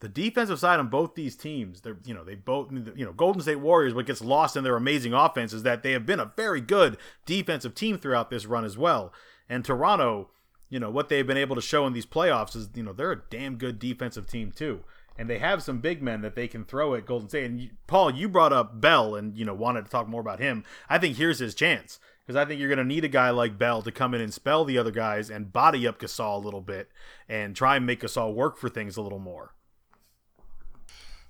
the 0.00 0.08
defensive 0.08 0.60
side 0.60 0.78
on 0.78 0.88
both 0.88 1.14
these 1.14 1.34
teams, 1.34 1.80
they're 1.80 1.98
you 2.04 2.14
know 2.14 2.22
they 2.22 2.36
both 2.36 2.70
you 2.70 3.04
know 3.04 3.12
Golden 3.12 3.42
State 3.42 3.56
Warriors. 3.56 3.94
What 3.94 4.06
gets 4.06 4.20
lost 4.22 4.56
in 4.56 4.62
their 4.62 4.76
amazing 4.76 5.12
offense 5.12 5.52
is 5.52 5.64
that 5.64 5.82
they 5.82 5.92
have 5.92 6.06
been 6.06 6.20
a 6.20 6.32
very 6.36 6.60
good 6.60 6.96
defensive 7.26 7.74
team 7.74 7.98
throughout 7.98 8.30
this 8.30 8.46
run 8.46 8.64
as 8.64 8.78
well. 8.78 9.12
And 9.48 9.64
Toronto, 9.64 10.30
you 10.68 10.78
know 10.78 10.90
what 10.90 11.08
they've 11.08 11.26
been 11.26 11.36
able 11.36 11.56
to 11.56 11.62
show 11.62 11.86
in 11.86 11.94
these 11.94 12.06
playoffs 12.06 12.54
is 12.54 12.68
you 12.74 12.82
know 12.82 12.92
they're 12.92 13.12
a 13.12 13.22
damn 13.28 13.56
good 13.56 13.78
defensive 13.78 14.28
team 14.28 14.52
too. 14.52 14.84
And 15.18 15.28
they 15.28 15.38
have 15.38 15.64
some 15.64 15.80
big 15.80 16.00
men 16.00 16.22
that 16.22 16.36
they 16.36 16.46
can 16.46 16.64
throw 16.64 16.94
at 16.94 17.04
Golden 17.04 17.28
State. 17.28 17.44
And 17.44 17.60
you, 17.60 17.70
Paul, 17.88 18.14
you 18.14 18.28
brought 18.28 18.52
up 18.52 18.80
Bell, 18.80 19.16
and 19.16 19.36
you 19.36 19.44
know 19.44 19.54
wanted 19.54 19.84
to 19.84 19.90
talk 19.90 20.08
more 20.08 20.20
about 20.20 20.38
him. 20.38 20.64
I 20.88 20.98
think 20.98 21.16
here's 21.16 21.40
his 21.40 21.54
chance 21.54 21.98
because 22.24 22.36
I 22.36 22.44
think 22.44 22.60
you're 22.60 22.68
going 22.68 22.78
to 22.78 22.84
need 22.84 23.04
a 23.04 23.08
guy 23.08 23.30
like 23.30 23.58
Bell 23.58 23.82
to 23.82 23.90
come 23.90 24.14
in 24.14 24.20
and 24.20 24.32
spell 24.32 24.64
the 24.64 24.78
other 24.78 24.90
guys 24.90 25.30
and 25.30 25.52
body 25.52 25.86
up 25.86 25.98
Gasol 25.98 26.36
a 26.36 26.44
little 26.44 26.60
bit 26.60 26.90
and 27.28 27.56
try 27.56 27.76
and 27.76 27.86
make 27.86 28.00
Gasol 28.00 28.34
work 28.34 28.58
for 28.58 28.68
things 28.68 28.96
a 28.96 29.02
little 29.02 29.18
more. 29.18 29.54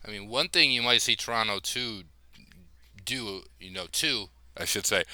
I 0.04 0.10
mean, 0.10 0.28
one 0.28 0.48
thing 0.48 0.70
you 0.70 0.82
might 0.82 1.02
see 1.02 1.14
Toronto 1.16 1.60
too 1.60 2.02
do, 3.04 3.42
you 3.58 3.70
know, 3.70 3.86
too, 3.90 4.26
I 4.56 4.64
should 4.64 4.86
say, 4.86 5.04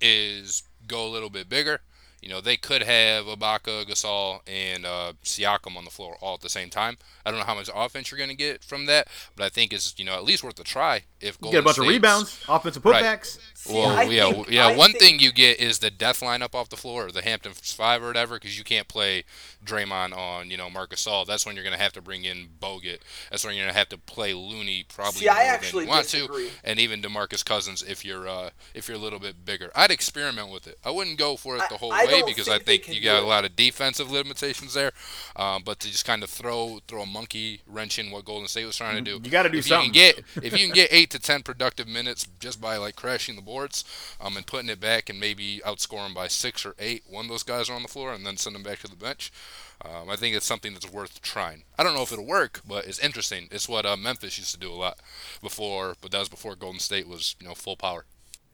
is 0.00 0.62
go 0.88 1.06
a 1.06 1.10
little 1.10 1.30
bit 1.30 1.48
bigger. 1.48 1.80
You 2.26 2.32
know, 2.32 2.40
they 2.40 2.56
could 2.56 2.82
have 2.82 3.26
Ibaka, 3.26 3.86
Gasol, 3.86 4.40
and 4.48 4.84
uh, 4.84 5.12
Siakam 5.22 5.76
on 5.76 5.84
the 5.84 5.92
floor 5.92 6.16
all 6.20 6.34
at 6.34 6.40
the 6.40 6.48
same 6.48 6.70
time. 6.70 6.98
I 7.24 7.30
don't 7.30 7.38
know 7.38 7.46
how 7.46 7.54
much 7.54 7.70
offense 7.72 8.10
you're 8.10 8.18
going 8.18 8.30
to 8.30 8.36
get 8.36 8.64
from 8.64 8.86
that, 8.86 9.06
but 9.36 9.44
I 9.44 9.48
think 9.48 9.72
it's 9.72 9.94
you 9.96 10.04
know 10.04 10.14
at 10.14 10.24
least 10.24 10.42
worth 10.42 10.58
a 10.58 10.64
try. 10.64 11.04
If 11.20 11.40
Golden 11.40 11.58
get 11.58 11.60
a 11.60 11.62
bunch 11.62 11.76
State's, 11.76 11.86
of 11.86 11.92
rebounds, 11.92 12.44
offensive 12.48 12.82
putbacks. 12.82 13.38
Right. 13.68 13.74
Well, 13.74 14.12
yeah, 14.12 14.32
think, 14.32 14.50
yeah. 14.50 14.66
I 14.66 14.76
one 14.76 14.90
think... 14.90 15.02
thing 15.02 15.20
you 15.20 15.32
get 15.32 15.60
is 15.60 15.78
the 15.78 15.90
death 15.90 16.20
lineup 16.20 16.52
off 16.52 16.68
the 16.68 16.76
floor, 16.76 17.06
or 17.06 17.12
the 17.12 17.22
Hampton 17.22 17.52
Five 17.52 18.02
or 18.02 18.08
whatever, 18.08 18.34
because 18.34 18.58
you 18.58 18.64
can't 18.64 18.88
play 18.88 19.22
Draymond 19.64 20.16
on 20.16 20.50
you 20.50 20.56
know 20.56 20.68
Marcus 20.68 21.06
Gasol. 21.06 21.26
That's 21.26 21.46
when 21.46 21.54
you're 21.54 21.64
going 21.64 21.76
to 21.76 21.82
have 21.82 21.92
to 21.92 22.02
bring 22.02 22.24
in 22.24 22.48
Bogut. 22.60 22.98
That's 23.30 23.44
when 23.44 23.54
you're 23.54 23.64
going 23.64 23.72
to 23.72 23.78
have 23.78 23.88
to 23.90 23.98
play 23.98 24.34
Looney 24.34 24.84
probably 24.88 25.20
See, 25.20 25.26
more 25.26 25.34
I 25.36 25.44
actually 25.44 25.84
than 25.84 25.88
you 25.88 25.94
want 25.94 26.08
disagree. 26.08 26.48
to, 26.48 26.52
and 26.64 26.80
even 26.80 27.02
DeMarcus 27.02 27.44
Cousins 27.44 27.82
if 27.82 28.04
you're 28.04 28.26
uh, 28.26 28.50
if 28.74 28.88
you're 28.88 28.96
a 28.96 29.00
little 29.00 29.20
bit 29.20 29.44
bigger. 29.44 29.70
I'd 29.76 29.92
experiment 29.92 30.50
with 30.50 30.66
it. 30.66 30.78
I 30.84 30.90
wouldn't 30.90 31.18
go 31.18 31.36
for 31.36 31.56
it 31.56 31.62
the 31.70 31.76
whole 31.76 31.92
I, 31.92 32.04
way 32.06 32.15
because 32.24 32.46
think 32.46 32.62
I 32.62 32.64
think 32.64 32.88
you 32.88 33.00
got 33.00 33.22
a 33.22 33.26
lot 33.26 33.44
of 33.44 33.56
defensive 33.56 34.10
limitations 34.10 34.74
there. 34.74 34.92
Um, 35.34 35.62
but 35.64 35.80
to 35.80 35.90
just 35.90 36.04
kind 36.04 36.22
of 36.22 36.30
throw 36.30 36.80
throw 36.86 37.02
a 37.02 37.06
monkey 37.06 37.60
wrench 37.66 37.98
in 37.98 38.10
what 38.10 38.24
Golden 38.24 38.48
State 38.48 38.64
was 38.64 38.76
trying 38.76 38.96
to 38.96 39.18
do. 39.18 39.20
You 39.22 39.30
got 39.30 39.44
to 39.44 39.48
do 39.48 39.58
if 39.58 39.66
something. 39.66 39.94
You 39.94 40.12
can 40.12 40.22
get, 40.22 40.24
if 40.44 40.52
you 40.52 40.66
can 40.66 40.74
get 40.74 40.88
eight 40.92 41.10
to 41.10 41.18
ten 41.18 41.42
productive 41.42 41.88
minutes 41.88 42.26
just 42.40 42.60
by 42.60 42.76
like 42.76 42.96
crashing 42.96 43.36
the 43.36 43.42
boards, 43.42 43.84
um, 44.20 44.36
and 44.36 44.46
putting 44.46 44.68
it 44.68 44.80
back 44.80 45.08
and 45.08 45.20
maybe 45.20 45.60
outscore 45.66 46.04
them 46.04 46.14
by 46.14 46.28
six 46.28 46.64
or 46.64 46.74
eight 46.78 47.04
when 47.08 47.28
those 47.28 47.42
guys 47.42 47.68
are 47.68 47.74
on 47.74 47.82
the 47.82 47.88
floor, 47.88 48.12
and 48.12 48.26
then 48.26 48.36
send 48.36 48.54
them 48.54 48.62
back 48.62 48.78
to 48.80 48.88
the 48.88 48.96
bench. 48.96 49.32
Um, 49.84 50.08
I 50.08 50.16
think 50.16 50.34
it's 50.34 50.46
something 50.46 50.72
that's 50.72 50.90
worth 50.90 51.20
trying. 51.20 51.64
I 51.78 51.82
don't 51.82 51.94
know 51.94 52.02
if 52.02 52.12
it'll 52.12 52.26
work, 52.26 52.62
but 52.66 52.86
it's 52.86 52.98
interesting. 52.98 53.48
It's 53.50 53.68
what 53.68 53.84
uh, 53.84 53.96
Memphis 53.96 54.38
used 54.38 54.54
to 54.54 54.58
do 54.58 54.72
a 54.72 54.74
lot 54.74 54.98
before, 55.42 55.96
but 56.00 56.10
that 56.12 56.18
was 56.18 56.28
before 56.30 56.56
Golden 56.56 56.80
State 56.80 57.06
was 57.06 57.36
you 57.40 57.46
know 57.46 57.54
full 57.54 57.76
power. 57.76 58.06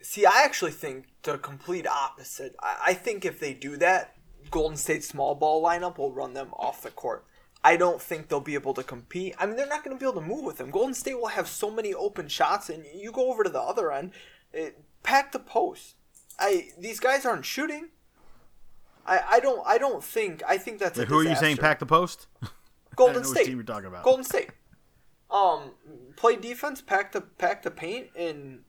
See, 0.02 0.26
I 0.26 0.42
actually 0.44 0.72
think 0.72 1.06
the 1.22 1.38
complete 1.38 1.86
opposite. 1.86 2.54
I, 2.60 2.76
I 2.88 2.94
think 2.94 3.24
if 3.24 3.38
they 3.38 3.54
do 3.54 3.76
that, 3.78 4.16
Golden 4.50 4.76
State 4.76 5.04
small 5.04 5.34
ball 5.34 5.62
lineup 5.64 5.98
will 5.98 6.12
run 6.12 6.34
them 6.34 6.48
off 6.54 6.82
the 6.82 6.90
court. 6.90 7.24
I 7.64 7.76
don't 7.76 8.02
think 8.02 8.28
they'll 8.28 8.40
be 8.40 8.54
able 8.54 8.74
to 8.74 8.82
compete. 8.82 9.34
I 9.38 9.46
mean, 9.46 9.56
they're 9.56 9.68
not 9.68 9.84
going 9.84 9.96
to 9.96 10.00
be 10.00 10.08
able 10.08 10.20
to 10.20 10.26
move 10.26 10.44
with 10.44 10.58
them. 10.58 10.70
Golden 10.70 10.94
State 10.94 11.14
will 11.14 11.28
have 11.28 11.46
so 11.46 11.70
many 11.70 11.94
open 11.94 12.26
shots, 12.28 12.68
and 12.68 12.84
you 12.92 13.12
go 13.12 13.30
over 13.30 13.44
to 13.44 13.50
the 13.50 13.60
other 13.60 13.92
end, 13.92 14.10
it, 14.52 14.82
pack 15.02 15.32
the 15.32 15.38
post. 15.38 15.94
I 16.38 16.70
these 16.78 16.98
guys 16.98 17.24
aren't 17.24 17.44
shooting. 17.44 17.90
I, 19.06 19.20
I 19.30 19.40
don't 19.40 19.62
I 19.66 19.78
don't 19.78 20.02
think 20.02 20.42
I 20.46 20.58
think 20.58 20.78
that's 20.78 20.98
Wait, 20.98 21.08
who 21.08 21.18
are 21.18 21.24
you 21.24 21.36
saying 21.36 21.58
pack 21.58 21.78
the 21.78 21.86
post? 21.86 22.26
Golden 22.96 23.24
State. 23.24 23.46
team 23.46 23.56
you're 23.56 23.64
talking 23.64 23.86
about. 23.86 24.02
Golden 24.02 24.24
State. 24.24 24.50
Um, 25.30 25.70
play 26.16 26.36
defense, 26.36 26.82
pack 26.82 27.12
the 27.12 27.20
pack 27.20 27.62
the 27.62 27.70
paint, 27.70 28.08
and 28.16 28.60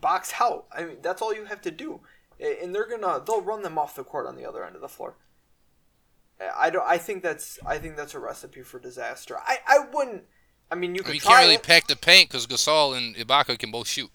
box 0.00 0.32
out. 0.40 0.66
I 0.72 0.84
mean, 0.84 0.96
that's 1.02 1.22
all 1.22 1.34
you 1.34 1.46
have 1.46 1.60
to 1.62 1.70
do, 1.70 2.00
and 2.40 2.74
they're 2.74 2.88
gonna 2.88 3.22
they'll 3.24 3.42
run 3.42 3.62
them 3.62 3.78
off 3.78 3.94
the 3.94 4.04
court 4.04 4.26
on 4.26 4.36
the 4.36 4.46
other 4.46 4.64
end 4.64 4.74
of 4.74 4.82
the 4.82 4.88
floor. 4.88 5.16
I 6.56 6.70
don't. 6.70 6.84
I 6.86 6.98
think 6.98 7.22
that's. 7.22 7.58
I 7.64 7.78
think 7.78 7.96
that's 7.96 8.14
a 8.14 8.18
recipe 8.18 8.62
for 8.62 8.78
disaster. 8.78 9.36
I. 9.38 9.58
I 9.66 9.78
wouldn't. 9.92 10.24
I 10.70 10.74
mean, 10.74 10.94
you 10.94 11.02
could. 11.02 11.10
I 11.10 11.12
mean, 11.12 11.14
you 11.16 11.20
can't 11.20 11.42
really 11.42 11.54
it. 11.54 11.62
pack 11.62 11.86
the 11.86 11.96
paint 11.96 12.28
because 12.28 12.46
Gasol 12.46 12.96
and 12.96 13.14
Ibaka 13.14 13.58
can 13.58 13.70
both 13.70 13.86
shoot, 13.86 14.10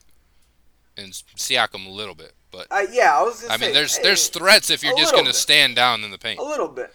and 0.98 1.14
Siakam 1.14 1.86
a 1.86 1.90
little 1.90 2.16
bit. 2.16 2.34
But 2.52 2.68
uh, 2.72 2.82
yeah, 2.92 3.18
I 3.18 3.24
was. 3.24 3.46
I 3.46 3.58
say, 3.58 3.66
mean, 3.66 3.74
there's 3.74 3.98
hey, 3.98 4.04
there's 4.04 4.28
threats 4.28 4.70
if 4.70 4.84
you're 4.84 4.98
just 4.98 5.14
going 5.14 5.26
to 5.26 5.34
stand 5.34 5.76
down 5.76 6.04
in 6.04 6.12
the 6.12 6.18
paint. 6.18 6.40
A 6.40 6.44
little 6.44 6.68
bit. 6.68 6.94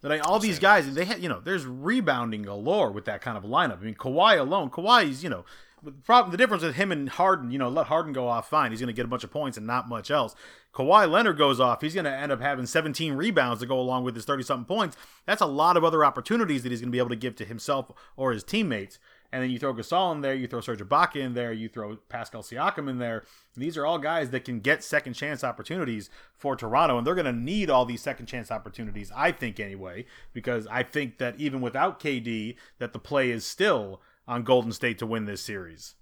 But 0.00 0.12
I, 0.12 0.18
all 0.18 0.38
these 0.38 0.58
guys, 0.58 0.92
they 0.92 1.06
had, 1.06 1.22
you 1.22 1.30
know, 1.30 1.40
there's 1.40 1.64
rebounding 1.64 2.42
galore 2.42 2.90
with 2.90 3.06
that 3.06 3.22
kind 3.22 3.38
of 3.38 3.44
lineup. 3.44 3.80
I 3.80 3.84
mean, 3.84 3.94
Kawhi 3.94 4.38
alone, 4.38 4.68
Kawhi's, 4.68 5.24
you 5.24 5.30
know, 5.30 5.46
the 5.84 5.92
problem, 5.92 6.30
the 6.30 6.36
difference 6.36 6.62
with 6.62 6.76
him 6.76 6.90
and 6.90 7.08
Harden, 7.08 7.50
you 7.50 7.58
know, 7.58 7.68
let 7.68 7.86
Harden 7.86 8.12
go 8.12 8.28
off 8.28 8.48
fine. 8.48 8.70
He's 8.70 8.80
going 8.80 8.88
to 8.88 8.92
get 8.92 9.04
a 9.04 9.08
bunch 9.08 9.24
of 9.24 9.30
points 9.30 9.56
and 9.56 9.66
not 9.66 9.88
much 9.88 10.10
else. 10.10 10.34
Kawhi 10.74 11.08
Leonard 11.08 11.38
goes 11.38 11.60
off. 11.60 11.80
He's 11.80 11.94
going 11.94 12.04
to 12.04 12.10
end 12.10 12.32
up 12.32 12.40
having 12.40 12.66
17 12.66 13.12
rebounds 13.14 13.60
to 13.60 13.66
go 13.66 13.78
along 13.78 14.04
with 14.04 14.14
his 14.14 14.24
30 14.24 14.42
something 14.42 14.64
points. 14.64 14.96
That's 15.26 15.42
a 15.42 15.46
lot 15.46 15.76
of 15.76 15.84
other 15.84 16.04
opportunities 16.04 16.62
that 16.62 16.70
he's 16.72 16.80
going 16.80 16.90
to 16.90 16.92
be 16.92 16.98
able 16.98 17.10
to 17.10 17.16
give 17.16 17.36
to 17.36 17.44
himself 17.44 17.90
or 18.16 18.32
his 18.32 18.42
teammates. 18.42 18.98
And 19.34 19.42
then 19.42 19.50
you 19.50 19.58
throw 19.58 19.74
Gasol 19.74 20.14
in 20.14 20.20
there, 20.20 20.32
you 20.32 20.46
throw 20.46 20.60
Serge 20.60 20.78
Ibaka 20.78 21.16
in 21.16 21.34
there, 21.34 21.52
you 21.52 21.68
throw 21.68 21.96
Pascal 22.08 22.42
Siakam 22.42 22.88
in 22.88 22.98
there. 22.98 23.24
These 23.56 23.76
are 23.76 23.84
all 23.84 23.98
guys 23.98 24.30
that 24.30 24.44
can 24.44 24.60
get 24.60 24.84
second 24.84 25.14
chance 25.14 25.42
opportunities 25.42 26.08
for 26.36 26.54
Toronto, 26.54 26.98
and 26.98 27.04
they're 27.04 27.16
going 27.16 27.24
to 27.24 27.32
need 27.32 27.68
all 27.68 27.84
these 27.84 28.00
second 28.00 28.26
chance 28.26 28.52
opportunities, 28.52 29.10
I 29.14 29.32
think 29.32 29.58
anyway, 29.58 30.06
because 30.32 30.68
I 30.68 30.84
think 30.84 31.18
that 31.18 31.34
even 31.40 31.60
without 31.60 31.98
KD, 31.98 32.54
that 32.78 32.92
the 32.92 33.00
play 33.00 33.32
is 33.32 33.44
still 33.44 34.00
on 34.26 34.42
Golden 34.42 34.72
State 34.72 34.98
to 34.98 35.06
win 35.06 35.24
this 35.26 35.42
series. 35.42 35.94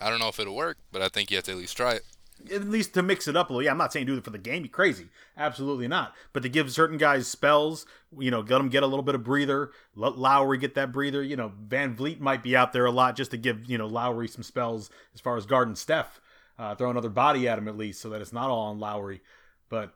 I 0.00 0.10
don't 0.10 0.18
know 0.18 0.28
if 0.28 0.40
it'll 0.40 0.56
work, 0.56 0.78
but 0.90 1.02
I 1.02 1.08
think 1.08 1.30
you 1.30 1.36
have 1.36 1.44
to 1.44 1.52
at 1.52 1.58
least 1.58 1.76
try 1.76 1.92
it. 1.94 2.04
at 2.52 2.68
least 2.68 2.94
to 2.94 3.02
mix 3.02 3.28
it 3.28 3.36
up 3.36 3.50
a 3.50 3.52
little. 3.52 3.62
Yeah, 3.62 3.70
I'm 3.70 3.78
not 3.78 3.92
saying 3.92 4.06
do 4.06 4.16
it 4.16 4.24
for 4.24 4.30
the 4.30 4.38
game. 4.38 4.64
You 4.64 4.68
crazy? 4.68 5.08
Absolutely 5.36 5.86
not. 5.86 6.14
But 6.32 6.42
to 6.42 6.48
give 6.48 6.72
certain 6.72 6.98
guys 6.98 7.28
spells, 7.28 7.86
you 8.18 8.30
know, 8.30 8.40
let 8.40 8.48
them 8.48 8.68
get 8.68 8.82
a 8.82 8.86
little 8.86 9.04
bit 9.04 9.14
of 9.14 9.22
breather. 9.22 9.70
Let 9.94 10.18
Lowry 10.18 10.58
get 10.58 10.74
that 10.74 10.90
breather. 10.90 11.22
You 11.22 11.36
know, 11.36 11.52
VanVleet 11.68 12.18
might 12.18 12.42
be 12.42 12.56
out 12.56 12.72
there 12.72 12.86
a 12.86 12.90
lot 12.90 13.14
just 13.14 13.30
to 13.30 13.36
give 13.36 13.70
you 13.70 13.78
know 13.78 13.86
Lowry 13.86 14.26
some 14.26 14.42
spells 14.42 14.90
as 15.14 15.20
far 15.20 15.36
as 15.36 15.46
guarding 15.46 15.76
Steph. 15.76 16.20
Uh, 16.58 16.74
throw 16.74 16.90
another 16.90 17.08
body 17.08 17.48
at 17.48 17.58
him 17.58 17.68
at 17.68 17.76
least, 17.78 18.00
so 18.00 18.10
that 18.10 18.20
it's 18.20 18.32
not 18.32 18.50
all 18.50 18.70
on 18.70 18.80
Lowry. 18.80 19.20
But 19.68 19.94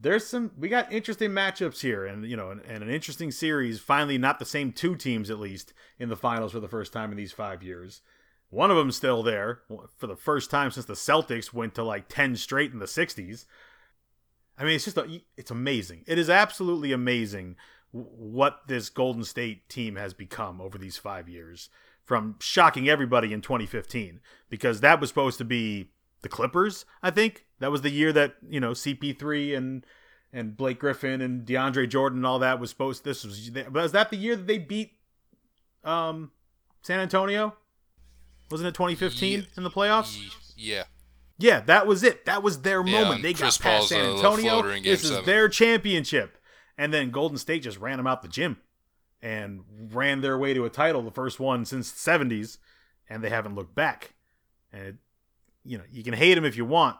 there's 0.00 0.26
some 0.26 0.50
we 0.56 0.68
got 0.68 0.92
interesting 0.92 1.30
matchups 1.30 1.80
here 1.80 2.06
and 2.06 2.24
you 2.24 2.36
know 2.36 2.50
and, 2.50 2.60
and, 2.62 2.82
an 2.82 2.90
interesting 2.90 3.30
series 3.30 3.80
finally 3.80 4.18
not 4.18 4.38
the 4.38 4.44
same 4.44 4.72
two 4.72 4.94
teams 4.94 5.30
at 5.30 5.40
least 5.40 5.72
in 5.98 6.08
the 6.08 6.16
finals 6.16 6.52
for 6.52 6.60
the 6.60 6.68
first 6.68 6.92
time 6.92 7.10
in 7.10 7.16
these 7.16 7.32
five 7.32 7.62
years 7.62 8.00
one 8.50 8.70
of 8.70 8.76
them's 8.76 8.96
still 8.96 9.22
there 9.22 9.60
for 9.96 10.06
the 10.06 10.16
first 10.16 10.50
time 10.50 10.70
since 10.70 10.86
the 10.86 10.94
celtics 10.94 11.52
went 11.52 11.74
to 11.74 11.82
like 11.82 12.08
10 12.08 12.36
straight 12.36 12.72
in 12.72 12.78
the 12.78 12.86
60s 12.86 13.46
i 14.56 14.64
mean 14.64 14.74
it's 14.74 14.84
just 14.84 14.96
a, 14.96 15.20
it's 15.36 15.50
amazing 15.50 16.04
it 16.06 16.18
is 16.18 16.30
absolutely 16.30 16.92
amazing 16.92 17.56
what 17.90 18.60
this 18.68 18.90
golden 18.90 19.24
state 19.24 19.68
team 19.68 19.96
has 19.96 20.12
become 20.12 20.60
over 20.60 20.78
these 20.78 20.98
five 20.98 21.28
years 21.28 21.70
from 22.04 22.36
shocking 22.40 22.88
everybody 22.88 23.32
in 23.32 23.40
2015 23.40 24.20
because 24.48 24.80
that 24.80 25.00
was 25.00 25.10
supposed 25.10 25.38
to 25.38 25.44
be 25.44 25.90
the 26.22 26.28
Clippers, 26.28 26.84
I 27.02 27.10
think. 27.10 27.44
That 27.60 27.70
was 27.70 27.82
the 27.82 27.90
year 27.90 28.12
that, 28.12 28.36
you 28.48 28.60
know, 28.60 28.72
CP3 28.72 29.56
and 29.56 29.86
and 30.32 30.56
Blake 30.56 30.78
Griffin 30.78 31.20
and 31.20 31.46
DeAndre 31.46 31.88
Jordan 31.88 32.18
and 32.18 32.26
all 32.26 32.38
that 32.40 32.60
was 32.60 32.70
supposed 32.70 33.04
this 33.04 33.24
was 33.24 33.50
was 33.72 33.92
that 33.92 34.10
the 34.10 34.16
year 34.16 34.36
that 34.36 34.46
they 34.46 34.58
beat 34.58 34.92
um 35.84 36.32
San 36.82 37.00
Antonio? 37.00 37.56
Wasn't 38.50 38.66
it 38.66 38.74
2015 38.74 39.40
yeah. 39.40 39.46
in 39.56 39.62
the 39.62 39.70
playoffs? 39.70 40.18
Yeah. 40.56 40.84
Yeah, 41.40 41.60
that 41.60 41.86
was 41.86 42.02
it. 42.02 42.24
That 42.26 42.42
was 42.42 42.62
their 42.62 42.84
yeah, 42.84 43.00
moment. 43.00 43.22
They 43.22 43.32
Chris 43.32 43.58
got 43.58 43.62
past 43.62 43.78
Paul's 43.78 43.88
San 43.90 44.04
Antonio. 44.16 44.80
This 44.80 45.04
is 45.04 45.10
seven. 45.10 45.24
their 45.24 45.48
championship. 45.48 46.36
And 46.76 46.92
then 46.92 47.10
Golden 47.10 47.38
State 47.38 47.62
just 47.62 47.78
ran 47.78 47.96
them 47.96 48.06
out 48.06 48.22
the 48.22 48.28
gym 48.28 48.58
and 49.22 49.62
ran 49.92 50.20
their 50.20 50.38
way 50.38 50.54
to 50.54 50.64
a 50.64 50.70
title, 50.70 51.02
the 51.02 51.10
first 51.10 51.40
one 51.40 51.64
since 51.64 51.90
the 51.90 52.10
70s, 52.10 52.58
and 53.08 53.22
they 53.22 53.30
haven't 53.30 53.54
looked 53.54 53.74
back. 53.74 54.14
And 54.72 54.82
it, 54.82 54.96
you 55.64 55.78
know, 55.78 55.84
you 55.90 56.02
can 56.02 56.14
hate 56.14 56.34
them 56.34 56.44
if 56.44 56.56
you 56.56 56.64
want. 56.64 56.96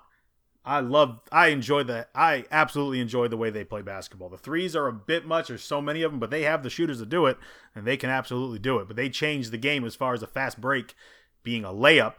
I 0.69 0.81
love, 0.81 1.21
I 1.33 1.47
enjoy 1.49 1.85
that. 1.85 2.11
I 2.15 2.45
absolutely 2.51 3.01
enjoy 3.01 3.29
the 3.29 3.39
way 3.39 3.49
they 3.49 3.65
play 3.65 3.81
basketball. 3.81 4.29
The 4.29 4.37
threes 4.37 4.77
are 4.77 4.87
a 4.87 4.93
bit 4.93 5.25
much. 5.25 5.49
There's 5.49 5.65
so 5.65 5.81
many 5.81 6.03
of 6.03 6.13
them, 6.13 6.21
but 6.21 6.31
they 6.31 6.43
have 6.43 6.63
the 6.63 6.69
shooters 6.69 6.99
to 6.99 7.07
do 7.07 7.25
it, 7.25 7.39
and 7.75 7.87
they 7.87 7.97
can 7.97 8.11
absolutely 8.11 8.59
do 8.59 8.79
it. 8.79 8.87
But 8.87 8.97
they 8.97 9.09
changed 9.09 9.51
the 9.51 9.57
game 9.57 9.83
as 9.87 9.97
far 9.97 10.13
as 10.13 10.23
a 10.23 10.27
fast 10.27 10.61
break 10.61 10.95
being 11.43 11.65
a 11.65 11.71
layup, 11.71 12.17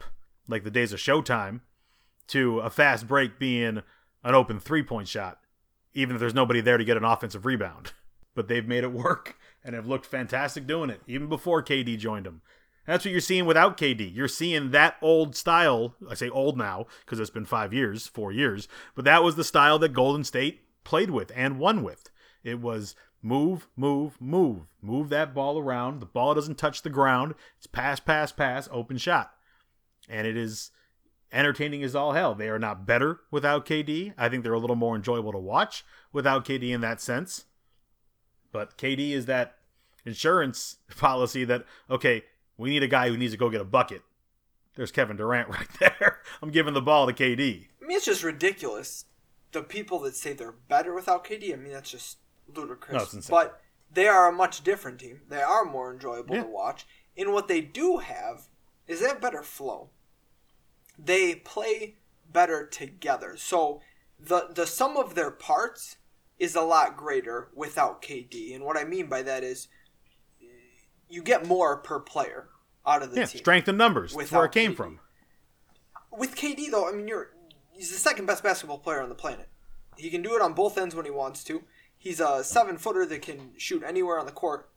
like 0.48 0.64
the 0.64 0.72
days 0.72 0.92
of 0.92 1.00
Showtime, 1.00 1.62
to 2.30 2.60
a 2.62 2.72
fast 2.72 3.08
break 3.08 3.38
being 3.38 3.84
an 4.24 4.36
open 4.36 4.60
three 4.60 4.82
point 4.82 5.08
shot, 5.08 5.40
even 5.94 6.16
if 6.16 6.20
there's 6.20 6.34
nobody 6.34 6.60
there 6.60 6.80
to 6.80 6.86
get 6.86 6.98
an 6.98 7.06
offensive 7.06 7.46
rebound. 7.46 7.94
But 8.36 8.48
they've 8.48 8.66
made 8.66 8.84
it 8.86 8.94
work 8.94 9.38
and 9.66 9.76
have 9.76 9.88
looked 9.88 10.06
fantastic 10.06 10.66
doing 10.66 10.90
it, 10.90 11.02
even 11.08 11.28
before 11.28 11.62
KD 11.62 11.98
joined 11.98 12.26
them. 12.26 12.42
That's 12.90 13.06
what 13.06 13.12
you're 13.12 13.22
seeing 13.22 13.46
without 13.46 13.78
KD. 13.78 14.16
You're 14.16 14.28
seeing 14.28 14.72
that 14.72 14.96
old 15.00 15.36
style. 15.36 15.94
I 16.10 16.16
say 16.16 16.28
old 16.28 16.58
now 16.58 16.88
because 17.02 17.20
it's 17.20 17.30
been 17.30 17.46
five 17.46 17.72
years, 17.72 18.08
four 18.08 18.32
years, 18.32 18.68
but 18.96 19.06
that 19.06 19.24
was 19.24 19.36
the 19.36 19.44
style 19.44 19.78
that 19.78 19.94
Golden 19.94 20.24
State 20.24 20.62
played 20.84 21.12
with 21.12 21.32
and 21.36 21.60
won 21.60 21.84
with. 21.84 22.10
It 22.44 22.60
was 22.60 22.96
move, 23.22 23.68
move, 23.76 24.20
move, 24.20 24.62
move 24.82 25.10
that 25.10 25.36
ball 25.36 25.60
around. 25.60 26.00
The 26.00 26.08
ball 26.08 26.34
doesn't 26.34 26.58
touch 26.58 26.82
the 26.82 26.90
ground. 26.90 27.36
It's 27.60 27.68
pass, 27.68 28.00
pass, 28.00 28.32
pass, 28.32 28.68
open 28.72 28.98
shot. 28.98 29.36
And 30.10 30.26
it 30.26 30.36
is 30.36 30.72
entertaining 31.32 31.84
as 31.84 31.96
all 31.96 32.14
hell. 32.14 32.34
They 32.34 32.50
are 32.50 32.58
not 32.58 32.88
better 32.88 33.20
without 33.30 33.68
KD. 33.68 34.16
I 34.18 34.30
think 34.30 34.42
they're 34.42 34.54
a 34.54 34.60
little 34.60 34.76
more 34.76 34.96
enjoyable 34.96 35.34
to 35.34 35.38
watch 35.38 35.86
without 36.12 36.44
KD 36.44 36.72
in 36.72 36.82
that 36.82 37.02
sense. 37.02 37.46
But 38.52 38.80
KD 38.80 39.12
is 39.12 39.28
that 39.28 39.58
insurance 40.08 40.78
policy 40.98 41.46
that, 41.46 41.66
okay, 41.88 42.24
we 42.60 42.70
need 42.70 42.84
a 42.84 42.88
guy 42.88 43.08
who 43.10 43.18
needs 43.18 43.32
to 43.32 43.38
go 43.38 43.50
get 43.50 43.62
a 43.62 43.66
bucket. 43.66 44.04
There's 44.76 44.92
Kevin 44.92 45.18
Durant 45.18 45.50
right 45.50 45.68
there. 45.80 46.20
I'm 46.44 46.52
giving 46.52 46.74
the 46.74 46.82
ball 46.82 47.08
to 47.08 47.14
KD. 47.14 47.68
I 47.82 47.86
mean, 47.86 47.98
it's 47.98 48.06
just 48.06 48.24
ridiculous. 48.24 49.06
The 49.52 49.64
people 49.64 50.00
that 50.02 50.16
say 50.16 50.34
they're 50.34 50.52
better 50.52 50.94
without 50.94 51.26
KD, 51.26 51.54
I 51.54 51.56
mean, 51.56 51.72
that's 51.72 51.90
just 51.90 52.18
ludicrous. 52.54 53.14
No, 53.14 53.22
but 53.30 53.62
they 53.92 54.08
are 54.08 54.28
a 54.28 54.34
much 54.34 54.64
different 54.64 55.00
team. 55.00 55.22
They 55.30 55.42
are 55.42 55.66
more 55.66 55.92
enjoyable 55.92 56.36
yeah. 56.36 56.44
to 56.44 56.48
watch. 56.50 56.86
And 57.18 57.34
what 57.34 57.48
they 57.48 57.62
do 57.62 57.98
have 57.98 58.48
is 58.88 59.00
they 59.00 59.08
have 59.08 59.22
better 59.22 59.42
flow. 59.42 59.90
They 60.98 61.36
play 61.36 61.96
better 62.32 62.68
together. 62.68 63.36
So 63.38 63.82
the 64.20 64.50
the 64.54 64.68
sum 64.68 64.98
of 64.98 65.16
their 65.16 65.32
parts 65.32 65.96
is 66.38 66.56
a 66.56 66.62
lot 66.62 66.98
greater 66.98 67.50
without 67.56 68.02
KD. 68.02 68.54
And 68.54 68.66
what 68.66 68.78
I 68.78 68.84
mean 68.84 69.08
by 69.08 69.24
that 69.24 69.44
is 69.44 69.70
you 71.10 71.24
get 71.24 71.48
more 71.48 71.78
per 71.78 72.00
player 72.00 72.49
out 72.86 73.04
of 73.04 73.12
the 73.12 73.20
yeah, 73.20 73.26
team. 73.26 73.40
Strength 73.40 73.68
in 73.68 73.78
numbers. 73.78 74.16
That's 74.16 74.32
where 74.32 74.46
it 74.46 74.52
came 74.52 74.74
KD. 74.74 74.78
from. 74.78 75.00
With 76.12 76.36
KD 76.36 76.72
though, 76.72 76.88
I 76.88 76.92
mean 76.92 77.08
you're 77.08 77.32
he's 77.72 77.92
the 77.92 77.98
second 77.98 78.26
best 78.26 78.44
basketball 78.44 78.80
player 78.80 79.02
on 79.02 79.10
the 79.10 79.16
planet. 79.16 79.50
He 79.98 80.10
can 80.10 80.22
do 80.22 80.36
it 80.36 80.42
on 80.42 80.54
both 80.54 80.78
ends 80.78 80.96
when 80.96 81.06
he 81.06 81.12
wants 81.12 81.44
to. 81.46 81.64
He's 81.98 82.20
a 82.20 82.44
seven 82.44 82.78
footer 82.78 83.06
that 83.06 83.22
can 83.22 83.52
shoot 83.58 83.84
anywhere 83.86 84.20
on 84.20 84.26
the 84.26 84.32
court. 84.32 84.70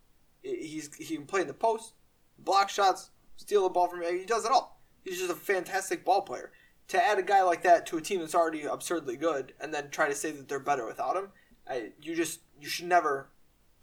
He's 0.42 0.94
he 0.96 1.16
can 1.16 1.26
play 1.26 1.40
in 1.40 1.46
the 1.46 1.55
post, 1.55 1.94
block 2.38 2.68
shots, 2.68 3.11
steal 3.36 3.62
the 3.62 3.68
ball 3.70 3.88
from 3.88 4.03
you. 4.03 4.18
He 4.18 4.24
does 4.24 4.44
it 4.44 4.53
all. 4.53 4.80
He's 5.05 5.18
just 5.18 5.30
a 5.30 5.36
fantastic 5.36 6.05
ball 6.05 6.22
player. 6.22 6.53
To 6.88 7.03
add 7.03 7.18
a 7.18 7.22
guy 7.22 7.42
like 7.42 7.62
that 7.62 7.86
to 7.86 7.96
a 7.96 8.00
team 8.00 8.20
that's 8.20 8.34
already 8.34 8.62
absurdly 8.64 9.16
good, 9.16 9.55
and 9.61 9.72
then 9.72 9.88
try 9.90 10.09
to 10.09 10.14
say 10.14 10.30
that 10.32 10.48
they're 10.48 10.61
better 10.61 10.84
without 10.84 11.16
him, 11.16 11.28
I, 11.68 11.90
you 12.03 12.14
just 12.14 12.40
you 12.61 12.68
should 12.68 12.86
never 12.86 13.30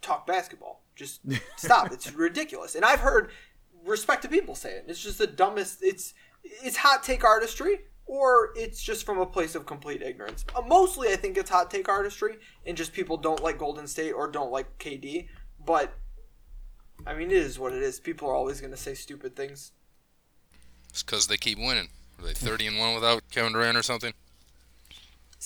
talk 0.02 0.26
basketball. 0.26 0.82
Just 0.94 1.20
stop. 1.56 1.92
it's 1.92 2.12
ridiculous. 2.12 2.74
And 2.74 2.84
I've 2.84 3.00
heard 3.00 3.30
respected 3.84 4.30
people 4.30 4.54
say 4.54 4.72
it. 4.72 4.84
It's 4.88 5.02
just 5.02 5.18
the 5.18 5.26
dumbest. 5.26 5.78
It's 5.82 6.14
it's 6.42 6.76
hot 6.78 7.02
take 7.02 7.24
artistry, 7.24 7.80
or 8.06 8.50
it's 8.56 8.82
just 8.82 9.04
from 9.04 9.18
a 9.18 9.26
place 9.26 9.54
of 9.54 9.66
complete 9.66 10.02
ignorance. 10.02 10.44
Uh, 10.54 10.62
mostly, 10.62 11.08
I 11.08 11.16
think 11.16 11.36
it's 11.36 11.50
hot 11.50 11.70
take 11.70 11.88
artistry, 11.88 12.36
and 12.66 12.76
just 12.76 12.92
people 12.92 13.16
don't 13.16 13.42
like 13.42 13.58
Golden 13.58 13.86
State 13.86 14.12
or 14.12 14.28
don't 14.30 14.50
like 14.50 14.78
KD. 14.78 15.28
But 15.64 15.92
I 17.06 17.14
mean, 17.14 17.30
it 17.30 17.36
is 17.36 17.58
what 17.58 17.72
it 17.72 17.82
is. 17.82 18.00
People 18.00 18.28
are 18.28 18.34
always 18.34 18.60
going 18.60 18.72
to 18.72 18.76
say 18.76 18.94
stupid 18.94 19.36
things. 19.36 19.72
It's 20.88 21.02
because 21.02 21.26
they 21.26 21.36
keep 21.36 21.58
winning. 21.58 21.88
Are 22.18 22.24
they 22.24 22.32
thirty 22.32 22.66
and 22.66 22.78
one 22.78 22.94
without 22.94 23.22
Kevin 23.30 23.52
Durant 23.52 23.76
or 23.76 23.82
something? 23.82 24.12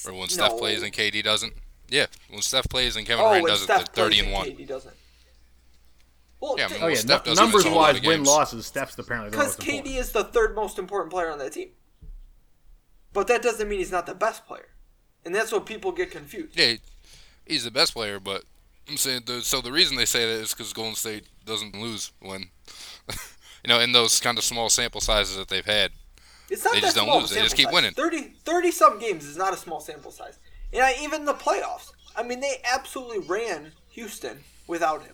Or 0.07 0.13
when 0.13 0.23
no. 0.23 0.27
Steph 0.27 0.57
plays 0.59 0.83
and 0.83 0.93
KD 0.93 1.23
doesn't? 1.23 1.53
Yeah, 1.89 2.07
when 2.29 2.43
Steph 2.43 2.69
plays 2.69 2.97
and 2.97 3.07
Kevin 3.07 3.25
oh, 3.25 3.29
Durant 3.29 3.47
does 3.47 3.63
it, 3.63 3.69
they're 3.69 3.81
thirty 3.81 4.21
and 4.21 4.33
one. 4.33 4.47
KD 4.47 4.67
doesn't. 4.67 4.95
Well, 6.45 6.57
yeah, 6.59 6.67
I 6.67 6.69
mean, 6.69 6.79
oh, 6.83 6.87
yeah. 6.89 7.21
No, 7.25 7.33
numbers 7.33 7.67
wise, 7.67 8.03
win 8.03 8.23
losses. 8.23 8.67
Steph's 8.67 8.99
apparently 8.99 9.31
because 9.31 9.57
KD 9.57 9.77
important. 9.77 9.97
is 9.97 10.13
the 10.13 10.25
third 10.25 10.55
most 10.55 10.79
important 10.79 11.11
player 11.11 11.31
on 11.31 11.39
that 11.39 11.55
team. 11.55 11.71
But 13.15 13.29
that 13.29 13.41
doesn't 13.41 13.67
mean 13.67 13.79
he's 13.79 13.91
not 13.91 14.05
the 14.05 14.15
best 14.15 14.45
player, 14.47 14.69
and 15.25 15.35
that's 15.35 15.53
what 15.53 15.65
people 15.65 15.91
get 15.91 16.11
confused. 16.11 16.59
Yeah, 16.59 16.75
he's 17.47 17.65
the 17.65 17.71
best 17.71 17.95
player, 17.95 18.21
but 18.21 18.45
I'm 18.87 18.99
saying 18.99 19.23
the, 19.25 19.41
so. 19.41 19.63
The 19.63 19.73
reason 19.73 19.97
they 19.97 20.05
say 20.05 20.27
that 20.27 20.43
is 20.43 20.53
because 20.53 20.75
Golden 20.75 20.97
State 20.97 21.25
doesn't 21.47 21.75
lose 21.81 22.13
when, 22.21 22.51
you 23.09 23.69
know, 23.69 23.81
in 23.81 23.93
those 23.93 24.21
kind 24.21 24.37
of 24.37 24.45
small 24.45 24.69
sample 24.69 25.01
sizes 25.01 25.39
that 25.39 25.49
they've 25.49 25.65
had. 25.65 25.93
It's 26.51 26.63
not 26.63 26.75
they 26.75 26.81
just 26.83 26.95
don't 26.95 27.09
lose. 27.09 27.31
They 27.31 27.41
just 27.41 27.57
keep 27.57 27.69
size. 27.69 27.75
winning. 27.75 27.93
30, 27.93 28.35
30 28.45 28.71
some 28.71 28.99
games 28.99 29.25
is 29.25 29.39
not 29.39 29.55
a 29.55 29.57
small 29.57 29.81
sample 29.81 30.11
size. 30.11 30.39
And 30.75 30.83
I, 30.83 30.95
even 31.01 31.25
the 31.25 31.33
playoffs. 31.33 31.93
I 32.15 32.23
mean, 32.23 32.41
they 32.41 32.61
absolutely 32.71 33.27
ran 33.27 33.73
Houston 33.93 34.41
without 34.67 35.05
him. 35.05 35.14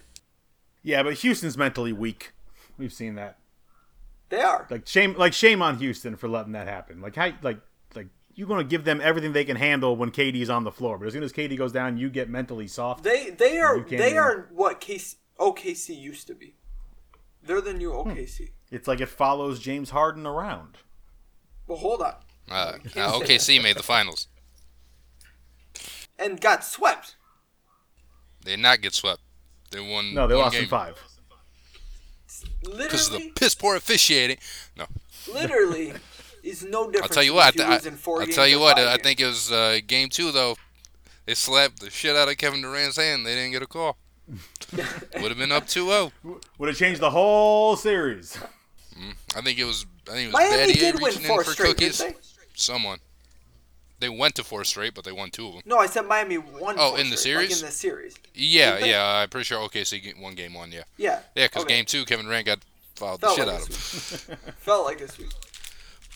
Yeah, 0.83 1.03
but 1.03 1.15
Houston's 1.15 1.57
mentally 1.57 1.93
weak. 1.93 2.33
We've 2.79 2.93
seen 2.93 3.15
that. 3.17 3.39
They 4.31 4.41
are. 4.41 4.67
Like 4.71 4.87
shame 4.87 5.15
like 5.17 5.33
shame 5.33 5.61
on 5.61 5.79
Houston 5.79 6.17
for 6.17 6.29
letting 6.29 6.53
that 6.53 6.69
happen. 6.69 7.01
Like 7.01 7.17
how 7.17 7.33
like 7.43 7.59
like 7.95 8.07
you're 8.35 8.49
going 8.49 8.65
to 8.65 8.69
give 8.69 8.85
them 8.85 9.01
everything 9.03 9.33
they 9.33 9.45
can 9.45 9.57
handle 9.57 9.97
when 9.97 10.11
KD's 10.11 10.49
on 10.49 10.65
the 10.65 10.71
floor, 10.71 10.99
but 10.99 11.07
as 11.07 11.13
soon 11.13 11.23
as 11.23 11.33
KD 11.33 11.59
goes 11.59 11.73
down, 11.73 11.99
you 11.99 12.09
get 12.09 12.31
mentally 12.31 12.69
soft. 12.69 13.03
They 13.03 13.31
they 13.31 13.59
are 13.59 13.81
they 13.81 13.95
even... 13.95 14.19
are 14.19 14.49
what 14.53 14.81
KC, 14.81 15.17
OKC 15.39 16.01
used 16.01 16.27
to 16.29 16.35
be. 16.35 16.55
They're 17.43 17.61
the 17.61 17.75
new 17.75 17.91
OKC. 17.91 18.39
Hmm. 18.39 18.75
It's 18.75 18.87
like 18.87 19.01
it 19.01 19.09
follows 19.09 19.59
James 19.59 19.91
Harden 19.91 20.27
around. 20.27 20.79
Well, 21.67 21.79
hold 21.79 22.03
on. 22.03 22.15
Uh, 22.49 22.79
uh, 22.97 23.13
OKC 23.13 23.63
made 23.63 23.77
the 23.77 23.83
finals 23.83 24.29
and 26.21 26.41
got 26.41 26.65
swept. 26.65 27.17
They 28.45 28.53
did 28.53 28.61
not 28.61 28.81
get 28.81 28.95
swept. 28.95 29.21
They 29.71 29.81
won. 29.81 30.15
No, 30.15 30.27
they 30.27 30.35
lost 30.35 30.55
game. 30.55 30.65
in 30.65 30.69
five. 30.69 31.03
Because 32.63 33.09
of 33.09 33.15
the 33.15 33.31
piss 33.35 33.55
poor 33.55 33.77
officiating. 33.77 34.39
No. 34.77 34.87
Literally, 35.33 35.93
is 36.43 36.65
no 36.65 36.87
different. 36.91 37.05
I'll 37.05 37.15
tell 37.15 37.23
you 37.23 37.35
what. 37.35 37.59
I, 37.61 37.79
will 37.79 38.27
tell 38.27 38.49
you 38.49 38.61
what. 38.61 38.79
I 38.79 38.97
think 38.97 39.21
it 39.21 39.27
was 39.27 39.53
uh, 39.53 39.79
game 39.87 40.09
two 40.09 40.33
though. 40.33 40.57
They 41.27 41.35
slapped 41.35 41.81
the 41.81 41.91
shit 41.91 42.17
out 42.17 42.29
of 42.29 42.37
Kevin 42.39 42.63
Durant's 42.63 42.97
hand. 42.97 43.27
They 43.27 43.35
didn't 43.35 43.53
get 43.53 43.63
a 43.63 43.67
call. 43.67 43.97
Would 44.73 45.29
have 45.29 45.39
been 45.39 45.53
up 45.53 45.67
2-0. 45.67 46.13
Would 46.59 46.69
have 46.69 46.77
changed 46.77 47.01
the 47.01 47.11
whole 47.11 47.77
series. 47.77 48.39
Mm, 48.99 49.15
I 49.37 49.41
think 49.41 49.59
it 49.59 49.65
was. 49.65 49.87
I 50.09 50.13
think 50.13 50.25
it 50.25 50.27
was 50.27 50.33
Miami 50.35 50.57
Betty 50.57 50.73
did 50.79 51.01
win 51.01 51.13
four 51.13 51.45
for 51.45 51.53
straight, 51.53 51.77
cookies. 51.77 52.03
Someone. 52.55 52.99
They 54.01 54.09
went 54.09 54.35
to 54.37 54.45
four 54.45 54.65
straight, 54.65 54.95
but 54.95 55.05
they 55.05 55.13
won 55.13 55.31
two 55.31 55.47
of 55.47 55.53
them. 55.55 55.63
No, 55.67 55.79
I 55.79 55.87
said 55.87 56.07
Miami 56.07 56.39
won. 56.39 56.77
Oh, 56.79 56.91
four 56.91 56.99
in 57.01 57.11
the 57.11 57.17
straight, 57.17 57.37
like 57.37 57.45
series? 57.51 57.61
in 57.63 57.67
the 57.67 57.73
series. 57.73 58.17
Yeah, 58.35 58.79
Did 58.79 58.87
yeah. 58.89 59.05
I'm 59.23 59.29
pretty 59.29 59.45
sure 59.45 59.59
OKC 59.69 60.03
g- 60.03 60.15
won 60.19 60.35
game 60.35 60.55
one. 60.55 60.73
Yeah, 60.73 60.83
Yeah. 60.97 61.21
yeah. 61.35 61.47
Because 61.47 61.65
Okay. 61.65 61.75
game 61.77 61.85
two, 61.85 62.05
Kevin 62.05 62.27
Durant 62.27 62.47
got 62.47 62.59
fouled 62.97 63.21
the 63.21 63.35
shit 63.35 63.47
like 63.47 63.57
out 63.57 63.69
of 63.69 64.29
him. 64.29 64.37
Felt 64.59 64.85
like 64.87 64.99
this 64.99 65.17
week. 65.19 65.31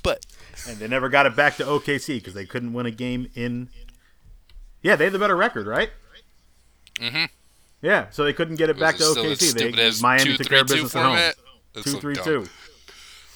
But 0.02 0.24
And 0.68 0.78
they 0.78 0.88
never 0.88 1.08
got 1.08 1.26
it 1.26 1.34
back 1.36 1.56
to 1.56 1.64
OKC 1.64 2.16
because 2.18 2.34
they 2.34 2.44
couldn't 2.46 2.72
win 2.72 2.86
a 2.86 2.90
game 2.90 3.30
in. 3.34 3.68
Yeah, 4.82 4.96
they 4.96 5.04
had 5.04 5.12
the 5.14 5.18
better 5.18 5.36
record, 5.36 5.66
right? 5.66 5.90
Mm 6.96 7.10
Mhm. 7.10 7.28
Yeah, 7.82 8.08
so 8.10 8.24
they 8.24 8.32
couldn't 8.32 8.56
get 8.56 8.70
it 8.70 8.78
back 8.78 8.96
to 8.96 9.02
it 9.02 9.06
still 9.10 9.24
OKC. 9.24 9.52
They, 9.74 10.00
Miami 10.02 10.24
two, 10.24 10.36
took 10.38 10.46
three, 10.46 10.54
care 10.56 10.60
of 10.62 10.68
business 10.68 10.94
at 10.96 11.02
home. 11.02 11.16
format? 11.16 11.36
Two, 11.84 12.00
three, 12.00 12.14
dumb. 12.14 12.24
two. 12.24 12.46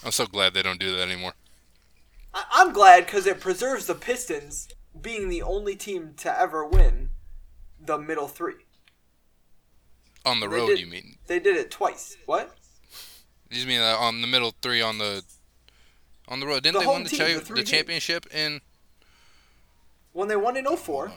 I'm 0.05 0.12
so 0.12 0.26
glad 0.26 0.55
they 0.55 0.62
don't 0.62 0.78
do 0.78 0.94
that 0.96 1.03
anymore. 1.03 1.32
I- 2.39 2.62
I'm 2.62 2.72
glad 2.72 3.05
because 3.07 3.26
it 3.26 3.41
preserves 3.41 3.86
the 3.86 3.95
Pistons 3.95 4.68
being 5.01 5.28
the 5.28 5.43
only 5.43 5.76
team 5.76 6.14
to 6.18 6.39
ever 6.41 6.64
win 6.64 7.11
the 7.80 7.99
middle 7.99 8.28
three. 8.28 8.64
On 10.24 10.41
the 10.41 10.49
They 10.49 10.57
road, 10.57 10.66
did- 10.68 10.80
you 10.80 10.86
mean? 10.86 11.18
They 11.26 11.39
did 11.41 11.57
it 11.57 11.70
twice. 11.70 12.16
What? 12.26 12.57
You 13.51 13.66
mean 13.66 13.80
uh, 13.80 13.97
on 13.99 14.20
the 14.20 14.26
middle 14.26 14.55
three 14.61 14.82
on 14.82 14.99
the 14.99 15.22
on 16.28 16.41
the 16.41 16.47
road? 16.47 16.62
Didn't 16.62 16.74
The 16.74 16.80
they 16.80 16.86
win 16.86 17.05
the, 17.05 17.09
team, 17.09 17.18
cha- 17.18 17.45
the 17.49 17.55
the, 17.55 17.62
championship 17.62 18.26
in? 18.34 18.61
When 20.12 20.28
they 20.28 20.36
won 20.36 20.57
in 20.57 20.66
04, 20.76 21.12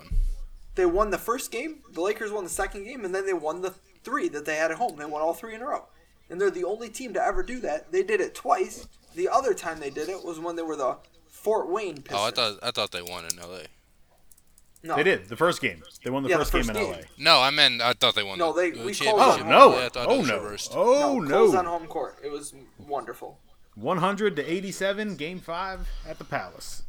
they 0.75 0.85
won 0.85 1.09
the 1.09 1.17
first 1.17 1.51
game, 1.51 1.79
the 1.91 2.01
Lakers 2.01 2.31
won 2.31 2.43
the 2.45 2.49
second 2.49 2.85
game, 2.85 3.03
and 3.03 3.13
then 3.13 3.25
they 3.25 3.33
won 3.33 3.61
the 3.61 3.73
three 4.03 4.29
that 4.29 4.45
they 4.45 4.55
had 4.55 4.71
at 4.71 4.77
home. 4.77 4.95
They 4.97 5.05
won 5.05 5.21
all 5.21 5.33
three 5.33 5.53
in 5.55 5.61
a 5.61 5.65
row. 5.67 5.87
And 6.29 6.39
they're 6.39 6.49
the 6.51 6.63
only 6.63 6.87
team 6.89 7.13
to 7.15 7.21
ever 7.21 7.43
do 7.43 7.59
that. 7.59 7.91
They 7.91 8.03
did 8.03 8.21
it 8.21 8.33
twice. 8.33 8.87
The 9.15 9.29
other 9.29 9.53
time 9.53 9.79
they 9.79 9.89
did 9.89 10.09
it 10.09 10.23
was 10.23 10.39
when 10.39 10.55
they 10.55 10.61
were 10.61 10.75
the 10.75 10.97
Fort 11.29 11.69
Wayne 11.69 11.95
Pistons. 12.01 12.19
Oh, 12.19 12.23
I 12.25 12.31
thought 12.31 12.59
I 12.63 12.71
thought 12.71 12.91
they 12.91 13.01
won 13.01 13.25
in 13.25 13.39
L.A. 13.39 13.63
no. 14.83 14.95
They 14.95 15.03
did 15.03 15.27
the 15.27 15.35
first 15.35 15.61
game. 15.61 15.83
They 16.03 16.09
won 16.09 16.23
the 16.23 16.29
Yeah, 16.29 16.37
the 16.37 16.45
first, 16.45 16.67
first 16.67 16.73
game 16.73 16.85
in. 16.85 16.91
LA. 16.91 16.97
No, 17.17 17.41
I 17.41 17.49
meant 17.49 17.81
I 17.81 17.93
thought 17.93 18.15
they 18.15 18.23
won. 18.23 18.37
No, 18.39 18.53
the, 18.53 18.61
they- 18.61 18.71
the 18.71 18.85
we 18.85 18.93
championship. 18.93 19.15
closed 19.15 19.39
Oh 19.39 19.43
on 19.43 19.49
no! 19.49 19.79
Yeah, 19.79 19.85
I 19.85 19.89
thought 19.89 20.09
it 20.09 20.11
oh 20.13 20.17
was 20.19 20.27
no! 20.27 20.37
reversed. 20.37 20.71
Oh 20.75 21.19
no, 21.19 21.27
closed 21.27 21.55
on 21.55 21.65
home 21.65 21.87
court. 21.87 22.17
It 22.23 22.31
was 22.31 22.53
wonderful. 22.79 23.39
100 23.75 24.35
to 24.35 24.51
87, 24.53 25.15
Game 25.15 25.39
Five 25.39 25.87
at 26.07 26.17
the 26.17 26.25
Palace. 26.25 26.83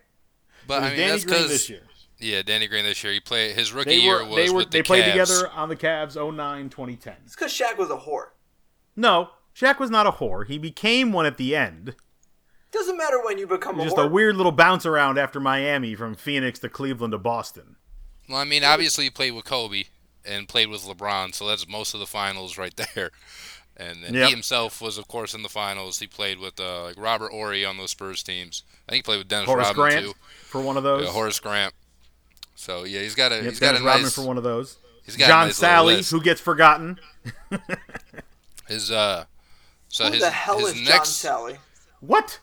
But 0.67 0.83
I 0.83 0.89
mean, 0.89 0.97
Danny 0.97 1.11
that's 1.11 1.25
Green 1.25 1.47
this 1.47 1.69
year. 1.69 1.83
yeah, 2.19 2.41
Danny 2.41 2.67
Green 2.67 2.83
this 2.83 3.01
year. 3.03 3.13
He 3.13 3.19
played 3.21 3.55
his 3.55 3.71
rookie 3.71 3.91
They 3.91 3.97
year 3.99 4.25
was 4.25 4.35
they 4.35 4.49
were 4.49 4.57
with 4.57 4.71
the 4.71 4.79
they 4.79 4.83
played 4.83 5.05
together 5.05 5.49
on 5.51 5.69
the 5.69 5.75
Cavs 5.77 6.15
09 6.15 6.69
2010. 6.69 7.15
It's 7.25 7.33
because 7.35 7.53
Shaq 7.53 7.77
was 7.77 7.89
a 7.89 7.95
whore. 7.95 8.31
No, 8.95 9.29
Shaq 9.55 9.79
was 9.79 9.89
not 9.89 10.05
a 10.05 10.11
whore. 10.11 10.45
He 10.45 10.57
became 10.57 11.13
one 11.13 11.25
at 11.25 11.37
the 11.37 11.55
end. 11.55 11.95
Doesn't 12.73 12.97
matter 12.97 13.23
when 13.23 13.37
you 13.37 13.47
become 13.47 13.79
a 13.79 13.83
Just 13.85 13.95
whore. 13.95 14.05
a 14.05 14.09
weird 14.09 14.35
little 14.35 14.51
bounce 14.51 14.85
around 14.85 15.17
after 15.17 15.39
Miami 15.39 15.95
from 15.95 16.13
Phoenix 16.15 16.59
to 16.59 16.67
Cleveland 16.67 17.13
to 17.13 17.17
Boston. 17.17 17.77
Well, 18.31 18.39
I 18.41 18.45
mean, 18.45 18.63
obviously 18.63 19.05
he 19.05 19.09
played 19.09 19.31
with 19.31 19.45
Kobe 19.45 19.83
and 20.25 20.47
played 20.47 20.69
with 20.69 20.81
LeBron, 20.83 21.33
so 21.35 21.47
that's 21.47 21.67
most 21.67 21.93
of 21.93 21.99
the 21.99 22.05
finals 22.07 22.57
right 22.57 22.75
there. 22.95 23.11
And 23.77 24.03
then 24.03 24.13
Yep. 24.13 24.25
he 24.27 24.31
himself 24.31 24.81
was, 24.81 24.97
of 24.97 25.07
course, 25.07 25.33
in 25.33 25.43
the 25.43 25.49
finals. 25.49 25.99
He 25.99 26.07
played 26.07 26.39
with 26.39 26.59
uh, 26.59 26.83
like 26.83 26.97
Robert 26.99 27.31
Horry 27.31 27.65
on 27.65 27.77
those 27.77 27.91
Spurs 27.91 28.21
teams. 28.21 28.63
I 28.87 28.91
think 28.91 28.97
he 28.99 29.03
played 29.03 29.17
with 29.19 29.27
Dennis 29.27 29.47
Horace 29.47 29.67
Rodman 29.67 29.75
Grant 29.91 30.05
too. 30.05 30.13
for 30.45 30.61
one 30.61 30.77
of 30.77 30.83
those. 30.83 31.05
Yeah, 31.05 31.11
Horace 31.11 31.39
Grant. 31.39 31.73
So 32.55 32.83
yeah, 32.83 32.99
he's 33.01 33.15
got 33.15 33.31
a 33.31 33.35
Yep, 33.35 33.43
he's 33.45 33.59
got 33.59 33.67
Dennis 33.67 33.81
a 33.81 33.85
Rodman 33.85 34.03
nice 34.03 34.13
for 34.15 34.21
one 34.21 34.37
of 34.37 34.43
those. 34.43 34.77
he's 35.05 35.17
got 35.17 35.25
a 35.25 35.27
John 35.29 35.47
nice 35.47 35.59
Salley, 35.59 35.85
list. 35.97 36.11
who 36.11 36.21
gets 36.21 36.39
forgotten. 36.41 36.99
his 38.67 38.91
uh 38.91 39.25
so 39.89 40.05
Who 40.05 40.11
his 40.13 40.21
the 40.21 40.29
hell 40.29 40.59
his 40.59 40.69
is 40.69 40.73
John 40.75 40.83
next 40.85 41.09
Salley? 41.25 41.57
What? 42.01 42.39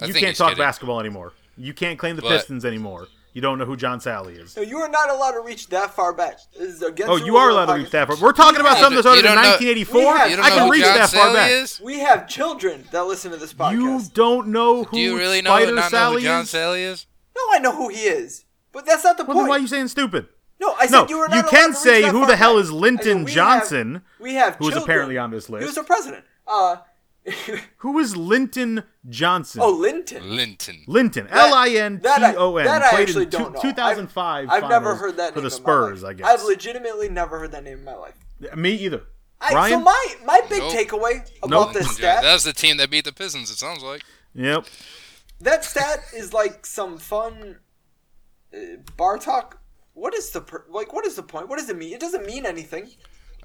I 0.00 0.06
you 0.06 0.14
can't 0.14 0.36
talk 0.36 0.50
kidding. 0.50 0.62
basketball 0.62 1.00
anymore. 1.00 1.32
You 1.56 1.72
can't 1.74 1.98
claim 1.98 2.16
the 2.16 2.22
But- 2.22 2.30
Pistons 2.30 2.64
anymore. 2.64 3.08
You 3.34 3.40
don't 3.42 3.58
know 3.58 3.64
who 3.66 3.76
John 3.76 4.00
Salley 4.00 4.38
is. 4.42 4.56
No, 4.56 4.62
you 4.62 4.78
are 4.78 4.88
not 4.88 5.10
allowed 5.10 5.32
to 5.32 5.40
reach 5.40 5.68
that 5.68 5.94
far 5.94 6.12
back. 6.12 6.38
This 6.58 6.74
is 6.74 6.82
against 6.82 7.10
Oh, 7.10 7.18
the 7.18 7.24
you 7.26 7.36
are 7.36 7.50
allowed 7.50 7.66
to 7.66 7.74
reach 7.74 7.90
that 7.90 8.08
far. 8.08 8.16
We're 8.20 8.32
talking 8.32 8.60
about 8.60 8.78
something 8.78 8.96
that's 8.96 9.06
but 9.06 9.18
started 9.18 9.26
in 9.26 9.36
1984. 9.36 10.16
Have- 10.16 10.30
You 10.30 10.36
don't 10.36 10.44
I 10.44 10.48
can 10.50 10.64
who 10.66 10.72
reach 10.72 10.82
John 10.82 10.94
that 10.96 11.10
far 11.10 11.32
back. 11.34 11.50
is? 11.50 11.80
We 11.80 12.00
have 12.00 12.26
children 12.26 12.84
that 12.90 13.04
listen 13.06 13.30
to 13.30 13.36
this 13.36 13.52
podcast. 13.54 13.72
You 13.72 14.00
don't 14.14 14.48
know 14.48 14.84
who 14.84 14.96
Do 14.96 15.00
you 15.00 15.16
really 15.16 15.42
know 15.42 15.50
Spider 15.50 15.72
not 15.74 15.92
know 15.92 15.98
Salley 15.98 16.14
who 16.14 16.20
John 16.22 16.42
is? 16.42 16.52
Salley 16.52 16.80
is? 16.80 17.06
No, 17.36 17.42
I 17.52 17.58
know 17.58 17.72
who 17.76 17.88
he 17.90 18.00
is, 18.00 18.44
but 18.72 18.84
that's 18.86 19.04
not 19.04 19.16
the 19.16 19.24
Well, 19.24 19.36
then 19.36 19.42
point. 19.44 19.50
why 19.50 19.56
are 19.56 19.60
you 19.60 19.68
saying 19.68 19.88
stupid? 19.88 20.26
no, 20.60 20.74
I 20.74 20.86
said 20.86 20.92
No, 21.02 21.08
you 21.08 21.18
were 21.18 21.28
you 21.28 21.36
not 21.36 21.48
can 21.50 21.64
allowed 21.66 21.68
to 21.68 21.74
say 21.74 21.96
reach 21.96 22.04
that 22.06 22.10
who 22.12 22.18
far 22.20 22.26
the 22.28 22.36
hell 22.36 22.54
back. 22.56 22.64
is 22.64 22.70
I 22.70 22.74
Lyndon 22.74 23.04
said, 23.18 23.24
we 23.26 23.32
Johnson, 23.32 23.92
Have, 23.94 24.02
we 24.18 24.34
have 24.34 24.56
who 24.56 24.68
is 24.70 24.76
apparently 24.76 25.16
on 25.18 25.30
this 25.30 25.48
list. 25.48 25.60
He 25.62 25.66
was 25.66 25.76
list. 25.76 25.86
the 25.86 25.92
president. 25.94 26.24
Uh, 26.48 26.76
Who 27.78 27.98
is 27.98 28.16
Linton 28.16 28.84
Johnson? 29.08 29.60
oh, 29.64 29.70
Linton. 29.72 30.36
Linton. 30.36 30.82
Linton. 30.86 31.26
That- 31.26 31.48
L 31.48 31.54
I 31.54 31.68
N 31.70 31.96
T 31.98 32.02
that 32.02 32.22
I- 32.22 32.34
O 32.34 32.56
N. 32.56 32.66
that 32.66 32.82
I 32.82 33.00
actually 33.02 33.26
don't 33.26 33.54
know. 33.54 33.60
2005 33.60 34.48
I've, 34.48 34.64
I've 34.64 34.68
never 34.70 34.84
finals 34.86 35.00
heard 35.00 35.16
that 35.18 35.34
for 35.34 35.40
the 35.40 35.50
Spurs. 35.50 36.04
I 36.04 36.12
guess. 36.14 36.26
I've 36.26 36.42
legitimately 36.44 37.08
never 37.08 37.38
heard 37.38 37.52
that 37.52 37.64
name 37.64 37.78
in 37.78 37.84
my 37.84 37.94
life. 37.94 38.14
Me 38.56 38.72
either. 38.72 39.02
I, 39.40 39.54
Ryan. 39.54 39.70
so 39.72 39.80
my 39.80 40.14
my 40.24 40.40
big 40.48 40.58
Nope. 40.60 40.72
takeaway 40.74 41.30
about 41.42 41.50
Nope. 41.68 41.72
this 41.74 41.90
stat 41.96 42.22
Johnson. 42.22 42.48
That 42.48 42.54
the 42.54 42.60
team 42.60 42.76
that 42.78 42.90
beat 42.90 43.04
the 43.04 43.12
Pistons. 43.12 43.50
It 43.50 43.56
sounds 43.58 43.82
like. 43.82 44.02
Yep. 44.34 44.64
that 45.40 45.64
stat 45.64 46.00
is 46.14 46.32
like 46.32 46.66
some 46.66 46.98
fun 46.98 47.58
uh, 48.54 48.58
bar 48.96 49.18
talk. 49.18 49.60
What 49.94 50.14
is 50.14 50.30
the 50.30 50.40
per- 50.40 50.64
like? 50.68 50.92
What 50.92 51.06
is 51.06 51.14
the 51.16 51.22
point? 51.22 51.48
What 51.48 51.58
does 51.58 51.68
it 51.68 51.76
mean? 51.76 51.92
It 51.92 52.00
doesn't 52.00 52.26
mean 52.26 52.46
anything. 52.46 52.90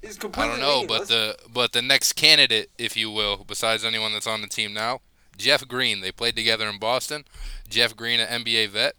It's 0.04 0.18
I 0.18 0.46
don't 0.46 0.60
know, 0.60 0.82
meaningless. 0.82 1.00
but 1.00 1.08
the 1.08 1.36
but 1.52 1.72
the 1.72 1.82
next 1.82 2.12
candidate, 2.14 2.70
if 2.78 2.96
you 2.96 3.10
will, 3.10 3.44
besides 3.46 3.84
anyone 3.84 4.12
that's 4.12 4.26
on 4.26 4.42
the 4.42 4.46
team 4.46 4.72
now, 4.72 5.00
Jeff 5.36 5.66
Green. 5.66 6.00
They 6.00 6.12
played 6.12 6.36
together 6.36 6.68
in 6.68 6.78
Boston. 6.78 7.24
Jeff 7.68 7.96
Green, 7.96 8.20
an 8.20 8.44
NBA 8.44 8.68
vet. 8.70 8.94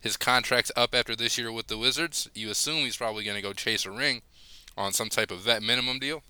His 0.00 0.16
contract's 0.16 0.70
up 0.76 0.94
after 0.94 1.16
this 1.16 1.38
year 1.38 1.50
with 1.50 1.66
the 1.66 1.78
Wizards. 1.78 2.28
You 2.34 2.50
assume 2.50 2.84
he's 2.84 2.96
probably 2.96 3.24
going 3.24 3.36
to 3.36 3.42
go 3.42 3.52
chase 3.52 3.84
a 3.84 3.90
ring 3.90 4.22
on 4.76 4.92
some 4.92 5.08
type 5.08 5.30
of 5.30 5.40
vet 5.40 5.62
minimum 5.62 5.98
deal. 5.98 6.22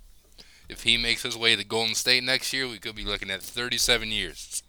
If 0.69 0.83
he 0.85 0.97
makes 0.97 1.23
his 1.23 1.37
way 1.37 1.55
to 1.57 1.65
Golden 1.65 1.95
State 1.95 2.25
next 2.25 2.53
year, 2.53 2.67
we 2.67 2.79
could 2.79 2.95
be 2.95 3.05
looking 3.05 3.31
at 3.31 3.43
37 3.43 4.09
years. 4.09 4.63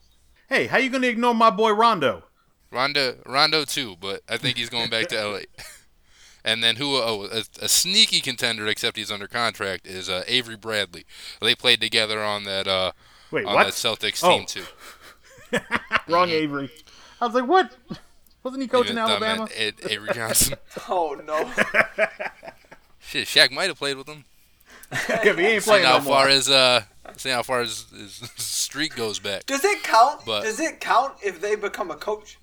Hey, 0.48 0.68
how 0.68 0.78
you 0.78 0.90
gonna 0.90 1.08
ignore 1.08 1.36
my 1.36 1.50
boy 1.50 1.72
Rondo? 1.72 2.24
Rondo, 2.72 3.18
Rondo 3.26 3.66
too, 3.66 3.96
but 4.00 4.22
I 4.30 4.38
think 4.38 4.58
he's 4.58 4.70
going 4.70 4.90
back 4.90 5.08
to 5.08 5.24
LA. 5.24 5.40
And 6.44 6.64
then 6.64 6.78
who? 6.78 6.96
Oh, 6.96 7.28
a, 7.32 7.44
a, 7.64 7.68
sneaky 7.68 8.22
contender, 8.22 8.66
except 8.68 8.96
he's 8.98 9.12
under 9.12 9.28
contract, 9.28 9.86
is 9.86 10.10
uh, 10.10 10.24
Avery 10.28 10.56
Bradley. 10.56 11.06
They 11.42 11.54
played 11.56 11.82
together 11.82 12.24
on 12.24 12.46
that 12.46 12.68
uh, 12.68 12.94
Wait, 13.32 13.46
on 13.46 13.56
what? 13.56 13.66
that 13.66 13.74
Celtics 13.74 14.24
Oh. 14.24 14.38
team 14.38 14.46
too. 14.46 14.64
Wrong 16.08 16.30
Avery. 16.30 16.70
I 17.20 17.26
was 17.26 17.36
like, 17.36 17.48
what? 17.48 17.76
Wasn't 18.44 18.62
he 18.62 18.68
coaching 18.70 18.94
Even- 18.94 19.04
Alabama? 19.04 19.38
meant 19.40 19.52
Ed- 19.56 19.76
Avery 19.90 20.10
Johnson. 20.14 20.58
Oh 20.88 21.20
no. 21.26 21.44
Shit, 23.00 23.28
Shaq 23.28 23.52
might 23.52 23.68
have 23.68 23.78
played 23.78 23.98
with 23.98 24.08
him. 24.08 24.26
yeah, 24.92 25.20
but 25.24 25.40
he 25.40 25.46
ain't 25.46 25.62
Seeing 25.64 25.82
playing 25.82 25.86
how 25.86 25.98
no 25.98 26.04
more. 26.06 26.14
far 26.16 26.28
his 26.30 26.50
uh, 26.50 26.82
seeing 27.18 27.36
how 27.36 27.44
far 27.44 27.62
his, 27.62 27.86
his 27.92 28.14
streak 28.38 28.96
goes 28.96 29.20
back. 29.20 29.46
Does 29.46 29.64
it 29.66 29.84
count? 29.84 30.22
But- 30.26 30.44
Does 30.44 30.60
it 30.60 30.80
count 30.80 31.14
if 31.24 31.42
they 31.42 31.56
become 31.56 31.92
a 31.92 31.96
coach? 31.96 32.39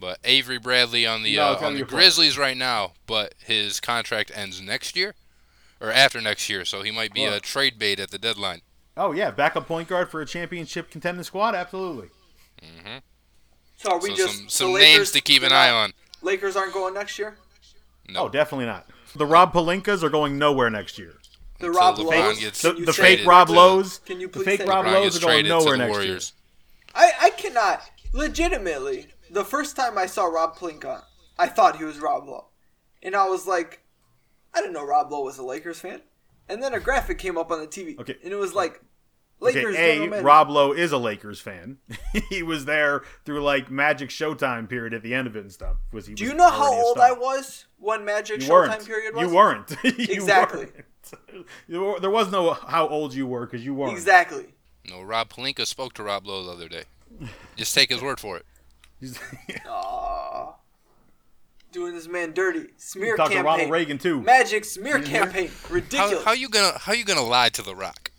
But 0.00 0.18
Avery 0.24 0.58
Bradley 0.58 1.06
on 1.06 1.22
the 1.24 1.36
No, 1.36 1.42
uh, 1.54 1.58
on 1.62 1.74
the 1.74 1.82
a 1.82 1.86
player. 1.86 2.00
Grizzlies 2.02 2.38
right 2.38 2.56
now, 2.56 2.92
but 3.06 3.34
his 3.44 3.80
contract 3.80 4.30
ends 4.34 4.60
next 4.60 4.94
year, 4.94 5.14
or 5.80 5.90
after 5.90 6.20
next 6.20 6.48
year, 6.48 6.64
so 6.64 6.82
he 6.82 6.90
might 6.92 7.12
be 7.12 7.24
a 7.24 7.40
trade 7.40 7.78
bait 7.78 7.98
at 7.98 8.10
the 8.12 8.18
deadline. 8.18 8.60
Oh 8.96 9.12
yeah, 9.12 9.30
backup 9.32 9.66
point 9.66 9.88
guard 9.88 10.08
for 10.10 10.20
a 10.20 10.26
championship 10.26 10.90
contending 10.90 11.24
squad. 11.24 11.54
Absolutely. 11.56 12.08
So 13.76 13.92
are 13.92 14.00
we 14.00 14.10
So 14.10 14.16
just 14.16 14.36
some 14.38 14.48
some 14.48 14.72
Lakers- 14.72 14.96
names 14.98 15.10
to 15.12 15.20
keep 15.20 15.42
an 15.42 15.52
eye 15.52 15.70
on. 15.70 15.92
Lakers 16.22 16.56
aren't 16.56 16.72
going 16.72 16.94
next 16.94 17.18
year. 17.18 17.36
No, 18.08 18.22
Oh, 18.24 18.28
definitely 18.28 18.66
not. 18.66 18.88
The 19.14 19.26
Rob 19.26 19.52
Pelinkas 19.52 20.02
are 20.02 20.08
going 20.10 20.38
nowhere 20.38 20.70
next 20.70 20.98
year. 20.98 21.14
The 21.60 21.66
Until 21.68 21.80
Rob 21.80 21.96
LeBron 21.98 22.10
Lowe's. 22.10 22.40
gets 22.40 22.62
The, 22.62 22.72
the 22.72 22.92
fake? 22.92 23.26
Rob 23.26 23.48
to- 23.48 23.54
Lowe's. 23.54 23.98
Can 23.98 24.20
you 24.20 24.26
the 24.28 24.32
please 24.32 24.44
fake 24.44 24.66
Rob 24.66 24.84
LeBron 24.86 24.92
Lowe's 24.92 25.14
gets 25.14 25.24
are 25.24 25.26
going 25.28 25.46
nowhere 25.48 25.72
the 25.72 25.78
next 25.78 25.90
Warriors. 25.90 26.32
I 26.94 27.12
I 27.20 27.30
cannot 27.30 27.82
legitimately. 28.12 29.06
The 29.30 29.44
first 29.44 29.76
time 29.76 29.98
I 29.98 30.06
saw 30.06 30.26
Rob 30.26 30.56
Pelinka, 30.56 31.02
I 31.38 31.46
thought 31.48 31.76
he 31.76 31.84
was 31.84 31.98
Rob 32.00 32.26
Lowe, 32.28 32.46
and 33.02 33.14
I 33.14 33.28
was 33.28 33.46
like, 33.46 33.82
I 34.54 34.60
didn't 34.60 34.72
know 34.72 34.86
Rob 34.86 35.10
Lowe 35.12 35.22
was 35.24 35.38
a 35.38 35.42
Lakers 35.44 35.80
fan. 35.80 36.00
And 36.48 36.62
then 36.62 36.72
a 36.72 36.80
graphic 36.80 37.18
came 37.18 37.36
up 37.36 37.50
on 37.50 37.60
the 37.60 37.66
TV, 37.66 37.98
Okay. 37.98 38.16
and 38.24 38.32
it 38.32 38.36
was 38.36 38.54
like, 38.54 38.80
Okay, 39.40 39.54
Lakers. 39.54 39.76
A. 39.76 39.98
general. 39.98 40.22
Rob 40.22 40.50
Lowe 40.50 40.72
is 40.72 40.90
a 40.90 40.98
Lakers 40.98 41.38
fan. 41.40 41.76
he 42.30 42.42
was 42.42 42.64
there 42.64 43.02
through 43.24 43.42
like 43.44 43.70
Magic 43.70 44.08
Showtime 44.08 44.68
period 44.68 44.92
at 44.94 45.02
the 45.04 45.14
end 45.14 45.28
of 45.28 45.36
it 45.36 45.40
and 45.40 45.52
stuff. 45.52 45.76
Was 45.92 46.06
he? 46.08 46.14
Do 46.14 46.24
you 46.24 46.34
know 46.34 46.50
how 46.50 46.72
old. 46.74 46.98
I 46.98 47.12
was 47.12 47.66
when 47.78 48.04
Magic 48.04 48.40
You 48.42 48.48
Showtime 48.48 48.50
weren't. 48.68 48.86
period 48.86 49.14
was? 49.14 49.22
You 49.28 49.34
weren't. 49.36 49.76
You 49.84 49.92
Exactly. 50.14 50.66
weren't. 51.68 52.00
There 52.02 52.10
was 52.10 52.32
no 52.32 52.52
how 52.54 52.88
old 52.88 53.14
you 53.14 53.26
were 53.28 53.46
because 53.46 53.64
you 53.64 53.74
weren't. 53.74 53.92
Exactly. 53.92 54.46
No, 54.90 55.02
Rob 55.02 55.28
Pelinka 55.28 55.66
spoke 55.66 55.92
to 55.94 56.02
Rob 56.02 56.26
Lowe 56.26 56.44
the 56.44 56.50
other 56.52 56.68
day. 56.68 56.84
Just 57.56 57.74
take 57.74 57.90
his 57.90 58.02
word 58.02 58.18
for 58.18 58.36
it. 58.38 58.46
Aw. 59.66 60.54
Doing 61.72 61.94
this 61.94 62.08
man 62.08 62.32
dirty. 62.32 62.66
Smear 62.78 63.16
Talked 63.16 63.30
to 63.30 63.36
campaign. 63.36 63.44
Ronald 63.52 63.70
Reagan 63.70 63.98
too. 63.98 64.20
Magic 64.22 64.64
smear 64.64 65.00
campaign. 65.02 65.50
Ridiculous. 65.70 66.18
How, 66.24 66.30
how 66.30 66.32
you 66.32 66.48
gonna 66.48 66.78
how 66.78 66.92
you 66.94 67.04
gonna 67.04 67.22
lie 67.22 67.50
to 67.50 67.62
the 67.62 67.74
Rock? 67.74 68.10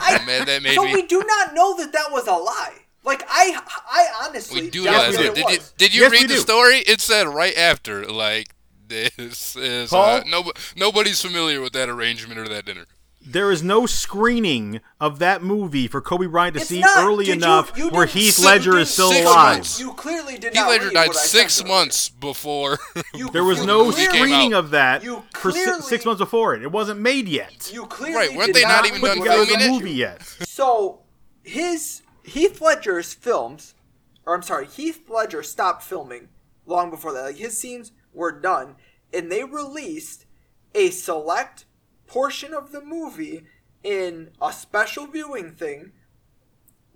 I- 0.00 0.24
Man, 0.24 0.46
that 0.46 0.62
made 0.62 0.74
so 0.74 0.84
me. 0.84 0.92
we 0.94 1.06
do 1.06 1.22
not 1.26 1.54
know 1.54 1.76
that 1.78 1.92
that 1.92 2.10
was 2.10 2.26
a 2.26 2.32
lie. 2.32 2.74
Like 3.04 3.24
I, 3.28 3.58
I 3.90 4.26
honestly 4.28 4.62
We 4.62 4.70
do 4.70 4.84
know 4.84 4.90
Yes, 4.92 5.16
that. 5.16 5.20
we 5.20 5.26
that 5.28 5.34
do. 5.34 5.40
it 5.40 5.46
Did 5.48 5.54
you 5.54 5.62
did 5.78 5.94
you 5.94 6.02
Yes, 6.02 6.12
read 6.12 6.22
the 6.30 6.34
do. 6.34 6.40
story? 6.40 6.76
It 6.78 7.00
said 7.00 7.26
right 7.28 7.56
after 7.56 8.04
like 8.06 8.54
this 8.88 9.56
is 9.56 9.90
Paul? 9.90 10.16
uh, 10.18 10.22
no, 10.28 10.52
nobody's 10.76 11.20
familiar 11.22 11.60
with 11.60 11.72
that 11.72 11.88
arrangement 11.88 12.38
or 12.38 12.46
that 12.48 12.64
dinner. 12.66 12.84
There 13.24 13.50
is 13.52 13.62
no 13.62 13.86
screening 13.86 14.80
of 15.00 15.18
that 15.20 15.42
movie 15.42 15.86
for 15.88 16.00
Kobe 16.00 16.26
Bryant 16.26 16.54
to 16.54 16.60
It's 16.60 16.68
see 16.68 16.80
not. 16.80 16.98
early 17.04 17.24
Did 17.24 17.36
you- 17.38 17.42
enough 17.44 17.72
you 17.78 17.88
where 17.90 18.06
Heath 18.06 18.34
Six- 18.34 18.44
Ledger 18.44 18.78
is 18.78 18.90
still 18.92 19.10
alive. 19.12 19.56
months. 19.58 19.78
You 19.80 19.92
clearly 19.94 20.38
did 20.38 20.52
He 20.52 20.58
not 20.58 20.68
later 20.70 20.90
died 20.90 21.14
six 21.14 21.54
sent 21.54 21.68
months 21.68 22.08
before. 22.08 22.78
You- 23.14 23.30
There 23.30 23.44
was 23.44 23.64
no 23.64 23.90
screening 23.90 24.54
of 24.54 24.70
that 24.70 25.02
You 25.04 25.22
for 25.34 25.52
si- 25.52 25.80
six 25.82 26.04
months 26.04 26.18
before 26.18 26.54
it. 26.54 26.62
It 26.62 26.72
wasn't 26.72 27.00
made 27.00 27.28
yet. 27.28 27.70
You 27.72 27.86
clearly 27.86 28.16
Right, 28.16 28.34
weren't 28.36 28.48
did 28.48 28.56
they 28.56 28.62
not 28.62 28.82
not 28.82 28.86
even 28.86 29.00
Put 29.00 29.06
done 29.08 29.18
read 29.20 29.24
together 29.24 29.38
what 29.40 29.48
I 29.48 29.52
the 29.52 29.58
filming 29.58 29.76
it? 29.76 29.78
movie 29.84 29.94
yet. 29.94 30.22
So 30.48 31.00
his 31.42 32.02
Heath 32.24 32.60
Ledger's 32.60 33.12
films, 33.14 33.74
or 34.26 34.34
I'm 34.34 34.42
sorry, 34.42 34.66
Heath 34.66 35.08
Ledger 35.08 35.42
stopped 35.42 35.82
filming 35.84 36.28
long 36.66 36.90
before 36.90 37.12
that. 37.12 37.22
Like 37.22 37.36
his 37.36 37.56
scenes 37.56 37.92
were 38.12 38.32
done, 38.32 38.76
and 39.12 39.30
they 39.30 39.44
released 39.44 40.26
a 40.74 40.90
select 40.90 41.66
portion 42.12 42.52
of 42.52 42.72
the 42.72 42.82
movie 42.82 43.44
in 43.82 44.30
a 44.40 44.52
special 44.52 45.06
viewing 45.06 45.50
thing 45.52 45.92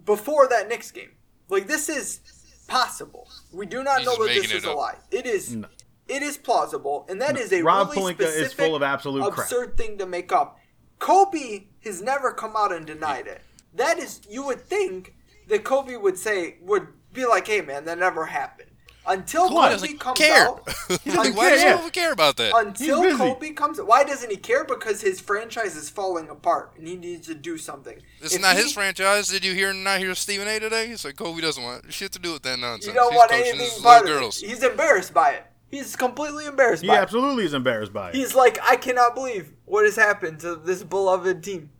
before 0.05 0.47
that 0.49 0.69
Knicks 0.69 0.91
game. 0.91 1.12
Like 1.49 1.67
this 1.67 1.89
is 1.89 2.21
possible. 2.69 3.29
We 3.53 3.64
do 3.67 3.83
not 3.83 3.99
He's 4.01 4.07
know 4.07 4.17
that 4.27 4.35
this 4.35 4.53
is 4.53 4.64
a 4.64 4.71
up. 4.73 4.77
lie. 4.77 4.95
It 5.11 5.27
is. 5.27 5.57
It 6.09 6.23
is 6.23 6.37
plausible, 6.37 7.05
and 7.09 7.21
that 7.21 7.37
is 7.37 7.53
a 7.53 7.62
Rob 7.62 7.91
really 7.91 8.14
Pelinka 8.14 8.21
is 8.21 8.35
specific, 8.35 8.67
full 8.67 8.77
of 8.77 8.83
absolute 8.85 9.23
crap. 9.33 9.39
absurd 9.47 9.77
thing 9.77 9.99
to 9.99 10.07
make 10.07 10.31
up. 10.33 10.59
Kobe 11.01 11.64
has 11.83 12.01
never 12.01 12.31
come 12.33 12.55
out 12.57 12.73
and 12.73 12.87
denied 12.87 13.27
it. 13.27 13.41
That 13.75 13.99
is, 13.99 14.21
you 14.31 14.45
would 14.47 14.61
think 14.61 15.14
that 15.49 15.64
Kobe 15.64 15.97
would 15.97 16.17
say, 16.17 16.59
would 16.61 16.87
be 17.12 17.27
like, 17.27 17.49
"Hey, 17.49 17.61
man, 17.61 17.87
that 17.87 17.99
never 17.99 18.27
happened." 18.27 18.71
Until 19.09 19.49
Kobe 19.49 19.55
Kobe 19.55 19.71
doesn't 19.71 20.01
comes 20.01 20.19
care. 20.19 20.47
out, 20.49 20.67
like, 21.07 21.37
why 21.37 21.51
does 21.51 21.61
care. 21.63 21.77
Kobe 21.79 21.91
care 21.91 22.13
about 22.13 22.37
that? 22.39 22.53
until 22.57 23.17
Kobe 23.17 23.51
comes, 23.51 23.81
why 23.81 24.03
doesn't 24.05 24.31
he 24.31 24.37
care? 24.37 24.65
Because 24.65 25.01
his 25.01 25.21
franchise 25.21 25.77
is 25.77 25.89
falling 25.89 26.29
apart, 26.29 26.73
and 26.77 26.89
he 26.89 26.97
needs 26.97 27.27
to 27.29 27.35
do 27.35 27.57
something. 27.57 27.99
It's 28.21 28.35
If 28.35 28.43
not 28.43 28.57
he- 28.57 28.63
his 28.63 28.73
franchise. 28.73 29.29
Did 29.29 29.45
you 29.45 29.55
hear 29.55 29.73
not 29.73 30.01
hear 30.01 30.15
Stephen 30.17 30.49
A 30.49 30.59
today? 30.59 30.89
He's 30.89 31.05
like 31.05 31.17
Kobe 31.17 31.41
doesn't 31.41 31.63
want 31.63 31.93
shit 31.93 32.11
to 32.13 32.19
do 32.19 32.33
with 32.33 32.43
that 32.43 32.59
nonsense. 32.59 32.87
You 32.87 32.95
don't 32.95 33.13
He's 33.13 33.19
want 33.19 33.33
anything 33.33 33.61
his 33.61 33.75
part 33.75 34.03
of 34.03 34.09
girls. 34.09 34.43
it. 34.43 34.49
He's 34.49 34.63
embarrassed 34.65 35.15
by 35.15 35.31
it. 35.31 35.45
He's 35.69 35.97
completely 35.97 36.47
embarrassed 36.47 36.83
He 36.83 36.89
by 36.89 36.97
absolutely 36.99 37.45
is 37.45 37.53
embarrassed 37.55 37.93
by 37.93 38.11
it. 38.11 38.15
He's 38.15 38.35
like, 38.35 38.59
I 38.63 38.77
cannot 38.77 39.15
believe 39.15 39.53
what 39.65 39.85
has 39.85 39.97
happened 39.97 40.41
to 40.41 40.55
this 40.57 40.83
beloved 40.83 41.43
team. 41.43 41.71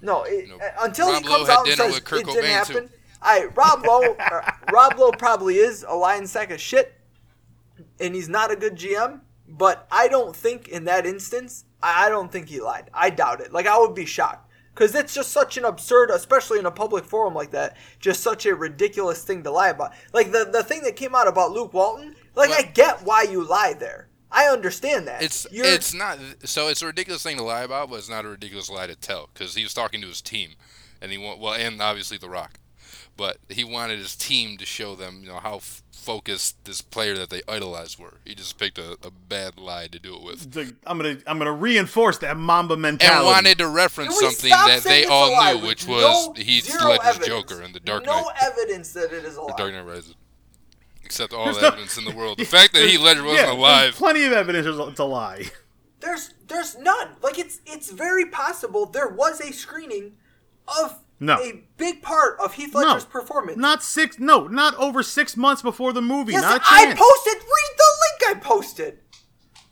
No, 0.00 0.24
it, 0.24 0.48
No. 0.48 0.56
uh, 0.56 0.70
until 0.82 1.12
Rob 1.12 1.22
he 1.22 1.28
Lowe 1.28 1.36
comes 1.36 1.48
had 1.48 1.58
out 1.58 1.66
and 1.68 1.76
says 1.76 1.94
with 1.94 2.04
Kurt 2.04 2.20
it 2.22 2.26
didn't 2.26 2.44
happen. 2.46 2.88
too. 2.88 2.94
I 3.22 3.46
Rob 3.54 3.84
Lowe, 3.86 4.14
uh, 4.18 4.50
Rob 4.72 4.98
Lowe 4.98 5.12
probably 5.12 5.56
is 5.56 5.84
a 5.86 5.94
lying 5.94 6.26
sack 6.26 6.50
of 6.50 6.60
shit, 6.60 6.98
and 8.00 8.14
he's 8.14 8.28
not 8.28 8.50
a 8.50 8.56
good 8.56 8.76
GM. 8.76 9.20
But 9.48 9.86
I 9.90 10.08
don't 10.08 10.34
think 10.34 10.68
in 10.68 10.84
that 10.84 11.04
instance, 11.04 11.64
I, 11.82 12.08
don't 12.08 12.32
think 12.32 12.48
he 12.48 12.60
lied. 12.60 12.88
I 12.94 13.10
doubt 13.10 13.40
it. 13.40 13.52
Like 13.52 13.66
I 13.66 13.78
would 13.78 13.94
be 13.94 14.06
shocked 14.06 14.50
because 14.74 14.94
it's 14.94 15.14
just 15.14 15.30
such 15.30 15.56
an 15.58 15.64
absurd, 15.64 16.10
especially 16.10 16.58
in 16.58 16.64
a 16.66 16.70
public 16.70 17.04
forum 17.04 17.34
like 17.34 17.50
that, 17.50 17.76
just 18.00 18.22
such 18.22 18.46
a 18.46 18.54
ridiculous 18.54 19.22
thing 19.24 19.42
to 19.42 19.50
lie 19.50 19.68
about. 19.68 19.92
Like 20.12 20.32
the 20.32 20.48
the 20.50 20.62
thing 20.62 20.82
that 20.82 20.96
came 20.96 21.14
out 21.14 21.28
about 21.28 21.52
Luke 21.52 21.74
Walton. 21.74 22.16
Like 22.34 22.50
I 22.50 22.62
get 22.62 23.02
why 23.02 23.22
you 23.22 23.44
lie 23.44 23.74
there. 23.78 24.08
I 24.30 24.46
understand 24.46 25.06
that. 25.08 25.22
It's 25.22 25.46
You're- 25.50 25.68
it's 25.68 25.92
not 25.92 26.18
so 26.44 26.68
it's 26.68 26.80
a 26.80 26.86
ridiculous 26.86 27.22
thing 27.22 27.36
to 27.36 27.42
lie 27.42 27.62
about, 27.64 27.90
but 27.90 27.96
it's 27.96 28.08
not 28.08 28.24
a 28.24 28.28
ridiculous 28.28 28.70
lie 28.70 28.86
to 28.86 28.96
tell 28.96 29.28
because 29.34 29.54
he 29.54 29.62
was 29.62 29.74
talking 29.74 30.00
to 30.00 30.06
his 30.06 30.22
team, 30.22 30.52
and 31.02 31.12
he 31.12 31.18
want 31.18 31.38
well, 31.40 31.52
and 31.52 31.82
obviously 31.82 32.16
The 32.16 32.30
Rock, 32.30 32.58
but 33.16 33.38
he 33.48 33.64
wanted 33.64 33.98
his 33.98 34.16
team 34.16 34.56
to 34.58 34.66
show 34.66 34.94
them 34.94 35.20
you 35.22 35.28
know 35.28 35.38
how 35.38 35.56
f- 35.56 35.82
focused 35.92 36.64
this 36.64 36.80
player 36.80 37.16
that 37.16 37.30
they 37.30 37.42
idolized 37.48 37.98
were. 37.98 38.14
He 38.24 38.34
just 38.34 38.58
picked 38.58 38.78
a, 38.78 38.92
a 39.02 39.10
bad 39.10 39.58
lie 39.58 39.86
to 39.88 39.98
do 39.98 40.16
it 40.16 40.22
with, 40.22 40.46
It's 40.46 40.56
like, 40.56 40.74
I'm 40.86 40.96
gonna 40.98 41.18
I'm 41.26 41.38
gonna 41.38 41.52
reinforce 41.52 42.18
that 42.18 42.36
Mamba 42.36 42.76
mentality. 42.76 43.16
and 43.18 43.26
wanted 43.26 43.58
to 43.58 43.68
reference 43.68 44.18
something 44.18 44.50
that 44.50 44.82
they 44.82 45.04
all 45.04 45.30
lie 45.32 45.52
knew, 45.54 45.66
which 45.66 45.86
was 45.86 46.36
Heath 46.36 46.64
zero 46.70 46.90
Ledger's 46.90 47.06
evidence? 47.06 47.26
Joker 47.28 47.62
in 47.62 47.72
The 47.72 47.80
Dark 47.80 48.06
Knight. 48.06 48.20
no 48.22 48.30
evidence 48.48 48.92
that 48.94 49.12
it 49.12 49.24
is 49.24 49.36
a 49.36 49.42
lie. 49.42 49.46
The 49.48 49.56
Dark 49.56 49.72
Knight 49.74 49.86
Rises. 49.86 50.14
Except 51.04 51.32
all 51.34 51.44
There's 51.44 51.56
the 51.56 51.62
no- 51.62 51.68
evidence 51.68 51.98
in 51.98 52.04
the 52.04 52.12
world. 52.14 52.38
The 52.38 52.44
fact 52.44 52.72
that 52.72 52.88
he 52.88 52.96
Ledger 53.04 53.22
wasn't 53.24 53.46
yeah, 53.48 53.52
alive. 53.54 53.94
Plenty 53.94 54.24
of 54.24 54.32
evidence 54.32 54.66
it's 54.66 54.78
a- 54.78 54.86
it's 54.88 55.00
a 55.00 55.04
lie. 55.04 55.44
There's 56.00 56.32
there's 56.48 56.76
none. 56.78 57.10
Like 57.22 57.38
it's 57.38 57.60
it's 57.66 57.90
very 57.92 58.26
possible 58.26 58.86
there 58.86 59.08
was 59.08 59.40
a 59.40 59.52
screening 59.52 60.12
of 60.80 60.98
No. 61.22 61.38
a 61.40 61.62
big 61.76 62.02
part 62.02 62.38
of 62.40 62.54
Heath 62.54 62.74
No, 62.74 62.80
Ledger's 62.80 63.04
performance. 63.04 63.56
not 63.56 63.82
six. 63.82 64.18
No, 64.18 64.46
not 64.48 64.74
over 64.74 65.02
six 65.02 65.36
months 65.36 65.62
before 65.62 65.92
the 65.92 66.02
movie. 66.02 66.32
yes, 66.32 66.42
not 66.42 66.60
a 66.60 66.64
I 66.68 66.84
chance. 66.86 67.00
I 67.00 67.02
posted. 67.02 67.42
Read 67.42 67.76
the 67.78 68.26
link 68.26 68.36
I 68.36 68.40
posted. 68.40 68.98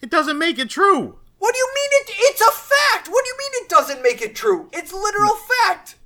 it 0.01 0.11
doesn't 0.11 0.39
make 0.39 0.59
it 0.59 0.71
true. 0.71 1.19
What 1.39 1.53
do 1.55 1.59
you 1.59 1.69
mean 1.75 1.91
it? 1.93 2.15
It's 2.19 2.41
a 2.41 2.53
fact. 2.53 3.09
What 3.09 3.25
do 3.25 3.29
you 3.31 3.37
mean 3.39 3.65
it 3.65 3.69
doesn't 3.69 4.03
make 4.03 4.23
it 4.23 4.35
true? 4.35 4.69
It's 4.73 4.93
literal 4.93 5.35
fact. 5.65 5.97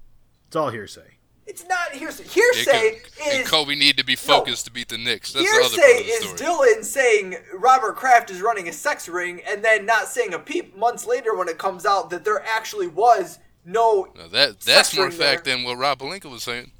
It's 0.46 0.56
all 0.56 0.70
hearsay. 0.70 1.10
It's 1.46 1.64
not 1.68 1.92
hearsay. 1.92 2.24
Yeah, 2.24 2.30
Hearsay 2.32 2.88
and- 2.88 3.32
and 3.32 3.42
is 3.42 3.48
Kobe 3.50 3.74
needed 3.74 3.98
to 3.98 4.04
be 4.04 4.16
focused 4.16 4.64
to 4.64 4.70
beat 4.70 4.88
the 4.88 4.96
Knicks. 4.96 5.32
That's 5.34 5.44
the 5.44 5.52
Hearsay 5.52 5.66
other 5.66 5.82
part 5.82 6.00
of 6.00 6.06
the 6.06 6.12
is 6.12 6.24
story. 6.24 6.38
Dylan 6.78 6.84
saying 6.84 7.36
Robert 7.52 7.96
Kraft 7.96 8.30
is 8.30 8.40
running 8.40 8.66
a 8.66 8.72
sex 8.72 9.08
ring 9.10 9.42
and 9.46 9.62
then 9.62 9.84
not 9.84 10.08
saying 10.08 10.32
a 10.32 10.38
peep 10.38 10.74
months 10.74 11.04
later 11.04 11.34
when 11.34 11.48
it 11.48 11.58
comes 11.58 11.84
out 11.84 12.08
that 12.10 12.24
there 12.24 12.42
actually 12.46 12.86
was 12.86 13.40
no. 13.64 14.08
Now 14.16 14.28
that 14.28 14.60
that's 14.60 14.94
more 14.96 15.06
ring 15.06 15.12
fact 15.16 15.44
there. 15.44 15.54
than 15.56 15.64
what 15.64 15.78
Rob 15.78 15.98
Pelinka 15.98 16.30
was 16.30 16.42
saying. 16.42 16.70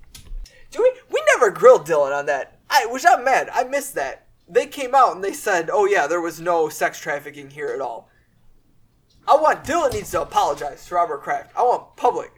Do 0.70 0.82
we? 0.82 0.92
We 1.10 1.22
never 1.34 1.50
grilled 1.50 1.86
Dylan 1.86 2.16
on 2.16 2.26
that. 2.26 2.58
I, 2.70 2.86
which 2.90 3.04
I'm 3.08 3.24
mad. 3.24 3.48
I 3.52 3.64
missed 3.64 3.94
that. 3.94 4.26
They 4.48 4.66
came 4.66 4.94
out 4.94 5.14
and 5.14 5.22
they 5.24 5.32
said, 5.32 5.70
"Oh 5.72 5.86
yeah, 5.86 6.06
there 6.06 6.20
was 6.20 6.40
no 6.40 6.68
sex 6.68 6.98
trafficking 6.98 7.50
here 7.50 7.68
at 7.68 7.80
all." 7.80 8.08
I 9.26 9.36
want 9.36 9.64
Dylan 9.64 9.92
needs 9.92 10.10
to 10.10 10.20
apologize 10.22 10.84
to 10.86 10.94
Robert 10.96 11.22
Kraft. 11.22 11.50
I 11.56 11.62
want 11.62 11.96
public. 11.96 12.30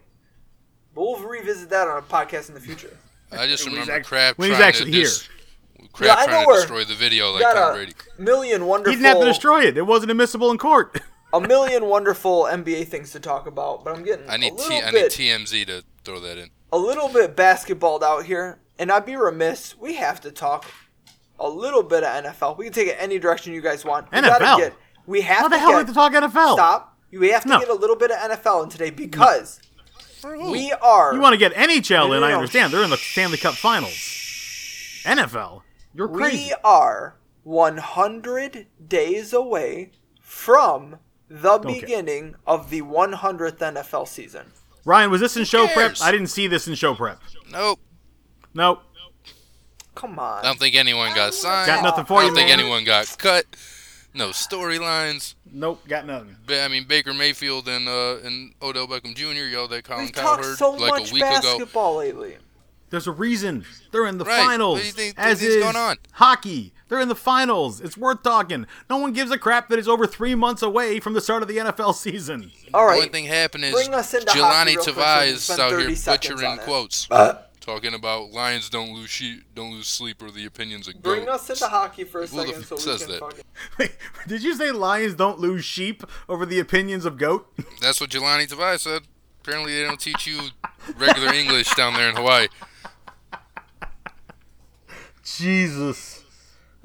But 0.95 1.01
we'll 1.01 1.19
revisit 1.27 1.69
that 1.69 1.87
on 1.87 1.97
a 1.97 2.01
podcast 2.01 2.47
in 2.47 2.55
the 2.55 2.61
future. 2.61 2.95
I 3.31 3.45
just 3.47 3.63
When 3.65 3.71
he's 3.73 3.81
remember 3.81 3.93
act- 3.99 4.05
Kraft 4.07 4.37
when 4.39 4.49
he's 4.49 4.57
trying 4.57 4.69
actually 4.69 4.91
to 4.91 4.97
here. 4.97 5.03
dis- 5.05 5.27
Yeah, 5.79 5.87
Kraft 5.91 6.19
I 6.19 6.25
trying 6.25 6.35
know 6.37 6.41
to 6.43 6.47
where- 6.47 6.59
destroy 6.61 6.83
the 6.85 6.95
video 6.95 7.31
like 7.31 7.41
got 7.41 7.55
Tom 7.55 7.71
a 7.71 7.75
Brady. 7.75 7.93
million 8.17 8.61
He 8.61 8.83
didn't 8.91 9.03
have 9.05 9.19
to 9.19 9.25
destroy 9.25 9.63
it. 9.65 9.77
It 9.77 9.85
wasn't 9.85 10.11
admissible 10.11 10.49
in 10.51 10.57
court. 10.57 10.99
a 11.37 11.47
million 11.47 11.85
wonderful 11.85 12.43
NBA 12.43 12.87
things 12.87 13.11
to 13.11 13.19
talk 13.19 13.47
about, 13.47 13.83
but 13.83 13.95
I'm 13.95 14.03
getting 14.03 14.29
I 14.29 14.37
need 14.37 14.51
a 14.53 14.55
little 14.55 14.69
T- 14.69 14.81
I 14.81 14.91
need 14.91 14.91
bit, 14.91 15.11
TMZ 15.11 15.65
to 15.67 15.83
throw 16.03 16.19
that 16.19 16.37
in. 16.37 16.49
a 16.71 16.77
little 16.77 17.09
bit 17.09 17.35
basketballed 17.35 18.03
out 18.03 18.25
here, 18.25 18.59
and 18.79 18.91
I'd 18.91 19.05
be 19.05 19.15
remiss. 19.15 19.77
We 19.77 19.95
have 19.95 20.21
to 20.21 20.31
talk 20.31 20.65
a 21.39 21.47
little 21.49 21.83
bit 21.83 22.03
of 22.03 22.23
NFL. 22.25 22.57
We 22.57 22.65
can 22.65 22.73
take 22.73 22.87
it 22.87 22.97
any 22.99 23.19
direction 23.19 23.53
you 23.53 23.61
guys 23.61 23.85
want. 23.85 24.11
We 24.11 24.21
gotta 24.21 24.43
NFL? 24.43 24.57
Get, 24.57 24.73
we 25.05 25.21
have 25.21 25.43
What 25.43 25.49
the 25.49 25.55
to 25.55 25.59
hell? 25.59 25.67
We 25.69 25.73
get, 25.73 25.77
have 25.77 25.87
to 25.87 25.93
talk 25.93 26.11
NFL. 26.13 26.53
Stop. 26.53 26.97
We 27.11 27.29
have 27.29 27.43
to 27.43 27.49
No. 27.49 27.59
get 27.59 27.69
a 27.69 27.73
little 27.73 27.95
bit 27.95 28.11
of 28.11 28.17
NFL 28.17 28.63
in 28.63 28.69
today 28.69 28.89
because 28.89 29.59
we 30.23 30.71
are. 30.81 31.13
You 31.13 31.21
want 31.21 31.33
to 31.33 31.37
get 31.37 31.53
NHL 31.53 32.07
No, 32.09 32.13
in? 32.13 32.19
no, 32.21 32.25
I 32.27 32.29
no. 32.31 32.35
understand. 32.37 32.73
They're 32.73 32.83
in 32.83 32.89
the 32.89 32.97
Stanley 32.97 33.37
Cup 33.37 33.53
Finals. 33.55 33.93
NFL. 35.05 35.61
You're 35.93 36.09
crazy. 36.09 36.47
We 36.49 36.53
are 36.63 37.15
100 37.43 38.67
days 38.87 39.31
away 39.33 39.91
from 40.21 40.97
the 41.29 41.59
care. 41.59 41.81
beginning 41.81 42.35
of 42.45 42.69
the 42.69 42.81
100th 42.81 43.57
NFL 43.57 44.07
season. 44.07 44.51
Ryan, 44.85 45.11
was 45.11 45.19
this 45.21 45.35
in 45.35 45.43
show 45.43 45.67
prep? 45.67 45.95
I 46.01 46.11
didn't 46.11 46.27
see 46.27 46.47
this 46.47 46.67
in 46.67 46.75
show 46.75 46.95
prep. 46.95 47.19
Nope. 47.51 47.79
Nope. 48.53 48.81
Come 49.95 50.19
on. 50.19 50.39
I 50.39 50.43
don't 50.43 50.59
think 50.59 50.75
anyone 50.75 51.13
got 51.15 51.33
signed. 51.33 51.67
Got 51.67 51.83
nothing 51.83 52.05
for 52.05 52.19
I 52.19 52.21
you, 52.21 52.21
I 52.21 52.27
don't 52.27 52.35
think 52.35 52.49
man. 52.49 52.59
anyone 52.59 52.83
got 52.83 53.17
cut. 53.17 53.45
No 54.13 54.29
storylines. 54.29 55.35
Nope. 55.51 55.87
Got 55.87 56.05
nothing. 56.05 56.35
I 56.49 56.67
mean 56.67 56.85
Baker 56.85 57.13
Mayfield 57.13 57.67
and 57.67 57.87
uh, 57.87 58.17
and 58.23 58.53
Odell 58.61 58.87
Beckham 58.87 59.15
Jr. 59.15 59.45
yelled 59.45 59.73
at 59.73 59.83
Colin 59.83 60.05
We've 60.05 60.13
talked 60.13 60.43
Cowherd 60.43 60.57
so 60.57 60.71
like 60.71 60.91
much 60.91 61.11
a 61.11 61.13
week 61.13 61.23
ago. 61.23 61.41
basketball 61.41 61.97
lately. 61.97 62.37
There's 62.89 63.07
a 63.07 63.11
reason. 63.11 63.65
They're 63.91 64.05
in 64.05 64.17
the 64.17 64.25
Right. 64.25 64.39
finals. 64.45 64.75
What 64.75 64.81
do 64.81 64.87
you 64.87 64.93
think- 64.93 65.15
as 65.17 65.41
is 65.41 65.61
going 65.63 65.75
on? 65.75 65.97
hockey. 66.13 66.73
They're 66.89 67.01
in 67.01 67.09
the 67.09 67.15
finals. 67.15 67.81
It's 67.81 67.97
worth 67.97 68.23
talking. 68.23 68.65
No 68.89 68.95
one 68.97 69.11
gives 69.11 69.29
a 69.29 69.37
crap 69.37 69.67
that 69.69 69.77
it's 69.77 69.89
over 69.89 70.07
three 70.07 70.35
months 70.35 70.61
away 70.61 71.01
from 71.01 71.13
the 71.13 71.19
start 71.19 71.41
of 71.41 71.49
the 71.49 71.59
NFL 71.59 71.91
season. 71.93 72.49
All 72.73 72.85
right. 72.85 72.93
The 72.93 72.97
only 72.99 73.09
thing 73.09 73.25
happened 73.25 73.65
is 73.65 73.73
Bring 73.73 73.93
us 73.93 74.13
into 74.13 74.27
Jahlani 74.27 74.65
real 74.67 74.75
quick 74.75 74.85
so 74.85 74.91
we 74.91 74.93
can 74.93 75.03
Tavai 75.03 75.37
spend 75.37 75.59
out 75.61 75.69
here 75.81 75.95
butchering 76.05 76.57
quotes, 76.59 77.07
Uh, 77.11 77.33
talking 77.59 77.93
about 77.93 78.31
Lions 78.31 78.69
don't 78.69 78.93
lose 78.93 79.09
sheep, 79.09 79.43
don't 79.53 79.73
lose 79.73 79.89
sleep, 79.89 80.21
or 80.23 80.31
the 80.31 80.45
opinions 80.45 80.87
of 80.87 80.93
goat. 80.93 81.03
bring 81.03 81.25
goat. 81.25 81.31
us 81.33 81.49
into 81.49 81.67
hockey 81.67 82.05
for 82.05 82.21
a 82.21 82.25
Who 82.27 82.37
the 82.37 82.45
second 82.47 82.61
f- 82.61 82.67
so 82.69 82.75
we 82.77 82.81
says 82.81 83.01
can 83.01 83.11
that? 83.11 83.19
fucking. 83.19 83.43
Wait, 83.77 83.91
did 84.25 84.41
you 84.43 84.55
say 84.55 84.71
lions 84.71 85.15
don't 85.15 85.39
lose 85.39 85.65
sheep 85.65 86.03
over 86.29 86.45
the 86.45 86.59
opinions 86.59 87.03
of 87.03 87.17
goat? 87.17 87.51
That's 87.81 87.99
what 87.99 88.11
Jahlani 88.11 88.47
Tavai 88.47 88.79
said. 88.79 89.01
Apparently, 89.43 89.75
they 89.75 89.83
don't 89.83 89.99
teach 89.99 90.25
you 90.25 90.39
regular 90.97 91.33
English 91.33 91.73
down 91.75 91.93
there 91.95 92.07
in 92.09 92.15
Hawaii. 92.15 92.47
Jesus. 95.35 96.23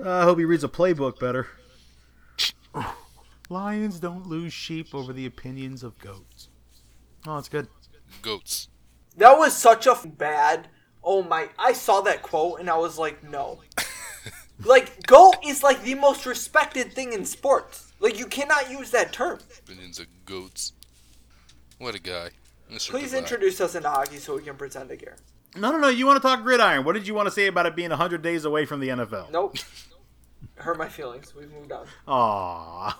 Uh, 0.02 0.10
I 0.10 0.22
hope 0.24 0.38
he 0.38 0.44
reads 0.44 0.64
a 0.64 0.68
playbook 0.68 1.20
better. 1.20 1.46
Lions 3.48 4.00
don't 4.00 4.26
lose 4.26 4.52
sheep 4.52 4.94
over 4.94 5.12
the 5.12 5.26
opinions 5.26 5.82
of 5.82 5.98
goats. 5.98 6.48
Oh, 7.26 7.36
that's 7.36 7.48
good. 7.48 7.68
Goats. 8.22 8.68
That 9.16 9.38
was 9.38 9.54
such 9.56 9.86
a 9.86 9.92
f- 9.92 10.06
bad. 10.06 10.68
Oh 11.04 11.22
my! 11.22 11.48
I 11.58 11.72
saw 11.72 12.00
that 12.02 12.22
quote 12.22 12.60
and 12.60 12.70
I 12.70 12.76
was 12.78 12.98
like, 12.98 13.22
no. 13.22 13.60
like, 14.64 15.06
goat 15.06 15.36
is 15.46 15.62
like 15.62 15.82
the 15.82 15.94
most 15.94 16.24
respected 16.26 16.92
thing 16.92 17.12
in 17.12 17.24
sports. 17.24 17.92
Like, 18.00 18.18
you 18.18 18.26
cannot 18.26 18.70
use 18.70 18.90
that 18.90 19.12
term. 19.12 19.38
Opinions 19.58 19.98
of 19.98 20.06
goats. 20.24 20.72
What 21.78 21.94
a 21.94 22.00
guy. 22.00 22.30
Mr. 22.72 22.90
Please 22.90 23.12
Tavai. 23.12 23.18
introduce 23.18 23.60
us 23.60 23.74
into 23.74 23.90
hockey 23.90 24.16
so 24.16 24.36
we 24.36 24.42
can 24.42 24.56
pretend 24.56 24.88
to 24.88 24.96
care. 24.96 25.16
No, 25.56 25.70
no, 25.70 25.78
no. 25.78 25.88
You 25.88 26.06
want 26.06 26.20
to 26.22 26.26
talk 26.26 26.42
gridiron. 26.42 26.84
What 26.84 26.94
did 26.94 27.06
you 27.06 27.14
want 27.14 27.26
to 27.26 27.30
say 27.30 27.46
about 27.46 27.66
it 27.66 27.76
being 27.76 27.90
100 27.90 28.22
days 28.22 28.44
away 28.44 28.64
from 28.64 28.80
the 28.80 28.88
NFL? 28.88 29.30
Nope. 29.30 29.56
Hurt 30.56 30.78
my 30.78 30.88
feelings. 30.88 31.34
We've 31.34 31.52
moved 31.52 31.72
on. 31.72 31.86
Aww. 32.08 32.94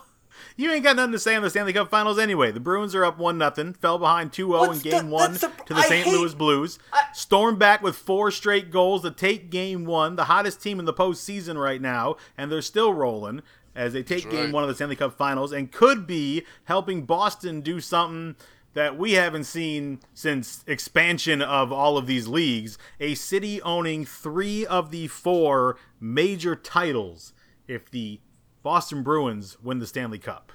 You 0.55 0.71
ain't 0.71 0.83
got 0.83 0.95
nothing 0.97 1.13
to 1.13 1.19
say 1.19 1.35
on 1.35 1.41
the 1.41 1.49
Stanley 1.49 1.73
Cup 1.73 1.89
Finals 1.89 2.19
anyway. 2.19 2.51
The 2.51 2.59
Bruins 2.59 2.93
are 2.93 3.05
up 3.05 3.17
1 3.17 3.37
nothing, 3.37 3.73
fell 3.73 3.97
behind 3.97 4.33
2 4.33 4.49
0 4.49 4.71
in 4.71 4.79
game 4.79 5.05
the- 5.07 5.11
1 5.13 5.33
the- 5.33 5.39
to 5.39 5.73
the 5.73 5.79
I 5.79 5.87
St. 5.87 6.05
hate- 6.05 6.13
Louis 6.13 6.33
Blues. 6.35 6.77
I- 6.91 7.01
Stormed 7.13 7.57
back 7.57 7.81
with 7.81 7.95
four 7.95 8.29
straight 8.29 8.69
goals 8.69 9.01
to 9.03 9.11
take 9.11 9.49
game 9.49 9.85
1, 9.85 10.15
the 10.15 10.25
hottest 10.25 10.61
team 10.61 10.79
in 10.79 10.85
the 10.85 10.93
postseason 10.93 11.57
right 11.59 11.81
now, 11.81 12.17
and 12.37 12.51
they're 12.51 12.61
still 12.61 12.93
rolling 12.93 13.41
as 13.75 13.93
they 13.93 14.03
take 14.03 14.29
game 14.29 14.45
right. 14.45 14.53
1 14.53 14.63
of 14.63 14.69
the 14.69 14.75
Stanley 14.75 14.95
Cup 14.95 15.17
Finals 15.17 15.51
and 15.51 15.71
could 15.71 16.05
be 16.05 16.45
helping 16.65 17.03
Boston 17.03 17.61
do 17.61 17.79
something 17.79 18.35
that 18.73 18.97
we 18.97 19.13
haven't 19.13 19.43
seen 19.43 19.99
since 20.13 20.63
expansion 20.67 21.41
of 21.41 21.71
all 21.71 21.97
of 21.97 22.07
these 22.07 22.27
leagues. 22.27 22.77
A 22.99 23.15
city 23.15 23.61
owning 23.61 24.05
three 24.05 24.65
of 24.65 24.91
the 24.91 25.07
four 25.07 25.77
major 25.99 26.55
titles 26.55 27.33
if 27.67 27.89
the 27.89 28.19
Boston 28.63 29.03
Bruins 29.03 29.57
win 29.61 29.79
the 29.79 29.87
Stanley 29.87 30.19
Cup. 30.19 30.51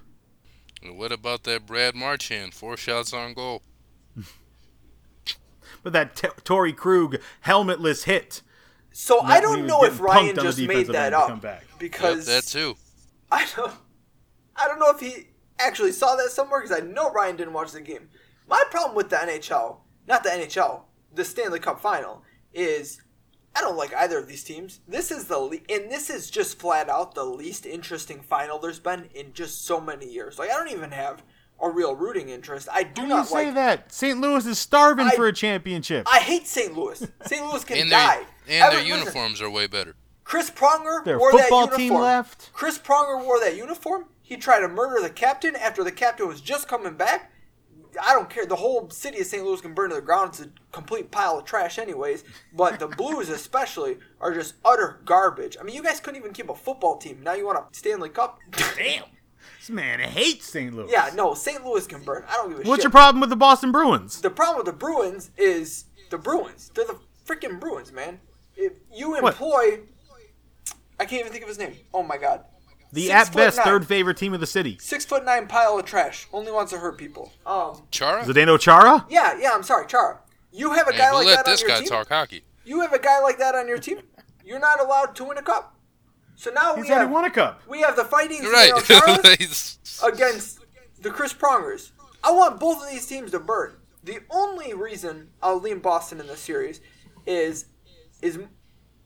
What 0.82 1.12
about 1.12 1.44
that 1.44 1.66
Brad 1.66 1.94
Marchand? 1.94 2.54
Four 2.54 2.76
shots 2.76 3.12
on 3.12 3.34
goal. 3.34 3.62
But 5.82 5.92
that 5.92 6.16
T- 6.16 6.28
Torey 6.44 6.74
Krug 6.74 7.18
helmetless 7.46 8.04
hit. 8.04 8.42
So 8.90 9.20
I 9.20 9.40
don't 9.40 9.66
know 9.66 9.84
if 9.84 10.00
Ryan 10.00 10.26
punked 10.26 10.28
on 10.30 10.34
the 10.34 10.42
just 10.42 10.60
made 10.60 10.86
that 10.88 11.14
up 11.14 11.28
come 11.28 11.38
back. 11.38 11.64
because 11.78 12.26
Yep, 12.28 12.42
that 12.42 12.50
too. 12.50 12.76
I 13.30 13.46
don't. 13.54 13.72
I 14.56 14.66
don't 14.66 14.80
know 14.80 14.90
if 14.90 14.98
he 15.00 15.28
actually 15.58 15.92
saw 15.92 16.16
that 16.16 16.30
somewhere 16.30 16.60
because 16.62 16.76
I 16.76 16.84
know 16.84 17.10
Ryan 17.10 17.36
didn't 17.36 17.52
watch 17.52 17.72
the 17.72 17.80
game. 17.80 18.08
My 18.48 18.62
problem 18.70 18.94
with 18.96 19.10
the 19.10 19.16
NHL, 19.16 19.76
not 20.06 20.22
the 20.22 20.30
NHL, 20.30 20.82
the 21.14 21.24
Stanley 21.24 21.58
Cup 21.60 21.80
Final, 21.80 22.22
is 22.54 23.02
I 23.56 23.60
don't 23.60 23.76
like 23.76 23.92
either 23.94 24.18
of 24.18 24.28
these 24.28 24.44
teams. 24.44 24.80
This 24.88 25.10
is 25.10 25.24
the 25.24 25.38
le- 25.38 25.56
and 25.68 25.90
this 25.90 26.10
is 26.10 26.30
just 26.30 26.58
flat 26.58 26.88
out 26.88 27.14
the 27.14 27.24
least 27.24 27.66
interesting 27.66 28.20
final 28.22 28.58
there's 28.58 28.78
been 28.78 29.08
in 29.14 29.32
just 29.32 29.64
so 29.66 29.80
many 29.80 30.10
years. 30.10 30.38
Like 30.38 30.50
I 30.50 30.54
don't 30.54 30.70
even 30.70 30.92
have 30.92 31.22
a 31.60 31.68
real 31.68 31.96
rooting 31.96 32.28
interest. 32.28 32.68
I 32.72 32.84
do 32.84 32.88
How 32.88 32.94
do 32.94 33.02
you 33.02 33.08
not 33.08 33.26
say 33.26 33.46
like. 33.46 33.54
that? 33.56 33.92
St. 33.92 34.20
Louis 34.20 34.46
is 34.46 34.58
starving 34.58 35.06
I- 35.08 35.16
for 35.16 35.26
a 35.26 35.32
championship. 35.32 36.06
I 36.10 36.20
hate 36.20 36.46
St. 36.46 36.76
Louis. 36.76 37.04
St. 37.26 37.44
Louis 37.44 37.64
can 37.64 37.78
And 37.78 37.90
die. 37.90 38.14
their, 38.16 38.22
and 38.22 38.48
their 38.48 38.62
Ever- 38.62 38.74
listen, 38.76 38.86
uniforms 38.98 39.42
are 39.42 39.50
way 39.50 39.66
better. 39.66 39.96
Chris 40.24 40.50
Pronger 40.50 41.02
Their 41.04 41.18
wore 41.18 41.32
football 41.32 41.66
that 41.66 41.76
team 41.76 41.86
uniform. 41.86 42.02
left. 42.02 42.50
Chris 42.52 42.78
Pronger 42.78 43.24
wore 43.24 43.40
that 43.40 43.56
uniform. 43.56 44.04
He 44.28 44.36
tried 44.36 44.60
to 44.60 44.68
murder 44.68 45.00
the 45.00 45.08
captain 45.08 45.56
after 45.56 45.82
the 45.82 45.90
captain 45.90 46.28
was 46.28 46.42
just 46.42 46.68
coming 46.68 46.94
back. 46.96 47.32
I 48.06 48.12
don't 48.12 48.28
care. 48.28 48.44
The 48.44 48.56
whole 48.56 48.90
city 48.90 49.20
of 49.20 49.26
St. 49.26 49.42
Louis 49.42 49.62
can 49.62 49.72
burn 49.72 49.88
to 49.88 49.96
the 49.96 50.02
ground. 50.02 50.28
It's 50.30 50.40
a 50.42 50.50
complete 50.70 51.10
pile 51.10 51.38
of 51.38 51.46
trash, 51.46 51.78
anyways. 51.78 52.24
But 52.52 52.78
the 52.78 52.88
Blues, 52.98 53.30
especially, 53.30 53.96
are 54.20 54.34
just 54.34 54.56
utter 54.66 55.00
garbage. 55.06 55.56
I 55.58 55.62
mean, 55.64 55.74
you 55.74 55.82
guys 55.82 55.98
couldn't 55.98 56.20
even 56.20 56.34
keep 56.34 56.50
a 56.50 56.54
football 56.54 56.98
team. 56.98 57.22
Now 57.22 57.32
you 57.32 57.46
want 57.46 57.58
a 57.58 57.64
Stanley 57.74 58.10
Cup? 58.10 58.38
Damn. 58.76 59.04
This 59.58 59.70
man 59.70 60.00
hates 60.00 60.46
St. 60.46 60.74
Louis. 60.74 60.90
yeah, 60.92 61.08
no. 61.14 61.32
St. 61.32 61.64
Louis 61.64 61.86
can 61.86 62.02
burn. 62.04 62.24
I 62.28 62.34
don't 62.34 62.50
give 62.50 62.52
a 62.52 62.56
What's 62.58 62.64
shit. 62.64 62.68
What's 62.68 62.84
your 62.84 62.90
problem 62.90 63.20
with 63.22 63.30
the 63.30 63.36
Boston 63.36 63.72
Bruins? 63.72 64.20
the 64.20 64.28
problem 64.30 64.58
with 64.58 64.66
the 64.66 64.78
Bruins 64.78 65.30
is 65.38 65.86
the 66.10 66.18
Bruins. 66.18 66.70
They're 66.74 66.84
the 66.84 66.98
freaking 67.26 67.58
Bruins, 67.58 67.90
man. 67.92 68.20
If 68.56 68.74
you 68.94 69.12
What? 69.12 69.24
employ, 69.32 69.80
I 71.00 71.06
can't 71.06 71.20
even 71.20 71.32
think 71.32 71.42
of 71.44 71.48
his 71.48 71.58
name. 71.58 71.74
Oh 71.94 72.02
my 72.02 72.18
god. 72.18 72.44
The 72.92 73.06
Six 73.08 73.12
at 73.28 73.34
best 73.36 73.56
nine. 73.58 73.66
third 73.66 73.86
favorite 73.86 74.16
team 74.16 74.32
of 74.32 74.40
the 74.40 74.46
city. 74.46 74.78
six 74.80 75.04
foot 75.04 75.24
nine 75.24 75.46
pile 75.46 75.78
of 75.78 75.84
trash. 75.84 76.26
Only 76.32 76.50
wants 76.52 76.72
to 76.72 76.78
hurt 76.78 76.96
people. 76.96 77.32
Um, 77.44 77.82
Chara? 77.90 78.24
Zdeno 78.24 78.58
Chara? 78.58 79.04
yeah, 79.10 79.38
yeah. 79.38 79.50
I'm 79.52 79.62
sorry, 79.62 79.86
Chara. 79.86 80.20
You 80.52 80.72
have 80.72 80.88
a 80.88 80.92
Man, 80.92 80.98
guy 80.98 81.10
we'll 81.10 81.18
like 81.20 81.26
let 81.26 81.36
that 81.44 81.46
on 81.46 81.52
this 81.52 81.60
your 81.60 81.68
guy 81.70 81.78
team. 81.80 81.88
talk 81.88 82.08
hockey. 82.08 82.44
You 82.64 82.80
have 82.80 82.92
a 82.94 82.98
guy 82.98 83.20
like 83.20 83.38
that 83.38 83.54
on 83.54 83.68
your 83.68 83.78
team. 83.78 84.00
You're 84.44 84.58
not 84.58 84.80
allowed 84.80 85.14
to 85.16 85.24
win 85.24 85.36
a 85.38 85.42
cup. 85.42 85.74
So 86.36 86.50
now 86.50 86.76
He's 86.76 86.84
we 86.84 86.90
already 86.90 87.04
have 87.06 87.10
won 87.10 87.24
a 87.26 87.30
cup. 87.30 87.60
we 87.68 87.80
have 87.82 87.96
the 87.96 88.04
fighting 88.04 88.42
You're 88.42 88.52
right. 88.52 88.72
Chara 88.84 89.18
against 90.12 90.60
the 91.02 91.10
Chris 91.10 91.32
Prongers. 91.32 91.92
I 92.24 92.30
want 92.32 92.58
both 92.60 92.82
of 92.82 92.88
these 92.90 93.06
teams 93.06 93.30
to 93.32 93.40
burn. 93.40 93.74
The 94.04 94.20
only 94.30 94.72
reason 94.74 95.28
I'll 95.42 95.60
lean 95.60 95.80
Boston 95.80 96.20
in 96.20 96.26
this 96.26 96.40
series 96.40 96.80
is 97.26 97.66
is 98.22 98.38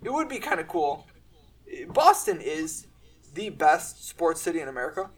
it 0.02 0.12
would 0.12 0.28
be 0.28 0.38
kind 0.38 0.60
of 0.60 0.68
cool. 0.68 1.06
Boston 1.88 2.40
is 2.40 2.86
the 3.34 3.48
best 3.50 4.06
sports 4.08 4.40
city 4.40 4.60
in 4.60 4.68
America, 4.68 5.10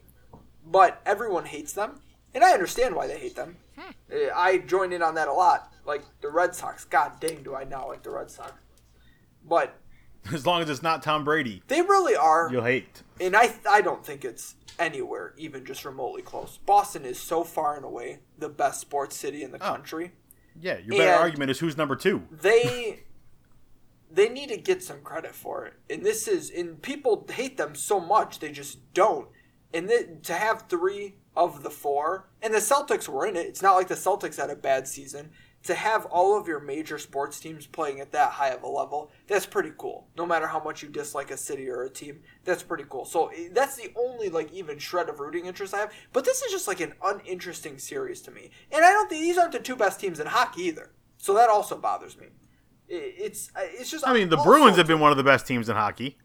but 0.66 1.00
everyone 1.04 1.44
hates 1.46 1.72
them, 1.72 2.00
and 2.34 2.44
I 2.44 2.52
understand 2.52 2.94
why 2.94 3.06
they 3.06 3.18
hate 3.18 3.36
them. 3.36 3.56
Uh, 3.78 4.14
I 4.34 4.58
join 4.58 4.92
in 4.92 5.02
on 5.02 5.14
that 5.16 5.28
a 5.28 5.32
lot. 5.32 5.72
Like 5.84 6.02
the 6.20 6.30
Red 6.30 6.54
Sox. 6.54 6.84
God 6.84 7.20
dang, 7.20 7.42
do 7.42 7.54
I 7.54 7.64
not 7.64 7.88
like 7.88 8.02
the 8.02 8.10
Red 8.10 8.30
Sox? 8.30 8.52
But 9.46 9.78
As 10.32 10.46
long 10.46 10.62
as 10.62 10.70
it's 10.70 10.82
not 10.82 11.02
Tom 11.02 11.24
Brady, 11.24 11.62
they 11.68 11.82
really 11.82 12.16
are 12.16 12.48
you'll 12.50 12.64
hate. 12.64 13.02
and 13.20 13.36
I 13.36 13.54
I 13.68 13.82
don't 13.82 14.04
think 14.04 14.24
it's 14.24 14.54
anywhere 14.78 15.34
even 15.36 15.64
just 15.66 15.84
remotely 15.84 16.22
close. 16.22 16.58
Boston 16.64 17.04
is 17.04 17.20
so 17.20 17.44
far 17.44 17.76
and 17.76 17.84
away 17.84 18.20
the 18.38 18.48
best 18.48 18.80
sports 18.80 19.16
city 19.16 19.42
in 19.42 19.50
the 19.52 19.58
Oh. 19.62 19.72
country. 19.72 20.12
Yeah, 20.58 20.78
your 20.78 20.96
better 20.98 21.10
And- 21.12 21.20
argument 21.20 21.50
is 21.50 21.58
who's 21.58 21.76
number 21.76 21.96
two. 21.96 22.22
They 22.30 23.02
they 24.14 24.28
need 24.28 24.48
to 24.50 24.56
get 24.56 24.82
some 24.82 25.00
credit 25.00 25.34
for 25.34 25.66
it. 25.66 25.74
And 25.90 26.04
this 26.04 26.28
is 26.28 26.50
and 26.50 26.80
people 26.80 27.26
hate 27.30 27.56
them 27.56 27.74
so 27.74 28.00
much 28.00 28.38
they 28.38 28.52
just 28.52 28.92
don't. 28.94 29.28
And 29.72 29.88
then 29.88 30.20
to 30.22 30.34
have 30.34 30.68
3 30.68 31.16
of 31.36 31.62
the 31.62 31.70
4 31.70 32.28
and 32.42 32.54
the 32.54 32.58
Celtics 32.58 33.08
were 33.08 33.26
in 33.26 33.36
it. 33.36 33.46
It's 33.46 33.62
not 33.62 33.74
like 33.74 33.88
the 33.88 33.94
Celtics 33.94 34.36
had 34.36 34.50
a 34.50 34.56
bad 34.56 34.86
season. 34.86 35.30
to 35.64 35.74
have 35.74 36.04
all 36.06 36.38
of 36.38 36.46
your 36.46 36.60
major 36.60 36.98
sports 36.98 37.40
teams 37.40 37.66
playing 37.66 37.98
at 37.98 38.12
that 38.12 38.32
high 38.32 38.50
of 38.50 38.62
a 38.62 38.68
level, 38.68 39.10
that's 39.26 39.46
pretty 39.46 39.72
cool. 39.78 40.06
No 40.16 40.26
matter 40.26 40.46
how 40.46 40.62
much 40.62 40.82
you 40.82 40.90
dislike 40.90 41.30
a 41.30 41.38
city 41.38 41.70
or 41.70 41.82
a 41.84 41.90
team, 41.90 42.20
that's 42.44 42.62
pretty 42.62 42.84
cool. 42.90 43.06
So 43.06 43.28
eh, 43.28 43.48
that's 43.50 43.76
the 43.76 43.90
only 43.96 44.28
like 44.28 44.52
even 44.52 44.78
shred 44.78 45.08
of 45.08 45.20
rooting 45.20 45.46
interest 45.46 45.72
I 45.72 45.78
have. 45.78 45.92
But 46.12 46.26
this 46.26 46.42
is 46.42 46.52
just 46.52 46.68
like 46.68 46.80
an 46.80 46.92
uninteresting 47.02 47.78
series 47.78 48.20
to 48.22 48.30
me, 48.30 48.50
and 48.70 48.84
I 48.84 48.92
don't 48.92 49.08
think 49.08 49.22
these 49.22 49.38
aren't 49.38 49.52
the 49.52 49.58
two 49.58 49.74
best 49.76 49.98
teams 50.00 50.20
in 50.20 50.26
hockey 50.26 50.64
either. 50.64 50.92
So 51.16 51.32
that 51.34 51.48
also 51.48 51.78
bothers 51.78 52.18
me. 52.18 52.26
I- 52.90 53.12
It's 53.18 53.50
uh, 53.56 53.60
it's 53.62 53.90
just. 53.90 54.06
I 54.06 54.12
mean, 54.12 54.28
the 54.28 54.36
Bruins 54.38 54.76
have 54.76 54.86
been 54.86 55.00
one 55.00 55.10
of 55.10 55.16
the 55.16 55.24
best 55.24 55.46
teams 55.46 55.68
in 55.68 55.76
hockey. 55.76 56.18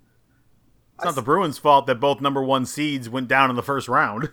It's 0.95 1.05
not 1.05 1.15
the 1.15 1.21
Bruins' 1.21 1.57
fault 1.57 1.87
that 1.87 1.95
both 1.95 2.19
number 2.19 2.43
one 2.43 2.65
seeds 2.65 3.09
went 3.09 3.29
down 3.29 3.49
in 3.49 3.55
the 3.55 3.63
first 3.63 3.87
round. 3.87 4.31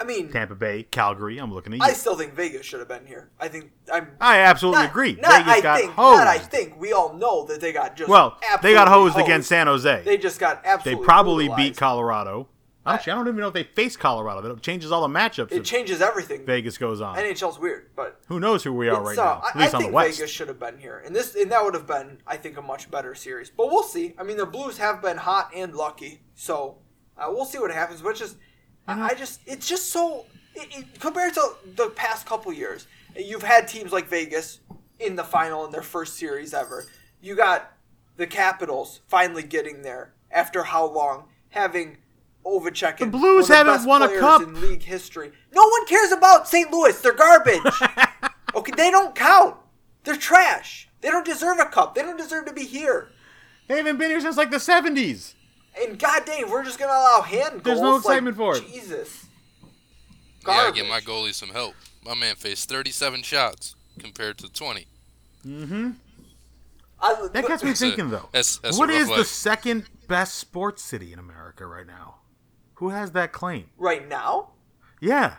I 0.00 0.04
mean, 0.04 0.30
Tampa 0.30 0.54
Bay, 0.54 0.84
Calgary. 0.84 1.36
I'm 1.36 1.52
looking 1.52 1.74
at 1.74 1.76
you. 1.78 1.84
I 1.84 1.88
I, 1.88 1.92
still 1.92 2.16
think 2.16 2.32
Vegas 2.32 2.64
should 2.64 2.78
have 2.78 2.88
been 2.88 3.04
here. 3.04 3.28
I 3.38 3.48
think 3.48 3.70
I'm. 3.92 4.08
absolutely 4.18 4.80
not, 4.80 4.90
agree. 4.90 5.12
Not 5.20 5.44
Vegas 5.44 5.52
I 5.52 5.60
got 5.60 5.78
think. 5.78 5.92
hosed. 5.92 6.18
Not 6.18 6.26
I 6.26 6.38
think. 6.38 6.80
We 6.80 6.94
all 6.94 7.12
know 7.12 7.44
that 7.44 7.60
they 7.60 7.72
got 7.74 7.96
just. 7.96 8.08
well, 8.08 8.38
they 8.62 8.72
got 8.72 8.88
absolutely 8.88 9.10
hosed, 9.12 9.18
against 9.18 9.48
San 9.50 9.66
Jose. 9.66 10.02
They 10.06 10.16
just 10.16 10.40
got 10.40 10.62
absolutely. 10.64 11.02
They 11.02 11.06
probably 11.06 11.48
beat. 11.54 11.76
Colorado. 11.76 12.48
Actually, 12.86 13.12
I 13.12 13.16
don't 13.16 13.28
even 13.28 13.40
know 13.40 13.48
if 13.48 13.54
they 13.54 13.64
face 13.64 13.96
Colorado. 13.96 14.40
That 14.40 14.62
changes 14.62 14.90
all 14.90 15.06
the 15.06 15.14
matchups 15.14 15.52
It 15.52 15.64
changes 15.64 16.00
everything. 16.00 16.46
Vegas 16.46 16.78
goes 16.78 17.02
on. 17.02 17.14
NHL's 17.16 17.58
weird, 17.58 17.90
but 17.94 18.20
Who 18.28 18.40
knows 18.40 18.64
who 18.64 18.72
we 18.72 18.88
are 18.88 19.02
right 19.02 19.18
uh, 19.18 19.22
now? 19.22 19.42
At 19.48 19.56
I, 19.56 19.58
least 19.60 19.74
I 19.74 19.76
on 19.76 19.82
think 19.82 19.90
the 19.90 19.94
West. 19.96 20.18
Vegas 20.18 20.30
should 20.30 20.48
have 20.48 20.58
been 20.58 20.78
here, 20.78 21.02
and 21.04 21.14
this 21.14 21.34
and 21.34 21.52
that 21.52 21.62
would 21.62 21.74
have 21.74 21.86
been, 21.86 22.18
I 22.26 22.36
think, 22.36 22.56
a 22.56 22.62
much 22.62 22.90
better 22.90 23.14
series. 23.14 23.50
But 23.50 23.66
we'll 23.66 23.82
see. 23.82 24.14
I 24.18 24.22
mean, 24.22 24.38
the 24.38 24.46
Blues 24.46 24.78
have 24.78 25.02
been 25.02 25.18
hot 25.18 25.50
and 25.54 25.74
lucky, 25.74 26.22
so 26.34 26.78
uh, 27.18 27.26
we'll 27.28 27.44
see 27.44 27.58
what 27.58 27.70
happens. 27.70 28.00
But 28.02 28.16
just. 28.16 28.36
I, 28.88 29.10
I 29.10 29.14
just, 29.14 29.40
it's 29.46 29.68
just 29.68 29.90
so 29.92 30.24
it, 30.54 30.68
it, 30.76 31.00
compared 31.00 31.34
to 31.34 31.50
the 31.76 31.90
past 31.90 32.26
couple 32.26 32.52
years, 32.52 32.86
you've 33.14 33.42
had 33.42 33.68
teams 33.68 33.92
like 33.92 34.08
Vegas 34.08 34.60
in 34.98 35.16
the 35.16 35.22
final 35.22 35.64
in 35.64 35.70
their 35.70 35.82
first 35.82 36.16
series 36.16 36.54
ever. 36.54 36.86
You 37.20 37.36
got 37.36 37.72
the 38.16 38.26
Capitals 38.26 39.00
finally 39.06 39.42
getting 39.42 39.82
there 39.82 40.14
after 40.30 40.64
how 40.64 40.86
long 40.86 41.24
having. 41.50 41.98
Ovechkin, 42.44 42.98
The 42.98 43.06
Blues 43.06 43.48
one 43.48 43.58
of 43.60 43.66
haven't 43.66 43.72
best 43.74 43.86
won 43.88 44.02
a 44.02 44.18
cup. 44.18 44.42
in 44.42 44.60
league 44.60 44.82
history. 44.82 45.30
No 45.54 45.62
one 45.62 45.86
cares 45.86 46.10
about 46.12 46.48
St. 46.48 46.70
Louis. 46.70 46.98
They're 47.00 47.12
garbage. 47.12 47.60
okay, 48.54 48.72
they 48.76 48.90
don't 48.90 49.14
count. 49.14 49.56
They're 50.04 50.16
trash. 50.16 50.88
They 51.02 51.10
don't 51.10 51.24
deserve 51.26 51.58
a 51.58 51.66
cup. 51.66 51.94
They 51.94 52.02
don't 52.02 52.16
deserve 52.16 52.46
to 52.46 52.52
be 52.52 52.64
here. 52.64 53.10
They 53.68 53.76
haven't 53.76 53.98
been 53.98 54.10
here 54.10 54.20
since 54.20 54.36
like 54.36 54.50
the 54.50 54.56
70s. 54.56 55.34
And 55.80 55.98
god 55.98 56.24
dang, 56.24 56.50
we're 56.50 56.64
just 56.64 56.78
gonna 56.78 56.92
allow 56.92 57.20
hand 57.22 57.62
goals. 57.62 57.64
There's 57.64 57.80
no 57.80 57.90
like, 57.92 57.98
excitement 58.00 58.36
for 58.36 58.56
it. 58.56 58.66
Jesus. 58.66 59.26
Yeah, 59.62 60.52
I 60.52 60.56
Garbage. 60.64 60.74
get 60.82 60.88
my 60.88 61.00
goalie 61.00 61.34
some 61.34 61.50
help. 61.50 61.74
My 62.04 62.14
man 62.14 62.34
faced 62.34 62.68
37 62.68 63.22
shots 63.22 63.74
compared 63.98 64.38
to 64.38 64.48
20. 64.50 64.86
Mm-hmm. 65.46 65.90
I, 67.02 67.28
That 67.32 67.46
gets 67.46 67.62
me 67.62 67.70
That's 67.70 67.80
a- 67.82 67.84
thinking, 67.86 68.10
though. 68.10 68.28
that's- 68.32 68.56
that's 68.58 68.76
a 68.76 68.78
what 68.80 68.88
rough 68.88 69.00
is 69.02 69.08
the 69.08 69.24
second 69.24 69.84
best 70.08 70.36
sports 70.36 70.82
city 70.82 71.12
in 71.12 71.18
America 71.18 71.66
right 71.66 71.86
now? 71.86 72.16
Who 72.80 72.88
has 72.88 73.12
that 73.12 73.30
claim? 73.30 73.66
right 73.76 74.08
now. 74.08 74.52
Yeah. 75.02 75.36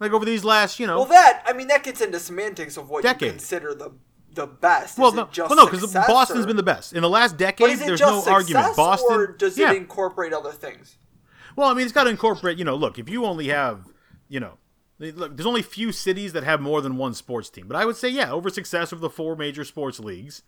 Like 0.00 0.12
over 0.12 0.24
these 0.24 0.44
last, 0.44 0.80
you 0.80 0.86
know. 0.86 1.00
Well, 1.00 1.08
that 1.08 1.42
I 1.44 1.52
mean, 1.52 1.68
that 1.68 1.84
gets 1.84 2.00
into 2.00 2.18
semantics 2.18 2.78
of 2.78 2.88
what 2.88 3.04
you 3.04 3.10
Decade. 3.10 3.32
consider 3.32 3.74
the 3.74 3.92
the 4.32 4.46
best. 4.46 4.96
well, 4.96 5.08
is 5.10 5.14
no, 5.14 5.22
it 5.24 5.32
just 5.32 5.50
well, 5.50 5.58
no, 5.58 5.66
because 5.66 5.82
success, 5.82 6.06
Boston's 6.06 6.44
or- 6.44 6.46
been 6.46 6.56
the 6.56 6.62
best 6.62 6.94
in 6.94 7.02
the 7.02 7.08
last 7.08 7.36
decade. 7.36 7.78
There's 7.78 8.00
no 8.00 8.24
argument. 8.26 8.76
Boston, 8.76 9.20
or 9.20 9.26
does 9.26 9.58
yeah. 9.58 9.72
it 9.72 9.76
incorporate 9.76 10.32
other 10.32 10.52
things? 10.52 10.96
Well, 11.54 11.68
I 11.68 11.74
mean, 11.74 11.84
it's 11.84 11.92
got 11.92 12.04
to 12.04 12.10
incorporate. 12.10 12.56
You 12.56 12.64
know, 12.64 12.76
look, 12.76 12.98
if 12.98 13.10
you 13.10 13.26
only 13.26 13.48
have, 13.48 13.84
you 14.28 14.40
know, 14.40 14.54
look, 14.98 15.36
there's 15.36 15.46
only 15.46 15.62
few 15.62 15.92
cities 15.92 16.32
that 16.32 16.44
have 16.44 16.62
more 16.62 16.80
than 16.80 16.96
one 16.96 17.12
sports 17.12 17.50
team. 17.50 17.68
But 17.68 17.76
I 17.76 17.84
would 17.84 17.96
say, 17.96 18.08
yeah, 18.08 18.32
over 18.32 18.48
success 18.48 18.90
of 18.90 19.00
the 19.00 19.10
four 19.10 19.36
major 19.36 19.64
sports 19.64 20.00
leagues. 20.00 20.42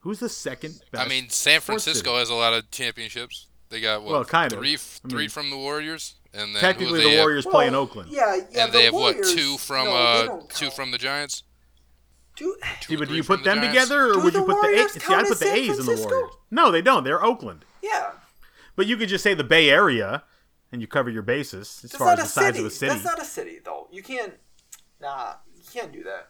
Who's 0.00 0.18
the 0.18 0.28
second 0.28 0.82
best? 0.90 1.06
I 1.06 1.08
mean, 1.08 1.30
San 1.30 1.60
Francisco 1.60 2.18
has 2.18 2.28
a 2.28 2.34
lot 2.34 2.52
of 2.52 2.70
championships. 2.70 3.46
They 3.72 3.80
got 3.80 4.02
what? 4.02 4.12
Well, 4.12 4.24
kind 4.24 4.52
of. 4.52 4.58
three, 4.58 4.74
I 4.74 5.08
three 5.08 5.18
mean- 5.22 5.28
from 5.30 5.50
the 5.50 5.56
Warriors, 5.56 6.14
and 6.34 6.54
then 6.54 6.60
Technically, 6.60 7.00
the 7.02 7.16
Warriors 7.18 7.44
have, 7.44 7.52
play 7.52 7.66
in 7.66 7.74
Oakland. 7.74 8.10
Yeah, 8.12 8.36
yeah. 8.50 8.64
and 8.64 8.72
the 8.72 8.78
they 8.78 8.84
have 8.84 8.94
Warriors, 8.94 9.26
what? 9.28 9.36
Two 9.38 9.56
from 9.56 9.86
no, 9.86 9.92
uh, 9.92 10.40
two 10.50 10.70
from 10.70 10.90
the 10.92 10.98
Giants. 10.98 11.42
Do, 12.36 12.56
Two 12.80 12.94
or 12.94 12.98
but 12.98 13.08
do 13.08 13.14
you 13.14 13.24
put 13.24 13.38
the 13.40 13.44
them 13.50 13.58
Giants? 13.58 13.72
together, 13.88 14.10
or 14.10 14.12
Do 14.14 14.20
would 14.20 14.34
you 14.34 14.44
put 14.44 14.60
the 14.62 14.68
A's? 14.68 14.92
See, 14.92 15.12
I 15.14 15.20
as 15.20 15.28
put 15.28 15.38
the 15.38 15.44
San 15.46 15.56
A's 15.56 15.70
in 15.70 15.76
the 15.76 15.82
Francisco? 15.84 16.10
Warriors. 16.10 16.34
No, 16.50 16.70
they 16.70 16.82
don't. 16.82 17.02
They're 17.04 17.24
Oakland. 17.24 17.64
yeah. 17.82 18.12
But 18.76 18.86
you 18.86 18.96
could 18.96 19.08
just 19.10 19.22
say 19.24 19.34
the 19.34 19.44
Bay 19.44 19.68
Area, 19.70 20.22
and 20.70 20.80
you 20.80 20.86
cover 20.86 21.10
your 21.10 21.22
bases 21.22 21.80
as 21.84 21.90
That's 21.92 21.96
far 21.96 22.12
as 22.12 22.18
the 22.20 22.24
size 22.26 22.44
city. 22.46 22.58
of 22.60 22.64
a 22.66 22.70
city. 22.70 22.92
That's 22.92 23.04
not 23.04 23.20
a 23.20 23.24
city, 23.24 23.58
though. 23.64 23.88
You 23.92 24.02
can't. 24.02 24.32
Nah, 25.00 25.34
you 25.54 25.62
can't 25.72 25.92
do 25.92 26.02
that. 26.04 26.28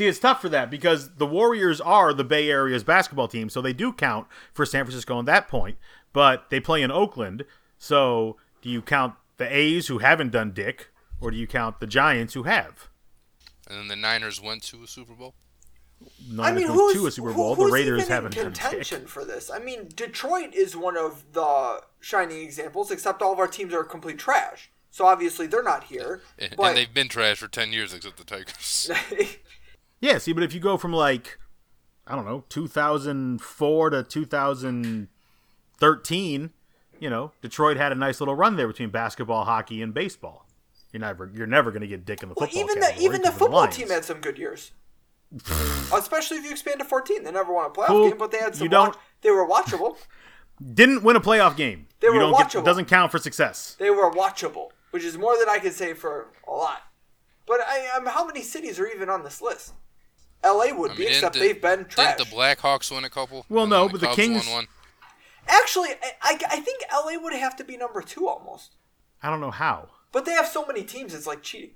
See, 0.00 0.06
it's 0.06 0.18
tough 0.18 0.40
for 0.40 0.48
that 0.48 0.70
because 0.70 1.16
the 1.16 1.26
Warriors 1.26 1.78
are 1.78 2.14
the 2.14 2.24
Bay 2.24 2.48
Area's 2.50 2.82
basketball 2.82 3.28
team, 3.28 3.50
so 3.50 3.60
they 3.60 3.74
do 3.74 3.92
count 3.92 4.28
for 4.50 4.64
San 4.64 4.86
Francisco 4.86 5.14
on 5.14 5.26
that 5.26 5.46
point. 5.46 5.76
But 6.14 6.48
they 6.48 6.58
play 6.58 6.80
in 6.80 6.90
Oakland, 6.90 7.44
so 7.76 8.38
do 8.62 8.70
you 8.70 8.80
count 8.80 9.12
the 9.36 9.54
A's 9.54 9.88
who 9.88 9.98
haven't 9.98 10.30
done 10.32 10.52
dick, 10.52 10.88
or 11.20 11.30
do 11.30 11.36
you 11.36 11.46
count 11.46 11.80
the 11.80 11.86
Giants 11.86 12.32
who 12.32 12.44
have? 12.44 12.88
And 13.68 13.78
then 13.78 13.88
the 13.88 13.96
Niners 13.96 14.40
went 14.40 14.62
to 14.68 14.82
a 14.82 14.86
Super 14.86 15.12
Bowl. 15.12 15.34
None 16.30 16.46
I 16.46 16.52
mean, 16.52 16.64
of 16.64 16.72
who's 16.72 16.94
to 16.94 17.06
a 17.06 17.10
Super 17.10 17.28
who- 17.32 17.34
Bowl. 17.34 17.54
who's 17.54 17.66
the 17.66 17.72
Raiders 17.74 18.00
even 18.04 18.10
haven't 18.10 18.36
in 18.38 18.44
done 18.44 18.52
dick. 18.54 18.62
contention 18.62 19.06
for 19.06 19.26
this? 19.26 19.50
I 19.50 19.58
mean, 19.58 19.90
Detroit 19.94 20.54
is 20.54 20.74
one 20.74 20.96
of 20.96 21.30
the 21.34 21.82
shining 22.00 22.38
examples. 22.42 22.90
Except 22.90 23.20
all 23.20 23.34
of 23.34 23.38
our 23.38 23.46
teams 23.46 23.74
are 23.74 23.84
complete 23.84 24.18
trash. 24.18 24.70
So 24.90 25.04
obviously 25.04 25.46
they're 25.46 25.62
not 25.62 25.84
here. 25.84 26.22
And, 26.38 26.54
But 26.56 26.68
and 26.68 26.76
they've 26.78 26.94
been 26.94 27.08
trash 27.10 27.36
for 27.36 27.48
10 27.48 27.74
years, 27.74 27.92
except 27.92 28.16
the 28.16 28.24
Tigers. 28.24 28.90
Yeah, 30.00 30.18
see, 30.18 30.32
but 30.32 30.42
if 30.42 30.52
you 30.54 30.60
go 30.60 30.76
from 30.76 30.92
like, 30.92 31.38
I 32.06 32.14
don't 32.16 32.24
know, 32.24 32.44
2004 32.48 33.90
to 33.90 34.02
2013, 34.02 36.50
you 36.98 37.10
know, 37.10 37.32
Detroit 37.42 37.76
had 37.76 37.92
a 37.92 37.94
nice 37.94 38.20
little 38.20 38.34
run 38.34 38.56
there 38.56 38.66
between 38.68 38.90
basketball, 38.90 39.44
hockey, 39.44 39.82
and 39.82 39.92
baseball. 39.94 40.46
You're 40.92 41.00
never, 41.00 41.30
you're 41.34 41.46
never 41.46 41.70
going 41.70 41.82
to 41.82 41.86
get 41.86 42.04
dick 42.04 42.22
in 42.22 42.28
the 42.28 42.34
well, 42.36 42.48
football. 42.48 42.64
even 42.70 42.80
the 42.80 43.00
even 43.00 43.22
the 43.22 43.30
football 43.30 43.60
Lions. 43.60 43.76
team 43.76 43.88
had 43.90 44.04
some 44.04 44.20
good 44.20 44.38
years. 44.38 44.72
Especially 45.94 46.38
if 46.38 46.44
you 46.44 46.50
expand 46.50 46.80
to 46.80 46.84
14, 46.84 47.22
they 47.22 47.30
never 47.30 47.52
won 47.52 47.66
a 47.66 47.70
playoff 47.70 47.86
Cool. 47.86 48.08
game, 48.08 48.18
but 48.18 48.32
they 48.32 48.38
had 48.38 48.56
some. 48.56 48.64
You 48.64 48.68
don't- 48.70 48.88
watch- 48.88 48.98
they 49.22 49.30
were 49.30 49.46
watchable. 49.46 49.96
didn't 50.74 51.02
win 51.04 51.14
a 51.16 51.20
playoff 51.20 51.56
game. 51.56 51.86
They 52.00 52.08
you 52.08 52.14
were 52.14 52.20
don't 52.20 52.36
get, 52.36 52.48
watchable. 52.48 52.64
doesn't 52.64 52.86
count 52.86 53.12
for 53.12 53.18
success. 53.18 53.76
They 53.78 53.90
were 53.90 54.10
watchable, 54.10 54.70
which 54.90 55.04
is 55.04 55.16
more 55.16 55.38
than 55.38 55.48
I 55.48 55.58
could 55.58 55.74
say 55.74 55.94
for 55.94 56.28
a 56.48 56.50
lot. 56.50 56.82
But 57.46 57.60
I, 57.60 57.88
um, 57.96 58.06
how 58.06 58.26
many 58.26 58.42
cities 58.42 58.80
are 58.80 58.86
even 58.86 59.08
on 59.10 59.22
this 59.22 59.40
list? 59.40 59.74
L.A. 60.42 60.72
would 60.72 60.92
I 60.92 60.94
be, 60.94 61.00
mean, 61.04 61.08
except 61.10 61.34
the- 61.34 61.40
they've 61.40 61.60
been 61.60 61.84
trash. 61.84 62.16
Didn't 62.16 62.30
the 62.30 62.36
Blackhawks 62.36 62.90
win 62.94 63.04
a 63.04 63.10
couple? 63.10 63.44
Well, 63.48 63.66
no, 63.66 63.82
then 63.84 63.92
but 63.92 64.00
the 64.00 64.06
Cubs 64.06 64.16
Kings- 64.16 64.46
won 64.46 64.54
one. 64.54 64.66
Actually, 65.48 65.88
I, 65.90 66.12
I, 66.22 66.38
I 66.50 66.60
think 66.60 66.82
LA 66.92 67.20
would 67.20 67.32
have 67.32 67.56
to 67.56 67.64
be 67.64 67.76
number 67.76 68.02
two 68.02 68.28
almost. 68.28 68.76
I 69.22 69.30
don't 69.30 69.40
know 69.40 69.50
how. 69.50 69.88
But 70.12 70.24
they 70.24 70.32
have 70.32 70.46
so 70.46 70.64
many 70.66 70.82
teams, 70.84 71.14
it's 71.14 71.26
like 71.26 71.42
cheating. 71.42 71.72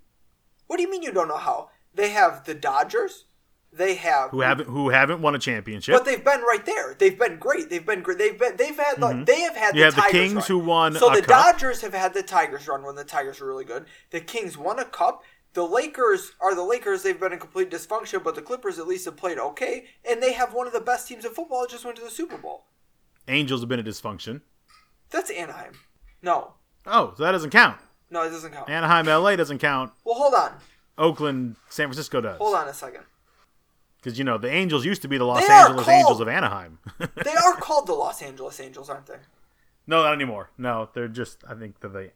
What 0.67 0.77
do 0.77 0.83
you 0.83 0.91
mean 0.91 1.03
you 1.03 1.12
don't 1.12 1.29
know 1.29 1.37
how? 1.39 1.71
They 1.95 2.11
have 2.11 2.45
the 2.45 2.55
Dodgers. 2.55 3.25
They 3.73 3.97
have 3.97 4.31
Who 4.31 4.41
haven't 4.43 4.69
who 4.69 4.91
haven't 4.91 5.21
won 5.21 5.35
a 5.35 5.39
championship? 5.41 5.97
but 5.97 6.05
they've 6.05 6.25
been 6.25 6.43
right 6.43 6.65
there. 6.65 6.95
They've 6.95 7.19
been 7.19 7.39
great. 7.41 7.71
They've 7.71 7.85
been 7.85 8.03
great. 8.03 8.19
They've 8.19 8.39
been 8.39 8.57
they've 8.57 8.77
had 8.77 9.01
like 9.01 9.27
they 9.27 9.41
have 9.41 9.57
had 9.57 9.75
Mm-hmm. 9.75 9.79
You 9.79 9.81
the 9.81 9.85
have 9.87 9.95
the 9.97 10.01
Tigers 10.03 10.12
Kings 10.21 10.35
run. 10.35 10.45
who 10.47 10.59
won 10.61 10.95
So 10.95 11.09
a 11.12 11.17
the 11.17 11.23
cup. 11.23 11.53
Dodgers 11.55 11.81
have 11.81 11.93
had 11.93 12.15
the 12.15 12.23
Tigers 12.23 12.69
run 12.69 12.85
when 12.85 12.95
the 12.95 13.03
Tigers 13.03 13.41
were 13.41 13.49
really 13.49 13.65
good. 13.65 13.87
The 14.11 14.21
Kings 14.21 14.57
won 14.57 14.79
a 14.79 14.85
cup. 14.85 15.25
The 15.55 15.63
Lakers 15.67 16.33
are 16.41 16.55
the 16.55 16.63
Lakers. 16.65 17.03
They've 17.03 17.19
been 17.19 17.33
in 17.33 17.39
complete 17.39 17.71
dysfunction, 17.71 18.23
but 18.23 18.35
the 18.35 18.43
Clippers 18.43 18.79
at 18.79 18.87
least 18.89 19.05
have 19.07 19.17
played 19.17 19.39
okay, 19.39 19.85
and 20.09 20.23
they 20.23 20.33
have 20.33 20.53
one 20.53 20.67
of 20.67 20.73
the 20.73 20.81
best 20.81 21.07
teams 21.09 21.25
in 21.25 21.33
football. 21.33 21.63
that 21.63 21.71
Just 21.71 21.85
went 21.85 21.97
to 21.97 22.03
the 22.05 22.11
Super 22.11 22.37
Bowl. 22.37 22.67
Angels 23.29 23.61
have 23.63 23.69
been 23.69 23.79
in 23.81 23.87
dysfunction. 23.87 24.43
That's 25.11 25.31
Anaheim. 25.31 25.73
No, 26.23 26.55
Oh, 26.87 27.15
so 27.17 27.23
that 27.23 27.33
doesn't 27.33 27.51
count. 27.51 27.79
no, 28.11 28.23
it 28.23 28.31
doesn't 28.31 28.53
count. 28.53 28.69
Anaheim, 28.69 29.07
LA 29.07 29.37
doesn't 29.37 29.59
count. 29.59 29.93
Well, 30.05 30.17
hold 30.17 30.35
on. 30.35 30.53
Oakland, 30.99 31.57
San 31.71 31.87
Francisco 31.87 32.21
does. 32.21 32.37
Hold 32.39 32.55
on 32.57 32.69
a 32.69 32.75
second. 32.75 33.05
Because 33.97 34.19
you 34.19 34.25
know 34.25 34.37
the 34.37 34.51
Angels 34.51 34.85
used 34.85 35.01
to 35.03 35.09
be 35.09 35.17
the 35.17 35.25
Los 35.25 35.47
They 35.47 35.53
Angeles 35.53 35.87
called- 35.87 35.97
Angels 35.97 36.21
of 36.21 36.29
Anaheim. 36.29 36.79
They 36.99 37.35
are 37.35 37.55
called 37.55 37.87
the 37.87 37.95
Los 37.95 38.21
Angeles 38.21 38.61
Angels, 38.61 38.91
aren't 38.91 39.07
they? 39.07 39.17
no, 39.87 40.03
not 40.03 40.13
anymore. 40.13 40.51
No, 40.59 40.91
they're 40.93 41.09
just. 41.09 41.43
I 41.49 41.55
think 41.55 41.81
that 41.81 41.89
they. 41.95 42.13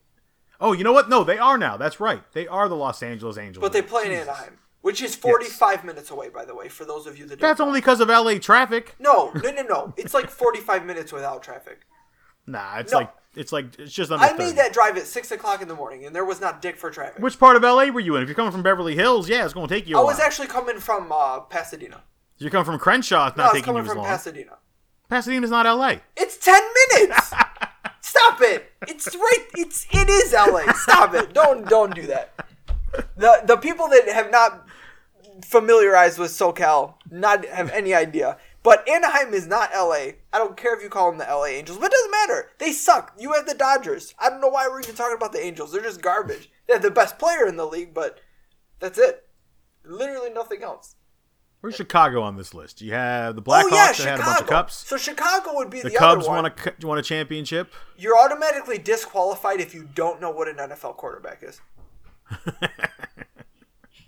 Oh, 0.60 0.72
you 0.72 0.82
know 0.84 0.92
what? 0.92 1.08
No, 1.08 1.22
they 1.24 1.38
are 1.38 1.56
now. 1.58 1.76
That's 1.76 2.00
right. 2.00 2.22
They 2.32 2.46
are 2.48 2.68
the 2.68 2.74
Los 2.76 3.02
Angeles 3.02 3.38
Angels. 3.38 3.60
But 3.62 3.72
they 3.72 3.82
play 3.82 4.06
in 4.06 4.12
Anaheim, 4.12 4.58
which 4.80 5.00
is 5.00 5.14
45 5.14 5.84
minutes 5.84 6.10
away, 6.10 6.28
by 6.30 6.44
the 6.44 6.54
way, 6.54 6.68
for 6.68 6.84
those 6.84 7.06
of 7.06 7.16
you 7.16 7.26
that 7.26 7.38
don't. 7.38 7.48
That's 7.48 7.60
only 7.60 7.80
because 7.80 8.00
of 8.00 8.08
LA 8.08 8.38
traffic. 8.38 8.96
No, 8.98 9.30
no, 9.42 9.50
no, 9.50 9.62
no. 9.62 9.94
It's 9.96 10.14
like 10.14 10.28
45 10.30 10.84
minutes 10.84 11.12
without 11.12 11.42
traffic. 11.42 11.80
Nah, 12.46 12.78
it's 12.78 12.92
No. 12.92 12.98
like 13.00 13.14
it's 13.36 13.52
like 13.52 13.78
it's 13.78 13.92
just 13.92 14.10
I 14.10 14.28
30. 14.28 14.38
made 14.42 14.56
that 14.56 14.72
drive 14.72 14.96
at 14.96 15.06
6 15.06 15.30
o'clock 15.32 15.62
in 15.62 15.68
the 15.68 15.74
morning, 15.76 16.04
and 16.06 16.16
there 16.16 16.24
was 16.24 16.40
not 16.40 16.60
dick 16.62 16.76
for 16.76 16.90
traffic. 16.90 17.22
Which 17.22 17.38
part 17.38 17.56
of 17.56 17.62
LA 17.62 17.86
were 17.90 18.00
you 18.00 18.16
in? 18.16 18.22
If 18.22 18.28
you're 18.28 18.34
coming 18.34 18.50
from 18.52 18.62
Beverly 18.62 18.94
Hills, 18.96 19.28
yeah, 19.28 19.44
it's 19.44 19.54
going 19.54 19.68
to 19.68 19.74
take 19.74 19.86
you. 19.86 19.96
I 19.98 20.02
was 20.02 20.18
actually 20.18 20.48
coming 20.48 20.78
from 20.80 21.12
uh, 21.12 21.40
Pasadena. 21.40 22.02
You're 22.38 22.50
coming 22.50 22.64
from 22.64 22.78
Crenshaw, 22.78 23.28
it's 23.28 23.36
No, 23.36 23.44
not 23.44 23.52
was 23.52 23.60
taking 23.62 23.74
you 23.74 23.80
coming 23.80 23.88
from 23.88 23.98
long. 23.98 24.06
Pasadena. 24.06 24.58
Pasadena's 25.10 25.50
not 25.50 25.66
LA. 25.66 25.96
It's 26.16 26.36
10 26.38 26.60
minutes! 26.98 27.32
Stop 28.08 28.40
it! 28.40 28.72
It's 28.88 29.14
right. 29.14 29.46
It's 29.56 29.86
it 29.90 30.08
is 30.08 30.32
LA. 30.32 30.72
Stop 30.72 31.14
it! 31.14 31.34
Don't 31.34 31.68
don't 31.68 31.94
do 31.94 32.06
that. 32.06 32.34
The 33.16 33.42
the 33.44 33.56
people 33.56 33.88
that 33.88 34.08
have 34.08 34.30
not 34.30 34.66
familiarized 35.44 36.18
with 36.18 36.30
SoCal, 36.30 36.94
not 37.10 37.44
have 37.44 37.70
any 37.70 37.94
idea. 37.94 38.38
But 38.62 38.88
Anaheim 38.88 39.32
is 39.34 39.46
not 39.46 39.70
LA. 39.74 40.12
I 40.32 40.38
don't 40.38 40.56
care 40.56 40.76
if 40.76 40.82
you 40.82 40.88
call 40.88 41.10
them 41.10 41.18
the 41.18 41.24
LA 41.24 41.46
Angels, 41.46 41.78
but 41.78 41.86
it 41.86 41.92
doesn't 41.92 42.10
matter. 42.10 42.50
They 42.58 42.72
suck. 42.72 43.14
You 43.18 43.32
have 43.32 43.46
the 43.46 43.54
Dodgers. 43.54 44.14
I 44.18 44.30
don't 44.30 44.40
know 44.40 44.48
why 44.48 44.68
we're 44.68 44.80
even 44.80 44.94
talking 44.94 45.16
about 45.16 45.32
the 45.32 45.44
Angels. 45.44 45.72
They're 45.72 45.82
just 45.82 46.02
garbage. 46.02 46.50
They 46.66 46.74
have 46.74 46.82
the 46.82 46.90
best 46.90 47.18
player 47.18 47.46
in 47.46 47.56
the 47.56 47.66
league, 47.66 47.94
but 47.94 48.18
that's 48.80 48.98
it. 48.98 49.26
Literally 49.84 50.30
nothing 50.30 50.62
else. 50.62 50.96
Where's 51.60 51.74
Chicago 51.74 52.22
on 52.22 52.36
this 52.36 52.54
list? 52.54 52.80
You 52.80 52.92
have 52.92 53.34
the 53.34 53.42
Blackhawks 53.42 53.62
Oh 53.64 53.68
yeah, 53.74 53.86
that 53.86 53.96
Chicago. 53.96 54.10
had 54.10 54.20
a 54.20 54.24
bunch 54.24 54.40
of 54.42 54.46
cups. 54.46 54.74
So 54.86 54.96
Chicago 54.96 55.54
would 55.54 55.70
be 55.70 55.80
The 55.80 55.90
the, 55.90 55.96
Cubs 55.96 56.28
won 56.28 56.46
a 56.46 56.52
won 56.82 56.98
a 56.98 57.02
championship. 57.02 57.72
You're 57.96 58.16
automatically 58.16 58.78
disqualified 58.78 59.60
if 59.60 59.74
you 59.74 59.88
don't 59.94 60.20
know 60.20 60.30
what 60.30 60.46
an 60.48 60.56
NFL 60.56 60.96
quarterback 60.96 61.42
is. 61.42 61.60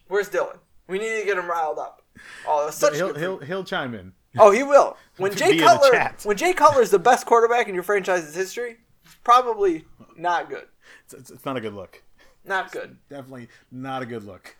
Where's 0.09 0.28
Dylan? 0.28 0.59
We 0.86 0.98
need 0.98 1.20
to 1.20 1.24
get 1.24 1.38
him 1.38 1.48
riled 1.48 1.78
up. 1.78 2.03
Oh, 2.46 2.70
such 2.70 2.96
he'll, 2.96 3.09
good. 3.09 3.16
he'll 3.20 3.38
he'll 3.38 3.64
chime 3.64 3.94
in. 3.94 4.12
Oh, 4.38 4.51
he 4.53 4.62
will. 4.62 4.96
When 5.16 5.34
Jay 5.36 5.59
Cutler, 5.59 6.14
when 6.22 6.38
Jay 6.38 6.55
Cutler 6.55 6.80
is 6.80 6.90
the 6.90 6.98
best 6.98 7.26
quarterback 7.26 7.68
in 7.68 7.74
your 7.74 7.82
franchise's 7.82 8.34
history, 8.34 8.78
it's 9.05 9.16
probably 9.22 9.84
not 10.16 10.48
good. 10.48 10.64
It's, 11.05 11.12
it's, 11.12 11.30
it's 11.30 11.44
not 11.44 11.59
a 11.59 11.61
good 11.61 11.74
look. 11.74 12.03
Not 12.46 12.72
good. 12.72 12.96
Definitely 13.11 13.48
not 13.70 14.03
a 14.03 14.07
good 14.07 14.24
look. 14.24 14.57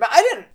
I 0.00 0.22
didn't. 0.30 0.46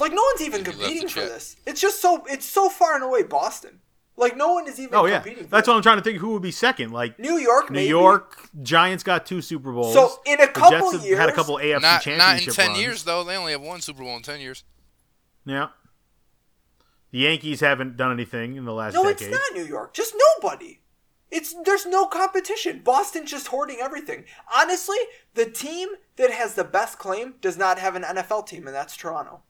It's 0.00 0.08
like 0.08 0.12
no 0.12 0.22
one's 0.22 0.40
even 0.42 0.64
competing 0.64 1.08
for 1.08 1.20
this. 1.20 1.56
It's 1.66 1.80
just 1.80 2.00
so. 2.00 2.24
It's 2.28 2.46
so 2.46 2.68
far 2.70 2.94
and 2.94 3.04
away 3.04 3.22
Boston. 3.22 3.80
Like 4.16 4.36
no 4.36 4.52
one 4.54 4.66
is 4.68 4.78
even 4.80 4.94
Oh 4.94 5.06
yeah. 5.06 5.20
For 5.20 5.28
that's 5.30 5.66
it. 5.66 5.70
what 5.70 5.76
I'm 5.76 5.82
trying 5.82 5.98
to 5.98 6.02
think. 6.02 6.18
Who 6.18 6.32
would 6.32 6.42
be 6.42 6.50
second? 6.50 6.90
Like 6.92 7.18
New 7.18 7.36
York, 7.38 7.70
New 7.70 7.76
maybe. 7.76 7.88
York 7.88 8.38
Giants 8.62 9.02
got 9.02 9.24
two 9.26 9.40
Super 9.42 9.72
Bowls. 9.72 9.94
So, 9.94 10.20
in 10.26 10.40
a 10.40 10.46
The 10.46 10.52
couple 10.52 10.70
Jets 10.90 10.92
have 10.92 11.04
years- 11.04 11.18
had 11.18 11.28
a 11.28 11.32
couple 11.32 11.56
AFC 11.58 11.80
Not 11.82 12.02
championship 12.02 12.18
not 12.18 12.38
in 12.48 12.52
ten 12.54 12.66
runs. 12.68 12.80
years 12.80 13.04
though. 13.04 13.24
They 13.24 13.36
only 13.36 13.52
have 13.52 13.62
one 13.62 13.80
Super 13.80 14.02
Bowl 14.02 14.16
in 14.16 14.22
ten 14.22 14.40
years. 14.40 14.64
Yeah. 15.46 15.68
The 17.12 17.18
Yankees 17.20 17.60
haven't 17.60 17.96
done 17.96 18.12
anything 18.12 18.56
in 18.56 18.64
the 18.64 18.72
last 18.72 18.94
No, 18.94 19.02
decade. 19.04 19.28
it's 19.28 19.30
not 19.52 19.58
New 19.58 19.64
York. 19.66 19.94
Just 19.94 20.14
nobody. 20.38 20.80
It's 21.30 21.54
there's 21.64 21.86
no 21.86 22.06
competition. 22.06 22.80
Boston's 22.84 23.30
just 23.30 23.48
hoarding 23.48 23.78
everything. 23.80 24.24
Honestly, 24.54 24.98
the 25.34 25.46
team 25.46 25.88
that 26.16 26.30
has 26.30 26.54
the 26.54 26.64
best 26.64 26.98
claim 26.98 27.34
does 27.40 27.56
not 27.56 27.78
have 27.78 27.94
an 27.96 28.02
NFL 28.02 28.46
team, 28.46 28.66
and 28.66 28.74
that's 28.74 28.96
Toronto. 28.96 29.42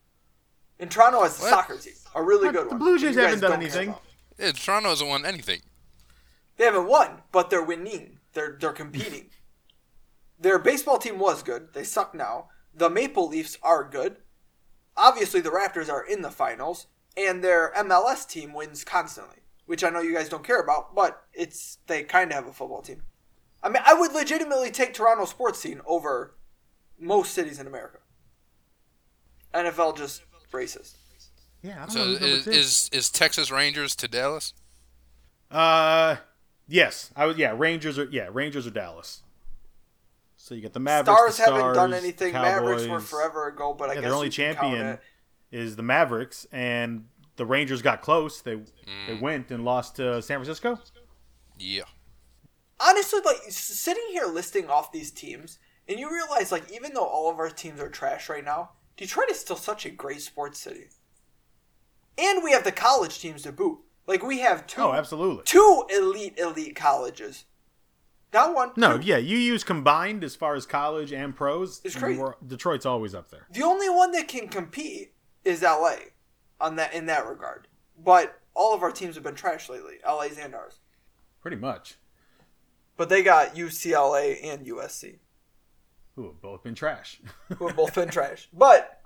And 0.81 0.91
Toronto 0.91 1.23
has 1.23 1.39
a 1.39 1.43
What? 1.43 1.51
soccer 1.51 1.77
team, 1.79 1.93
a 2.15 2.23
really 2.23 2.47
What? 2.47 2.55
good 2.55 2.65
The 2.67 2.71
one. 2.71 2.79
Blue 2.79 2.99
that 2.99 3.01
Jays 3.01 3.15
you 3.15 3.21
guys 3.23 3.31
haven't 3.35 3.41
done 3.43 3.51
don't 3.51 3.61
care 3.61 3.69
anything. 3.69 3.89
about. 3.91 4.03
Yeah, 4.39 4.53
Toronto 4.53 4.89
hasn't 4.89 5.09
won 5.11 5.27
anything. 5.27 5.61
They 6.57 6.65
haven't 6.65 6.87
won, 6.89 7.23
but 7.31 7.51
they're 7.51 7.63
winning. 7.63 8.19
They're 8.33 8.57
they're 8.61 8.73
competing. 8.73 9.31
Their 10.39 10.59
baseball 10.59 10.99
team 10.99 11.19
was 11.19 11.43
good. 11.43 11.75
They 11.75 11.85
suck 11.85 12.15
now. 12.15 12.49
The 12.75 12.89
Maple 12.91 13.29
Leafs 13.29 13.59
are 13.63 13.85
good. 13.89 14.17
Obviously, 14.97 15.41
the 15.41 15.51
Raptors 15.51 15.91
are 15.93 16.05
in 16.05 16.23
the 16.23 16.31
finals, 16.31 16.87
and 17.17 17.45
their 17.45 17.73
MLS 17.77 18.27
team 18.27 18.53
wins 18.55 18.85
constantly, 18.85 19.39
which 19.67 19.85
I 19.85 19.91
know 19.91 20.01
you 20.01 20.15
guys 20.15 20.29
don't 20.29 20.45
care 20.45 20.61
about, 20.61 20.95
but 20.95 21.25
it's 21.35 21.79
they 21.87 22.03
kind 22.05 22.31
of 22.31 22.35
have 22.37 22.47
a 22.47 22.53
football 22.53 22.81
team. 22.83 23.03
I 23.63 23.69
mean, 23.69 23.83
I 23.85 23.93
would 23.95 24.13
legitimately 24.13 24.71
take 24.71 24.95
Toronto 24.95 25.27
sports 25.27 25.59
scene 25.61 25.83
over 25.87 26.35
most 26.99 27.35
cities 27.35 27.59
in 27.59 27.67
America. 27.67 27.99
NFL 29.55 29.97
just 29.97 30.23
racist. 30.53 30.95
Yeah, 31.63 31.75
I 31.85 31.87
don't 31.87 31.91
So 31.91 31.99
know 31.99 32.13
is, 32.27 32.47
is 32.47 32.91
is 32.93 33.11
Texas 33.11 33.51
Rangers 33.51 33.95
to 33.97 34.09
Dallas? 34.09 34.55
Uh, 35.51 36.17
yes, 36.69 37.11
I 37.17 37.27
was. 37.27 37.37
Yeah, 37.37 37.55
Rangers 37.57 37.99
are. 37.99 38.05
Yeah, 38.05 38.29
Rangers 38.33 38.67
are 38.67 38.71
Dallas. 38.71 39.23
So 40.37 40.55
you 40.55 40.63
got 40.63 40.73
the 40.73 40.81
Mavericks. 40.81 41.21
Stars, 41.21 41.37
the 41.37 41.45
haven't 41.45 41.75
done 41.75 41.93
anything. 41.95 42.33
Cowboys. 42.33 42.87
Mavericks 42.87 42.87
were 42.89 43.01
forever 43.01 43.49
ago, 43.49 43.75
but 43.75 43.91
I 43.91 43.95
Yeah, 43.95 44.01
guess 44.01 44.05
their 44.05 44.15
only 44.15 44.29
you 44.29 44.33
can 44.33 44.55
count 44.55 44.59
champion 44.59 44.87
it. 44.87 45.01
is 45.51 45.77
the 45.77 45.83
Mavericks, 45.83 46.47
and 46.53 47.09
the 47.37 47.47
Rangers 47.47 47.83
got 47.83 48.01
close. 48.03 48.41
They 48.41 48.57
they 49.07 49.15
Mm. 49.15 49.21
went 49.21 49.51
and 49.51 49.65
lost 49.65 49.97
to 49.97 50.23
San 50.23 50.39
Francisco. 50.39 50.79
Yeah. 51.59 51.85
honestly, 52.81 53.21
like 53.25 53.37
sitting 53.51 54.05
here 54.11 54.27
listing 54.27 54.69
off 54.69 54.93
these 54.93 55.11
teams, 55.11 55.59
and 55.89 55.99
you 55.99 56.11
realize, 56.11 56.51
like, 56.53 56.71
even 56.73 56.95
though 56.95 57.05
all 57.07 57.31
of 57.31 57.39
our 57.39 57.51
teams 57.51 57.81
are 57.81 57.89
trash 57.91 58.29
right 58.29 58.45
now, 58.45 58.71
Detroit 59.01 59.31
is 59.31 59.41
still 59.41 59.57
such 59.57 59.87
a 59.87 59.91
great 59.91 60.21
sports 60.21 60.59
city. 60.61 60.89
And 62.19 62.45
we 62.45 62.53
have 62.53 62.65
the 62.65 62.71
college 62.73 63.19
teams 63.19 63.41
to 63.43 63.53
boot. 63.53 63.79
Like, 64.07 64.23
we 64.23 64.41
have 64.41 64.67
two, 64.67 64.83
Oh, 64.83 64.93
absolutely. 64.93 65.45
two 65.45 65.85
elite, 65.89 66.39
elite 66.39 66.77
colleges. 66.77 67.47
Not 68.35 68.55
one. 68.55 68.73
No, 68.77 68.99
two. 68.99 69.07
yeah, 69.07 69.17
you 69.17 69.39
use 69.39 69.65
combined 69.65 70.23
as 70.23 70.37
far 70.37 70.55
as 70.55 70.67
college 70.67 71.13
and 71.15 71.35
pros. 71.35 71.81
It's 71.83 71.97
crazy. 71.97 72.23
Detroit's 72.47 72.85
always 72.85 73.15
up 73.15 73.31
there. 73.31 73.47
The 73.51 73.63
only 73.63 73.89
one 73.89 74.13
that 74.13 74.29
can 74.29 74.49
compete 74.49 75.15
is 75.47 75.63
LA, 75.63 75.95
on 76.61 76.77
that 76.77 76.93
in 76.93 77.07
that 77.07 77.27
regard. 77.27 77.69
But 77.99 78.39
all 78.55 78.75
of 78.75 78.83
our 78.83 78.93
teams 78.93 79.15
have 79.15 79.25
been 79.25 79.35
trash 79.35 79.71
lately. 79.71 79.95
LA's 80.07 80.37
and 80.37 80.55
ours. 80.55 80.81
Pretty 81.41 81.57
much. 81.57 81.95
But 82.99 83.09
they 83.09 83.23
got 83.23 83.55
UCLA 83.55 84.45
and 84.45 84.67
USC. 84.67 85.21
Who 86.17 86.27
have 86.27 86.41
both 86.41 86.63
been 86.63 86.75
trash. 86.75 87.21
who 87.59 87.67
have 87.69 87.77
both 87.77 87.95
been 87.95 88.09
trash. 88.09 88.49
But 88.53 89.01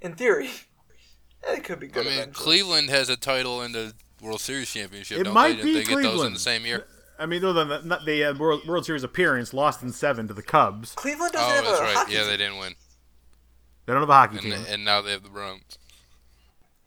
in 0.00 0.14
theory, 0.14 0.50
it 1.48 1.64
could 1.64 1.80
be 1.80 1.88
good. 1.88 2.06
I 2.06 2.10
mean, 2.10 2.18
eventually. 2.18 2.44
Cleveland 2.44 2.90
has 2.90 3.08
a 3.08 3.16
title 3.16 3.62
in 3.62 3.72
the 3.72 3.92
World 4.22 4.40
Series 4.40 4.70
championship. 4.72 5.18
It 5.18 5.24
don't 5.24 5.34
might 5.34 5.56
they? 5.58 5.62
be 5.64 5.72
Didn't 5.74 5.88
they 5.96 6.02
get 6.02 6.12
those 6.14 6.24
in 6.24 6.32
the 6.32 6.38
same 6.38 6.64
year? 6.64 6.86
I 7.18 7.26
mean, 7.26 7.44
other 7.44 7.64
than 7.64 7.88
the, 7.88 7.98
the 8.04 8.24
uh, 8.24 8.34
World, 8.34 8.66
World 8.66 8.84
Series 8.86 9.04
appearance, 9.04 9.54
lost 9.54 9.82
in 9.82 9.92
seven 9.92 10.26
to 10.28 10.34
the 10.34 10.42
Cubs. 10.42 10.92
Cleveland 10.94 11.32
doesn't 11.32 11.48
Oh, 11.48 11.54
have 11.54 11.64
that's 11.64 11.78
a 11.78 11.82
right. 11.82 11.94
hockey 11.96 12.12
Yeah, 12.14 12.20
team. 12.20 12.28
they 12.28 12.36
didn't 12.38 12.58
win, 12.58 12.74
They 13.86 13.92
don't 13.92 14.02
have 14.02 14.08
a 14.08 14.12
hockey 14.12 14.36
and 14.38 14.42
team. 14.42 14.64
and 14.68 14.84
now 14.84 15.00
they 15.00 15.12
have 15.12 15.22
the 15.22 15.28
Browns. 15.28 15.78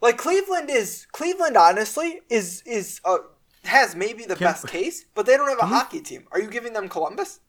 Like 0.00 0.16
Cleveland 0.18 0.70
is 0.70 1.06
Cleveland. 1.12 1.56
Honestly, 1.56 2.20
is 2.30 2.62
is 2.66 3.00
uh, 3.04 3.18
has 3.64 3.96
maybe 3.96 4.24
the 4.24 4.36
Can- 4.36 4.46
best 4.46 4.68
case, 4.68 5.04
but 5.14 5.24
they 5.26 5.36
don't 5.36 5.48
have 5.48 5.58
a 5.58 5.60
Can 5.62 5.68
you- 5.70 5.74
hockey 5.74 6.00
team. 6.00 6.24
Are 6.30 6.40
you 6.40 6.48
giving 6.48 6.72
them 6.74 6.88
Columbus? 6.88 7.40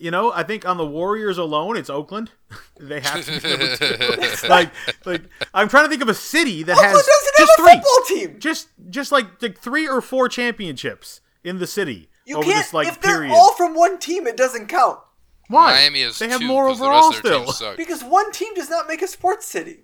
You 0.00 0.12
know, 0.12 0.32
I 0.32 0.44
think 0.44 0.64
on 0.64 0.76
the 0.76 0.86
Warriors 0.86 1.38
alone, 1.38 1.76
it's 1.76 1.90
Oakland. 1.90 2.30
they 2.78 3.00
have 3.00 3.24
to 3.24 3.40
be 3.40 3.48
number 3.48 3.76
two. 3.76 4.46
like, 4.48 4.70
like 5.04 5.22
I'm 5.52 5.68
trying 5.68 5.86
to 5.86 5.88
think 5.90 6.02
of 6.02 6.08
a 6.08 6.14
city 6.14 6.62
that 6.62 6.72
Oakland 6.76 6.94
has 6.94 7.06
doesn't 7.06 7.36
just 7.36 7.50
have 7.50 7.58
a 7.58 7.62
three, 7.62 7.74
football 7.74 8.04
team. 8.30 8.40
just 8.40 8.68
just 8.90 9.10
like, 9.12 9.42
like 9.42 9.58
three 9.58 9.88
or 9.88 10.00
four 10.00 10.28
championships 10.28 11.20
in 11.42 11.58
the 11.58 11.66
city 11.66 12.08
You 12.26 12.36
over 12.36 12.44
can't. 12.44 12.58
this 12.64 12.72
like 12.72 12.86
if 12.86 13.00
they're 13.00 13.26
all 13.26 13.54
from 13.54 13.74
one 13.74 13.98
team, 13.98 14.26
it 14.28 14.36
doesn't 14.36 14.68
count 14.68 15.00
Why? 15.48 15.72
Miami 15.72 16.02
has 16.02 16.18
they 16.20 16.28
have 16.28 16.40
two 16.40 16.46
more 16.46 16.68
'cause 16.68 16.78
the 16.78 16.84
overall 16.84 17.08
rest 17.10 17.18
of 17.18 17.22
their 17.24 17.32
still. 17.32 17.44
teams 17.46 17.58
suck. 17.58 17.76
because 17.76 18.04
one 18.04 18.30
team 18.30 18.54
does 18.54 18.70
not 18.70 18.86
make 18.86 19.02
a 19.02 19.08
sports 19.08 19.46
city. 19.46 19.80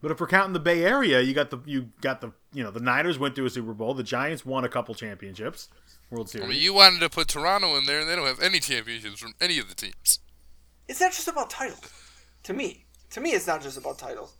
But 0.00 0.10
if 0.10 0.20
we're 0.20 0.26
counting 0.26 0.52
the 0.52 0.60
Bay 0.60 0.84
Area, 0.84 1.20
you 1.20 1.32
got 1.34 1.50
the 1.50 1.58
you 1.64 1.90
got 2.00 2.20
the 2.20 2.32
you 2.52 2.62
know 2.62 2.70
the 2.70 2.80
Niners 2.80 3.18
went 3.18 3.34
to 3.36 3.44
a 3.46 3.50
Super 3.50 3.72
Bowl. 3.72 3.94
The 3.94 4.02
Giants 4.02 4.44
won 4.44 4.64
a 4.64 4.68
couple 4.68 4.94
championships, 4.94 5.68
World 6.12 6.28
I 6.28 6.32
Series. 6.32 6.48
mean, 6.48 6.60
you 6.60 6.74
wanted 6.74 7.00
to 7.00 7.08
put 7.10 7.28
Toronto 7.28 7.74
in 7.76 7.84
there, 7.84 8.00
and 8.00 8.08
they 8.08 8.14
don't 8.14 8.26
have 8.26 8.40
any 8.40 8.60
championships 8.60 9.18
from 9.18 9.34
any 9.40 9.58
of 9.58 9.68
the 9.68 9.74
teams. 9.74 10.20
It's 10.86 11.00
not 11.00 11.12
just 11.12 11.26
about 11.26 11.48
titles. 11.50 11.80
To 12.44 12.52
me, 12.52 12.84
to 13.10 13.20
me, 13.20 13.30
it's 13.30 13.46
not 13.46 13.62
just 13.62 13.78
about 13.78 13.98
titles. 13.98 14.34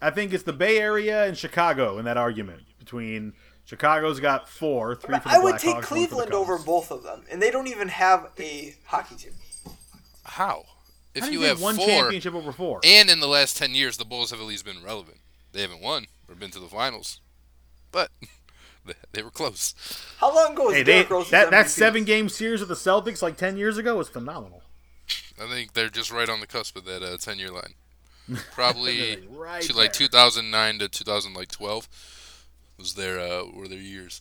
I 0.00 0.10
think 0.10 0.32
it's 0.32 0.44
the 0.44 0.52
Bay 0.52 0.78
Area 0.78 1.26
and 1.26 1.36
Chicago 1.36 1.98
in 1.98 2.04
that 2.06 2.16
argument 2.16 2.62
between 2.78 3.32
Chicago's 3.64 4.20
got 4.20 4.48
four, 4.48 4.94
three 4.94 5.18
for 5.18 5.28
the 5.28 5.34
I 5.34 5.38
would 5.38 5.56
Blackhawks, 5.56 5.60
take 5.60 5.74
one 5.74 5.82
for 5.82 5.94
the 5.94 5.94
Cleveland 6.06 6.32
over 6.32 6.58
both 6.58 6.90
of 6.90 7.02
them, 7.02 7.24
and 7.30 7.40
they 7.42 7.50
don't 7.50 7.66
even 7.66 7.88
have 7.88 8.30
a 8.38 8.74
hockey 8.86 9.16
team. 9.16 9.32
How? 10.24 10.64
If 11.14 11.24
How 11.24 11.30
you, 11.30 11.40
you 11.40 11.46
have 11.46 11.60
one 11.62 11.76
four, 11.76 11.86
championship 11.86 12.34
over 12.34 12.52
four? 12.52 12.80
and 12.84 13.08
in 13.10 13.20
the 13.20 13.26
last 13.26 13.56
ten 13.56 13.74
years, 13.74 13.96
the 13.96 14.04
Bulls 14.04 14.30
have 14.30 14.40
at 14.40 14.46
least 14.46 14.64
been 14.64 14.82
relevant. 14.84 15.18
They 15.52 15.62
haven't 15.62 15.80
won 15.82 16.06
or 16.28 16.34
been 16.34 16.50
to 16.50 16.58
the 16.58 16.66
finals, 16.68 17.20
but 17.90 18.10
they- 18.86 18.94
they 19.12 19.22
were 19.22 19.30
close. 19.30 19.74
How 20.18 20.34
long 20.34 20.52
ago 20.54 20.64
was 20.66 20.74
Hey, 20.76 20.82
they, 20.82 20.92
Derrick 20.92 21.10
Rose's 21.10 21.30
that 21.32 21.50
that 21.50 21.66
MVP? 21.66 21.68
seven 21.70 22.04
game 22.04 22.28
series 22.28 22.60
with 22.60 22.68
the 22.68 22.74
Celtics 22.74 23.22
like 23.22 23.36
ten 23.36 23.56
years 23.56 23.78
ago 23.78 23.96
was 23.96 24.08
phenomenal. 24.08 24.62
I 25.40 25.46
think 25.48 25.74
they're 25.74 25.88
just 25.90 26.10
right 26.10 26.28
on 26.28 26.40
the 26.40 26.46
cusp 26.46 26.76
of 26.76 26.84
that 26.86 27.02
uh, 27.02 27.16
ten-year 27.18 27.50
line. 27.50 27.74
Probably 28.52 29.18
right 29.30 29.62
to 29.62 29.72
like 29.76 29.92
there. 29.92 30.08
2009 30.08 30.78
to 30.80 30.88
2012 30.88 31.88
was 32.78 32.94
their 32.94 33.20
uh, 33.20 33.44
were 33.52 33.68
their 33.68 33.78
years. 33.78 34.20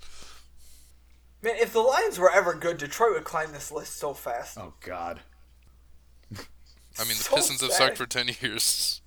Man, 1.41 1.55
if 1.57 1.73
the 1.73 1.79
Lions 1.79 2.19
were 2.19 2.31
ever 2.31 2.53
good, 2.53 2.77
Detroit 2.77 3.13
would 3.13 3.23
climb 3.23 3.51
this 3.51 3.71
list 3.71 3.95
so 3.97 4.13
fast. 4.13 4.57
Oh 4.59 4.73
God, 4.81 5.21
I 6.33 6.99
mean, 6.99 7.09
the 7.17 7.23
So 7.23 7.35
Pistons 7.35 7.61
have 7.61 7.71
sucked 7.71 7.97
for 7.97 8.05
10 8.05 8.29
years. 8.41 9.01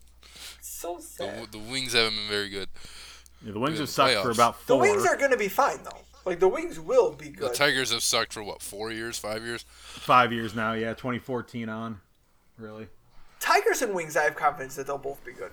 So 0.61 0.97
The, 0.97 1.03
sad. 1.03 1.53
the 1.53 1.59
Wings 1.59 1.93
haven't 1.95 2.17
been 2.17 2.29
very 2.29 2.49
good. 2.49 2.69
Yeah, 3.45 3.53
the 3.53 3.61
Wings 3.61 3.79
have 3.79 3.87
the 3.87 3.93
sucked 3.93 4.15
for 4.15 4.31
playoffs. 4.31 4.35
about 4.35 4.67
The. 4.67 4.77
Wings 4.77 5.07
are 5.07 5.17
going 5.17 5.31
to 5.31 5.37
be 5.37 5.49
fine 5.49 5.79
though. 5.85 6.01
Like 6.25 6.41
the 6.41 6.49
Wings 6.49 6.79
will 6.79 7.13
be 7.13 7.31
good. 7.31 7.51
The. 7.51 7.55
Tigers 7.55 7.93
have 7.93 8.03
sucked 8.03 8.33
for 8.33 8.43
what 8.43 8.61
four 8.63 8.91
years, 8.91 9.19
five 9.19 9.45
years. 9.45 9.65
five 9.69 10.33
years 10.33 10.55
now. 10.55 10.73
Yeah, 10.73 10.91
2014 10.91 11.69
on, 11.69 12.01
really. 12.59 12.89
Tigers 13.41 13.83
and 13.83 13.95
Wings, 13.95 14.17
I 14.17 14.25
have 14.25 14.35
confidence 14.37 14.75
that 14.77 14.87
they'll 14.87 14.99
both 14.99 15.25
be 15.25 15.33
good. 15.33 15.53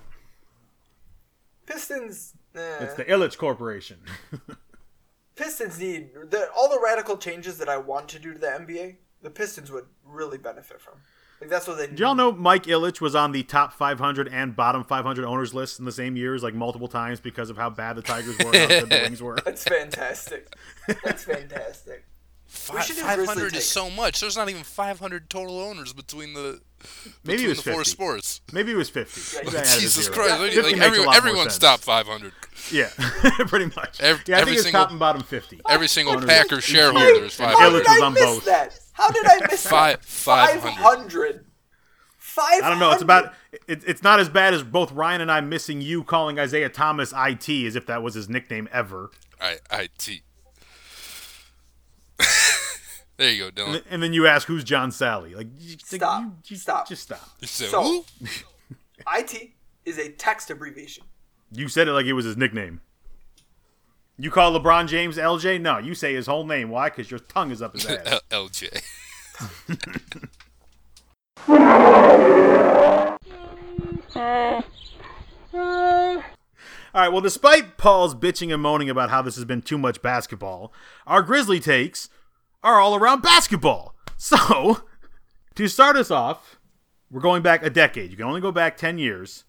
Pistons, 1.65 2.33
eh. 2.55 2.77
It's 2.81 2.93
the 2.95 3.05
Ilitch 3.05 3.37
Corporation. 3.37 3.97
Pistons 5.35 5.79
need 5.79 6.09
the, 6.29 6.49
all 6.55 6.69
the 6.69 6.79
radical 6.83 7.17
changes 7.17 7.57
that 7.57 7.69
I 7.69 7.77
want 7.77 8.07
to 8.09 8.19
do 8.19 8.33
to 8.33 8.39
the 8.39 8.47
NBA. 8.47 8.95
The 9.21 9.29
Pistons 9.29 9.71
would 9.71 9.85
really 10.05 10.37
benefit 10.37 10.79
from. 10.81 10.95
Like 11.45 11.51
that's 11.51 11.67
what 11.67 11.77
they. 11.77 11.85
Did 11.85 11.99
y'all 11.99 12.15
know 12.15 12.31
Mike 12.31 12.63
Ilitch 12.63 12.99
was 12.99 13.13
on 13.13 13.31
the 13.31 13.43
top 13.43 13.71
500 13.71 14.27
and 14.29 14.55
bottom 14.55 14.83
500 14.83 15.25
owners 15.25 15.53
list 15.53 15.77
in 15.77 15.85
the 15.85 15.91
same 15.91 16.15
years, 16.15 16.41
like 16.41 16.55
multiple 16.55 16.87
times 16.87 17.19
because 17.19 17.51
of 17.51 17.57
how 17.57 17.69
bad 17.69 17.95
the 17.97 18.01
Tigers 18.01 18.35
were 18.39 18.45
and 18.45 18.55
how 18.71 18.79
good 18.79 18.89
the 18.89 18.99
Wings 19.03 19.21
were? 19.21 19.37
That's 19.45 19.63
fantastic. 19.63 20.55
That's 21.03 21.23
fantastic. 21.23 22.03
We 22.73 22.81
should 22.81 22.95
do 22.95 23.01
Five 23.01 23.19
is 23.19 23.67
so 23.69 23.89
much. 23.89 24.21
There's 24.21 24.37
not 24.37 24.49
even 24.49 24.63
500 24.63 25.29
total 25.29 25.59
owners 25.59 25.91
between 25.91 26.33
the 26.33 26.61
Maybe 27.25 27.43
between 27.43 27.45
it 27.45 27.49
was 27.49 27.57
the 27.63 27.71
four 27.71 27.79
50. 27.81 27.91
sports. 27.91 28.41
Maybe 28.53 28.71
it 28.71 28.75
was 28.75 28.89
50. 28.89 29.35
Yeah, 29.35 29.43
Maybe 29.43 29.57
I 29.57 29.59
added 29.59 29.77
a 29.77 29.79
Jesus. 29.81 30.09
Christ! 30.09 30.29
Yeah, 30.29 30.37
like, 30.37 30.51
50 30.53 30.71
like 30.71 30.81
every, 30.81 31.05
everyone's 31.15 31.57
top 31.59 31.81
500. 31.81 32.31
Yeah, 32.71 32.89
pretty 33.47 33.65
much. 33.75 33.99
Every- 33.99 34.23
yeah, 34.27 34.37
I 34.37 34.41
every 34.41 34.51
think 34.53 34.55
it's 34.59 34.63
single- 34.63 34.81
top 34.83 34.91
and 34.91 34.99
bottom 34.99 35.21
50. 35.21 35.61
Every 35.67 35.87
single 35.89 36.15
Owners. 36.15 36.29
Packer 36.29 36.55
Wait, 36.55 36.63
shareholder 36.63 37.25
is 37.25 37.37
How 37.37 37.47
How 37.47 37.53
500. 37.55 37.77
did 37.79 37.85
Ilitch 37.87 37.89
was 37.89 38.01
I 38.01 38.05
on 38.05 38.13
both. 38.13 38.45
that? 38.45 38.79
How 38.95 39.09
did 39.11 39.25
I 39.25 39.39
miss 39.49 39.65
Five- 39.67 39.97
that? 40.01 40.05
500. 40.05 40.61
500. 40.61 41.45
500. 42.17 42.65
I 42.65 42.69
don't 42.69 42.79
know. 42.79 42.91
It's 42.91 43.01
about. 43.01 43.33
It, 43.67 43.83
it's 43.87 44.03
not 44.03 44.19
as 44.19 44.27
bad 44.29 44.53
as 44.53 44.63
both 44.63 44.91
Ryan 44.91 45.21
and 45.21 45.31
I 45.31 45.39
missing 45.41 45.79
you 45.81 46.03
calling 46.03 46.37
Isiah 46.37 46.69
Thomas 46.69 47.13
IT 47.15 47.47
as 47.49 47.75
if 47.75 47.85
that 47.85 48.01
was 48.03 48.13
his 48.15 48.27
nickname 48.29 48.67
ever. 48.71 49.11
I 49.39 49.57
IT. 49.71 50.21
there 53.17 53.31
you 53.31 53.49
go, 53.49 53.51
Dylan. 53.51 53.83
And 53.89 54.01
then 54.03 54.13
you 54.13 54.27
ask 54.27 54.47
who's 54.47 54.63
John 54.63 54.89
Salley. 54.91 55.35
Like, 55.35 55.47
Stop. 55.85 56.23
you- 56.23 56.31
you- 56.47 56.57
Stop. 56.57 56.87
Just 56.87 57.03
stop. 57.03 57.29
So, 57.43 57.65
So- 57.65 58.05
IT 59.13 59.51
is 59.85 59.97
a 59.99 60.09
text 60.09 60.49
abbreviation. 60.49 61.03
You 61.51 61.67
said 61.67 61.87
it 61.87 61.91
like 61.93 62.05
it 62.05 62.13
was 62.13 62.25
his 62.25 62.37
nickname. 62.37 62.81
You 64.17 64.31
call 64.31 64.57
LeBron 64.57 64.87
James 64.87 65.17
LJ? 65.17 65.59
No, 65.61 65.77
you 65.77 65.93
say 65.93 66.13
his 66.13 66.27
whole 66.27 66.45
name. 66.45 66.69
Why? 66.69 66.89
Because 66.89 67.11
your 67.11 67.19
tongue 67.19 67.51
is 67.51 67.61
up 67.61 67.73
his 67.73 67.85
ass. 67.89 68.21
L- 68.31 68.47
LJ. 68.47 68.81
All 75.53 77.01
right. 77.01 77.09
Well, 77.11 77.21
despite 77.21 77.77
Paul's 77.77 78.15
bitching 78.15 78.53
and 78.53 78.61
moaning 78.61 78.89
about 78.89 79.09
how 79.09 79.21
this 79.21 79.35
has 79.35 79.45
been 79.45 79.61
too 79.61 79.77
much 79.77 80.01
basketball, 80.01 80.71
our 81.05 81.21
Grizzly 81.21 81.59
takes 81.59 82.09
are 82.63 82.79
all 82.79 82.95
around 82.95 83.21
basketball. 83.21 83.95
So, 84.17 84.83
to 85.55 85.67
start 85.67 85.97
us 85.97 86.09
off, 86.09 86.57
we're 87.11 87.21
going 87.21 87.43
back 87.43 87.63
a 87.63 87.69
decade. 87.69 88.11
You 88.11 88.17
can 88.17 88.25
only 88.25 88.41
go 88.41 88.51
back 88.51 88.77
10 88.77 88.97
years. 88.97 89.43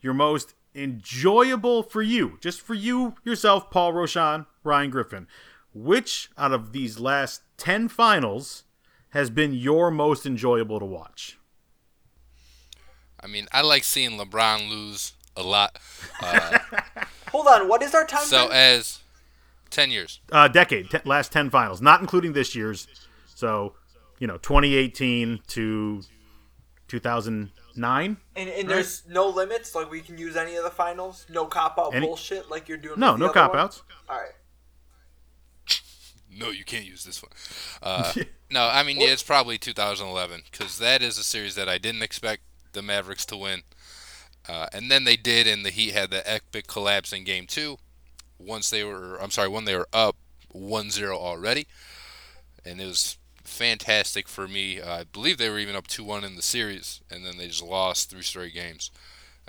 Your 0.00 0.14
most 0.14 0.54
enjoyable 0.74 1.82
for 1.82 2.02
you, 2.02 2.38
just 2.40 2.60
for 2.60 2.74
you 2.74 3.14
yourself, 3.24 3.70
Paul 3.70 3.92
Roshan, 3.92 4.46
Ryan 4.64 4.90
Griffin. 4.90 5.26
Which 5.72 6.30
out 6.36 6.52
of 6.52 6.72
these 6.72 6.98
last 6.98 7.42
10 7.56 7.88
finals 7.88 8.64
has 9.10 9.30
been 9.30 9.52
your 9.52 9.90
most 9.90 10.26
enjoyable 10.26 10.78
to 10.80 10.86
watch? 10.86 11.38
I 13.22 13.26
mean, 13.26 13.46
I 13.52 13.60
like 13.62 13.84
seeing 13.84 14.12
LeBron 14.18 14.68
lose 14.68 15.12
a 15.36 15.42
lot. 15.42 15.78
Uh, 16.22 16.58
Hold 17.30 17.46
on. 17.46 17.68
What 17.68 17.82
is 17.82 17.94
our 17.94 18.04
time? 18.06 18.24
so 18.24 18.46
frame? 18.48 18.52
as 18.52 19.00
ten 19.68 19.90
years. 19.90 20.20
uh, 20.32 20.48
decade, 20.48 20.90
te- 20.90 20.98
last 21.04 21.30
10 21.30 21.50
finals, 21.50 21.80
not 21.80 22.00
including 22.00 22.32
this 22.32 22.54
year's. 22.56 22.88
So, 23.34 23.74
you 24.18 24.26
know, 24.26 24.38
2018 24.38 25.40
to 25.48 26.02
2009. 27.80 28.16
and, 28.36 28.48
and 28.50 28.68
there's 28.68 29.02
no 29.08 29.28
limits. 29.28 29.74
Like 29.74 29.90
we 29.90 30.00
can 30.00 30.18
use 30.18 30.36
any 30.36 30.56
of 30.56 30.64
the 30.64 30.70
finals. 30.70 31.26
No 31.28 31.46
cop 31.46 31.78
out 31.78 31.94
Any- 31.94 32.06
bullshit 32.06 32.50
like 32.50 32.68
you're 32.68 32.78
doing. 32.78 32.98
No, 33.00 33.12
with 33.12 33.20
the 33.20 33.26
no 33.26 33.30
other 33.30 33.40
one? 33.40 33.48
cop 33.50 33.54
outs. 33.56 33.82
All 34.08 34.18
right. 34.18 34.32
No, 36.32 36.50
you 36.50 36.64
can't 36.64 36.86
use 36.86 37.04
this 37.04 37.22
one. 37.22 37.32
Uh, 37.82 38.12
no, 38.50 38.68
I 38.72 38.82
mean, 38.82 39.00
yeah, 39.00 39.08
it's 39.08 39.22
probably 39.22 39.58
2011 39.58 40.42
because 40.50 40.78
that 40.78 41.02
is 41.02 41.18
a 41.18 41.24
series 41.24 41.54
that 41.56 41.68
I 41.68 41.76
didn't 41.76 42.02
expect 42.02 42.42
the 42.72 42.82
Mavericks 42.82 43.26
to 43.26 43.36
win. 43.36 43.62
Uh, 44.48 44.66
and 44.72 44.90
then 44.90 45.04
they 45.04 45.16
did, 45.16 45.46
and 45.46 45.66
the 45.66 45.70
Heat 45.70 45.92
had 45.92 46.10
the 46.10 46.28
epic 46.30 46.66
collapse 46.66 47.12
in 47.12 47.24
Game 47.24 47.46
Two. 47.46 47.78
Once 48.38 48.70
they 48.70 48.82
were, 48.84 49.20
I'm 49.20 49.30
sorry, 49.30 49.48
when 49.48 49.64
they 49.66 49.76
were 49.76 49.88
up 49.92 50.16
1-0 50.54 51.10
already, 51.10 51.66
and 52.64 52.80
it 52.80 52.86
was 52.86 53.18
fantastic 53.50 54.28
for 54.28 54.48
me. 54.48 54.80
Uh, 54.80 55.00
I 55.00 55.04
believe 55.04 55.38
they 55.38 55.50
were 55.50 55.58
even 55.58 55.76
up 55.76 55.88
2-1 55.88 56.24
in 56.24 56.36
the 56.36 56.42
series, 56.42 57.00
and 57.10 57.24
then 57.24 57.36
they 57.36 57.48
just 57.48 57.62
lost 57.62 58.10
three 58.10 58.22
straight 58.22 58.54
games. 58.54 58.90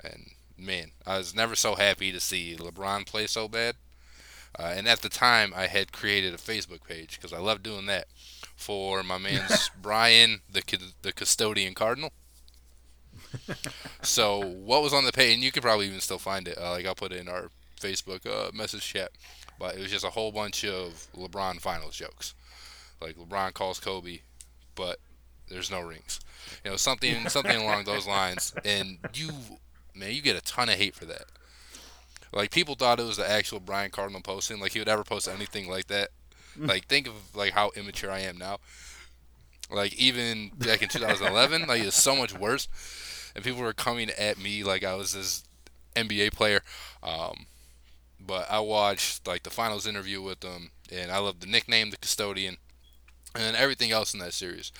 And 0.02 0.30
man, 0.58 0.90
I 1.06 1.18
was 1.18 1.34
never 1.34 1.56
so 1.56 1.74
happy 1.76 2.12
to 2.12 2.20
see 2.20 2.56
LeBron 2.56 3.06
play 3.06 3.26
so 3.26 3.48
bad. 3.48 3.76
Uh, 4.58 4.74
and 4.76 4.86
at 4.86 5.00
the 5.00 5.08
time, 5.08 5.52
I 5.56 5.66
had 5.66 5.92
created 5.92 6.34
a 6.34 6.38
Facebook 6.38 6.84
page 6.86 7.18
because 7.18 7.32
I 7.32 7.38
love 7.38 7.62
doing 7.62 7.86
that 7.86 8.06
for 8.54 9.02
my 9.02 9.18
man's 9.18 9.70
Brian, 9.82 10.42
the 10.50 10.62
the 11.00 11.12
custodian 11.12 11.74
cardinal. 11.74 12.12
so 14.02 14.40
what 14.44 14.82
was 14.82 14.92
on 14.92 15.04
the 15.04 15.12
page, 15.12 15.34
and 15.34 15.42
you 15.42 15.52
could 15.52 15.62
probably 15.62 15.86
even 15.86 16.00
still 16.00 16.18
find 16.18 16.46
it. 16.48 16.58
Uh, 16.58 16.72
like 16.72 16.84
I'll 16.84 16.94
put 16.94 17.12
it 17.12 17.20
in 17.20 17.28
our 17.28 17.48
Facebook 17.80 18.26
uh, 18.26 18.50
message 18.54 18.84
chat, 18.86 19.10
but 19.58 19.74
it 19.74 19.80
was 19.80 19.90
just 19.90 20.04
a 20.04 20.10
whole 20.10 20.32
bunch 20.32 20.64
of 20.66 21.06
LeBron 21.16 21.60
finals 21.60 21.96
jokes. 21.96 22.34
Like 23.02 23.16
LeBron 23.16 23.52
calls 23.54 23.80
Kobe, 23.80 24.20
but 24.74 24.98
there's 25.48 25.70
no 25.70 25.80
rings. 25.80 26.20
You 26.64 26.70
know 26.70 26.76
something 26.76 27.28
something 27.28 27.60
along 27.60 27.84
those 27.86 28.06
lines, 28.06 28.54
and 28.64 28.98
you 29.14 29.30
man, 29.94 30.12
you 30.12 30.22
get 30.22 30.36
a 30.36 30.40
ton 30.40 30.68
of 30.68 30.76
hate 30.76 30.94
for 30.94 31.04
that. 31.06 31.24
Like 32.32 32.50
people 32.50 32.74
thought 32.74 33.00
it 33.00 33.06
was 33.06 33.18
the 33.18 33.28
actual 33.30 33.60
Brian 33.60 33.90
Cardinal 33.90 34.22
posting. 34.22 34.60
Like 34.60 34.72
he 34.72 34.78
would 34.78 34.88
ever 34.88 35.04
post 35.04 35.28
anything 35.28 35.68
like 35.68 35.88
that. 35.88 36.10
Like 36.56 36.86
think 36.86 37.06
of 37.06 37.34
like 37.34 37.52
how 37.52 37.70
immature 37.76 38.10
I 38.10 38.20
am 38.20 38.38
now. 38.38 38.58
Like 39.70 39.94
even 39.94 40.50
back 40.56 40.82
in 40.82 40.88
2011, 40.88 41.66
like 41.66 41.82
it's 41.82 42.00
so 42.00 42.14
much 42.16 42.34
worse. 42.38 42.68
And 43.34 43.44
people 43.44 43.62
were 43.62 43.72
coming 43.72 44.10
at 44.10 44.38
me 44.38 44.62
like 44.62 44.84
I 44.84 44.94
was 44.94 45.12
this 45.12 45.44
NBA 45.96 46.32
player. 46.32 46.60
Um, 47.02 47.46
but 48.20 48.50
I 48.50 48.60
watched 48.60 49.26
like 49.26 49.42
the 49.42 49.50
finals 49.50 49.86
interview 49.86 50.22
with 50.22 50.40
them, 50.40 50.70
and 50.90 51.10
I 51.10 51.18
love 51.18 51.40
the 51.40 51.46
nickname, 51.46 51.90
the 51.90 51.96
custodian, 51.96 52.58
and 53.34 53.44
then 53.44 53.54
everything 53.54 53.90
else 53.90 54.14
in 54.14 54.20
that 54.20 54.34
series. 54.34 54.72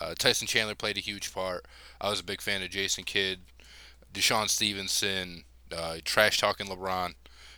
Uh, 0.00 0.14
Tyson 0.18 0.46
Chandler 0.46 0.74
played 0.74 0.96
a 0.96 1.00
huge 1.00 1.32
part. 1.32 1.66
I 2.00 2.10
was 2.10 2.20
a 2.20 2.24
big 2.24 2.40
fan 2.40 2.62
of 2.62 2.70
Jason 2.70 3.04
Kidd, 3.04 3.40
DeShawn 4.12 4.48
Stevenson, 4.48 5.44
uh, 5.74 5.98
trash 6.04 6.38
talking 6.38 6.66
LeBron, 6.66 7.14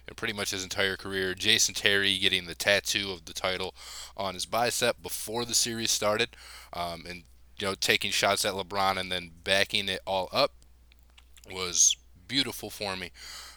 and 0.07 0.17
pretty 0.17 0.35
much 0.35 0.51
his 0.51 0.63
entire 0.63 0.97
career. 0.97 1.35
Jason 1.35 1.75
Terry 1.75 2.19
getting 2.19 2.47
the 2.47 2.55
tattoo 2.55 3.11
of 3.11 3.25
the 3.25 3.33
title 3.33 3.75
on 4.17 4.35
his 4.35 4.47
bicep 4.47 5.03
before 5.03 5.45
the 5.45 5.55
series 5.55 5.91
started, 5.91 6.31
um, 6.73 7.05
and 7.09 7.23
you 7.59 7.67
know 7.67 7.75
taking 7.75 8.11
shots 8.11 8.45
at 8.45 8.55
LeBron 8.55 8.99
and 8.99 9.11
then 9.11 9.31
backing 9.43 9.89
it 9.89 10.01
all 10.07 10.29
up 10.33 10.53
was 11.51 11.97
beautiful 12.27 12.71
for 12.71 12.97
me. 12.97 13.11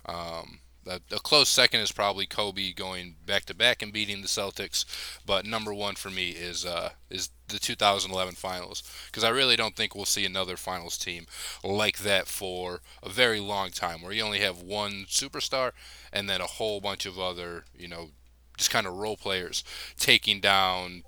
Um, 0.05 0.59
a, 0.89 1.19
close 1.19 1.49
second 1.49 1.81
is 1.81 1.91
probably 1.91 2.25
Kobe 2.25 2.73
going 2.73 3.15
back 3.25 3.45
to 3.45 3.53
back 3.53 3.81
and 3.81 3.93
beating 3.93 4.21
the 4.21 4.27
Celtics, 4.27 4.85
but 5.25 5.45
number 5.45 5.73
one 5.73 5.95
for 5.95 6.09
me 6.09 6.29
is 6.29 6.65
uh, 6.65 6.91
is 7.09 7.29
the 7.47 7.59
2011 7.59 8.35
Finals 8.35 8.83
because 9.07 9.23
I 9.23 9.29
really 9.29 9.55
don't 9.55 9.75
think 9.75 9.95
we'll 9.95 10.05
see 10.05 10.25
another 10.25 10.57
Finals 10.57 10.97
team 10.97 11.27
like 11.63 11.99
that 11.99 12.27
for 12.27 12.81
a 13.03 13.09
very 13.09 13.39
long 13.39 13.71
time, 13.71 14.01
where 14.01 14.11
you 14.13 14.23
only 14.23 14.39
have 14.39 14.61
one 14.61 15.05
superstar 15.07 15.71
and 16.11 16.29
then 16.29 16.41
a 16.41 16.47
whole 16.47 16.81
bunch 16.81 17.05
of 17.05 17.19
other, 17.19 17.65
you 17.77 17.87
know, 17.87 18.09
just 18.57 18.71
kind 18.71 18.87
of 18.87 18.93
role 18.93 19.17
players 19.17 19.63
taking 19.97 20.39
down 20.39 21.03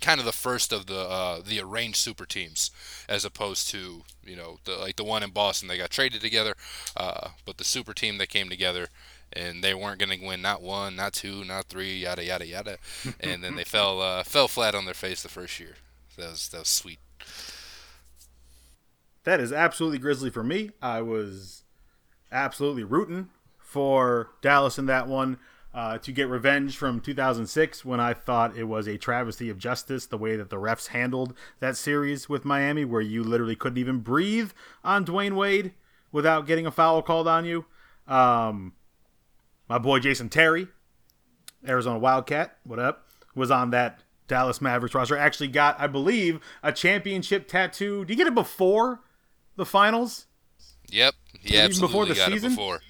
kind 0.00 0.18
of 0.20 0.26
the 0.26 0.32
first 0.32 0.72
of 0.72 0.86
the 0.86 1.00
uh, 1.00 1.40
the 1.44 1.60
arranged 1.60 1.96
super 1.96 2.26
teams, 2.26 2.70
as 3.08 3.24
opposed 3.24 3.68
to 3.70 4.02
you 4.24 4.36
know 4.36 4.58
the 4.64 4.76
like 4.76 4.96
the 4.96 5.04
one 5.04 5.22
in 5.22 5.30
Boston 5.30 5.68
they 5.68 5.78
got 5.78 5.90
traded 5.90 6.20
together, 6.20 6.54
uh, 6.96 7.30
but 7.44 7.58
the 7.58 7.64
super 7.64 7.94
team 7.94 8.18
that 8.18 8.28
came 8.28 8.48
together 8.48 8.88
and 9.32 9.62
they 9.62 9.74
weren't 9.74 10.00
going 10.00 10.18
to 10.18 10.26
win 10.26 10.42
not 10.42 10.60
one, 10.62 10.96
not 10.96 11.12
two, 11.12 11.44
not 11.44 11.66
three, 11.66 11.98
yada 11.98 12.24
yada 12.24 12.46
yada, 12.46 12.78
and 13.20 13.42
then 13.44 13.56
they 13.56 13.64
fell 13.64 14.00
uh, 14.00 14.22
fell 14.22 14.48
flat 14.48 14.74
on 14.74 14.84
their 14.84 14.94
face 14.94 15.22
the 15.22 15.28
first 15.28 15.60
year. 15.60 15.76
That 16.16 16.30
was 16.30 16.48
that 16.48 16.58
was 16.60 16.68
sweet. 16.68 16.98
That 19.24 19.40
is 19.40 19.52
absolutely 19.52 19.98
Grizzly 19.98 20.30
for 20.30 20.42
me. 20.42 20.70
I 20.80 21.02
was 21.02 21.62
absolutely 22.32 22.84
rooting 22.84 23.28
for 23.58 24.30
Dallas 24.40 24.78
in 24.78 24.86
that 24.86 25.06
one 25.06 25.38
uh, 25.72 25.98
to 25.98 26.12
get 26.12 26.28
revenge 26.28 26.76
from 26.76 27.00
2006 27.00 27.84
when 27.84 28.00
I 28.00 28.12
thought 28.12 28.56
it 28.56 28.64
was 28.64 28.88
a 28.88 28.98
travesty 28.98 29.48
of 29.48 29.58
justice 29.58 30.06
the 30.06 30.18
way 30.18 30.36
that 30.36 30.50
the 30.50 30.56
refs 30.56 30.88
handled 30.88 31.34
that 31.60 31.76
series 31.76 32.28
with 32.28 32.44
Miami, 32.44 32.84
where 32.84 33.00
you 33.00 33.22
literally 33.22 33.56
couldn't 33.56 33.78
even 33.78 33.98
breathe 33.98 34.50
on 34.82 35.04
Dwyane 35.04 35.36
Wade 35.36 35.72
without 36.12 36.46
getting 36.46 36.66
a 36.66 36.70
foul 36.70 37.02
called 37.02 37.28
on 37.28 37.44
you. 37.44 37.66
Um, 38.08 38.72
my 39.68 39.78
boy 39.78 40.00
Jason 40.00 40.28
Terry, 40.28 40.66
Arizona 41.66 41.98
Wildcat, 41.98 42.56
what 42.64 42.80
up, 42.80 43.06
was 43.34 43.50
on 43.50 43.70
that 43.70 44.02
Dallas 44.26 44.60
Mavericks 44.60 44.94
roster. 44.94 45.16
Actually 45.16 45.48
got, 45.48 45.78
I 45.78 45.86
believe, 45.86 46.40
a 46.62 46.72
championship 46.72 47.46
tattoo. 47.46 48.04
Do 48.04 48.12
you 48.12 48.16
get 48.16 48.26
it 48.26 48.34
before 48.34 49.00
the 49.56 49.64
finals? 49.64 50.26
Yep, 50.88 51.14
he 51.40 51.50
even 51.50 51.66
absolutely 51.66 51.88
before 51.88 52.06
the 52.06 52.14
got 52.14 52.32
season? 52.32 52.52
it 52.52 52.56
before. 52.56 52.80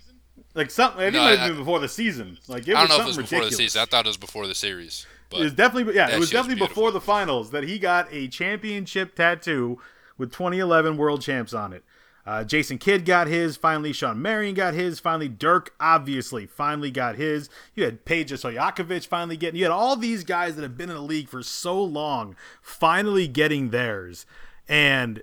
Like 0.54 0.70
something, 0.70 1.00
I 1.00 1.04
think 1.04 1.14
No, 1.14 1.22
it 1.22 1.24
might 1.30 1.38
have 1.38 1.48
been 1.50 1.58
before 1.58 1.78
the 1.78 1.88
season. 1.88 2.38
Like 2.48 2.66
it 2.68 2.74
I 2.74 2.82
was 2.82 2.88
don't 2.90 2.98
know 2.98 3.02
if 3.02 3.04
it 3.04 3.06
was 3.08 3.16
before 3.16 3.38
ridiculous. 3.40 3.56
the 3.56 3.62
season. 3.64 3.82
I 3.82 3.84
thought 3.86 4.06
it 4.06 4.08
was 4.08 4.16
before 4.16 4.46
the 4.46 4.54
series. 4.54 5.06
But 5.30 5.40
It 5.40 5.44
was 5.44 5.52
definitely, 5.54 5.94
yeah, 5.94 6.10
it 6.10 6.18
was 6.18 6.30
definitely 6.30 6.56
beautiful. 6.56 6.74
before 6.74 6.90
the 6.92 7.00
finals 7.00 7.50
that 7.52 7.62
he 7.64 7.78
got 7.78 8.08
a 8.12 8.26
championship 8.28 9.14
tattoo 9.14 9.78
with 10.18 10.32
2011 10.32 10.96
world 10.96 11.22
champs 11.22 11.54
on 11.54 11.72
it. 11.72 11.84
Uh, 12.26 12.44
Jason 12.44 12.78
Kidd 12.78 13.04
got 13.06 13.28
his. 13.28 13.56
Finally, 13.56 13.92
Shawn 13.92 14.20
Marion 14.20 14.54
got 14.54 14.74
his. 14.74 15.00
Finally, 15.00 15.28
Dirk 15.28 15.72
obviously 15.80 16.46
finally 16.46 16.90
got 16.90 17.16
his. 17.16 17.48
You 17.74 17.84
had 17.84 18.04
Peja 18.04 18.32
Stojakovic 18.34 19.06
finally 19.06 19.36
getting. 19.36 19.58
You 19.58 19.64
had 19.64 19.72
all 19.72 19.96
these 19.96 20.22
guys 20.22 20.54
that 20.56 20.62
have 20.62 20.76
been 20.76 20.90
in 20.90 20.96
the 20.96 21.02
league 21.02 21.28
for 21.28 21.42
so 21.42 21.82
long 21.82 22.36
finally 22.60 23.26
getting 23.26 23.70
theirs. 23.70 24.26
And 24.68 25.22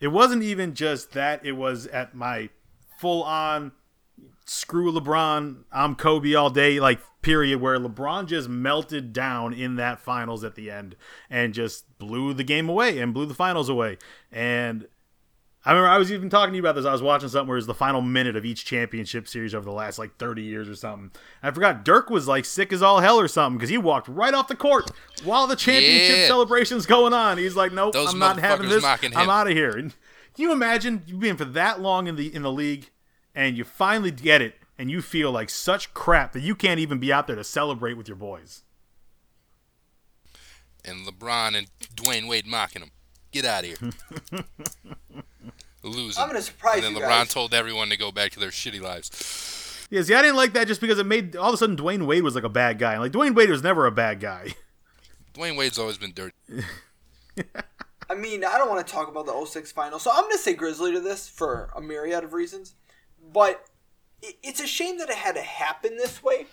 it 0.00 0.08
wasn't 0.08 0.42
even 0.42 0.74
just 0.74 1.12
that, 1.12 1.44
it 1.44 1.52
was 1.52 1.86
at 1.88 2.14
my 2.14 2.48
full 2.98 3.22
on 3.22 3.72
screw 4.46 4.92
LeBron, 4.92 5.64
I'm 5.72 5.94
Kobe 5.96 6.34
all 6.34 6.50
day, 6.50 6.80
like 6.80 7.00
period, 7.22 7.60
where 7.60 7.78
LeBron 7.78 8.26
just 8.26 8.48
melted 8.48 9.12
down 9.12 9.52
in 9.52 9.76
that 9.76 10.00
finals 10.00 10.44
at 10.44 10.54
the 10.54 10.70
end 10.70 10.96
and 11.28 11.52
just 11.52 11.98
blew 11.98 12.32
the 12.32 12.44
game 12.44 12.68
away 12.68 12.98
and 13.00 13.12
blew 13.12 13.26
the 13.26 13.34
finals 13.34 13.68
away. 13.68 13.98
And 14.30 14.86
I 15.64 15.70
remember 15.72 15.88
I 15.88 15.98
was 15.98 16.12
even 16.12 16.30
talking 16.30 16.52
to 16.52 16.56
you 16.56 16.62
about 16.62 16.76
this. 16.76 16.84
I 16.86 16.92
was 16.92 17.02
watching 17.02 17.28
something 17.28 17.48
where 17.48 17.56
it 17.56 17.58
was 17.58 17.66
the 17.66 17.74
final 17.74 18.00
minute 18.00 18.36
of 18.36 18.44
each 18.44 18.64
championship 18.64 19.26
series 19.26 19.52
over 19.52 19.64
the 19.64 19.72
last 19.72 19.98
like 19.98 20.16
30 20.16 20.42
years 20.42 20.68
or 20.68 20.76
something. 20.76 21.10
I 21.42 21.50
forgot 21.50 21.84
Dirk 21.84 22.08
was 22.08 22.28
like 22.28 22.44
sick 22.44 22.72
as 22.72 22.82
all 22.82 23.00
hell 23.00 23.18
or 23.18 23.26
something 23.26 23.58
because 23.58 23.70
he 23.70 23.78
walked 23.78 24.06
right 24.06 24.32
off 24.32 24.46
the 24.46 24.54
court 24.54 24.88
while 25.24 25.48
the 25.48 25.56
championship 25.56 26.18
Yeah. 26.18 26.26
celebration's 26.28 26.86
going 26.86 27.12
on. 27.12 27.36
He's 27.38 27.56
like, 27.56 27.72
"Nope, 27.72 27.94
Those 27.94 28.12
I'm 28.12 28.20
not 28.20 28.38
having 28.38 28.68
this. 28.68 28.84
I'm 28.84 29.28
out 29.28 29.48
of 29.48 29.54
here." 29.54 29.70
And 29.76 29.92
can 30.34 30.42
you 30.44 30.52
imagine 30.52 31.02
you 31.04 31.16
being 31.16 31.36
for 31.36 31.44
that 31.46 31.80
long 31.80 32.06
in 32.06 32.14
the 32.14 32.32
in 32.32 32.42
the 32.42 32.52
league 32.52 32.90
and 33.36 33.56
you 33.56 33.62
finally 33.62 34.10
get 34.10 34.42
it 34.42 34.56
and 34.78 34.90
you 34.90 35.00
feel 35.00 35.30
like 35.30 35.50
such 35.50 35.94
crap 35.94 36.32
that 36.32 36.40
you 36.40 36.56
can't 36.56 36.80
even 36.80 36.98
be 36.98 37.12
out 37.12 37.26
there 37.28 37.36
to 37.36 37.44
celebrate 37.44 37.94
with 37.94 38.08
your 38.08 38.16
boys? 38.16 38.62
And 40.84 41.06
LeBron 41.06 41.56
and 41.56 41.66
Dwyane 41.94 42.28
Wade 42.28 42.46
mocking 42.46 42.82
him. 42.82 42.90
Get 43.30 43.44
out 43.44 43.64
of 43.64 43.78
here. 43.78 43.90
Losing. 45.82 46.20
I'm 46.20 46.28
gonna 46.28 46.42
surprise 46.42 46.76
and 46.78 46.84
then 46.84 46.92
you 46.94 47.00
LeBron 47.00 47.08
guys. 47.08 47.32
told 47.34 47.54
everyone 47.54 47.90
to 47.90 47.96
go 47.96 48.10
back 48.10 48.32
to 48.32 48.40
their 48.40 48.50
shitty 48.50 48.80
lives. 48.80 49.86
Yeah, 49.90 50.02
see, 50.02 50.14
I 50.14 50.22
didn't 50.22 50.36
like 50.36 50.52
that 50.54 50.66
just 50.66 50.80
because 50.80 50.98
it 50.98 51.06
made 51.06 51.36
all 51.36 51.48
of 51.48 51.54
a 51.54 51.56
sudden 51.56 51.76
Dwyane 51.76 52.06
Wade 52.06 52.24
was 52.24 52.34
like 52.34 52.42
a 52.42 52.48
bad 52.48 52.78
guy. 52.78 52.94
And 52.94 53.02
like 53.02 53.12
Dwyane 53.12 53.36
Wade 53.36 53.50
was 53.50 53.62
never 53.62 53.86
a 53.86 53.92
bad 53.92 54.18
guy. 54.18 54.54
Dwyane 55.34 55.56
Wade's 55.56 55.78
always 55.78 55.98
been 55.98 56.12
dirty. 56.12 56.34
I 58.08 58.14
mean, 58.14 58.44
I 58.44 58.56
don't 58.56 58.68
want 58.68 58.84
to 58.86 58.92
talk 58.92 59.08
about 59.08 59.26
the 59.26 59.44
06 59.44 59.70
final, 59.72 59.98
so 59.98 60.10
I'm 60.12 60.22
going 60.22 60.32
to 60.32 60.38
say 60.38 60.54
Grizzly 60.54 60.92
to 60.92 61.00
this 61.00 61.28
for 61.28 61.70
a 61.76 61.80
myriad 61.80 62.24
of 62.24 62.32
reasons. 62.32 62.74
But 63.36 63.66
it's 64.22 64.62
a 64.62 64.66
shame 64.66 64.96
that 64.96 65.10
it 65.10 65.16
had 65.16 65.34
to 65.34 65.42
happen 65.42 65.98
this 65.98 66.22
way. 66.22 66.46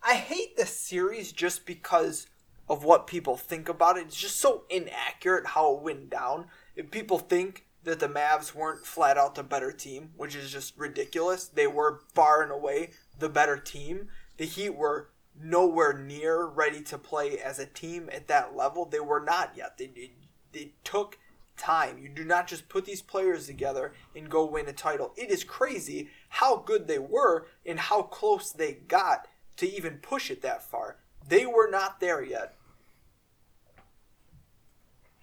I 0.00 0.14
hate 0.14 0.56
this 0.56 0.70
series 0.70 1.32
just 1.32 1.66
because 1.66 2.28
of 2.68 2.84
what 2.84 3.08
people 3.08 3.36
think 3.36 3.68
about 3.68 3.98
it. 3.98 4.06
It's 4.06 4.14
just 4.14 4.36
so 4.36 4.62
inaccurate 4.70 5.48
how 5.48 5.74
it 5.74 5.82
went 5.82 6.10
down. 6.10 6.46
If 6.76 6.92
people 6.92 7.18
think 7.18 7.66
that 7.82 7.98
the 7.98 8.06
Mavs 8.06 8.54
weren't 8.54 8.86
flat 8.86 9.18
out 9.18 9.34
the 9.34 9.42
better 9.42 9.72
team, 9.72 10.10
which 10.16 10.36
is 10.36 10.52
just 10.52 10.78
ridiculous, 10.78 11.48
they 11.48 11.66
were 11.66 12.02
far 12.14 12.40
and 12.44 12.52
away 12.52 12.90
the 13.18 13.28
better 13.28 13.56
team. 13.56 14.06
The 14.36 14.46
Heat 14.46 14.76
were 14.76 15.10
nowhere 15.42 15.92
near 15.92 16.46
ready 16.46 16.82
to 16.82 16.98
play 16.98 17.40
as 17.40 17.58
a 17.58 17.66
team 17.66 18.08
at 18.12 18.28
that 18.28 18.54
level. 18.54 18.84
They 18.84 19.00
were 19.00 19.24
not 19.24 19.54
yet. 19.56 19.76
They 19.76 19.88
they, 19.88 20.12
they 20.52 20.70
took 20.84 21.18
time. 21.58 21.98
You 21.98 22.08
do 22.08 22.24
not 22.24 22.46
just 22.46 22.68
put 22.68 22.86
these 22.86 23.02
players 23.02 23.46
together 23.46 23.92
and 24.16 24.30
go 24.30 24.44
win 24.44 24.68
a 24.68 24.72
title. 24.72 25.12
It 25.16 25.30
is 25.30 25.44
crazy 25.44 26.08
how 26.28 26.56
good 26.56 26.86
they 26.86 26.98
were 26.98 27.46
and 27.64 27.78
how 27.78 28.02
close 28.02 28.52
they 28.52 28.72
got 28.72 29.26
to 29.56 29.70
even 29.70 29.98
push 29.98 30.30
it 30.30 30.42
that 30.42 30.62
far. 30.62 30.96
They 31.26 31.46
were 31.46 31.68
not 31.70 32.00
there 32.00 32.22
yet. 32.22 32.54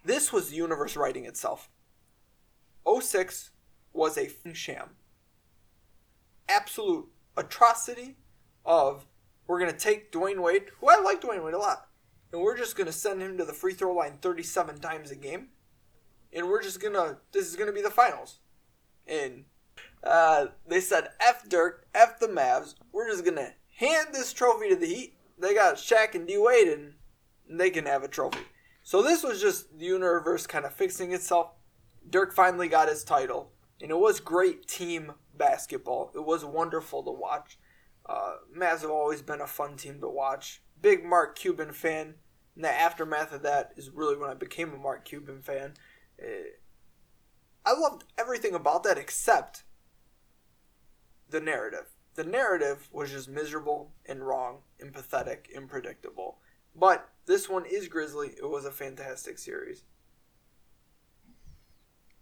This 0.03 0.32
was 0.32 0.49
the 0.49 0.56
universe 0.56 0.95
writing 0.95 1.26
itself. 1.26 1.69
06 2.88 3.52
was 3.91 4.18
a 4.18 4.30
sham. 4.53 4.91
Absolute 6.48 7.07
atrocity 7.36 8.18
of 8.64 9.06
we're 9.48 9.60
going 9.60 9.72
to 9.72 9.77
take 9.77 10.11
Dwyane 10.11 10.41
Wade, 10.41 10.65
who 10.80 10.90
I 10.90 10.99
like 10.99 11.22
Dwyane 11.22 11.44
Wade 11.44 11.53
a 11.53 11.60
lot, 11.60 11.88
and 12.32 12.41
we're 12.41 12.57
just 12.57 12.76
going 12.76 12.88
to 12.88 12.94
send 12.94 13.22
him 13.22 13.38
to 13.38 13.45
the 13.45 13.53
free 13.53 13.73
throw 13.73 13.94
line 13.94 14.18
37 14.22 14.80
times 14.80 15.11
a 15.11 15.15
game. 15.15 15.49
And 16.34 16.48
we're 16.48 16.61
just 16.61 16.82
going 16.82 16.94
to, 16.94 17.18
this 17.32 17.48
is 17.48 17.56
going 17.56 17.68
to 17.68 17.73
be 17.73 17.82
the 17.82 17.90
finals. 17.90 18.40
And 19.07 19.45
uh, 20.06 20.48
they 20.68 20.80
said, 20.80 21.10
F 21.19 21.48
Dirk, 21.49 21.88
F 21.94 22.19
the 22.19 22.27
Mavs. 22.27 22.76
We're 22.91 23.10
just 23.10 23.26
going 23.26 23.38
to 23.38 23.53
hand 23.77 24.10
this 24.14 24.34
trophy 24.34 24.69
to 24.69 24.76
the 24.76 24.86
Heat. 24.86 25.18
They 25.38 25.53
got 25.53 25.76
Shaq 25.76 26.15
and 26.15 26.27
D 26.27 26.38
Wade, 26.38 26.68
and 26.68 26.94
they 27.49 27.69
can 27.69 27.86
have 27.86 28.03
a 28.03 28.07
trophy. 28.07 28.40
So 28.84 29.02
this 29.02 29.23
was 29.23 29.41
just 29.41 29.77
the 29.77 29.86
universe 29.86 30.45
kind 30.48 30.65
of 30.65 30.73
fixing 30.73 31.11
itself. 31.11 31.52
Dirk 32.10 32.34
finally 32.34 32.68
got 32.68 32.88
his 32.88 33.03
title, 33.03 33.52
and 33.82 33.90
it 33.90 33.98
was 33.98 34.19
great 34.19 34.68
team 34.68 35.14
basketball. 35.36 36.11
It 36.14 36.23
was 36.23 36.45
wonderful 36.45 37.03
to 37.03 37.11
watch. 37.11 37.57
Uh, 38.06 38.36
Mavs 38.56 38.82
have 38.82 38.91
always 38.91 39.22
been 39.22 39.41
a 39.41 39.48
fun 39.48 39.76
team 39.76 39.99
to 40.02 40.07
watch. 40.07 40.61
Big 40.80 41.03
Mark 41.03 41.36
Cuban 41.36 41.72
fan. 41.72 42.15
And 42.56 42.64
the 42.64 42.69
aftermath 42.69 43.34
of 43.34 43.41
that 43.41 43.73
is 43.76 43.90
really 43.90 44.15
when 44.15 44.30
I 44.30 44.36
became 44.36 44.72
a 44.73 44.77
Mark 44.77 45.03
Cuban 45.03 45.41
fan. 45.41 45.73
Uh, 46.22 46.53
I 47.65 47.73
loved 47.73 48.03
everything 48.18 48.53
about 48.53 48.84
that 48.84 48.98
except 48.98 49.64
the 51.36 51.41
narrative. 51.41 51.88
The 52.16 52.24
narrative 52.24 52.88
was 52.94 53.12
just 53.12 53.28
miserable 53.28 53.91
and 54.06 54.26
wrong 54.26 54.60
and 54.80 54.94
pathetic 54.94 55.49
and 55.53 55.70
predictable. 55.70 56.38
But 56.74 57.10
this 57.26 57.49
one 57.49 57.66
is 57.66 57.90
Grizzly. 57.90 58.30
It 58.38 58.49
was 58.49 58.64
a 58.64 58.72
fantastic 58.72 59.38
series. 59.38 59.84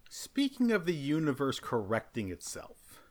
Speaking 0.09 0.71
of 0.71 0.87
the 0.87 0.95
universe 0.95 1.59
correcting 1.59 2.31
itself, 2.31 3.01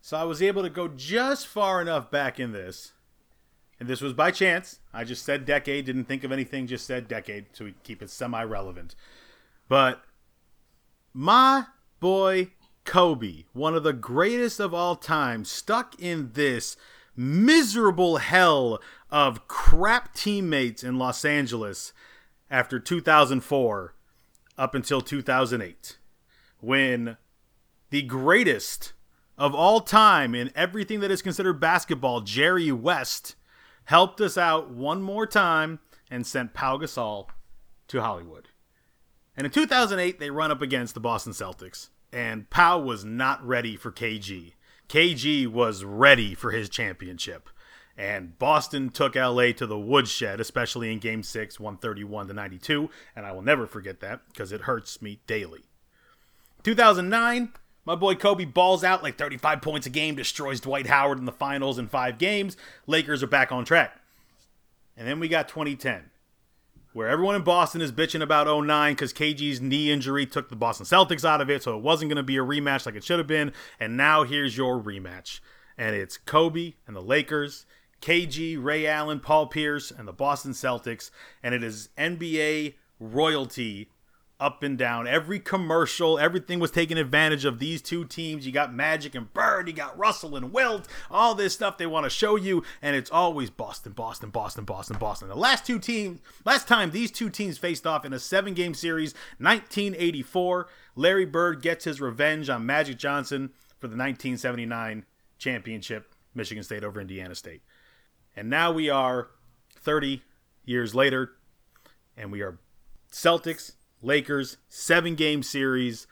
so 0.00 0.16
I 0.16 0.24
was 0.24 0.40
able 0.40 0.62
to 0.62 0.70
go 0.70 0.88
just 0.88 1.46
far 1.46 1.82
enough 1.82 2.10
back 2.10 2.40
in 2.40 2.52
this, 2.52 2.92
and 3.78 3.86
this 3.86 4.00
was 4.00 4.14
by 4.14 4.30
chance. 4.30 4.80
I 4.94 5.04
just 5.04 5.26
said 5.26 5.44
decade, 5.44 5.84
didn't 5.84 6.04
think 6.06 6.24
of 6.24 6.32
anything, 6.32 6.66
just 6.66 6.86
said 6.86 7.06
decade, 7.06 7.46
so 7.52 7.66
we 7.66 7.74
keep 7.82 8.00
it 8.00 8.08
semi 8.08 8.42
relevant. 8.44 8.94
But 9.68 10.02
my 11.12 11.66
boy 12.00 12.52
Kobe, 12.88 13.44
one 13.52 13.74
of 13.74 13.82
the 13.82 13.92
greatest 13.92 14.58
of 14.58 14.72
all 14.72 14.96
time, 14.96 15.44
stuck 15.44 15.94
in 16.00 16.30
this 16.32 16.74
miserable 17.14 18.16
hell 18.16 18.80
of 19.10 19.46
crap 19.46 20.14
teammates 20.14 20.82
in 20.82 20.96
Los 20.96 21.22
Angeles 21.22 21.92
after 22.50 22.80
2004 22.80 23.94
up 24.56 24.74
until 24.74 25.02
2008 25.02 25.98
when 26.60 27.18
the 27.90 28.00
greatest 28.00 28.94
of 29.36 29.54
all 29.54 29.82
time 29.82 30.34
in 30.34 30.50
everything 30.54 31.00
that 31.00 31.10
is 31.10 31.20
considered 31.20 31.60
basketball, 31.60 32.22
Jerry 32.22 32.72
West, 32.72 33.36
helped 33.84 34.18
us 34.18 34.38
out 34.38 34.70
one 34.70 35.02
more 35.02 35.26
time 35.26 35.80
and 36.10 36.26
sent 36.26 36.54
Pau 36.54 36.78
Gasol 36.78 37.26
to 37.88 38.00
Hollywood. 38.00 38.48
And 39.36 39.44
in 39.44 39.50
2008, 39.52 40.18
they 40.18 40.30
run 40.30 40.50
up 40.50 40.62
against 40.62 40.94
the 40.94 41.00
Boston 41.00 41.34
Celtics, 41.34 41.90
and 42.12 42.48
Pau 42.50 42.78
was 42.78 43.04
not 43.04 43.46
ready 43.46 43.76
for 43.76 43.90
KG. 43.90 44.54
KG 44.88 45.46
was 45.46 45.84
ready 45.84 46.34
for 46.34 46.50
his 46.50 46.68
championship. 46.68 47.48
And 47.96 48.38
Boston 48.38 48.90
took 48.90 49.16
LA 49.16 49.50
to 49.52 49.66
the 49.66 49.78
woodshed, 49.78 50.40
especially 50.40 50.92
in 50.92 51.00
game 51.00 51.24
six, 51.24 51.58
131 51.58 52.28
to 52.28 52.32
92. 52.32 52.88
And 53.16 53.26
I 53.26 53.32
will 53.32 53.42
never 53.42 53.66
forget 53.66 54.00
that 54.00 54.20
because 54.28 54.52
it 54.52 54.62
hurts 54.62 55.02
me 55.02 55.20
daily. 55.26 55.64
2009, 56.62 57.52
my 57.84 57.94
boy 57.96 58.14
Kobe 58.14 58.44
balls 58.44 58.84
out 58.84 59.02
like 59.02 59.18
35 59.18 59.60
points 59.62 59.86
a 59.86 59.90
game, 59.90 60.14
destroys 60.14 60.60
Dwight 60.60 60.86
Howard 60.86 61.18
in 61.18 61.24
the 61.24 61.32
finals 61.32 61.78
in 61.78 61.88
five 61.88 62.18
games. 62.18 62.56
Lakers 62.86 63.22
are 63.22 63.28
back 63.28 63.50
on 63.50 63.64
track. 63.64 64.00
And 64.96 65.06
then 65.06 65.18
we 65.18 65.28
got 65.28 65.48
2010, 65.48 66.10
where 66.98 67.08
everyone 67.08 67.36
in 67.36 67.42
Boston 67.42 67.80
is 67.80 67.92
bitching 67.92 68.22
about 68.22 68.48
09 68.48 68.92
because 68.92 69.12
KG's 69.12 69.60
knee 69.60 69.92
injury 69.92 70.26
took 70.26 70.48
the 70.48 70.56
Boston 70.56 70.84
Celtics 70.84 71.24
out 71.24 71.40
of 71.40 71.48
it, 71.48 71.62
so 71.62 71.76
it 71.76 71.80
wasn't 71.80 72.08
going 72.08 72.16
to 72.16 72.24
be 72.24 72.38
a 72.38 72.40
rematch 72.40 72.86
like 72.86 72.96
it 72.96 73.04
should 73.04 73.20
have 73.20 73.28
been. 73.28 73.52
And 73.78 73.96
now 73.96 74.24
here's 74.24 74.56
your 74.56 74.82
rematch. 74.82 75.38
And 75.78 75.94
it's 75.94 76.16
Kobe 76.18 76.74
and 76.88 76.96
the 76.96 77.00
Lakers, 77.00 77.66
KG, 78.02 78.60
Ray 78.60 78.84
Allen, 78.84 79.20
Paul 79.20 79.46
Pierce, 79.46 79.92
and 79.92 80.08
the 80.08 80.12
Boston 80.12 80.50
Celtics. 80.50 81.12
And 81.40 81.54
it 81.54 81.62
is 81.62 81.90
NBA 81.96 82.74
royalty 82.98 83.92
up 84.40 84.62
and 84.62 84.78
down. 84.78 85.06
Every 85.06 85.40
commercial, 85.40 86.18
everything 86.18 86.60
was 86.60 86.70
taking 86.70 86.96
advantage 86.96 87.44
of 87.44 87.58
these 87.58 87.82
two 87.82 88.04
teams. 88.04 88.46
You 88.46 88.52
got 88.52 88.72
Magic 88.72 89.14
and 89.14 89.32
Bird, 89.32 89.66
you 89.66 89.74
got 89.74 89.98
Russell 89.98 90.36
and 90.36 90.52
Wilt, 90.52 90.86
all 91.10 91.34
this 91.34 91.54
stuff 91.54 91.76
they 91.76 91.86
want 91.86 92.04
to 92.04 92.10
show 92.10 92.36
you, 92.36 92.62
and 92.80 92.94
it's 92.94 93.10
always 93.10 93.50
Boston, 93.50 93.92
Boston, 93.92 94.30
Boston, 94.30 94.64
Boston, 94.64 94.96
Boston. 94.98 95.28
The 95.28 95.34
last 95.34 95.66
two 95.66 95.78
teams, 95.78 96.20
last 96.44 96.68
time 96.68 96.90
these 96.90 97.10
two 97.10 97.30
teams 97.30 97.58
faced 97.58 97.86
off 97.86 98.04
in 98.04 98.12
a 98.12 98.18
seven 98.18 98.54
game 98.54 98.74
series, 98.74 99.12
1984, 99.38 100.68
Larry 100.94 101.26
Bird 101.26 101.60
gets 101.60 101.84
his 101.84 102.00
revenge 102.00 102.48
on 102.48 102.64
Magic 102.64 102.96
Johnson 102.96 103.50
for 103.78 103.88
the 103.88 103.96
1979 103.96 105.04
championship, 105.38 106.14
Michigan 106.34 106.62
State 106.62 106.84
over 106.84 107.00
Indiana 107.00 107.34
State. 107.34 107.62
And 108.36 108.48
now 108.48 108.70
we 108.70 108.88
are 108.88 109.30
30 109.80 110.22
years 110.64 110.94
later, 110.94 111.32
and 112.16 112.30
we 112.30 112.40
are 112.40 112.58
Celtics 113.10 113.72
Lakers, 114.02 114.58
seven 114.68 115.14
game 115.14 115.42
series, 115.42 116.06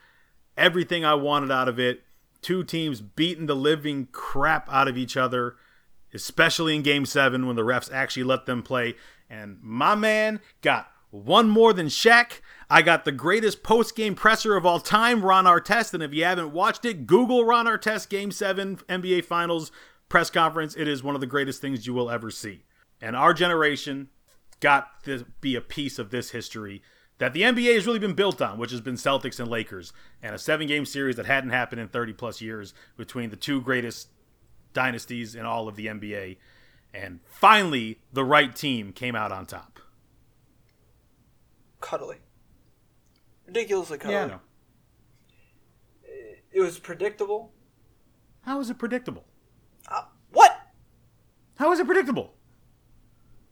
everything 0.57 1.05
I 1.05 1.15
wanted 1.15 1.51
out 1.51 1.69
of 1.69 1.79
it. 1.79 2.03
Two 2.41 2.63
teams 2.63 3.01
beating 3.01 3.47
the 3.47 3.55
living 3.55 4.07
crap 4.11 4.71
out 4.71 4.87
of 4.87 4.97
each 4.97 5.17
other, 5.17 5.55
especially 6.13 6.75
in 6.75 6.81
game 6.81 7.05
seven 7.05 7.47
when 7.47 7.55
the 7.55 7.63
refs 7.63 7.91
actually 7.91 8.23
let 8.23 8.45
them 8.45 8.61
play. 8.61 8.95
And 9.29 9.57
my 9.61 9.95
man 9.95 10.39
got 10.61 10.91
one 11.09 11.49
more 11.49 11.73
than 11.73 11.87
Shaq. 11.87 12.41
I 12.69 12.81
got 12.81 13.05
the 13.05 13.11
greatest 13.11 13.63
post 13.63 13.95
game 13.95 14.13
presser 14.13 14.55
of 14.55 14.65
all 14.65 14.79
time, 14.79 15.23
Ron 15.23 15.45
Artest. 15.45 15.93
And 15.93 16.03
if 16.03 16.13
you 16.13 16.23
haven't 16.23 16.51
watched 16.51 16.85
it, 16.85 17.07
Google 17.07 17.45
Ron 17.45 17.65
Artest 17.65 18.09
Game 18.09 18.31
7 18.31 18.77
NBA 18.89 19.25
Finals 19.25 19.71
press 20.09 20.29
conference. 20.29 20.75
It 20.75 20.87
is 20.87 21.03
one 21.03 21.15
of 21.15 21.21
the 21.21 21.27
greatest 21.27 21.61
things 21.61 21.87
you 21.87 21.93
will 21.93 22.09
ever 22.09 22.29
see. 22.29 22.63
And 23.01 23.15
our 23.15 23.33
generation 23.33 24.09
got 24.59 25.03
to 25.03 25.25
be 25.41 25.55
a 25.55 25.61
piece 25.61 25.99
of 25.99 26.09
this 26.09 26.31
history 26.31 26.81
that 27.19 27.33
the 27.33 27.41
NBA 27.41 27.73
has 27.73 27.85
really 27.87 27.99
been 27.99 28.13
built 28.13 28.41
on, 28.41 28.57
which 28.57 28.71
has 28.71 28.81
been 28.81 28.95
Celtics 28.95 29.39
and 29.39 29.49
Lakers, 29.49 29.91
and 30.21 30.35
a 30.35 30.39
seven 30.39 30.67
game 30.67 30.85
series 30.85 31.15
that 31.15 31.25
hadn't 31.25 31.49
happened 31.49 31.81
in 31.81 31.87
30 31.87 32.13
plus 32.13 32.41
years 32.41 32.73
between 32.95 33.29
the 33.29 33.35
two 33.35 33.61
greatest 33.61 34.09
dynasties 34.73 35.35
in 35.35 35.45
all 35.45 35.67
of 35.67 35.75
the 35.75 35.87
NBA. 35.87 36.37
And 36.93 37.19
finally, 37.25 37.99
the 38.13 38.23
right 38.23 38.55
team 38.55 38.93
came 38.93 39.15
out 39.15 39.31
on 39.31 39.45
top. 39.45 39.79
Cuddly. 41.81 42.17
Ridiculously 43.45 43.97
cuddly. 43.97 44.13
Yeah. 44.13 44.37
It 46.51 46.61
was 46.61 46.79
predictable. 46.79 47.51
How 48.41 48.59
is 48.59 48.69
it 48.69 48.79
predictable? 48.79 49.25
Uh, 49.87 50.03
what? 50.31 50.57
How 51.57 51.71
is 51.71 51.79
it 51.79 51.85
predictable? 51.85 52.33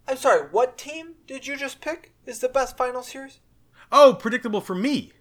I'm 0.07 0.17
sorry, 0.17 0.47
what 0.51 0.77
team 0.77 1.15
did 1.27 1.47
you 1.47 1.57
just 1.57 1.81
pick 1.81 2.13
is 2.25 2.39
the 2.39 2.49
best 2.49 2.77
final 2.77 3.01
series? 3.01 3.39
Oh, 3.97 4.13
predictable 4.13 4.59
for 4.59 4.75
me. 4.75 5.13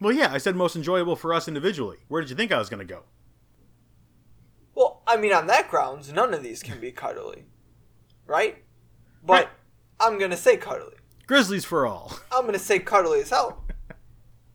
Well, 0.00 0.12
yeah, 0.14 0.32
I 0.32 0.38
said 0.38 0.56
most 0.56 0.74
enjoyable 0.74 1.16
for 1.16 1.34
us 1.34 1.48
individually. 1.48 1.98
Where 2.08 2.22
did 2.22 2.30
you 2.30 2.36
think 2.36 2.50
I 2.50 2.58
was 2.58 2.70
going 2.70 2.86
to 2.86 2.90
go? 2.94 3.02
Well, 4.74 5.02
I 5.06 5.18
mean, 5.18 5.34
on 5.34 5.46
that 5.48 5.68
grounds, 5.68 6.10
none 6.10 6.32
of 6.32 6.42
these 6.42 6.62
can 6.62 6.80
be 6.80 6.92
cuddly. 6.92 7.44
Right? 8.26 8.64
But 9.22 9.32
Right. 9.32 9.48
I'm 10.00 10.18
going 10.18 10.30
to 10.30 10.36
say 10.36 10.56
cuddly. 10.56 10.94
Grizzlies 11.26 11.66
for 11.66 11.86
all. 11.86 12.18
I'm 12.32 12.42
going 12.42 12.54
to 12.54 12.58
say 12.58 12.78
cuddly 12.78 13.20
as 13.20 13.28
hell. 13.28 13.64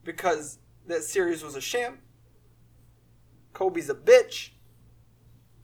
because 0.03 0.57
that 0.87 1.03
series 1.03 1.43
was 1.43 1.55
a 1.55 1.61
sham. 1.61 1.99
Kobe's 3.53 3.91
a 3.91 3.95
bitch. 3.95 4.49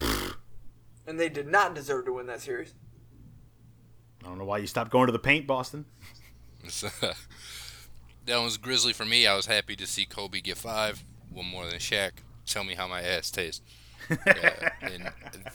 and 0.02 1.20
they 1.20 1.30
did 1.30 1.48
not 1.48 1.74
deserve 1.74 2.06
to 2.06 2.14
win 2.14 2.28
that 2.28 2.42
series. 2.42 2.76
I 4.24 4.28
don't 4.28 4.38
know 4.38 4.46
why 4.46 4.60
you 4.60 4.68
stopped 4.68 4.92
going 4.92 5.08
to 5.08 5.12
the 5.12 5.18
paint, 5.20 5.48
Boston. 5.48 5.86
That 8.28 8.38
was 8.44 8.58
Grizzly 8.58 8.94
for 8.94 9.06
me. 9.06 9.26
I 9.26 9.36
was 9.36 9.46
happy 9.48 9.76
to 9.78 9.88
see 9.88 10.06
Kobe 10.06 10.42
get 10.42 10.58
five, 10.58 11.04
one 11.32 11.46
more 11.48 11.66
than 11.66 11.80
Shaq. 11.80 12.12
Tell 12.46 12.64
me 12.64 12.76
how 12.76 12.88
my 12.88 13.02
ass 13.02 13.32
tastes. 13.32 13.62
Yeah, 14.10 14.70
and 14.82 15.10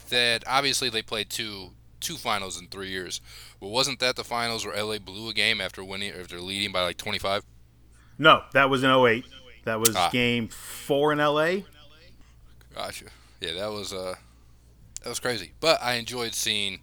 that 0.09 0.43
obviously 0.47 0.89
they 0.89 1.01
played 1.01 1.29
two 1.29 1.69
two 1.99 2.15
finals 2.17 2.59
in 2.59 2.67
three 2.67 2.89
years. 2.89 3.21
But 3.61 3.69
wasn't 3.69 3.99
that 3.99 4.15
the 4.17 4.23
finals 4.25 4.65
where 4.65 4.75
LA 4.83 4.97
blew 4.99 5.29
a 5.29 5.33
game 5.33 5.61
after 5.61 5.83
winning 5.83 6.11
after 6.13 6.39
leading 6.41 6.71
by 6.73 6.81
like 6.83 6.97
25? 6.97 7.43
No, 8.17 8.43
that 8.53 8.69
was 8.69 8.83
in 8.83 8.89
08. 8.91 9.23
That 9.63 9.79
was 9.79 9.95
Ah. 9.95 10.09
game 10.11 10.49
four 10.49 11.13
in 11.13 11.19
LA. 11.19 11.61
Gotcha. 12.75 13.05
Yeah, 13.39 13.53
that 13.53 13.71
was 13.71 13.93
uh 13.93 14.15
that 15.03 15.09
was 15.09 15.19
crazy. 15.19 15.53
But 15.59 15.81
I 15.81 15.93
enjoyed 15.95 16.33
seeing 16.33 16.79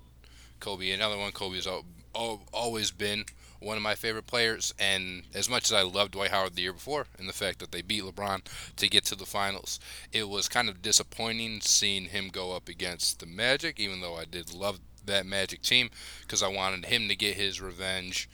Kobe. 0.60 0.90
Another 0.90 1.16
one. 1.18 1.32
Kobe's 1.32 1.66
al- 1.66 1.84
al- 2.14 2.42
always 2.52 2.90
been 2.90 3.24
one 3.60 3.76
of 3.76 3.82
my 3.82 3.94
favorite 3.94 4.26
players. 4.26 4.74
And 4.78 5.22
as 5.34 5.48
much 5.48 5.64
as 5.64 5.72
I 5.72 5.82
loved 5.82 6.12
Dwight 6.12 6.30
Howard 6.30 6.54
the 6.54 6.62
year 6.62 6.72
before, 6.72 7.06
and 7.18 7.28
the 7.28 7.34
fact 7.34 7.58
that 7.60 7.72
they 7.72 7.82
beat 7.82 8.02
LeBron 8.02 8.42
to 8.76 8.88
get 8.88 9.04
to 9.06 9.14
the 9.14 9.26
finals, 9.26 9.78
it 10.12 10.28
was 10.28 10.48
kind 10.48 10.68
of 10.68 10.82
disappointing 10.82 11.60
seeing 11.60 12.06
him 12.06 12.28
go 12.28 12.52
up 12.52 12.68
against 12.68 13.20
the 13.20 13.26
Magic. 13.26 13.78
Even 13.78 14.00
though 14.00 14.16
I 14.16 14.24
did 14.24 14.52
love 14.52 14.80
that 15.06 15.26
Magic 15.26 15.62
team, 15.62 15.90
because 16.22 16.42
I 16.42 16.48
wanted 16.48 16.86
him 16.86 17.08
to 17.08 17.16
get 17.16 17.36
his 17.36 17.60
revenge 17.60 18.28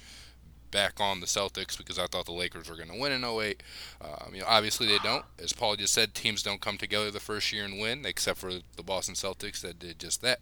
back 0.70 1.00
on 1.00 1.20
the 1.20 1.26
Celtics 1.26 1.78
because 1.78 1.98
I 1.98 2.06
thought 2.06 2.26
the 2.26 2.32
Lakers 2.32 2.68
were 2.68 2.76
going 2.76 2.90
to 2.90 2.98
win 2.98 3.12
in 3.12 3.24
08. 3.24 3.62
Um, 4.00 4.34
you 4.34 4.40
know, 4.40 4.46
obviously 4.46 4.86
they 4.86 4.98
don't. 4.98 5.24
As 5.42 5.52
Paul 5.52 5.76
just 5.76 5.94
said, 5.94 6.14
teams 6.14 6.42
don't 6.42 6.60
come 6.60 6.76
together 6.76 7.10
the 7.10 7.20
first 7.20 7.52
year 7.52 7.64
and 7.64 7.80
win, 7.80 8.04
except 8.04 8.38
for 8.38 8.52
the 8.76 8.82
Boston 8.82 9.14
Celtics 9.14 9.60
that 9.60 9.78
did 9.78 9.98
just 9.98 10.22
that. 10.22 10.40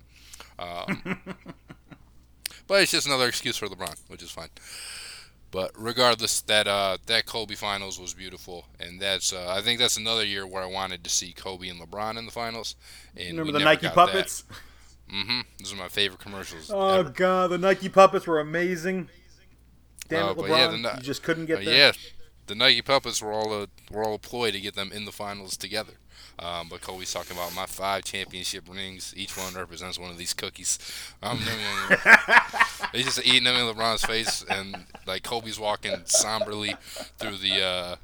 Um, 0.58 1.20
but 2.66 2.82
it's 2.82 2.92
just 2.92 3.06
another 3.06 3.28
excuse 3.28 3.56
for 3.56 3.66
LeBron, 3.68 3.96
which 4.08 4.22
is 4.22 4.30
fine. 4.30 4.48
But 5.50 5.70
regardless, 5.76 6.40
that 6.42 6.66
uh, 6.66 6.98
that 7.06 7.26
Kobe 7.26 7.54
finals 7.54 8.00
was 8.00 8.12
beautiful, 8.12 8.66
and 8.80 9.00
that's 9.00 9.32
uh, 9.32 9.46
I 9.56 9.60
think 9.62 9.78
that's 9.78 9.96
another 9.96 10.24
year 10.24 10.46
where 10.46 10.62
I 10.62 10.66
wanted 10.66 11.04
to 11.04 11.10
see 11.10 11.32
Kobe 11.32 11.68
and 11.68 11.80
LeBron 11.80 12.18
in 12.18 12.26
the 12.26 12.32
finals. 12.32 12.74
And 13.16 13.38
Remember 13.38 13.58
the 13.58 13.64
Nike 13.64 13.88
puppets? 13.88 14.42
That. 14.42 14.56
Mm-hmm. 15.14 15.40
Those 15.60 15.72
are 15.72 15.76
my 15.76 15.88
favorite 15.88 16.20
commercials. 16.20 16.70
Oh 16.74 17.00
ever. 17.00 17.10
god, 17.10 17.50
the 17.50 17.58
Nike 17.58 17.88
puppets 17.88 18.26
were 18.26 18.40
amazing. 18.40 19.08
Damn 20.08 20.26
Oh, 20.26 20.30
it, 20.32 20.36
LeBron! 20.38 20.48
yeah, 20.82 20.90
the 20.92 20.96
you 20.96 21.02
just 21.02 21.22
couldn't 21.22 21.46
get 21.46 21.58
Uh, 21.60 21.64
there. 21.66 21.74
yeah, 21.74 21.92
the 22.46 22.54
Nike 22.56 22.82
puppets 22.82 23.22
were 23.22 23.32
all 23.32 23.54
a 23.54 23.68
were 23.92 24.02
all 24.02 24.14
a 24.14 24.18
ploy 24.18 24.50
to 24.50 24.60
get 24.60 24.74
them 24.74 24.90
in 24.92 25.04
the 25.04 25.12
finals 25.12 25.56
together. 25.56 25.92
Um, 26.38 26.68
but 26.68 26.80
Kobe's 26.80 27.12
talking 27.12 27.36
about 27.36 27.54
my 27.54 27.66
five 27.66 28.04
championship 28.04 28.64
rings. 28.68 29.14
Each 29.16 29.36
one 29.36 29.54
represents 29.54 29.98
one 29.98 30.10
of 30.10 30.18
these 30.18 30.34
cookies. 30.34 30.78
Um, 31.22 31.38
they 32.92 33.02
just 33.02 33.24
eating 33.24 33.44
them 33.44 33.54
in 33.56 33.74
LeBron's 33.74 34.04
face, 34.04 34.44
and 34.48 34.86
like 35.06 35.22
Kobe's 35.22 35.60
walking 35.60 36.02
somberly 36.06 36.74
through 37.18 37.36
the 37.36 37.62
uh, 37.62 37.96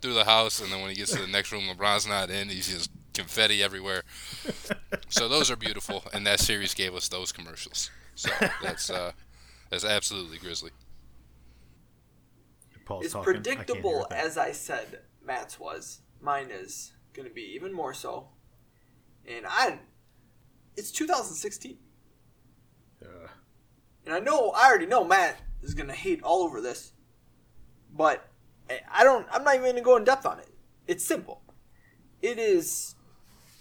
through 0.00 0.14
the 0.14 0.24
house, 0.24 0.60
and 0.60 0.72
then 0.72 0.80
when 0.80 0.90
he 0.90 0.96
gets 0.96 1.12
to 1.12 1.20
the 1.20 1.26
next 1.28 1.52
room, 1.52 1.64
LeBron's 1.64 2.06
not 2.06 2.30
in. 2.30 2.48
He's 2.48 2.68
just 2.68 2.90
confetti 3.14 3.62
everywhere. 3.62 4.02
So 5.08 5.28
those 5.28 5.50
are 5.50 5.56
beautiful, 5.56 6.04
and 6.12 6.26
that 6.26 6.40
series 6.40 6.74
gave 6.74 6.94
us 6.94 7.08
those 7.08 7.32
commercials. 7.32 7.90
So 8.14 8.30
that's 8.62 8.90
uh, 8.90 9.12
that's 9.70 9.84
absolutely 9.84 10.38
Grizzly. 10.38 10.70
Paul's 12.84 13.06
As 13.06 13.12
talking. 13.12 13.30
I 13.30 13.32
can't 13.34 13.46
hear 13.46 13.56
predictable 13.56 14.04
a 14.04 14.08
thing. 14.08 14.18
as 14.18 14.38
I 14.38 14.52
said 14.52 15.00
Matt's 15.24 15.60
was, 15.60 16.00
mine 16.20 16.48
is 16.50 16.92
going 17.18 17.28
to 17.28 17.34
be 17.34 17.52
even 17.54 17.72
more 17.72 17.92
so. 17.92 18.28
And 19.28 19.44
I. 19.46 19.80
It's 20.76 20.92
2016. 20.92 21.76
Uh, 23.02 23.06
And 24.06 24.14
I 24.14 24.20
know, 24.20 24.50
I 24.50 24.68
already 24.68 24.86
know 24.86 25.02
Matt 25.04 25.40
is 25.62 25.74
going 25.74 25.88
to 25.88 25.94
hate 25.94 26.22
all 26.22 26.42
over 26.44 26.60
this. 26.60 26.92
But 27.94 28.28
I- 28.92 29.02
don't, 29.04 29.26
I'm 29.32 29.42
not 29.44 29.54
even 29.54 29.64
going 29.64 29.76
to 29.76 29.82
go 29.82 29.96
in 29.96 30.04
depth 30.04 30.24
on 30.24 30.38
it. 30.38 30.48
It's 30.86 31.04
simple. 31.04 31.42
It 32.22 32.38
is 32.38 32.94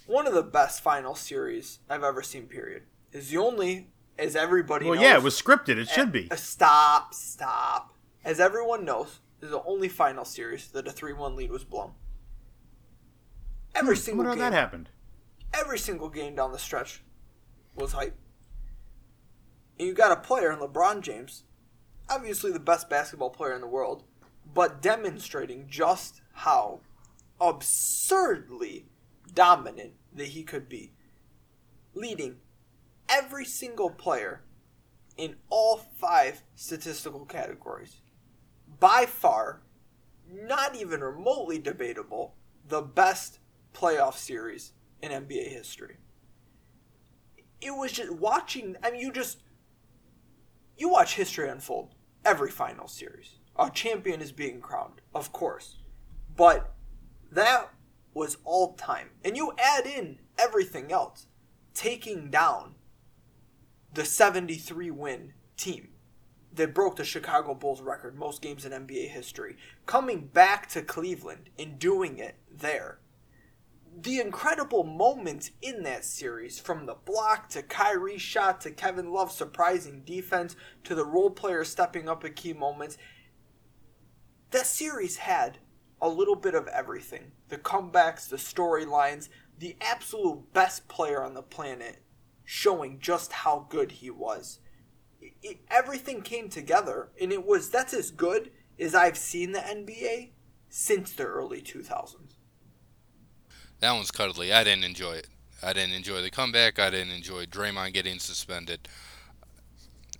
one 0.05 0.27
of 0.27 0.33
the 0.33 0.43
best 0.43 0.81
final 0.81 1.15
series 1.15 1.79
I've 1.89 2.03
ever 2.03 2.21
seen, 2.21 2.43
period. 2.47 2.83
Is 3.11 3.29
the 3.29 3.37
only, 3.37 3.89
as 4.19 4.35
everybody 4.35 4.85
well, 4.85 4.95
knows. 4.95 5.03
yeah, 5.03 5.15
it 5.17 5.23
was 5.23 5.39
scripted. 5.41 5.77
It 5.77 5.89
should 5.89 6.11
be. 6.11 6.29
Uh, 6.29 6.35
Stop, 6.35 7.13
stop. 7.13 7.93
As 8.23 8.39
everyone 8.39 8.85
knows, 8.85 9.19
this 9.39 9.47
is 9.47 9.51
the 9.53 9.63
only 9.63 9.87
final 9.89 10.23
series 10.25 10.67
that 10.69 10.87
a 10.87 10.91
3 10.91 11.13
1 11.13 11.35
lead 11.35 11.49
was 11.51 11.63
blown. 11.63 11.93
Every 13.77 13.97
single 13.97 14.25
game. 14.25 14.39
that 14.39 14.53
happened. 14.53 14.89
Every 15.53 15.77
single 15.77 16.09
game 16.09 16.35
down 16.35 16.51
the 16.51 16.59
stretch 16.59 17.03
was 17.75 17.93
hype. 17.93 18.17
And 19.79 19.87
you 19.87 19.93
got 19.93 20.11
a 20.11 20.21
player 20.21 20.51
in 20.51 20.59
LeBron 20.59 21.01
James, 21.01 21.43
obviously 22.09 22.51
the 22.51 22.59
best 22.59 22.89
basketball 22.89 23.29
player 23.29 23.53
in 23.53 23.61
the 23.61 23.67
world, 23.67 24.03
but 24.53 24.81
demonstrating 24.81 25.67
just 25.67 26.21
how 26.33 26.81
absurdly 27.39 28.87
dominant 29.33 29.93
that 30.13 30.29
he 30.29 30.43
could 30.43 30.67
be. 30.67 30.93
Leading 31.93 32.37
every 33.07 33.45
single 33.45 33.91
player 33.91 34.41
in 35.17 35.35
all 35.49 35.77
five 35.77 36.43
statistical 36.55 37.25
categories. 37.25 38.01
By 38.79 39.05
far, 39.05 39.61
not 40.31 40.75
even 40.75 41.01
remotely 41.01 41.59
debatable, 41.59 42.35
the 42.67 42.81
best 42.81 43.39
playoff 43.77 44.15
series 44.15 44.73
in 45.01 45.11
NBA 45.11 45.49
history. 45.49 45.97
It 47.61 47.71
was 47.71 47.91
just 47.91 48.11
watching, 48.11 48.75
I 48.83 48.91
mean, 48.91 49.01
you 49.01 49.11
just, 49.11 49.43
you 50.77 50.89
watch 50.89 51.15
history 51.15 51.47
unfold 51.47 51.93
every 52.25 52.49
final 52.49 52.87
series. 52.87 53.35
A 53.57 53.69
champion 53.69 54.21
is 54.21 54.31
being 54.31 54.61
crowned, 54.61 55.01
of 55.13 55.31
course. 55.31 55.77
But 56.35 56.73
that 57.31 57.69
was 58.13 58.37
all 58.43 58.73
time. 58.73 59.09
And 59.23 59.37
you 59.37 59.53
add 59.59 59.85
in 59.85 60.19
everything 60.37 60.91
else, 60.91 61.27
taking 61.73 62.29
down 62.29 62.75
the 63.93 64.05
73 64.05 64.91
win 64.91 65.33
team 65.55 65.89
that 66.53 66.73
broke 66.73 66.95
the 66.95 67.03
Chicago 67.03 67.53
Bulls 67.53 67.81
record, 67.81 68.17
most 68.17 68.41
games 68.41 68.65
in 68.65 68.71
NBA 68.71 69.09
history, 69.09 69.55
coming 69.85 70.27
back 70.27 70.67
to 70.69 70.81
Cleveland 70.81 71.49
and 71.59 71.77
doing 71.77 72.17
it 72.17 72.35
there. 72.51 72.99
The 73.99 74.19
incredible 74.19 74.83
moments 74.83 75.49
in 75.59 75.81
that 75.83 76.05
series, 76.05 76.59
from 76.59 76.85
the 76.85 76.93
block 76.93 77.49
to 77.49 77.63
Kyrie's 77.63 78.21
shot 78.21 78.61
to 78.61 78.69
Kevin 78.69 79.11
Love's 79.11 79.33
surprising 79.33 80.03
defense 80.05 80.55
to 80.83 80.93
the 80.93 81.05
role 81.05 81.31
players 81.31 81.69
stepping 81.69 82.07
up 82.07 82.23
at 82.23 82.35
key 82.35 82.53
moments, 82.53 82.99
that 84.51 84.67
series 84.67 85.17
had 85.17 85.57
a 85.99 86.09
little 86.09 86.35
bit 86.35 86.53
of 86.53 86.67
everything 86.67 87.31
the 87.49 87.57
comebacks, 87.57 88.29
the 88.29 88.35
storylines, 88.35 89.29
the 89.57 89.75
absolute 89.81 90.53
best 90.53 90.87
player 90.87 91.23
on 91.23 91.33
the 91.33 91.41
planet 91.41 92.03
showing 92.45 92.99
just 92.99 93.31
how 93.31 93.65
good 93.67 93.93
he 93.93 94.11
was. 94.11 94.59
It, 95.19 95.33
it, 95.41 95.57
everything 95.71 96.21
came 96.21 96.49
together, 96.49 97.09
and 97.19 97.31
it 97.31 97.47
was 97.47 97.71
that's 97.71 97.95
as 97.95 98.11
good 98.11 98.51
as 98.79 98.93
I've 98.93 99.17
seen 99.17 99.53
the 99.53 99.59
NBA 99.59 100.33
since 100.69 101.13
the 101.13 101.23
early 101.23 101.63
2000s. 101.63 102.36
That 103.79 103.93
one's 103.93 104.11
cuddly. 104.11 104.51
I 104.53 104.63
didn't 104.63 104.83
enjoy 104.83 105.13
it. 105.13 105.27
I 105.61 105.73
didn't 105.73 105.95
enjoy 105.95 106.21
the 106.21 106.29
comeback. 106.29 106.79
I 106.79 106.89
didn't 106.89 107.13
enjoy 107.13 107.45
Draymond 107.45 107.93
getting 107.93 108.19
suspended. 108.19 108.87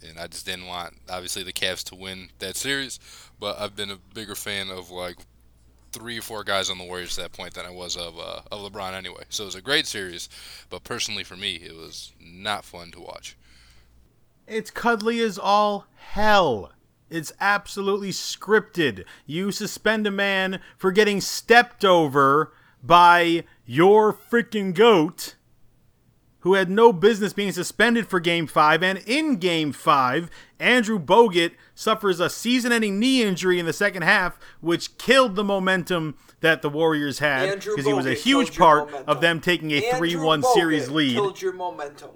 And 0.08 0.20
I 0.20 0.28
just 0.28 0.46
didn't 0.46 0.68
want, 0.68 0.94
obviously, 1.10 1.44
the 1.44 1.54
Cavs 1.54 1.84
to 1.86 1.96
win 1.96 2.30
that 2.40 2.56
series. 2.56 3.00
But 3.40 3.60
I've 3.60 3.76
been 3.76 3.92
a 3.92 3.98
bigger 4.14 4.36
fan 4.36 4.70
of 4.70 4.92
like 4.92 5.18
three 5.92 6.20
or 6.20 6.22
four 6.22 6.44
guys 6.44 6.70
on 6.70 6.78
the 6.78 6.84
Warriors 6.84 7.18
at 7.18 7.24
that 7.24 7.38
point 7.38 7.54
than 7.54 7.66
I 7.66 7.72
was 7.72 7.96
of 7.96 8.18
uh, 8.20 8.42
of 8.52 8.72
LeBron 8.72 8.94
anyway. 8.94 9.24
So 9.30 9.44
it 9.44 9.48
was 9.48 9.56
a 9.56 9.62
great 9.62 9.88
series, 9.88 10.30
but 10.70 10.84
personally 10.84 11.24
for 11.24 11.36
me, 11.36 11.56
it 11.56 11.76
was 11.76 12.14
not 12.20 12.66
fun 12.66 12.92
to 12.92 13.00
watch. 13.00 13.38
It's 14.48 14.72
cuddly 14.72 15.20
as 15.20 15.38
all 15.38 15.88
hell. 15.96 16.72
It's 17.10 17.32
absolutely 17.40 18.12
scripted. 18.12 19.06
You 19.26 19.52
suspend 19.52 20.06
a 20.06 20.12
man 20.12 20.60
for 20.78 20.92
getting 20.92 21.22
stepped 21.22 21.86
over 21.86 22.54
by 22.84 23.44
your 23.66 24.14
freaking 24.14 24.74
goat 24.74 25.36
who 26.48 26.54
had 26.54 26.70
no 26.70 26.94
business 26.94 27.34
being 27.34 27.52
suspended 27.52 28.08
for 28.08 28.22
game 28.22 28.48
five. 28.48 28.82
And 28.82 29.00
in 29.06 29.36
game 29.36 29.74
five, 29.74 30.30
Andrew 30.60 30.98
Bogut 30.98 31.52
suffers 31.76 32.22
a 32.22 32.30
season 32.30 32.72
ending 32.72 33.00
knee 33.00 33.22
injury 33.22 33.60
in 33.60 33.66
the 33.66 33.74
second 33.74 34.04
half, 34.04 34.40
which 34.62 34.98
killed 34.98 35.36
the 35.36 35.44
momentum 35.44 36.16
that 36.40 36.62
the 36.62 36.70
Warriors 36.70 37.20
had 37.20 37.60
because 37.60 37.86
he 37.86 37.92
was 37.92 38.06
a 38.06 38.14
huge 38.14 38.58
part 38.58 38.90
of 39.08 39.20
them 39.20 39.42
taking 39.42 39.72
a 39.72 39.92
3 39.92 40.16
1 40.16 40.44
series 40.54 40.90
lead. 40.90 41.16
Killed 41.16 41.42
your 41.42 41.52
momentum. 41.52 42.12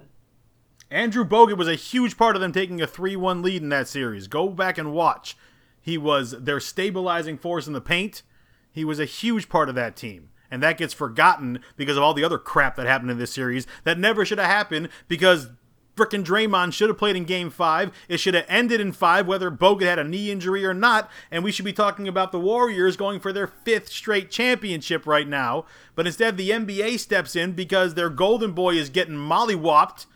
Andrew 0.90 1.24
Bogut 1.24 1.58
was 1.58 1.68
a 1.68 1.74
huge 1.74 2.16
part 2.16 2.34
of 2.34 2.40
them 2.40 2.52
taking 2.52 2.80
a 2.80 2.86
3 2.86 3.16
1 3.16 3.42
lead 3.42 3.62
in 3.62 3.68
that 3.68 3.86
series. 3.86 4.28
Go 4.28 4.48
back 4.48 4.78
and 4.78 4.94
watch. 4.94 5.36
He 5.78 5.98
was 5.98 6.30
their 6.30 6.60
stabilizing 6.60 7.36
force 7.36 7.66
in 7.66 7.74
the 7.74 7.82
paint. 7.82 8.22
He 8.70 8.84
was 8.84 8.98
a 8.98 9.04
huge 9.04 9.50
part 9.50 9.68
of 9.68 9.74
that 9.74 9.94
team 9.94 10.30
and 10.52 10.62
that 10.62 10.76
gets 10.76 10.92
forgotten 10.92 11.60
because 11.76 11.96
of 11.96 12.02
all 12.02 12.12
the 12.12 12.22
other 12.22 12.38
crap 12.38 12.76
that 12.76 12.86
happened 12.86 13.10
in 13.10 13.18
this 13.18 13.32
series 13.32 13.66
that 13.84 13.98
never 13.98 14.22
should 14.24 14.38
have 14.38 14.50
happened 14.50 14.90
because 15.08 15.48
frickin' 15.96 16.24
Draymond 16.24 16.74
should 16.74 16.90
have 16.90 16.98
played 16.98 17.16
in 17.16 17.24
game 17.24 17.48
five. 17.48 17.90
It 18.06 18.18
should 18.18 18.34
have 18.34 18.44
ended 18.48 18.78
in 18.78 18.92
five, 18.92 19.26
whether 19.26 19.50
Bogut 19.50 19.86
had 19.86 19.98
a 19.98 20.04
knee 20.04 20.30
injury 20.30 20.64
or 20.64 20.74
not. 20.74 21.10
And 21.30 21.42
we 21.42 21.52
should 21.52 21.64
be 21.64 21.72
talking 21.72 22.06
about 22.06 22.32
the 22.32 22.38
Warriors 22.38 22.98
going 22.98 23.18
for 23.18 23.32
their 23.32 23.46
fifth 23.46 23.88
straight 23.88 24.30
championship 24.30 25.06
right 25.06 25.26
now. 25.26 25.64
But 25.94 26.06
instead, 26.06 26.36
the 26.36 26.50
NBA 26.50 26.98
steps 26.98 27.34
in 27.34 27.52
because 27.52 27.94
their 27.94 28.10
golden 28.10 28.52
boy 28.52 28.74
is 28.74 28.90
getting 28.90 29.14
mollywopped. 29.14 30.06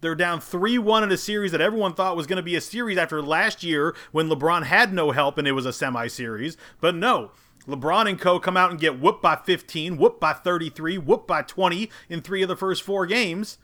They're 0.00 0.14
down 0.14 0.40
3 0.40 0.78
1 0.78 1.02
in 1.02 1.10
a 1.10 1.16
series 1.16 1.50
that 1.52 1.60
everyone 1.60 1.94
thought 1.94 2.16
was 2.16 2.26
going 2.26 2.36
to 2.36 2.42
be 2.42 2.56
a 2.56 2.60
series 2.60 2.98
after 2.98 3.22
last 3.22 3.64
year 3.64 3.96
when 4.12 4.28
LeBron 4.28 4.64
had 4.64 4.92
no 4.92 5.10
help 5.10 5.38
and 5.38 5.48
it 5.48 5.52
was 5.52 5.66
a 5.66 5.72
semi 5.72 6.06
series. 6.08 6.56
But 6.80 6.94
no, 6.94 7.32
LeBron 7.66 8.08
and 8.08 8.20
co 8.20 8.38
come 8.38 8.56
out 8.56 8.70
and 8.70 8.80
get 8.80 9.00
whooped 9.00 9.22
by 9.22 9.36
15, 9.36 9.96
whooped 9.96 10.20
by 10.20 10.32
33, 10.32 10.98
whooped 10.98 11.26
by 11.26 11.42
20 11.42 11.90
in 12.08 12.20
three 12.20 12.42
of 12.42 12.48
the 12.48 12.56
first 12.56 12.82
four 12.82 13.06
games. 13.06 13.58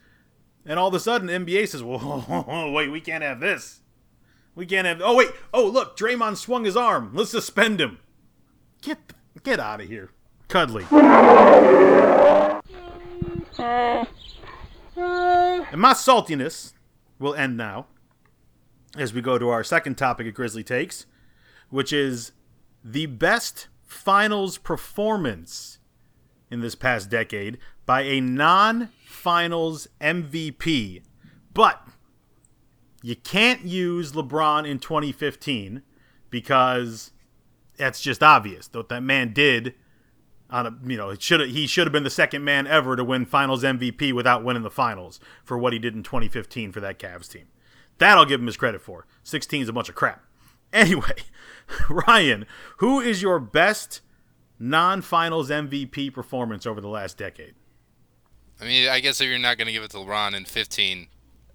And 0.65 0.79
all 0.79 0.89
of 0.89 0.95
a 0.95 1.01
sudden, 1.01 1.29
NBA 1.29 1.69
says, 1.69 1.83
"Well, 1.83 2.71
wait, 2.73 2.91
we 2.91 3.01
can't 3.01 3.25
have 3.25 3.41
this. 3.41 3.81
We 4.55 4.67
can't 4.67 4.87
have. 4.87 5.01
Oh 5.03 5.17
wait, 5.17 5.31
oh 5.55 5.67
look, 5.67 5.97
Draymond 5.97 6.37
swung 6.37 6.65
his 6.65 6.77
arm. 6.77 7.13
Let's 7.15 7.31
suspend 7.31 7.81
him. 7.81 7.99
Get 8.83 8.99
get 9.43 9.59
out 9.59 9.81
of 9.81 9.89
here, 9.89 10.11
cuddly." 10.49 10.85
and 15.71 15.81
my 15.81 15.93
saltiness 15.93 16.73
will 17.19 17.35
end 17.35 17.57
now 17.57 17.87
as 18.97 19.15
we 19.15 19.21
go 19.21 19.39
to 19.39 19.49
our 19.49 19.63
second 19.63 19.97
topic 19.97 20.27
of 20.27 20.35
Grizzly 20.35 20.65
Takes, 20.65 21.07
which 21.69 21.93
is 21.93 22.33
the 22.85 23.07
best 23.07 23.69
finals 23.91 24.57
performance 24.57 25.79
in 26.51 26.61
this 26.61 26.75
past 26.75 27.11
decade 27.11 27.59
by 27.87 28.03
a 28.03 28.21
non 28.21 28.89
finals 29.05 29.89
MVP. 30.01 31.03
But 31.53 31.87
you 33.03 33.17
can't 33.17 33.65
use 33.65 34.13
LeBron 34.13 34.69
in 34.69 34.79
2015 34.79 35.83
because 36.31 37.13
that's 37.77 38.01
just 38.01 38.23
obvious. 38.23 38.69
What 38.73 38.89
that 38.91 39.03
man 39.03 39.33
did 39.33 39.75
on 40.51 40.67
a 40.67 40.77
you 40.87 40.97
know, 40.97 41.11
it 41.11 41.23
should 41.23 41.41
he 41.49 41.67
should 41.67 41.87
have 41.87 41.93
been 41.93 42.05
the 42.05 42.11
second 42.11 42.45
man 42.45 42.67
ever 42.67 42.97
to 42.97 43.05
win 43.05 43.27
finals 43.27 43.63
MVP 43.63 44.13
without 44.13 44.45
winning 44.45 44.63
the 44.63 44.71
finals 44.71 45.19
for 45.45 45.59
what 45.59 45.73
he 45.73 45.79
did 45.79 45.95
in 45.95 46.03
2015 46.03 46.73
for 46.73 46.81
that 46.81 46.99
Cavs 46.99 47.29
team. 47.29 47.47
That 47.99 48.17
I'll 48.17 48.25
give 48.25 48.41
him 48.41 48.47
his 48.47 48.57
credit 48.57 48.81
for. 48.81 49.07
16 49.25 49.63
is 49.63 49.69
a 49.69 49.73
bunch 49.73 49.89
of 49.89 49.95
crap. 49.95 50.25
Anyway, 50.73 51.17
Ryan, 51.91 52.47
who 52.79 53.01
is 53.01 53.23
your 53.23 53.39
best 53.39 54.01
non-finals 54.59 55.51
MVP 55.51 56.13
performance 56.13 56.67
over 56.67 56.81
the 56.81 56.89
last 56.89 57.17
decade? 57.17 57.55
I 58.61 58.65
mean, 58.65 58.89
I 58.89 59.01
guess 59.01 59.21
if 59.21 59.29
you're 59.29 59.39
not 59.39 59.57
going 59.57 59.67
to 59.67 59.73
give 59.73 59.83
it 59.83 59.91
to 59.93 59.97
LeBron 59.99 60.35
in 60.35 60.45
15, 60.45 61.07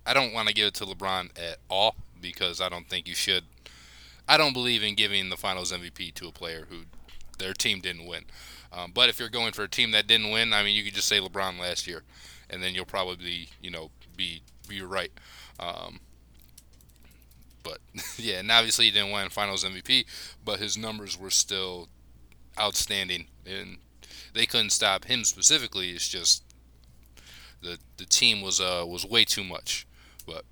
I 0.06 0.14
don't 0.14 0.34
want 0.34 0.48
to 0.48 0.54
give 0.54 0.68
it 0.68 0.74
to 0.76 0.86
LeBron 0.86 1.38
at 1.38 1.58
all 1.70 1.96
because 2.20 2.60
I 2.62 2.70
don't 2.70 2.88
think 2.90 3.08
you 3.08 3.14
should. 3.14 3.44
I 4.28 4.38
don't 4.38 4.54
believe 4.54 4.82
in 4.82 4.96
giving 4.96 5.30
the 5.30 5.38
finals 5.38 5.72
MVP 5.72 6.16
to 6.16 6.28
a 6.28 6.32
player 6.32 6.66
who 6.70 6.78
their 7.38 7.54
team 7.54 7.80
didn't 7.80 8.08
win. 8.08 8.26
Um, 8.74 8.92
but 8.94 9.10
if 9.10 9.20
you're 9.20 9.30
going 9.30 9.54
for 9.54 9.64
a 9.64 9.70
team 9.70 9.92
that 9.92 10.08
didn't 10.08 10.32
win, 10.32 10.52
I 10.52 10.64
mean, 10.64 10.76
you 10.76 10.84
could 10.84 10.96
just 10.96 11.08
say 11.08 11.20
LeBron 11.20 11.60
last 11.60 11.86
year, 11.88 12.04
and 12.50 12.64
then 12.64 12.74
you'll 12.74 12.86
probably, 12.86 13.50
you 13.62 13.70
know, 13.70 13.92
be 14.18 14.42
be 14.68 14.82
right. 14.82 15.12
Um, 15.60 16.00
but 17.66 17.80
yeah, 18.18 18.36
and 18.40 18.52
obviously 18.52 18.86
he 18.86 18.92
didn't 18.92 19.12
win 19.12 19.30
Finals 19.30 19.66
MVP, 19.66 20.06
but 20.46 20.60
his 20.60 20.78
numbers 20.78 21.20
were 21.20 21.32
still 21.32 21.90
outstanding, 22.58 23.26
and 23.46 23.80
they 24.34 24.46
couldn't 24.46 24.70
stop 24.70 25.06
him 25.06 25.26
specifically. 25.26 25.90
It's 25.90 26.08
just 26.08 26.44
the 27.62 27.78
the 27.98 28.06
team 28.06 28.42
was 28.42 28.62
uh 28.62 28.86
was 28.88 29.06
way 29.06 29.26
too 29.26 29.44
much. 29.44 29.86
But 30.26 30.46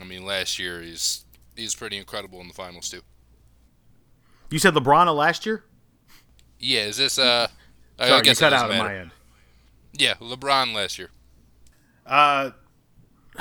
I 0.00 0.04
mean, 0.04 0.24
last 0.24 0.58
year 0.58 0.80
he's 0.80 1.24
he's 1.54 1.74
pretty 1.74 1.98
incredible 1.98 2.40
in 2.40 2.48
the 2.48 2.54
finals 2.54 2.88
too. 2.90 3.02
You 4.50 4.58
said 4.58 4.74
LeBron 4.74 5.14
last 5.14 5.44
year? 5.44 5.64
Yeah, 6.58 6.84
is 6.84 6.96
this 6.96 7.18
uh? 7.18 7.48
Sorry, 7.98 8.12
I 8.12 8.20
guess 8.22 8.40
you 8.40 8.46
cut 8.46 8.52
out 8.52 8.70
on 8.70 8.78
my 8.78 8.96
end. 8.96 9.10
Yeah, 9.92 10.14
LeBron 10.14 10.74
last 10.74 10.98
year. 10.98 11.10
Uh, 12.06 12.50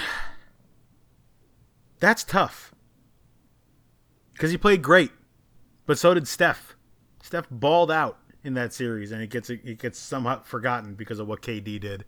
that's 1.99 2.23
tough 2.23 2.74
because 4.35 4.51
he 4.51 4.57
played 4.57 4.81
great, 4.81 5.11
but 5.85 5.97
so 5.97 6.13
did 6.13 6.27
Steph. 6.27 6.75
Steph 7.23 7.47
balled 7.49 7.89
out 7.89 8.19
in 8.43 8.53
that 8.55 8.73
series, 8.73 9.11
and 9.11 9.21
it 9.21 9.29
gets 9.29 9.49
it 9.49 9.79
gets 9.79 9.97
somewhat 9.97 10.45
forgotten 10.45 10.93
because 10.93 11.19
of 11.19 11.27
what 11.27 11.41
KD 11.41 11.79
did. 11.79 12.05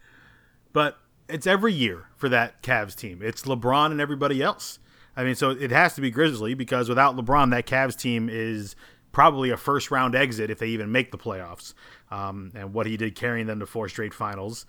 But 0.74 0.98
it's 1.30 1.48
every 1.48 1.74
year 1.74 2.08
for 2.16 2.30
that 2.30 2.62
Cavs 2.62 2.96
team. 2.96 3.22
It's 3.24 3.44
LeBron 3.44 3.92
and 3.92 4.02
everybody 4.02 4.42
else. 4.42 4.80
I 5.16 5.24
mean, 5.24 5.36
so 5.36 5.50
it 5.50 5.72
has 5.72 5.96
to 5.96 6.02
be 6.02 6.12
Grizzly 6.12 6.54
because 6.54 6.90
without 6.90 7.16
LeBron, 7.16 7.50
that 7.52 7.66
Cavs 7.66 7.98
team 7.98 8.30
is 8.30 8.76
probably 9.12 9.50
a 9.50 9.58
first 9.58 9.90
round 9.90 10.14
exit 10.14 10.52
if 10.52 10.60
they 10.60 10.68
even 10.68 10.92
make 10.92 11.12
the 11.12 11.18
playoffs. 11.18 11.74
Um, 12.12 12.52
and 12.54 12.74
what 12.74 12.86
he 12.86 12.98
did 12.98 13.16
carrying 13.16 13.48
them 13.48 13.60
to 13.60 13.66
four 13.66 13.90
straight 13.90 14.14
finals 14.14 14.66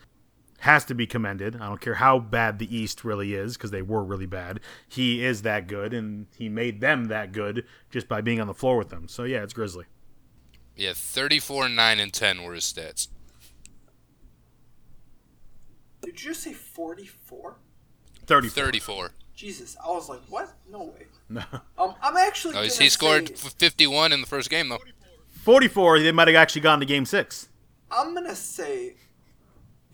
has 0.59 0.85
to 0.87 0.95
be 0.95 1.07
commended. 1.07 1.57
I 1.57 1.67
don't 1.67 1.81
care 1.81 1.95
how 1.95 2.19
bad 2.19 2.59
the 2.59 2.77
East 2.77 3.05
really 3.05 3.35
is 3.35 3.57
because 3.57 3.71
they 3.71 3.83
were 3.83 4.03
really 4.03 4.27
bad. 4.27 4.61
He 4.89 5.25
is 5.25 5.43
that 5.43 5.69
good, 5.69 5.95
and 5.95 6.27
he 6.37 6.49
made 6.49 6.81
them 6.81 7.07
that 7.07 7.33
good 7.33 7.65
just 7.91 8.09
by 8.09 8.21
being 8.21 8.41
on 8.41 8.47
the 8.47 8.55
floor 8.55 8.77
with 8.77 8.89
them. 8.89 9.09
So 9.09 9.25
yeah, 9.25 9.43
it's 9.43 9.53
Grizzly. 9.53 9.85
Yeah, 10.77 10.93
34, 10.95 11.69
9, 11.69 11.99
and 11.99 12.13
10 12.13 12.43
were 12.45 12.55
his 12.55 12.65
stats. 12.65 13.09
Did 16.03 16.23
you 16.23 16.35
say 16.35 16.53
44? 16.53 17.57
34. 18.27 18.65
34. 18.65 19.11
Jesus, 19.35 19.77
I 19.85 19.89
was 19.89 20.09
like, 20.09 20.21
what? 20.29 20.53
No 20.71 20.85
way. 20.85 21.07
No. 21.29 21.43
Um, 21.77 21.95
I'm 22.03 22.17
actually. 22.17 22.55
No, 22.55 22.63
he 22.63 22.89
scored 22.89 23.37
say, 23.37 23.51
51 23.51 24.13
in 24.13 24.21
the 24.21 24.27
first 24.27 24.51
game, 24.51 24.69
though. 24.69 24.79
44, 25.31 26.01
they 26.01 26.13
might 26.13 26.29
have 26.29 26.37
actually 26.37 26.61
gone 26.63 26.81
to 26.81 26.87
game 26.87 27.05
six. 27.05 27.49
I'm 27.91 28.15
going 28.15 28.27
to 28.27 28.35
say 28.35 28.95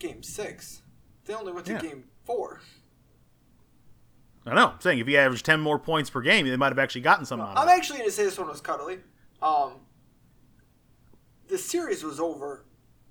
game 0.05 0.22
six. 0.22 0.82
They 1.24 1.35
only 1.35 1.52
went 1.52 1.66
to 1.66 1.72
yeah. 1.72 1.81
game 1.81 2.05
four. 2.24 2.60
I 4.47 4.55
know. 4.55 4.68
I'm 4.68 4.81
saying 4.81 4.98
if 4.98 5.06
he 5.06 5.16
averaged 5.16 5.47
ten 5.47 5.60
more 5.60 5.78
points 5.78 6.10
per 6.10 6.20
game, 6.20 6.47
they 6.47 6.56
might 6.56 6.68
have 6.68 6.78
actually 6.78 7.01
gotten 7.01 7.24
something. 7.24 7.47
No, 7.47 7.60
I'm 7.60 7.68
actually 7.68 7.98
going 7.98 8.10
to 8.10 8.14
say 8.14 8.24
this 8.24 8.39
one 8.39 8.48
was 8.48 8.60
cuddly. 8.60 8.98
Um, 9.40 9.81
the 11.48 11.59
series 11.59 12.02
was 12.02 12.20
over 12.20 12.66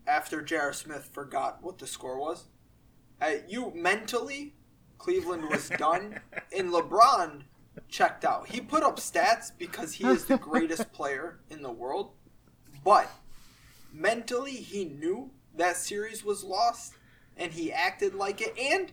after 0.06 0.41
J.R. 0.41 0.74
Smith 0.74 1.10
forgot 1.11 1.60
what 1.61 1.80
the 1.80 1.88
score 1.88 2.20
was. 2.20 2.45
Uh, 3.22 3.32
you 3.48 3.72
mentally, 3.76 4.53
Cleveland 4.98 5.49
was 5.49 5.70
done, 5.70 6.20
and 6.56 6.70
LeBron 6.70 7.44
checked 7.88 8.26
out. 8.26 8.48
He 8.48 8.61
put 8.61 8.84
up 8.84 8.98
stats 8.98 9.52
because 9.57 9.94
he 9.94 10.06
is 10.06 10.26
the 10.26 10.38
greatest 10.38 10.91
player 10.94 11.40
in 11.49 11.64
the 11.64 11.72
world, 11.72 12.11
but 12.84 13.10
mentally 13.91 14.52
he 14.52 14.86
knew 14.86 15.32
that 15.56 15.78
series 15.78 16.24
was 16.24 16.44
lost 16.44 16.94
and 17.38 17.52
he 17.54 17.72
acted 17.72 18.14
like 18.16 18.42
it 18.42 18.54
and 18.60 18.92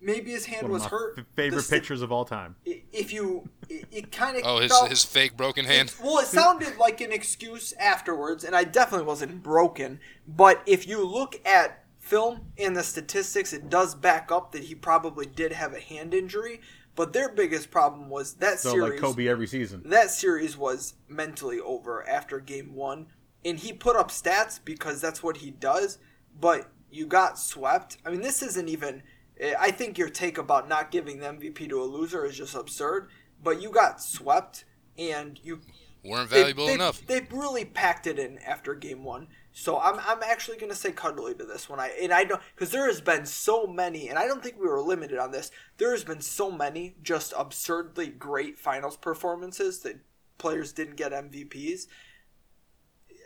maybe 0.00 0.30
his 0.30 0.46
hand 0.46 0.64
One 0.64 0.72
was 0.72 0.84
of 0.86 0.92
my 0.92 0.98
hurt. 0.98 1.18
f- 1.18 1.24
favorite 1.34 1.56
The 1.58 1.62
st- 1.62 1.80
pictures 1.82 2.02
of 2.02 2.12
all 2.12 2.24
time. 2.24 2.56
If 2.64 3.12
you, 3.12 3.48
it, 3.68 3.86
it 3.90 4.12
kind 4.12 4.36
of 4.36 4.42
Oh, 4.44 4.58
his 4.58 4.70
felt, 4.70 4.90
his 4.90 5.04
fake 5.04 5.36
broken 5.36 5.64
hand. 5.64 5.94
well, 6.02 6.18
it 6.18 6.26
sounded 6.26 6.76
like 6.78 7.00
an 7.00 7.12
excuse 7.12 7.72
afterwards, 7.74 8.44
and 8.44 8.54
I 8.54 8.64
definitely 8.64 9.06
wasn't 9.06 9.42
broken. 9.42 10.00
But 10.26 10.62
if 10.66 10.86
you 10.86 11.04
look 11.04 11.40
at 11.46 11.84
film 11.98 12.52
and 12.58 12.76
the 12.76 12.82
statistics, 12.82 13.52
it 13.52 13.68
does 13.68 13.94
back 13.94 14.30
up 14.30 14.52
that 14.52 14.64
he 14.64 14.74
probably 14.74 15.26
did 15.26 15.52
have 15.52 15.72
a 15.74 15.80
hand 15.80 16.14
injury. 16.14 16.60
But 16.94 17.12
their 17.12 17.28
biggest 17.30 17.70
problem 17.70 18.08
was 18.08 18.34
that 18.34 18.58
So 18.58 18.70
series. 18.70 18.92
like 18.92 19.00
Kobe 19.00 19.26
every 19.28 19.46
season. 19.46 19.82
That 19.86 20.10
series 20.10 20.56
was 20.56 20.94
mentally 21.08 21.60
over 21.60 22.06
after 22.08 22.40
game 22.40 22.74
one, 22.74 23.08
and 23.46 23.58
he 23.60 23.72
put 23.72 23.96
up 23.96 24.10
stats 24.10 24.60
because 24.62 25.00
that's 25.00 25.22
what 25.22 25.38
he 25.38 25.50
does. 25.50 25.98
But 26.38 26.68
you 26.90 27.06
got 27.06 27.38
swept. 27.38 27.96
I 28.04 28.10
mean, 28.10 28.20
this 28.20 28.42
isn't 28.42 28.68
even. 28.68 29.02
eh, 29.40 29.54
I 29.58 29.70
think 29.70 29.96
your 29.96 30.10
take 30.10 30.36
about 30.36 30.68
not 30.68 30.90
giving 30.90 31.20
the 31.20 31.26
MVP 31.26 31.68
to 31.70 31.80
a 31.82 31.84
loser 31.84 32.26
is 32.26 32.36
just 32.36 32.54
absurd. 32.54 33.08
But 33.42 33.62
you 33.62 33.70
got 33.70 34.02
swept, 34.02 34.64
and 34.98 35.38
you 35.42 35.60
Weren't 36.04 36.30
they- 36.30 36.40
valuable 36.42 36.66
they, 36.66 36.74
enough. 36.74 37.06
They 37.06 37.26
really 37.30 37.64
packed 37.64 38.06
it 38.06 38.18
in 38.18 38.38
after 38.38 38.74
game 38.74 39.04
one. 39.04 39.28
So 39.52 39.78
I'm, 39.80 39.98
I'm 40.00 40.22
actually 40.22 40.58
gonna 40.58 40.74
say 40.74 40.92
cuddly 40.92 41.34
to 41.34 41.44
this 41.44 41.66
one. 41.68 41.80
I 41.80 41.88
and 42.02 42.12
I 42.12 42.24
don't 42.24 42.42
because 42.54 42.70
there 42.70 42.86
has 42.86 43.00
been 43.00 43.24
so 43.24 43.66
many, 43.66 44.08
and 44.08 44.18
I 44.18 44.26
don't 44.26 44.42
think 44.42 44.56
we 44.60 44.66
were 44.68 44.82
limited 44.82 45.18
on 45.18 45.30
this. 45.30 45.50
There 45.78 45.92
has 45.92 46.04
been 46.04 46.20
so 46.20 46.50
many 46.50 46.96
just 47.02 47.32
absurdly 47.36 48.08
great 48.08 48.58
finals 48.58 48.98
performances 48.98 49.80
that 49.80 50.00
players 50.36 50.72
didn't 50.74 50.96
get 50.96 51.12
MVPs. 51.12 51.86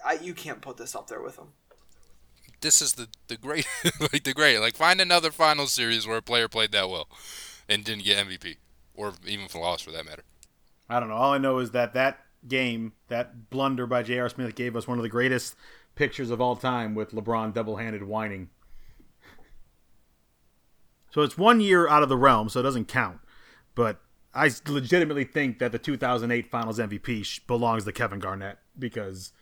I 0.04 0.14
you 0.14 0.34
can't 0.34 0.60
put 0.60 0.76
this 0.76 0.94
up 0.94 1.08
there 1.08 1.22
with 1.22 1.36
them. 1.36 1.48
This 2.60 2.82
is 2.82 2.94
the 2.94 3.08
the 3.28 3.36
great 3.36 3.66
like 4.00 4.24
the 4.24 4.34
great 4.34 4.58
like 4.58 4.76
find 4.76 5.00
another 5.00 5.30
final 5.30 5.66
series 5.66 6.06
where 6.06 6.18
a 6.18 6.22
player 6.22 6.48
played 6.48 6.72
that 6.72 6.88
well 6.88 7.08
and 7.68 7.84
didn't 7.84 8.04
get 8.04 8.26
MVP 8.26 8.56
or 8.94 9.14
even 9.26 9.48
for 9.48 9.60
loss 9.60 9.80
for 9.80 9.90
that 9.92 10.04
matter. 10.04 10.24
I 10.88 11.00
don't 11.00 11.08
know. 11.08 11.14
All 11.14 11.32
I 11.32 11.38
know 11.38 11.58
is 11.58 11.70
that 11.70 11.94
that 11.94 12.18
game, 12.46 12.92
that 13.08 13.48
blunder 13.50 13.86
by 13.86 14.02
J.R. 14.02 14.28
Smith, 14.28 14.54
gave 14.54 14.74
us 14.76 14.88
one 14.88 14.98
of 14.98 15.02
the 15.02 15.08
greatest 15.08 15.54
pictures 15.94 16.30
of 16.30 16.40
all 16.40 16.56
time 16.56 16.94
with 16.94 17.12
LeBron 17.12 17.54
double-handed 17.54 18.02
whining. 18.02 18.48
So 21.12 21.22
it's 21.22 21.38
one 21.38 21.60
year 21.60 21.88
out 21.88 22.02
of 22.02 22.08
the 22.08 22.16
realm, 22.16 22.48
so 22.48 22.60
it 22.60 22.62
doesn't 22.64 22.88
count. 22.88 23.20
But 23.74 24.00
I 24.34 24.50
legitimately 24.66 25.24
think 25.24 25.58
that 25.58 25.72
the 25.72 25.78
2008 25.78 26.50
Finals 26.50 26.78
MVP 26.78 27.46
belongs 27.46 27.84
to 27.84 27.92
Kevin 27.92 28.18
Garnett 28.18 28.58
because 28.78 29.32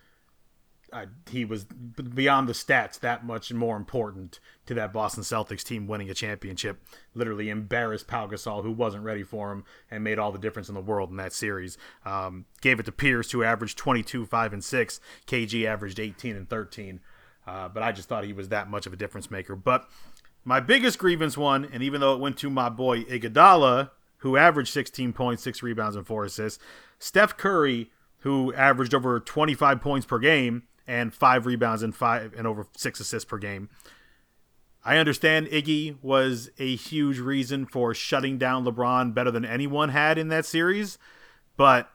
I, 0.92 1.06
he 1.30 1.44
was 1.44 1.64
beyond 1.64 2.48
the 2.48 2.52
stats 2.52 2.98
that 3.00 3.24
much 3.24 3.52
more 3.52 3.76
important 3.76 4.40
to 4.66 4.74
that 4.74 4.92
Boston 4.92 5.22
Celtics 5.22 5.62
team 5.62 5.86
winning 5.86 6.10
a 6.10 6.14
championship. 6.14 6.82
Literally 7.14 7.50
embarrassed 7.50 8.06
Pau 8.06 8.26
Gasol, 8.26 8.62
who 8.62 8.72
wasn't 8.72 9.04
ready 9.04 9.22
for 9.22 9.52
him, 9.52 9.64
and 9.90 10.04
made 10.04 10.18
all 10.18 10.32
the 10.32 10.38
difference 10.38 10.68
in 10.68 10.74
the 10.74 10.80
world 10.80 11.10
in 11.10 11.16
that 11.16 11.32
series. 11.32 11.78
Um, 12.04 12.46
gave 12.60 12.80
it 12.80 12.86
to 12.86 12.92
Pierce, 12.92 13.30
who 13.30 13.42
averaged 13.42 13.78
22, 13.78 14.26
5, 14.26 14.52
and 14.52 14.64
6. 14.64 15.00
KG 15.26 15.66
averaged 15.66 16.00
18 16.00 16.36
and 16.36 16.48
13. 16.48 17.00
Uh, 17.46 17.68
but 17.68 17.82
I 17.82 17.92
just 17.92 18.08
thought 18.08 18.24
he 18.24 18.32
was 18.32 18.50
that 18.50 18.68
much 18.68 18.86
of 18.86 18.92
a 18.92 18.96
difference 18.96 19.30
maker. 19.30 19.56
But 19.56 19.88
my 20.44 20.60
biggest 20.60 20.98
grievance 20.98 21.36
one, 21.36 21.66
and 21.72 21.82
even 21.82 22.00
though 22.00 22.14
it 22.14 22.20
went 22.20 22.36
to 22.38 22.50
my 22.50 22.68
boy 22.68 23.04
Iguodala, 23.04 23.90
who 24.18 24.36
averaged 24.36 24.72
16 24.72 25.12
points, 25.12 25.42
six 25.42 25.62
rebounds, 25.62 25.96
and 25.96 26.06
four 26.06 26.24
assists, 26.24 26.62
Steph 26.98 27.36
Curry, 27.36 27.90
who 28.20 28.52
averaged 28.54 28.94
over 28.94 29.20
25 29.20 29.80
points 29.80 30.06
per 30.06 30.18
game 30.18 30.64
and 30.88 31.14
five 31.14 31.46
rebounds 31.46 31.82
and 31.82 31.94
five 31.94 32.34
and 32.36 32.46
over 32.46 32.66
six 32.76 32.98
assists 32.98 33.28
per 33.28 33.38
game. 33.38 33.68
I 34.84 34.96
understand 34.96 35.48
Iggy 35.48 36.02
was 36.02 36.50
a 36.58 36.74
huge 36.74 37.18
reason 37.18 37.66
for 37.66 37.92
shutting 37.92 38.38
down 38.38 38.64
LeBron 38.64 39.12
better 39.12 39.30
than 39.30 39.44
anyone 39.44 39.90
had 39.90 40.16
in 40.16 40.28
that 40.28 40.46
series, 40.46 40.98
but 41.56 41.90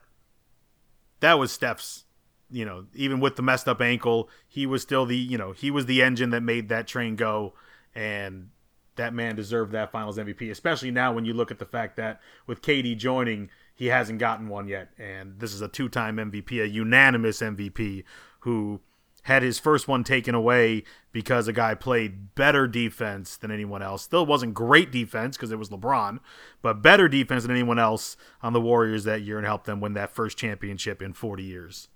that 1.20 1.34
was 1.34 1.50
Steph's. 1.52 2.04
You 2.50 2.64
know, 2.64 2.86
even 2.94 3.18
with 3.18 3.34
the 3.34 3.42
messed 3.42 3.66
up 3.66 3.80
ankle, 3.80 4.28
he 4.46 4.64
was 4.64 4.82
still 4.82 5.06
the 5.06 5.16
you 5.16 5.36
know 5.36 5.52
he 5.52 5.72
was 5.72 5.86
the 5.86 6.02
engine 6.02 6.30
that 6.30 6.42
made 6.42 6.68
that 6.68 6.86
train 6.86 7.16
go, 7.16 7.54
and 7.96 8.50
that 8.94 9.12
man 9.12 9.34
deserved 9.34 9.72
that 9.72 9.90
Finals 9.90 10.18
MVP. 10.18 10.50
Especially 10.50 10.92
now 10.92 11.12
when 11.12 11.24
you 11.24 11.34
look 11.34 11.50
at 11.50 11.58
the 11.58 11.64
fact 11.64 11.96
that 11.96 12.20
with 12.46 12.62
KD 12.62 12.96
joining, 12.96 13.50
he 13.74 13.86
hasn't 13.86 14.20
gotten 14.20 14.48
one 14.48 14.68
yet, 14.68 14.90
and 14.98 15.40
this 15.40 15.52
is 15.52 15.62
a 15.62 15.68
two-time 15.68 16.18
MVP, 16.18 16.62
a 16.62 16.68
unanimous 16.68 17.40
MVP, 17.40 18.04
who 18.44 18.78
had 19.22 19.42
his 19.42 19.58
first 19.58 19.88
one 19.88 20.04
taken 20.04 20.34
away 20.34 20.84
because 21.10 21.48
a 21.48 21.52
guy 21.52 21.74
played 21.74 22.34
better 22.34 22.66
defense 22.66 23.38
than 23.38 23.50
anyone 23.50 23.80
else. 23.82 24.02
Still 24.02 24.26
wasn't 24.26 24.52
great 24.52 24.92
defense 24.92 25.36
because 25.36 25.50
it 25.50 25.58
was 25.58 25.70
LeBron, 25.70 26.18
but 26.60 26.82
better 26.82 27.08
defense 27.08 27.42
than 27.42 27.50
anyone 27.50 27.78
else 27.78 28.18
on 28.42 28.52
the 28.52 28.60
Warriors 28.60 29.04
that 29.04 29.22
year 29.22 29.38
and 29.38 29.46
helped 29.46 29.64
them 29.64 29.80
win 29.80 29.94
that 29.94 30.14
first 30.14 30.36
championship 30.36 31.00
in 31.00 31.14
40 31.14 31.42
years. 31.42 31.88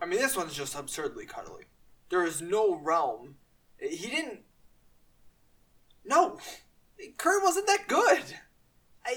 I 0.00 0.06
mean, 0.06 0.18
this 0.18 0.36
one's 0.36 0.54
just 0.54 0.74
absurdly 0.74 1.26
cuddly. 1.26 1.64
There 2.08 2.24
is 2.24 2.40
no 2.40 2.74
realm. 2.74 3.36
He 3.78 4.08
didn't. 4.08 4.40
No, 6.02 6.38
Curry 7.18 7.42
wasn't 7.42 7.66
that 7.66 7.88
good. 7.88 8.22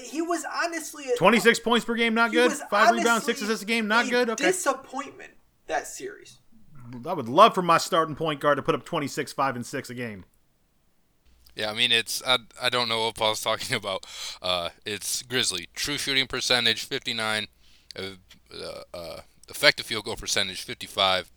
He 0.02 0.20
was 0.20 0.44
honestly 0.62 1.04
a, 1.10 1.16
26 1.16 1.60
points 1.60 1.86
per 1.86 1.94
game, 1.94 2.12
not 2.12 2.30
good. 2.30 2.52
Five 2.52 2.94
rebounds, 2.94 3.24
six 3.24 3.40
assists 3.40 3.62
a 3.62 3.66
game, 3.66 3.88
not 3.88 4.10
good. 4.10 4.28
Okay. 4.28 4.44
Disappointment 4.44 5.32
that 5.70 5.86
series. 5.86 6.38
I 7.06 7.12
would 7.12 7.28
love 7.28 7.54
for 7.54 7.62
my 7.62 7.78
starting 7.78 8.14
point 8.14 8.40
guard 8.40 8.56
to 8.56 8.62
put 8.62 8.74
up 8.74 8.84
26, 8.84 9.32
5, 9.32 9.56
and 9.56 9.64
6 9.64 9.90
a 9.90 9.94
game. 9.94 10.24
Yeah, 11.56 11.70
I 11.70 11.74
mean 11.74 11.90
it's 11.90 12.22
I, 12.24 12.38
I 12.62 12.68
don't 12.68 12.88
know 12.88 13.06
what 13.06 13.16
Paul's 13.16 13.40
talking 13.40 13.76
about. 13.76 14.06
Uh, 14.40 14.70
it's 14.86 15.22
Grizzly 15.22 15.68
true 15.74 15.98
shooting 15.98 16.26
percentage 16.26 16.84
59, 16.84 17.48
uh, 17.98 18.02
uh, 18.54 18.96
uh, 18.96 19.20
effective 19.48 19.86
field 19.86 20.04
goal 20.04 20.16
percentage 20.16 20.62
55. 20.62 21.30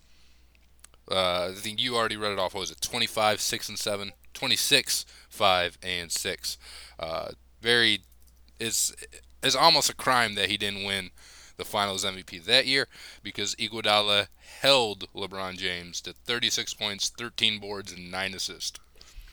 Uh, 1.10 1.48
I 1.50 1.52
think 1.54 1.80
you 1.80 1.96
already 1.96 2.16
read 2.16 2.32
it 2.32 2.38
off. 2.38 2.54
What 2.54 2.60
was 2.60 2.70
it? 2.70 2.80
25, 2.80 3.40
6 3.40 3.68
and 3.68 3.78
7, 3.78 4.12
26, 4.32 5.04
5 5.28 5.78
and 5.82 6.10
6. 6.10 6.58
Uh, 6.98 7.28
very 7.60 8.00
it's 8.60 8.94
it's 9.42 9.56
almost 9.56 9.90
a 9.90 9.94
crime 9.94 10.36
that 10.36 10.48
he 10.48 10.56
didn't 10.56 10.84
win 10.84 11.10
the 11.56 11.64
Finals 11.64 12.04
MVP 12.04 12.44
that 12.44 12.66
year 12.66 12.88
because 13.22 13.54
Iguodala 13.56 14.28
held 14.60 15.08
LeBron 15.14 15.56
James 15.56 16.00
to 16.02 16.12
36 16.24 16.74
points, 16.74 17.08
13 17.10 17.58
boards, 17.60 17.92
and 17.92 18.10
9 18.10 18.34
assists. 18.34 18.80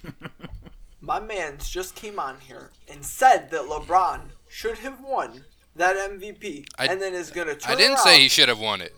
My 1.02 1.19
man's 1.19 1.69
just 1.69 1.95
came 1.95 2.19
on 2.19 2.38
here 2.41 2.69
and 2.91 3.03
said 3.03 3.49
that 3.52 3.61
LeBron 3.61 4.22
should 4.49 4.77
have 4.80 5.02
won 5.02 5.45
that 5.76 5.95
MVP, 5.95 6.65
I- 6.77 6.88
and 6.88 7.02
then 7.02 7.14
is 7.14 7.31
gonna 7.31 7.56
turn 7.56 7.73
I 7.73 7.76
didn't 7.76 7.93
around. 7.95 8.03
say 8.03 8.19
he 8.19 8.27
should 8.27 8.49
have 8.49 8.60
won 8.60 8.81
it. 8.81 8.93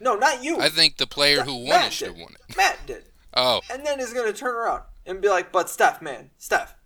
No, 0.00 0.14
not 0.14 0.44
you. 0.44 0.60
I 0.60 0.68
think 0.68 0.96
the 0.96 1.06
player 1.08 1.42
who 1.42 1.54
won 1.56 1.68
Matt 1.70 1.86
it 1.88 1.92
should 1.92 2.08
have 2.08 2.16
won 2.18 2.34
it. 2.48 2.56
Matt 2.56 2.78
did, 2.86 3.04
Oh, 3.34 3.60
and 3.70 3.84
then 3.84 3.98
is 3.98 4.12
gonna 4.12 4.32
turn 4.32 4.54
around 4.54 4.82
and 5.06 5.20
be 5.20 5.28
like, 5.28 5.50
"But 5.50 5.68
Steph, 5.68 6.00
man, 6.00 6.30
Steph, 6.38 6.76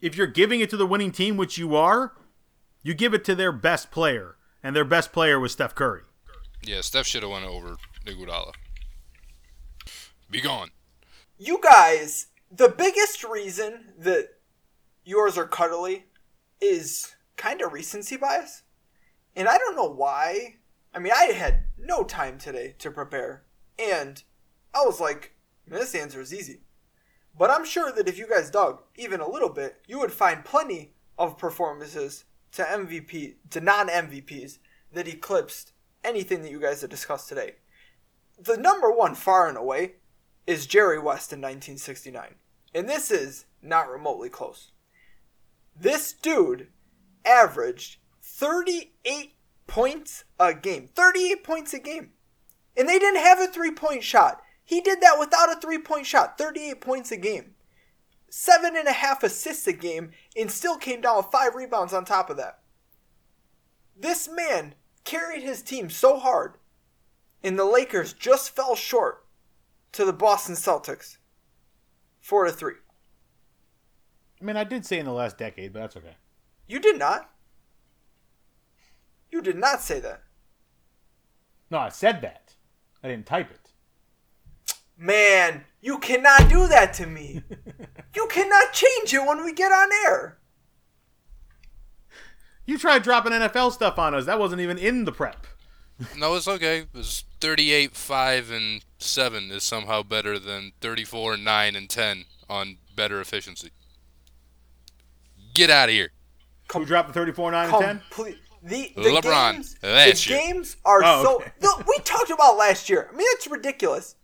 If 0.00 0.16
you're 0.16 0.26
giving 0.28 0.60
it 0.60 0.70
to 0.70 0.76
the 0.76 0.86
winning 0.86 1.10
team, 1.10 1.36
which 1.36 1.58
you 1.58 1.74
are, 1.74 2.12
you 2.82 2.94
give 2.94 3.12
it 3.14 3.24
to 3.24 3.34
their 3.34 3.50
best 3.52 3.90
player. 3.90 4.36
And 4.62 4.74
their 4.76 4.84
best 4.84 5.12
player 5.12 5.40
was 5.40 5.52
Steph 5.52 5.74
Curry. 5.74 6.02
yeah, 6.62 6.80
Steph 6.80 7.06
should 7.06 7.22
have 7.22 7.30
won 7.30 7.44
over 7.44 7.76
Iguodala. 8.06 8.52
Be 10.30 10.40
gone. 10.40 10.70
you 11.38 11.58
guys, 11.62 12.28
the 12.50 12.68
biggest 12.68 13.24
reason 13.24 13.92
that 13.98 14.28
yours 15.04 15.36
are 15.36 15.46
cuddly 15.46 16.06
is 16.60 17.14
kind 17.36 17.60
of 17.60 17.72
recency 17.72 18.16
bias. 18.16 18.62
And 19.34 19.48
I 19.48 19.58
don't 19.58 19.76
know 19.76 19.88
why. 19.90 20.56
I 20.94 20.98
mean, 20.98 21.12
I 21.14 21.24
had 21.32 21.64
no 21.78 22.04
time 22.04 22.38
today 22.38 22.74
to 22.78 22.90
prepare. 22.90 23.44
And 23.78 24.22
I 24.74 24.82
was 24.84 25.00
like, 25.00 25.34
this 25.66 25.94
answer 25.94 26.20
is 26.20 26.32
easy. 26.32 26.60
But 27.36 27.50
I'm 27.50 27.64
sure 27.64 27.90
that 27.92 28.08
if 28.08 28.18
you 28.18 28.28
guys 28.28 28.50
dug 28.50 28.82
even 28.96 29.20
a 29.20 29.28
little 29.28 29.48
bit, 29.48 29.80
you 29.86 29.98
would 29.98 30.12
find 30.12 30.44
plenty 30.44 30.92
of 31.18 31.38
performances 31.38 32.24
to 32.52 32.62
MVP, 32.62 33.34
to 33.50 33.60
non 33.60 33.88
MVPs 33.88 34.58
that 34.92 35.08
eclipsed 35.08 35.72
anything 36.04 36.42
that 36.42 36.50
you 36.50 36.60
guys 36.60 36.80
have 36.80 36.90
discussed 36.90 37.28
today. 37.28 37.56
The 38.38 38.56
number 38.56 38.90
one, 38.90 39.14
far 39.14 39.48
and 39.48 39.56
away, 39.56 39.94
is 40.46 40.66
Jerry 40.66 40.98
West 40.98 41.32
in 41.32 41.40
1969. 41.40 42.34
And 42.74 42.88
this 42.88 43.10
is 43.10 43.46
not 43.62 43.90
remotely 43.90 44.28
close. 44.28 44.72
This 45.78 46.12
dude 46.12 46.68
averaged 47.24 47.98
38 48.22 49.34
points 49.66 50.24
a 50.38 50.54
game. 50.54 50.88
38 50.94 51.44
points 51.44 51.74
a 51.74 51.78
game. 51.78 52.10
And 52.76 52.88
they 52.88 52.98
didn't 52.98 53.22
have 53.22 53.40
a 53.40 53.46
three 53.46 53.70
point 53.70 54.02
shot. 54.02 54.42
He 54.64 54.80
did 54.80 55.00
that 55.00 55.18
without 55.18 55.52
a 55.52 55.60
three 55.60 55.78
point 55.78 56.06
shot. 56.06 56.38
38 56.38 56.80
points 56.80 57.12
a 57.12 57.16
game. 57.16 57.54
Seven 58.34 58.74
and 58.74 58.88
a 58.88 58.92
half 58.92 59.22
assists 59.22 59.66
a 59.66 59.74
game 59.74 60.10
and 60.34 60.50
still 60.50 60.78
came 60.78 61.02
down 61.02 61.18
with 61.18 61.26
five 61.26 61.54
rebounds 61.54 61.92
on 61.92 62.02
top 62.02 62.30
of 62.30 62.38
that. 62.38 62.60
This 63.94 64.26
man 64.26 64.74
carried 65.04 65.42
his 65.42 65.60
team 65.60 65.90
so 65.90 66.18
hard, 66.18 66.54
and 67.44 67.58
the 67.58 67.66
Lakers 67.66 68.14
just 68.14 68.56
fell 68.56 68.74
short 68.74 69.26
to 69.92 70.06
the 70.06 70.14
Boston 70.14 70.54
Celtics. 70.54 71.18
Four 72.22 72.46
to 72.46 72.52
three. 72.52 72.76
I 74.40 74.44
mean, 74.44 74.56
I 74.56 74.64
did 74.64 74.86
say 74.86 74.98
in 74.98 75.04
the 75.04 75.12
last 75.12 75.36
decade, 75.36 75.74
but 75.74 75.80
that's 75.80 75.96
okay. 75.98 76.16
You 76.66 76.80
did 76.80 76.98
not. 76.98 77.30
You 79.30 79.42
did 79.42 79.58
not 79.58 79.82
say 79.82 80.00
that. 80.00 80.22
No, 81.70 81.78
I 81.78 81.90
said 81.90 82.22
that. 82.22 82.54
I 83.04 83.08
didn't 83.08 83.26
type 83.26 83.50
it. 83.50 83.72
Man, 84.96 85.64
you 85.82 85.98
cannot 85.98 86.48
do 86.48 86.66
that 86.68 86.94
to 86.94 87.06
me. 87.06 87.42
you 88.14 88.26
cannot 88.30 88.72
change 88.72 89.12
it 89.14 89.24
when 89.24 89.44
we 89.44 89.52
get 89.52 89.72
on 89.72 89.88
air. 90.06 90.38
You 92.66 92.78
tried 92.78 93.02
dropping 93.02 93.32
NFL 93.32 93.72
stuff 93.72 93.98
on 93.98 94.14
us. 94.14 94.26
That 94.26 94.38
wasn't 94.38 94.60
even 94.60 94.78
in 94.78 95.04
the 95.04 95.12
prep. 95.12 95.46
No, 96.16 96.34
it's 96.34 96.48
okay. 96.48 96.78
It 96.80 96.88
was 96.94 97.24
38, 97.40 97.94
5, 97.94 98.50
and 98.50 98.84
7 98.98 99.50
is 99.50 99.62
somehow 99.64 100.02
better 100.02 100.38
than 100.38 100.72
34, 100.80 101.36
9, 101.36 101.76
and 101.76 101.88
10 101.90 102.24
on 102.48 102.78
better 102.94 103.20
efficiency. 103.20 103.70
Get 105.54 105.70
out 105.70 105.88
of 105.88 105.94
here. 105.94 106.10
Who 106.72 106.84
dropped 106.84 107.08
the 107.08 107.14
34, 107.14 107.50
9, 107.50 107.68
and 107.74 107.82
10? 107.84 107.98
Complete. 108.10 108.38
The, 108.64 108.92
the 108.94 109.02
LeBron, 109.02 109.52
games, 109.54 109.76
last 109.82 110.24
the 110.24 110.30
year. 110.34 110.40
games 110.40 110.76
are 110.84 111.02
Oh, 111.04 111.22
so. 111.24 111.36
okay. 111.36 111.50
Look, 111.60 111.84
we 111.86 111.98
talked 112.04 112.30
about 112.30 112.56
last 112.56 112.88
year. 112.88 113.08
I 113.12 113.16
mean, 113.16 113.26
it's 113.30 113.48
ridiculous. 113.48 114.14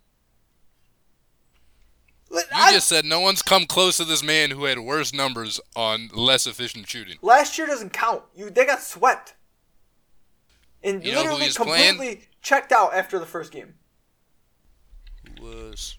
Li- 2.30 2.42
You 2.50 2.56
I- 2.56 2.72
just 2.72 2.88
said 2.88 3.04
no 3.04 3.20
one's 3.20 3.42
come 3.42 3.64
close 3.66 3.96
to 3.96 4.04
this 4.04 4.22
man 4.22 4.50
who 4.50 4.64
had 4.64 4.78
worse 4.80 5.12
numbers 5.14 5.60
on 5.74 6.08
less 6.12 6.46
efficient 6.46 6.88
shooting. 6.88 7.16
last 7.22 7.56
year 7.58 7.66
doesn't 7.66 7.92
count. 7.92 8.22
You 8.34 8.50
they 8.50 8.66
got 8.66 8.82
swept, 8.82 9.34
and 10.82 11.04
You 11.04 11.12
know 11.12 11.18
who 11.18 11.22
literally 11.24 11.44
he's 11.46 11.56
playing? 11.56 11.88
completely 11.96 12.28
checked 12.42 12.70
out 12.72 12.94
after 12.94 13.18
the 13.18 13.26
first 13.26 13.50
game. 13.52 13.74
Was 15.40 15.96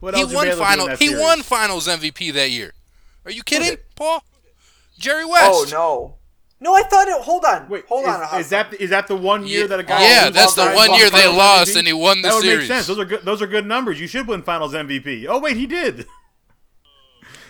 What 0.00 0.14
he 0.14 0.22
else 0.22 0.32
won 0.32 0.46
Baylor 0.46 0.56
do 0.56 0.60
in 0.62 0.66
final? 0.66 0.88
He 0.96 1.06
series? 1.08 1.20
won 1.22 1.42
Finals 1.42 1.88
MVP 1.88 2.32
that 2.34 2.50
year. 2.50 2.72
Are 3.24 3.30
you 3.30 3.42
kidding. 3.42 3.78
Paul? 3.96 4.22
Jerry 4.98 5.24
oh, 5.24 5.28
West. 5.28 5.50
Oh 5.52 5.66
no, 5.70 6.17
no! 6.60 6.74
I 6.74 6.82
thought 6.82 7.08
it. 7.08 7.20
Hold 7.22 7.44
on, 7.44 7.68
Wait, 7.68 7.84
hold 7.86 8.04
is, 8.04 8.08
on. 8.10 8.40
is 8.40 8.48
that 8.50 8.74
is 8.74 8.90
that 8.90 9.06
the 9.06 9.16
one 9.16 9.46
year 9.46 9.62
Yeah, 9.62 9.66
that 9.68 9.80
a 9.80 9.84
guy? 9.84 10.02
yeah, 10.02 10.30
that's 10.30 10.54
the 10.54 10.70
one 10.72 10.94
year 10.94 11.08
they 11.10 11.26
lost 11.28 11.72
MVP? 11.72 11.78
and 11.78 11.86
he 11.86 11.92
won 11.92 12.22
the 12.22 12.28
that 12.28 12.34
would 12.34 12.42
series. 12.42 12.68
make 12.68 12.76
sense. 12.76 12.86
Those 12.86 12.98
are 12.98 13.04
good. 13.04 13.22
Those 13.24 13.40
are 13.42 13.46
good 13.46 13.66
numbers. 13.66 14.00
You 14.00 14.06
should 14.06 14.26
win 14.26 14.42
Finals 14.42 14.74
MVP. 14.74 15.26
Oh 15.28 15.38
wait, 15.38 15.56
he 15.56 15.66
did. 15.66 16.06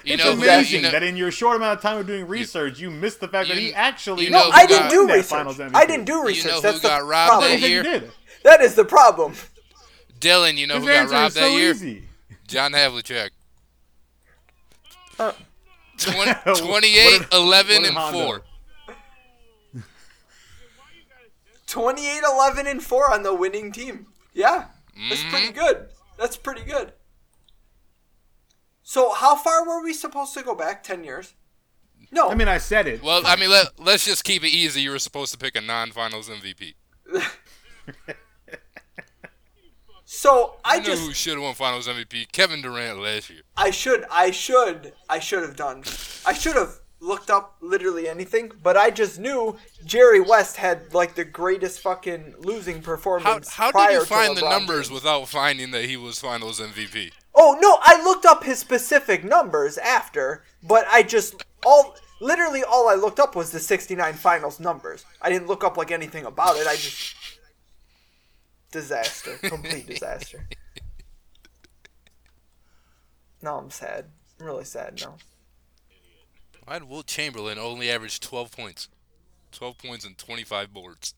You 0.05 0.15
it's 0.15 0.25
know, 0.25 0.35
who- 0.37 0.43
amazing 0.43 0.77
you 0.77 0.83
know, 0.83 0.91
that 0.93 1.03
in 1.03 1.17
your 1.17 1.31
short 1.31 1.57
amount 1.57 1.77
of 1.79 1.83
time 1.83 1.99
of 1.99 2.07
doing 2.07 2.27
research, 2.27 2.79
you 2.79 2.91
missed 2.91 3.21
the 3.21 3.29
fact 3.29 3.49
that 3.49 3.59
he 3.59 3.75
actually. 3.75 4.25
you 4.25 4.31
No, 4.31 4.49
I 4.53 4.63
who 4.63 4.69
didn't 4.69 4.91
do 4.91 5.07
research. 5.07 5.25
Finals 5.27 5.59
MVP. 5.59 5.71
I 5.75 5.87
didn't 5.87 6.05
do 6.07 6.25
research. 6.25 6.51
know 6.51 6.57
who 6.57 6.63
That's 6.63 6.81
the 6.81 6.89
got 6.89 7.05
robbed 7.07 7.29
problem. 7.31 7.61
That 7.61 7.69
year? 7.69 8.11
That 8.45 8.61
is 8.63 8.75
the 8.75 8.85
problem. 8.85 9.35
Dylan, 10.21 10.57
you 10.57 10.67
know 10.67 10.77
His 10.77 10.85
who 10.85 10.89
got 10.91 11.11
robbed 11.11 11.29
is 11.29 11.35
so 11.35 11.41
that 11.53 11.59
year? 11.59 11.71
easy. 11.73 12.03
John 12.47 12.73
Havlicek. 12.73 13.31
Uh, 15.19 15.33
20, 15.99 16.33
28, 16.61 17.23
11, 17.33 17.85
and 17.85 17.95
Hondo? 17.97 18.25
4. 18.25 18.43
28 21.69 22.23
11 22.25 22.67
and 22.67 22.83
4 22.83 23.13
on 23.15 23.23
the 23.23 23.35
winning 23.35 23.71
team. 23.73 24.07
Yeah. 24.33 24.67
That's 25.09 25.21
Mm-hmm. 25.23 25.31
pretty 25.31 25.53
good. 25.53 25.89
That's 26.19 26.37
pretty 26.37 26.63
good. 26.65 26.93
So, 28.83 29.13
how 29.13 29.37
far 29.37 29.65
were 29.67 29.83
we 29.85 29.93
supposed 29.93 30.35
to 30.35 30.43
go 30.43 30.55
back? 30.55 30.83
10 30.83 31.05
years? 31.05 31.35
No. 32.11 32.31
I 32.31 32.35
mean, 32.35 32.49
I 32.49 32.59
said 32.59 32.89
it. 32.89 33.03
Well, 33.03 33.23
I 33.25 33.37
mean, 33.37 33.51
let, 33.51 33.79
let's 33.79 34.05
just 34.07 34.25
keep 34.25 34.43
it 34.43 34.49
easy. 34.49 34.81
You 34.81 34.91
were 34.91 34.99
supposed 34.99 35.31
to 35.33 35.39
pick 35.39 35.55
a 35.57 35.61
non-finals 35.61 36.29
MVP. 36.31 36.75
so 40.05 40.57
I 40.65 40.77
You 40.77 40.81
know 40.81 40.87
just 40.87 41.03
who 41.07 41.13
should 41.13 41.35
have 41.35 41.43
won 41.43 41.55
finals 41.55 41.87
MVP? 41.87 42.33
Kevin 42.33 42.63
Durant 42.63 42.99
last 43.01 43.31
year. 43.31 43.43
I 43.57 43.71
should 43.71 44.05
I 44.11 44.31
should 44.31 44.93
I 45.09 45.19
should 45.19 45.43
have 45.43 45.57
done. 45.57 45.83
I 46.25 46.33
should 46.33 46.57
have 46.57 46.81
looked 47.01 47.31
up 47.31 47.57
literally 47.61 48.09
anything, 48.09 48.51
but 48.63 48.77
I 48.77 48.91
just 48.91 49.19
knew 49.19 49.57
Jerry 49.85 50.21
West 50.21 50.57
had 50.57 50.93
like 50.93 51.15
the 51.15 51.25
greatest 51.25 51.81
fucking 51.81 52.35
losing 52.39 52.83
performance. 52.83 53.51
how 53.51 53.71
prior 53.71 53.91
did 53.91 53.99
you 54.01 54.05
find 54.05 54.37
the 54.37 54.49
numbers 54.49 54.91
without 54.91 55.29
finding 55.29 55.71
that 55.71 55.85
he 55.85 55.97
was 55.97 56.19
finals 56.19 56.61
MVP? 56.61 57.13
Oh 57.35 57.57
no, 57.61 57.79
I 57.83 58.03
looked 58.03 58.27
up 58.27 58.45
his 58.45 58.59
specific 58.59 59.23
numbers 59.25 59.79
after, 59.79 60.43
but 60.63 60.87
I 60.91 61.03
just 61.03 61.45
all 61.65 61.95
literally 62.21 62.65
all 62.65 62.89
I 62.89 62.95
looked 62.95 63.21
up 63.21 63.37
was 63.37 63.51
the 63.51 63.61
69 63.61 64.15
finals 64.15 64.59
numbers. 64.59 65.05
I 65.23 65.31
didn't 65.31 65.47
look 65.47 65.63
up 65.63 65.77
like 65.77 65.93
anything 65.93 66.25
about 66.25 66.57
it. 66.57 66.67
I 66.67 66.75
just 66.75 67.15
disaster, 68.73 69.39
complete 69.43 69.87
disaster. 69.89 70.49
No, 73.41 73.57
I'm 73.57 73.71
sad. 73.71 74.07
I'm 74.41 74.47
really 74.47 74.65
sad 74.65 75.01
now. 75.01 75.17
Why 76.69 76.79
did 76.79 76.89
Wilt 76.91 77.07
Chamberlain 77.07 77.57
only 77.59 77.91
average 77.91 78.21
12 78.21 78.53
points? 78.53 78.89
12 79.53 79.79
points 79.79 80.05
and 80.05 80.19
25 80.19 80.71
boards. 80.71 81.15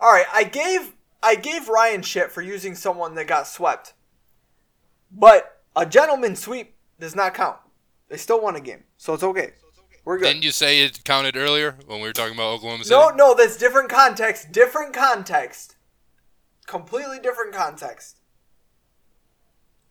All 0.00 0.10
right, 0.12 0.26
I 0.32 0.42
gave 0.42 0.94
I 1.22 1.36
gave 1.36 1.68
Ryan 1.68 2.02
shit 2.02 2.32
for 2.32 2.42
using 2.42 2.74
someone 2.74 3.14
that 3.14 3.28
got 3.28 3.46
swept. 3.46 3.94
But 5.12 5.62
a 5.76 5.86
gentleman 5.86 6.34
sweep 6.34 6.74
does 6.98 7.14
not 7.14 7.34
count. 7.34 7.58
They 8.08 8.16
still 8.16 8.42
won 8.42 8.56
a 8.56 8.60
game, 8.60 8.82
so 8.96 9.14
it's 9.14 9.22
okay. 9.22 9.52
We're 10.04 10.18
good. 10.18 10.24
Didn't 10.24 10.42
you 10.42 10.50
say 10.50 10.80
it 10.80 11.04
counted 11.04 11.36
earlier 11.36 11.76
when 11.86 12.00
we 12.00 12.08
were 12.08 12.12
talking 12.12 12.34
about 12.34 12.54
Oklahoma 12.54 12.82
City? 12.82 12.96
No, 12.96 13.10
no, 13.10 13.32
that's 13.36 13.56
different 13.56 13.90
context. 13.90 14.50
Different 14.50 14.92
context. 14.92 15.76
Completely 16.66 17.20
different 17.20 17.54
context. 17.54 18.16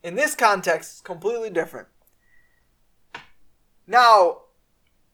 In 0.04 0.16
this 0.16 0.36
context, 0.36 0.92
it's 0.92 1.02
completely 1.02 1.50
different. 1.50 1.88
Now, 3.88 4.44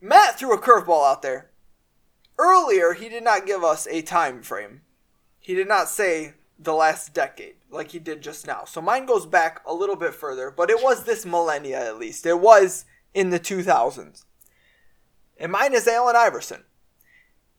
Matt 0.02 0.38
threw 0.38 0.54
a 0.54 0.62
curveball 0.62 1.10
out 1.10 1.22
there. 1.22 1.50
Earlier, 2.38 2.94
he 2.94 3.10
did 3.10 3.24
not 3.24 3.46
give 3.46 3.64
us 3.64 3.88
a 3.88 4.02
time 4.02 4.42
frame. 4.42 4.82
He 5.40 5.56
did 5.56 5.68
not 5.68 5.90
say 5.90 6.34
the 6.58 6.74
last 6.74 7.14
decade 7.14 7.56
like 7.72 7.92
he 7.92 8.00
did 8.00 8.22
just 8.22 8.48
now. 8.48 8.64
So 8.66 8.82
mine 8.82 9.06
goes 9.06 9.26
back 9.26 9.62
a 9.66 9.74
little 9.74 9.96
bit 9.96 10.14
further, 10.14 10.52
but 10.52 10.70
it 10.70 10.82
was 10.82 11.04
this 11.04 11.26
millennia 11.26 11.80
at 11.86 11.98
least. 11.98 12.26
It 12.26 12.40
was 12.40 12.86
in 13.14 13.30
the 13.30 13.40
2000s. 13.40 14.26
And 15.38 15.52
mine 15.52 15.74
is 15.74 15.88
Allen 15.88 16.16
Iverson. 16.16 16.64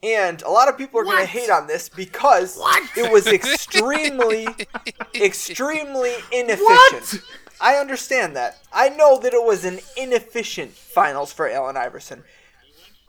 And 0.03 0.41
a 0.43 0.51
lot 0.51 0.69
of 0.69 0.79
people 0.79 1.01
are 1.01 1.05
going 1.05 1.19
to 1.19 1.27
hate 1.27 1.51
on 1.51 1.67
this 1.67 1.89
because 1.91 2.59
it 2.97 3.13
was 3.13 3.27
extremely, 3.27 4.49
extremely 5.15 6.15
inefficient. 6.33 6.61
What? 6.63 7.21
I 7.61 7.75
understand 7.77 8.35
that. 8.37 8.59
I 8.73 8.89
know 8.89 9.19
that 9.19 9.35
it 9.35 9.45
was 9.45 9.65
an 9.65 9.81
inefficient 9.97 10.73
finals 10.73 11.33
for 11.33 11.49
Allen 11.49 11.77
Iverson. 11.77 12.25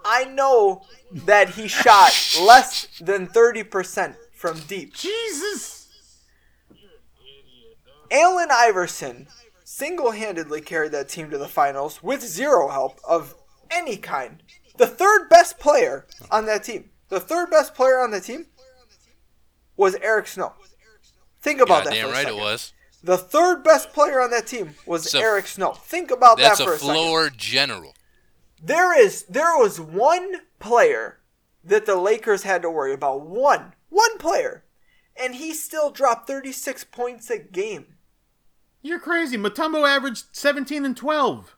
I 0.03 0.26
know 0.26 0.84
that 1.11 1.52
he 1.52 1.68
shot 1.68 2.11
less 2.41 2.88
than 2.99 3.28
30% 3.28 4.15
from 4.34 4.60
deep. 4.61 4.94
Jesus. 4.94 5.88
Allen 8.10 8.49
Iverson 8.52 9.28
single 9.64 10.11
handedly 10.11 10.60
carried 10.60 10.91
that 10.91 11.07
team 11.07 11.30
to 11.30 11.38
the 11.38 11.48
finals 11.48 12.03
with 12.03 12.22
zero 12.22 12.68
help 12.69 12.99
of 13.07 13.36
any 13.69 13.95
kind. 13.95 14.44
The 14.78 14.88
third 14.88 15.30
best 15.30 15.60
player 15.60 16.07
on 16.30 16.45
that 16.48 16.64
team, 16.64 16.90
the 17.10 17.19
third 17.19 17.49
best 17.49 17.73
player 17.73 17.99
on 17.99 18.11
the 18.11 18.19
team 18.19 18.48
was 19.78 19.95
Eric 20.02 20.28
Snow. 20.28 20.53
Think 21.41 21.61
about 21.61 21.86
that 21.86 21.91
Goddamn 21.91 22.03
for 22.06 22.10
a 22.10 22.11
right 22.11 22.23
second. 22.23 22.40
it 22.40 22.41
was. 22.41 22.73
The 23.03 23.18
third 23.18 23.64
best 23.64 23.94
player 23.94 24.22
on 24.22 24.30
that 24.32 24.48
team 24.48 24.76
was 24.86 25.10
So- 25.10 25.19
Eric 25.19 25.48
Snow. 25.48 25.73
Think 25.73 26.11
about 26.11 26.38
that 26.38 26.57
for 26.57 26.64
a 26.64 26.76
a, 26.76 26.78
second. 26.80 26.80
floor 26.94 27.30
general. 27.30 27.95
There 28.61 28.98
is 28.99 29.23
there 29.23 29.57
was 29.57 29.80
one 29.80 30.41
player 30.60 31.19
that 31.64 31.86
the 31.88 31.95
Lakers 31.95 32.44
had 32.44 32.61
to 32.61 32.69
worry 32.69 32.94
about. 32.94 33.22
One. 33.22 33.73
One 33.90 34.18
player. 34.19 34.64
And 35.15 35.36
he 35.36 35.53
still 35.53 35.90
dropped 35.90 36.28
36 36.28 36.84
points 36.86 37.30
a 37.30 37.38
game. 37.40 37.95
You're 38.84 38.99
crazy. 38.99 39.38
Mutombo 39.38 39.88
averaged 39.88 40.26
17 40.32 40.86
and 40.86 40.95
12. 40.95 41.56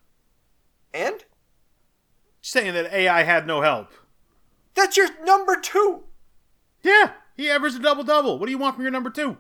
And 0.93 1.23
Saying 2.41 2.73
that 2.73 2.93
AI 2.93 3.23
had 3.23 3.47
no 3.47 3.61
help. 3.61 3.91
that's 4.75 4.97
your 4.97 5.07
number 5.23 5.57
2. 5.59 6.03
Yeah, 6.81 7.11
he 7.37 7.49
averaged 7.49 7.77
a 7.77 7.79
double 7.79 8.03
double. 8.03 8.37
What 8.37 8.47
do 8.47 8.51
you 8.51 8.57
want 8.57 8.75
from 8.75 8.83
your 8.83 8.91
number 8.91 9.09
two? 9.09 9.37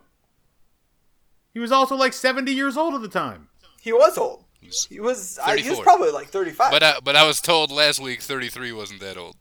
He 1.53 1.59
was 1.59 1.71
also 1.71 1.95
like 1.95 2.13
70 2.13 2.51
years 2.51 2.77
old 2.77 2.95
at 2.95 3.01
the 3.01 3.07
time. 3.07 3.49
He 3.81 3.93
was 3.93 4.17
old. 4.17 4.43
He 4.89 4.99
was 4.99 5.37
I, 5.39 5.57
he 5.57 5.69
was 5.69 5.79
34. 5.79 5.83
probably 5.83 6.11
like 6.11 6.27
35. 6.27 6.71
But 6.71 6.83
I, 6.83 6.99
but 7.03 7.15
I 7.15 7.27
was 7.27 7.41
told 7.41 7.71
last 7.71 7.99
week 7.99 8.21
33 8.21 8.71
wasn't 8.71 9.01
that 9.01 9.17
old. 9.17 9.35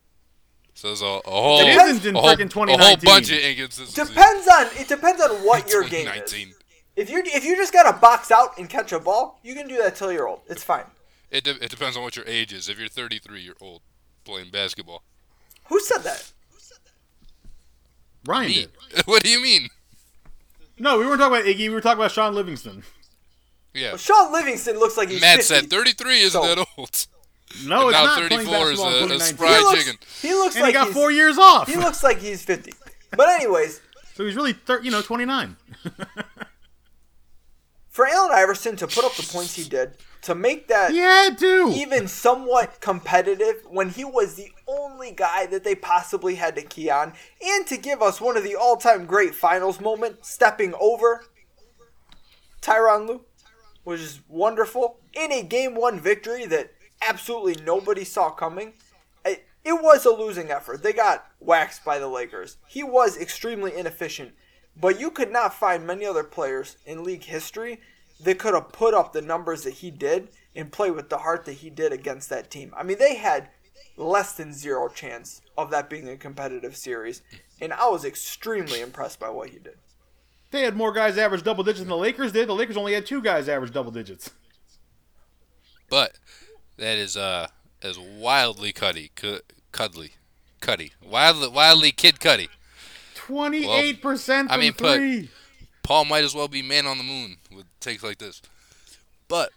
So 0.74 0.88
there's 0.88 1.02
a, 1.02 1.04
a 1.04 1.30
whole 1.30 1.60
It 1.60 1.68
isn't 1.68 2.04
in 2.06 2.16
a 2.16 2.20
whole, 2.20 2.30
freaking 2.30 2.50
a 2.68 2.82
whole 2.82 2.96
bunch 2.96 3.30
of 3.30 3.38
inconsistencies. 3.38 4.08
depends 4.08 4.48
on 4.48 4.66
it 4.74 4.88
depends 4.88 5.22
on 5.22 5.30
what 5.44 5.70
your 5.70 5.82
game 5.84 6.08
is. 6.08 6.30
2019. 6.32 6.54
If 6.96 7.08
you 7.08 7.22
if 7.24 7.44
you 7.44 7.56
just 7.56 7.72
gotta 7.72 7.96
box 7.98 8.30
out 8.30 8.58
and 8.58 8.68
catch 8.68 8.92
a 8.92 8.98
ball, 8.98 9.38
you 9.42 9.54
can 9.54 9.68
do 9.68 9.76
that 9.78 9.96
till 9.96 10.12
you're 10.12 10.28
old. 10.28 10.40
It's 10.48 10.62
fine. 10.64 10.84
It, 11.30 11.44
de- 11.44 11.64
it 11.64 11.70
depends 11.70 11.96
on 11.96 12.02
what 12.02 12.16
your 12.16 12.26
age 12.26 12.52
is. 12.52 12.68
If 12.68 12.78
you're 12.78 12.88
33, 12.88 13.40
you're 13.40 13.54
old 13.60 13.80
playing 14.24 14.50
basketball. 14.50 15.02
Who 15.68 15.80
said 15.80 16.02
that? 16.02 16.30
Ryan 18.26 18.48
Me? 18.48 18.54
did. 18.54 18.70
what 19.06 19.22
do 19.22 19.30
you 19.30 19.42
mean? 19.42 19.68
No, 20.82 20.98
we 20.98 21.06
weren't 21.06 21.20
talking 21.20 21.36
about 21.38 21.46
Iggy. 21.48 21.58
We 21.58 21.68
were 21.68 21.80
talking 21.80 22.00
about 22.00 22.10
Shaun 22.10 22.34
Livingston. 22.34 22.82
Yeah. 23.72 23.96
Shaun 23.96 24.32
Livingston 24.32 24.80
looks 24.80 24.96
like 24.96 25.10
he's 25.10 25.20
Matt 25.20 25.36
50. 25.36 25.54
said 25.54 25.70
33 25.70 26.20
isn't 26.22 26.30
So- 26.42 26.46
that 26.56 26.58
old. 26.76 27.06
No, 27.66 27.88
it's 27.88 27.96
now 27.98 28.04
not. 28.04 28.18
34 28.30 28.72
is 28.72 28.80
a- 28.80 28.82
a 29.14 29.20
spry- 29.20 29.56
he 29.58 29.62
looks, 29.62 29.84
chicken. 29.84 29.98
he 30.22 30.32
looks 30.34 30.54
and 30.56 30.62
like 30.62 30.70
he 30.70 30.72
got 30.72 30.86
he's, 30.88 30.94
four 30.96 31.12
years 31.12 31.38
off. 31.38 31.68
He 31.68 31.76
looks 31.76 32.02
like 32.02 32.18
he's 32.18 32.42
50. 32.44 32.72
But 33.16 33.28
anyways, 33.28 33.80
so 34.16 34.24
he's 34.26 34.34
really, 34.34 34.54
thir- 34.54 34.80
you 34.82 34.90
know, 34.90 35.02
29. 35.02 35.56
for 37.88 38.06
Allen 38.08 38.32
Iverson 38.34 38.74
to 38.76 38.86
put 38.88 39.04
up 39.04 39.14
the 39.14 39.22
points 39.22 39.54
he 39.54 39.64
did, 39.68 39.92
to 40.22 40.34
make 40.34 40.68
that 40.68 40.94
had 40.94 41.36
to. 41.38 41.70
even 41.74 42.06
somewhat 42.08 42.80
competitive 42.80 43.62
when 43.68 43.90
he 43.90 44.04
was 44.04 44.34
the 44.34 44.50
only 44.66 45.12
guy 45.12 45.46
that 45.46 45.64
they 45.64 45.74
possibly 45.74 46.36
had 46.36 46.54
to 46.56 46.62
key 46.62 46.88
on, 46.88 47.12
and 47.44 47.66
to 47.66 47.76
give 47.76 48.00
us 48.00 48.20
one 48.20 48.36
of 48.36 48.44
the 48.44 48.56
all-time 48.56 49.04
great 49.04 49.34
finals 49.34 49.80
moments, 49.80 50.30
stepping 50.30 50.74
over 50.80 51.24
Tyronn 52.60 53.08
Lue, 53.08 53.24
which 53.84 54.00
is 54.00 54.20
wonderful 54.28 55.00
in 55.12 55.32
a 55.32 55.42
game 55.42 55.74
one 55.74 55.98
victory 55.98 56.46
that 56.46 56.72
absolutely 57.06 57.62
nobody 57.64 58.04
saw 58.04 58.30
coming. 58.30 58.74
It, 59.24 59.44
it 59.64 59.72
was 59.72 60.06
a 60.06 60.10
losing 60.10 60.50
effort. 60.50 60.82
They 60.82 60.92
got 60.92 61.26
waxed 61.40 61.84
by 61.84 61.98
the 61.98 62.08
Lakers. 62.08 62.58
He 62.68 62.84
was 62.84 63.16
extremely 63.16 63.76
inefficient, 63.76 64.32
but 64.80 65.00
you 65.00 65.10
could 65.10 65.32
not 65.32 65.52
find 65.52 65.84
many 65.84 66.06
other 66.06 66.24
players 66.24 66.76
in 66.86 67.02
league 67.02 67.24
history 67.24 67.80
that 68.22 68.38
could 68.38 68.54
have 68.54 68.72
put 68.72 68.94
up 68.94 69.12
the 69.12 69.22
numbers 69.22 69.62
that 69.62 69.74
he 69.74 69.90
did 69.90 70.28
and 70.54 70.70
play 70.72 70.90
with 70.90 71.08
the 71.08 71.18
heart 71.18 71.44
that 71.44 71.54
he 71.54 71.70
did 71.70 71.92
against 71.92 72.28
that 72.30 72.50
team. 72.50 72.72
I 72.76 72.82
mean, 72.82 72.98
they 72.98 73.16
had 73.16 73.48
less 73.96 74.32
than 74.34 74.52
zero 74.52 74.88
chance 74.88 75.40
of 75.56 75.70
that 75.70 75.90
being 75.90 76.08
a 76.08 76.16
competitive 76.16 76.76
series, 76.76 77.22
and 77.60 77.72
I 77.72 77.88
was 77.88 78.04
extremely 78.04 78.80
impressed 78.80 79.18
by 79.20 79.28
what 79.30 79.50
he 79.50 79.58
did. 79.58 79.76
They 80.50 80.62
had 80.62 80.76
more 80.76 80.92
guys 80.92 81.16
average 81.16 81.42
double 81.42 81.64
digits 81.64 81.80
than 81.80 81.88
the 81.88 81.96
Lakers 81.96 82.32
did. 82.32 82.48
The 82.48 82.54
Lakers 82.54 82.76
only 82.76 82.92
had 82.92 83.06
two 83.06 83.22
guys 83.22 83.48
average 83.48 83.72
double 83.72 83.90
digits. 83.90 84.30
But 85.88 86.18
that 86.76 86.98
is 86.98 87.16
uh 87.16 87.48
as 87.82 87.98
wildly 87.98 88.72
cuddy, 88.72 89.10
cu- 89.16 89.40
cuddly, 89.72 90.12
cuddy, 90.60 90.92
wildly, 91.02 91.48
wildly 91.48 91.90
Kid 91.90 92.20
Cudi. 92.20 92.48
28% 93.14 94.24
from 94.24 94.50
I 94.50 94.56
mean, 94.56 94.72
put- 94.72 95.28
Paul 95.82 96.04
might 96.04 96.24
as 96.24 96.34
well 96.34 96.48
be 96.48 96.62
man 96.62 96.86
on 96.86 96.98
the 96.98 97.04
moon 97.04 97.36
with 97.54 97.66
takes 97.82 98.02
like 98.02 98.18
this. 98.18 98.40
But 99.28 99.50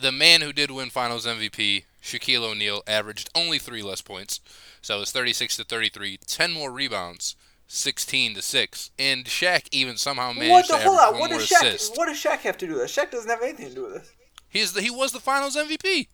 the 0.00 0.12
man 0.12 0.40
who 0.40 0.52
did 0.52 0.70
win 0.70 0.90
Finals 0.90 1.26
MVP, 1.26 1.84
Shaquille 2.02 2.50
O'Neal, 2.50 2.82
averaged 2.86 3.30
only 3.34 3.58
three 3.58 3.82
less 3.82 4.00
points, 4.00 4.40
so 4.80 4.96
it 4.96 5.00
was 5.00 5.12
36 5.12 5.56
to 5.58 5.64
33, 5.64 6.18
10 6.26 6.52
more 6.52 6.70
rebounds, 6.72 7.36
16 7.68 8.34
to 8.34 8.42
six, 8.42 8.90
and 8.98 9.24
Shaq 9.24 9.66
even 9.72 9.96
somehow 9.96 10.28
What 10.28 10.38
managed 10.38 10.70
the 10.70 10.76
to 10.76 10.82
hold 10.82 10.98
average 10.98 11.14
on? 11.14 11.20
What 11.20 11.30
more 11.30 11.38
does 11.38 11.48
Shaq? 11.50 11.66
assist. 11.66 11.96
What 11.96 12.06
does 12.06 12.18
Shaq 12.22 12.38
have 12.40 12.58
to 12.58 12.66
do 12.66 12.72
with 12.74 12.82
this? 12.82 12.96
Shaq 12.96 13.10
doesn't 13.10 13.30
have 13.30 13.42
anything 13.42 13.68
to 13.68 13.74
do 13.74 13.82
with 13.84 13.94
this. 13.94 14.12
He's 14.48 14.72
the, 14.72 14.82
he 14.82 14.90
was 14.90 15.12
the 15.12 15.20
Finals 15.20 15.56
MVP. 15.56 16.08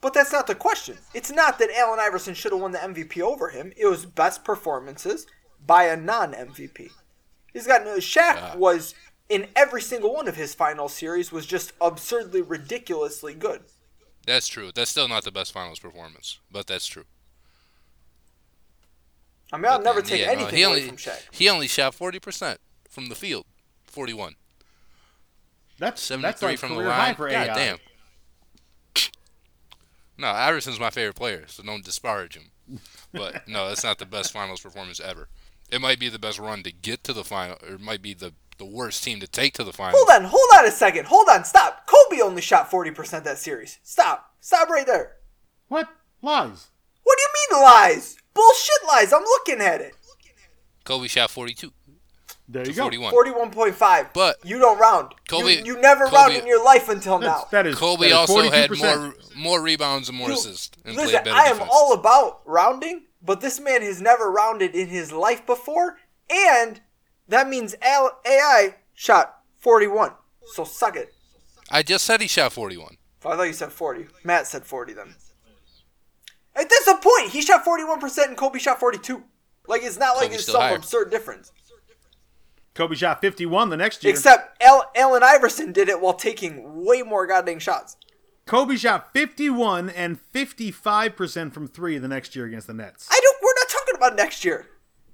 But 0.00 0.14
that's 0.14 0.32
not 0.32 0.46
the 0.46 0.54
question. 0.54 0.96
It's 1.14 1.30
not 1.30 1.58
that 1.58 1.70
Allen 1.76 1.98
Iverson 2.00 2.34
should 2.34 2.52
have 2.52 2.60
won 2.60 2.72
the 2.72 2.78
MVP 2.78 3.20
over 3.20 3.48
him. 3.48 3.72
It 3.76 3.86
was 3.86 4.06
best 4.06 4.44
performances 4.44 5.26
by 5.66 5.84
a 5.84 5.96
non-MVP. 5.96 6.90
He's 7.52 7.66
got 7.66 7.84
no. 7.84 7.96
Shaq 7.96 8.56
was 8.56 8.94
in 9.28 9.48
every 9.54 9.82
single 9.82 10.12
one 10.14 10.28
of 10.28 10.36
his 10.36 10.54
final 10.54 10.88
series 10.88 11.30
was 11.32 11.46
just 11.46 11.72
absurdly, 11.80 12.40
ridiculously 12.42 13.34
good. 13.34 13.62
That's 14.26 14.48
true. 14.48 14.70
That's 14.74 14.90
still 14.90 15.08
not 15.08 15.24
the 15.24 15.32
best 15.32 15.52
Finals 15.52 15.78
performance, 15.78 16.38
but 16.50 16.66
that's 16.66 16.86
true. 16.86 17.04
I 19.52 19.56
mean, 19.56 19.66
I'll 19.66 19.78
But 19.78 19.84
never 19.84 20.02
then, 20.02 20.10
take 20.10 20.20
yeah, 20.20 20.26
no, 20.26 20.32
anything 20.32 20.56
he 20.56 20.64
only, 20.64 20.86
from 20.88 20.96
Shaq. 20.96 21.22
He 21.30 21.48
only 21.48 21.68
shot 21.68 21.94
40% 21.94 22.58
from 22.88 23.08
the 23.08 23.14
field. 23.14 23.46
41. 23.86 24.34
That's, 25.78 26.02
73 26.02 26.22
that's 26.22 26.42
like 26.42 26.58
from 26.58 26.74
the 26.76 26.82
career 26.82 26.90
high 26.90 27.06
line. 27.06 27.14
for 27.14 27.28
God 27.30 27.48
AI. 27.48 27.54
damn. 27.54 27.78
No, 30.18 30.28
Iverson's 30.28 30.80
my 30.80 30.90
favorite 30.90 31.14
player, 31.14 31.44
so 31.46 31.62
don't 31.62 31.84
disparage 31.84 32.36
him. 32.36 32.50
But 33.12 33.42
no, 33.48 33.68
that's 33.68 33.84
not 33.84 33.98
the 33.98 34.06
best 34.06 34.32
finals 34.32 34.60
performance 34.60 35.00
ever. 35.00 35.28
It 35.70 35.80
might 35.80 35.98
be 36.00 36.08
the 36.08 36.18
best 36.18 36.38
run 36.38 36.62
to 36.64 36.72
get 36.72 37.04
to 37.04 37.12
the 37.12 37.24
final, 37.24 37.56
or 37.62 37.74
it 37.74 37.80
might 37.80 38.02
be 38.02 38.14
the, 38.14 38.34
the 38.58 38.64
worst 38.66 39.02
team 39.04 39.20
to 39.20 39.26
take 39.26 39.54
to 39.54 39.64
the 39.64 39.72
finals. 39.72 39.96
Hold 40.06 40.22
on, 40.24 40.28
hold 40.30 40.50
on 40.58 40.66
a 40.66 40.70
second. 40.70 41.06
Hold 41.06 41.28
on, 41.30 41.44
stop. 41.44 41.86
Kobe 41.86 42.20
only 42.22 42.42
shot 42.42 42.70
40% 42.70 43.24
that 43.24 43.38
series. 43.38 43.78
Stop. 43.82 44.32
Stop 44.40 44.68
right 44.68 44.86
there. 44.86 45.16
What? 45.68 45.88
Lies. 46.22 46.68
What 47.04 47.18
do 47.18 47.22
you 47.22 47.56
mean 47.58 47.64
lies? 47.64 48.16
Bullshit 48.34 48.86
lies. 48.88 49.12
I'm 49.12 49.22
looking 49.22 49.60
at 49.60 49.80
it. 49.80 49.94
Kobe 50.84 51.06
shot 51.08 51.30
42 51.30 51.70
There 52.48 52.64
to 52.64 52.70
you 52.70 52.76
go. 52.76 52.82
41. 53.10 53.12
41.5. 53.52 54.08
But 54.14 54.36
you 54.44 54.58
don't 54.58 54.78
round. 54.78 55.12
Kobe- 55.28 55.58
you, 55.58 55.64
you 55.74 55.80
never 55.80 56.04
Kobe- 56.06 56.16
round 56.16 56.32
in 56.34 56.46
your 56.46 56.64
life 56.64 56.88
until 56.88 57.18
now. 57.18 57.46
that 57.50 57.66
is, 57.66 57.76
Kobe 57.76 58.08
that 58.08 58.22
is 58.24 58.30
also 58.30 58.50
had 58.50 58.70
42%. 58.70 58.80
more 59.02 59.14
more 59.36 59.62
rebounds 59.62 60.08
and 60.08 60.16
more 60.18 60.28
You- 60.28 60.34
assists 60.34 60.76
and 60.84 60.96
Listen, 60.96 61.10
played 61.10 61.24
better 61.24 61.36
I 61.36 61.44
am 61.44 61.54
defense. 61.56 61.70
all 61.72 61.92
about 61.92 62.40
rounding, 62.46 63.04
but 63.22 63.40
this 63.40 63.60
man 63.60 63.82
has 63.82 64.00
never 64.00 64.30
rounded 64.30 64.74
in 64.74 64.88
his 64.88 65.12
life 65.12 65.44
before, 65.46 65.98
and 66.30 66.80
that 67.28 67.48
means 67.48 67.74
Al- 67.82 68.18
AI 68.26 68.76
shot 68.94 69.40
41. 69.58 70.12
So 70.52 70.64
suck 70.64 70.96
it. 70.96 71.14
I 71.70 71.82
just 71.82 72.04
said 72.04 72.20
he 72.20 72.28
shot 72.28 72.52
41. 72.52 72.96
Oh, 73.24 73.30
I 73.30 73.36
thought 73.36 73.42
you 73.42 73.52
said 73.52 73.72
40. 73.72 74.06
Matt 74.24 74.46
said 74.46 74.64
40 74.64 74.94
then. 74.94 75.14
Hey, 76.56 76.64
that's 76.64 76.86
the 76.86 76.94
point. 77.00 77.30
He 77.30 77.42
shot 77.42 77.64
41% 77.64 78.28
and 78.28 78.36
Kobe 78.36 78.58
shot 78.58 78.80
42. 78.80 79.22
Like, 79.66 79.82
it's 79.82 79.98
not 79.98 80.16
like 80.16 80.28
Kobe's 80.28 80.34
it's 80.36 80.42
still 80.44 80.54
some 80.54 80.62
higher. 80.62 80.76
absurd 80.76 81.10
difference. 81.10 81.52
Kobe 82.74 82.94
shot 82.94 83.20
51 83.20 83.70
the 83.70 83.76
next 83.76 84.02
year. 84.04 84.12
Except 84.14 84.62
Al- 84.62 84.90
Allen 84.96 85.22
Iverson 85.22 85.72
did 85.72 85.88
it 85.88 86.00
while 86.00 86.14
taking 86.14 86.84
way 86.84 87.02
more 87.02 87.26
goddamn 87.26 87.58
shots. 87.58 87.96
Kobe 88.46 88.76
shot 88.76 89.12
51 89.12 89.90
and 89.90 90.18
55% 90.32 91.52
from 91.52 91.68
three 91.68 91.98
the 91.98 92.08
next 92.08 92.34
year 92.34 92.46
against 92.46 92.66
the 92.66 92.72
Nets. 92.74 93.08
I 93.10 93.20
don't. 93.22 93.36
We're 93.42 93.54
not 93.60 93.68
talking 93.68 93.94
about 93.96 94.16
next 94.16 94.44
year. 94.44 94.66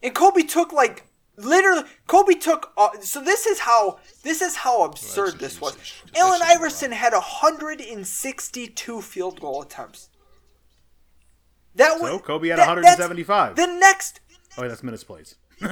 And 0.03 0.15
Kobe 0.15 0.43
took 0.43 0.73
like 0.73 1.07
literally. 1.37 1.83
Kobe 2.07 2.35
took. 2.35 2.73
Uh, 2.77 2.89
so 3.01 3.21
this 3.23 3.47
is 3.47 3.61
how. 3.61 3.99
This 4.23 4.41
is 4.43 4.57
how 4.57 4.85
absurd 4.85 5.39
this 5.39 5.61
was. 5.61 5.77
Allen 6.17 6.41
Iverson 6.43 6.93
had 6.93 7.13
162 7.13 9.01
field 9.03 9.41
goal 9.41 9.63
attempts. 9.63 10.09
That 11.77 12.01
was 12.01 12.11
So, 12.13 12.19
Kobe 12.21 12.49
had 12.49 12.59
that- 12.59 12.69
175. 12.69 13.57
The 13.57 13.67
next. 13.67 14.21
Oh, 14.57 14.63
wait, 14.63 14.69
that's 14.69 14.83
minutes 14.85 15.03
plays. 15.05 15.35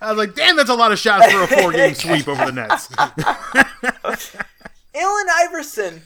I 0.00 0.10
was 0.10 0.16
like, 0.18 0.34
damn, 0.34 0.56
that's 0.56 0.70
a 0.70 0.74
lot 0.74 0.92
of 0.92 0.98
shots 0.98 1.30
for 1.32 1.42
a 1.42 1.46
four 1.46 1.72
game 1.72 1.94
sweep 1.98 2.28
over 2.28 2.46
the 2.46 2.52
Nets. 2.52 2.88
Allen 4.94 5.26
Iverson. 5.34 6.02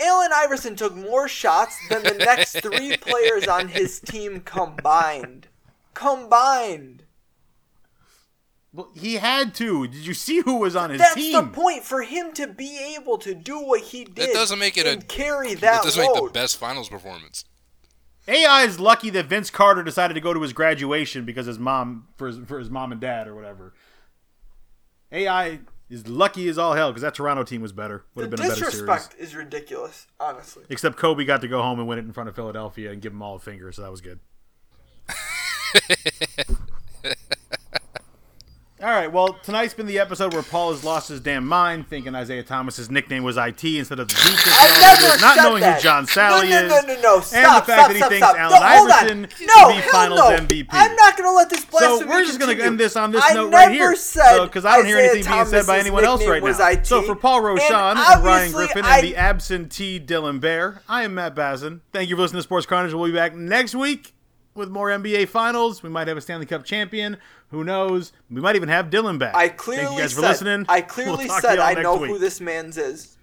Allen 0.00 0.30
Iverson 0.34 0.76
took 0.76 0.94
more 0.94 1.28
shots 1.28 1.76
than 1.88 2.02
the 2.02 2.14
next 2.14 2.60
three 2.60 2.96
players 2.96 3.46
on 3.46 3.68
his 3.68 4.00
team 4.00 4.40
combined. 4.40 5.48
Combined. 5.94 7.04
well, 8.72 8.90
he 8.94 9.16
had 9.16 9.54
to. 9.56 9.86
Did 9.88 10.06
you 10.06 10.14
see 10.14 10.40
who 10.40 10.56
was 10.56 10.74
on 10.76 10.90
his 10.90 10.98
That's 11.00 11.14
team? 11.14 11.32
That's 11.32 11.46
the 11.46 11.52
point 11.52 11.84
for 11.84 12.02
him 12.02 12.32
to 12.32 12.46
be 12.46 12.96
able 12.96 13.18
to 13.18 13.34
do 13.34 13.60
what 13.60 13.82
he 13.82 14.04
did. 14.04 14.28
That 14.28 14.32
doesn't 14.32 14.58
make 14.58 14.78
it 14.78 14.86
a- 14.86 14.92
and 14.92 15.08
carry 15.08 15.50
It 15.50 15.60
that 15.60 15.82
doesn't 15.82 16.00
make 16.02 16.14
the 16.14 16.30
best 16.32 16.56
finals 16.56 16.88
performance. 16.88 17.44
AI 18.28 18.62
is 18.62 18.78
lucky 18.78 19.10
that 19.10 19.26
Vince 19.26 19.50
Carter 19.50 19.82
decided 19.82 20.14
to 20.14 20.20
go 20.20 20.32
to 20.32 20.40
his 20.42 20.52
graduation 20.52 21.24
because 21.24 21.46
his 21.46 21.58
mom 21.58 22.06
for 22.16 22.28
his, 22.28 22.38
for 22.46 22.58
his 22.58 22.70
mom 22.70 22.92
and 22.92 23.00
dad 23.00 23.26
or 23.26 23.34
whatever. 23.34 23.74
AI 25.10 25.60
is 25.90 26.06
lucky 26.08 26.48
as 26.48 26.56
all 26.56 26.74
hell 26.74 26.90
because 26.90 27.02
that 27.02 27.14
Toronto 27.14 27.42
team 27.42 27.60
was 27.60 27.72
better. 27.72 28.04
Would 28.14 28.22
have 28.22 28.30
been 28.30 28.40
a 28.40 28.42
better 28.44 28.54
series. 28.54 28.74
disrespect 28.74 29.16
is 29.18 29.34
ridiculous, 29.34 30.06
honestly. 30.18 30.64
Except 30.70 30.96
Kobe 30.96 31.24
got 31.24 31.40
to 31.40 31.48
go 31.48 31.60
home 31.62 31.78
and 31.80 31.88
win 31.88 31.98
it 31.98 32.04
in 32.04 32.12
front 32.12 32.28
of 32.28 32.34
Philadelphia 32.36 32.92
and 32.92 33.02
give 33.02 33.12
them 33.12 33.22
all 33.22 33.34
a 33.36 33.40
finger, 33.40 33.72
so 33.72 33.82
that 33.82 33.90
was 33.90 34.00
good. 34.00 34.20
all 38.82 38.88
right, 38.88 39.12
well, 39.12 39.34
tonight's 39.42 39.74
been 39.74 39.86
the 39.86 39.98
episode 39.98 40.32
where 40.32 40.42
Paul 40.42 40.72
has 40.72 40.82
lost 40.82 41.10
his 41.10 41.20
damn 41.20 41.46
mind, 41.46 41.86
thinking 41.88 42.14
Isiah 42.14 42.42
Thomas's 42.42 42.90
nickname 42.90 43.22
was 43.22 43.36
IT 43.36 43.62
instead 43.62 43.98
of 43.98 44.08
the 44.08 44.14
defense. 44.14 44.42
I 44.46 44.96
never 45.02 45.20
not 45.20 45.36
knowing 45.36 45.60
that. 45.60 45.76
who 45.76 45.82
John 45.82 46.06
Salley 46.06 46.48
no, 46.48 46.66
no, 46.66 46.76
is. 46.76 46.86
No, 46.86 46.94
no, 46.94 47.00
no, 47.02 47.20
Stop, 47.20 47.34
and 47.34 47.44
the 47.44 47.44
fact 47.44 47.64
stop, 47.66 47.88
that 47.88 47.92
he 47.92 47.98
stop, 47.98 48.10
thinks 48.10 48.26
stop. 48.26 48.38
Allen 48.38 48.60
no, 48.60 48.66
Iverson 48.66 49.20
no, 49.20 49.74
be 49.74 49.80
Finals 49.90 50.18
no. 50.20 50.30
MVP. 50.38 50.68
I'm 50.70 50.96
not 50.96 51.16
going 51.18 51.28
to 51.28 51.34
let 51.34 51.50
this 51.50 51.64
blasphemy 51.66 52.00
So 52.00 52.08
we're 52.08 52.24
just 52.24 52.40
going 52.40 52.56
to 52.56 52.64
end 52.64 52.80
this 52.80 52.96
on 52.96 53.12
this 53.12 53.22
I 53.22 53.34
note 53.34 53.52
right 53.52 53.70
here, 53.70 53.94
said 53.96 54.46
because 54.46 54.64
I 54.64 54.76
don't 54.76 54.86
hear 54.86 54.96
Isiah 54.96 55.10
anything 55.10 55.32
being 55.32 55.46
said 55.46 55.66
by 55.66 55.78
anyone 55.78 56.04
else 56.04 56.26
right 56.26 56.42
now. 56.42 56.68
IT, 56.70 56.86
So 56.86 57.02
for 57.02 57.14
Paul 57.14 57.42
Roshan 57.42 57.98
and, 57.98 58.24
Ryan 58.24 58.52
Griffin 58.52 58.84
I- 58.86 58.98
and 58.98 59.06
the 59.06 59.16
absentee 59.16 60.00
Dylan 60.00 60.40
Bear, 60.40 60.80
I 60.88 61.02
am 61.02 61.14
Matt 61.14 61.34
Bazin. 61.34 61.82
Thank 61.92 62.08
you 62.08 62.16
for 62.16 62.22
listening 62.22 62.38
to 62.38 62.44
Sports 62.44 62.64
Carnage. 62.64 62.94
We'll 62.94 63.06
be 63.06 63.12
back 63.12 63.34
next 63.34 63.74
week 63.74 64.14
with 64.54 64.68
more 64.68 64.88
NBA 64.88 65.28
Finals. 65.28 65.82
We 65.82 65.90
might 65.90 66.08
have 66.08 66.16
a 66.16 66.20
Stanley 66.20 66.46
Cup 66.46 66.64
champion. 66.64 67.18
Who 67.50 67.64
knows? 67.64 68.12
We 68.30 68.40
might 68.40 68.56
even 68.56 68.68
have 68.68 68.90
Dylan 68.90 69.18
back. 69.18 69.34
I 69.34 69.48
Thank 69.48 69.58
clearly 69.58 69.94
you 69.96 70.00
guys 70.02 70.12
for 70.12 70.20
said, 70.20 70.28
listening. 70.28 70.66
I 70.68 70.80
We'll 70.80 70.88
clearly 70.88 71.26
to 71.26 71.40
said 71.40 71.58
I 71.58 71.74
know 71.82 71.96
week. 71.96 72.10
who 72.10 72.18
this 72.18 72.40
man's 72.40 72.78
is. 72.78 73.16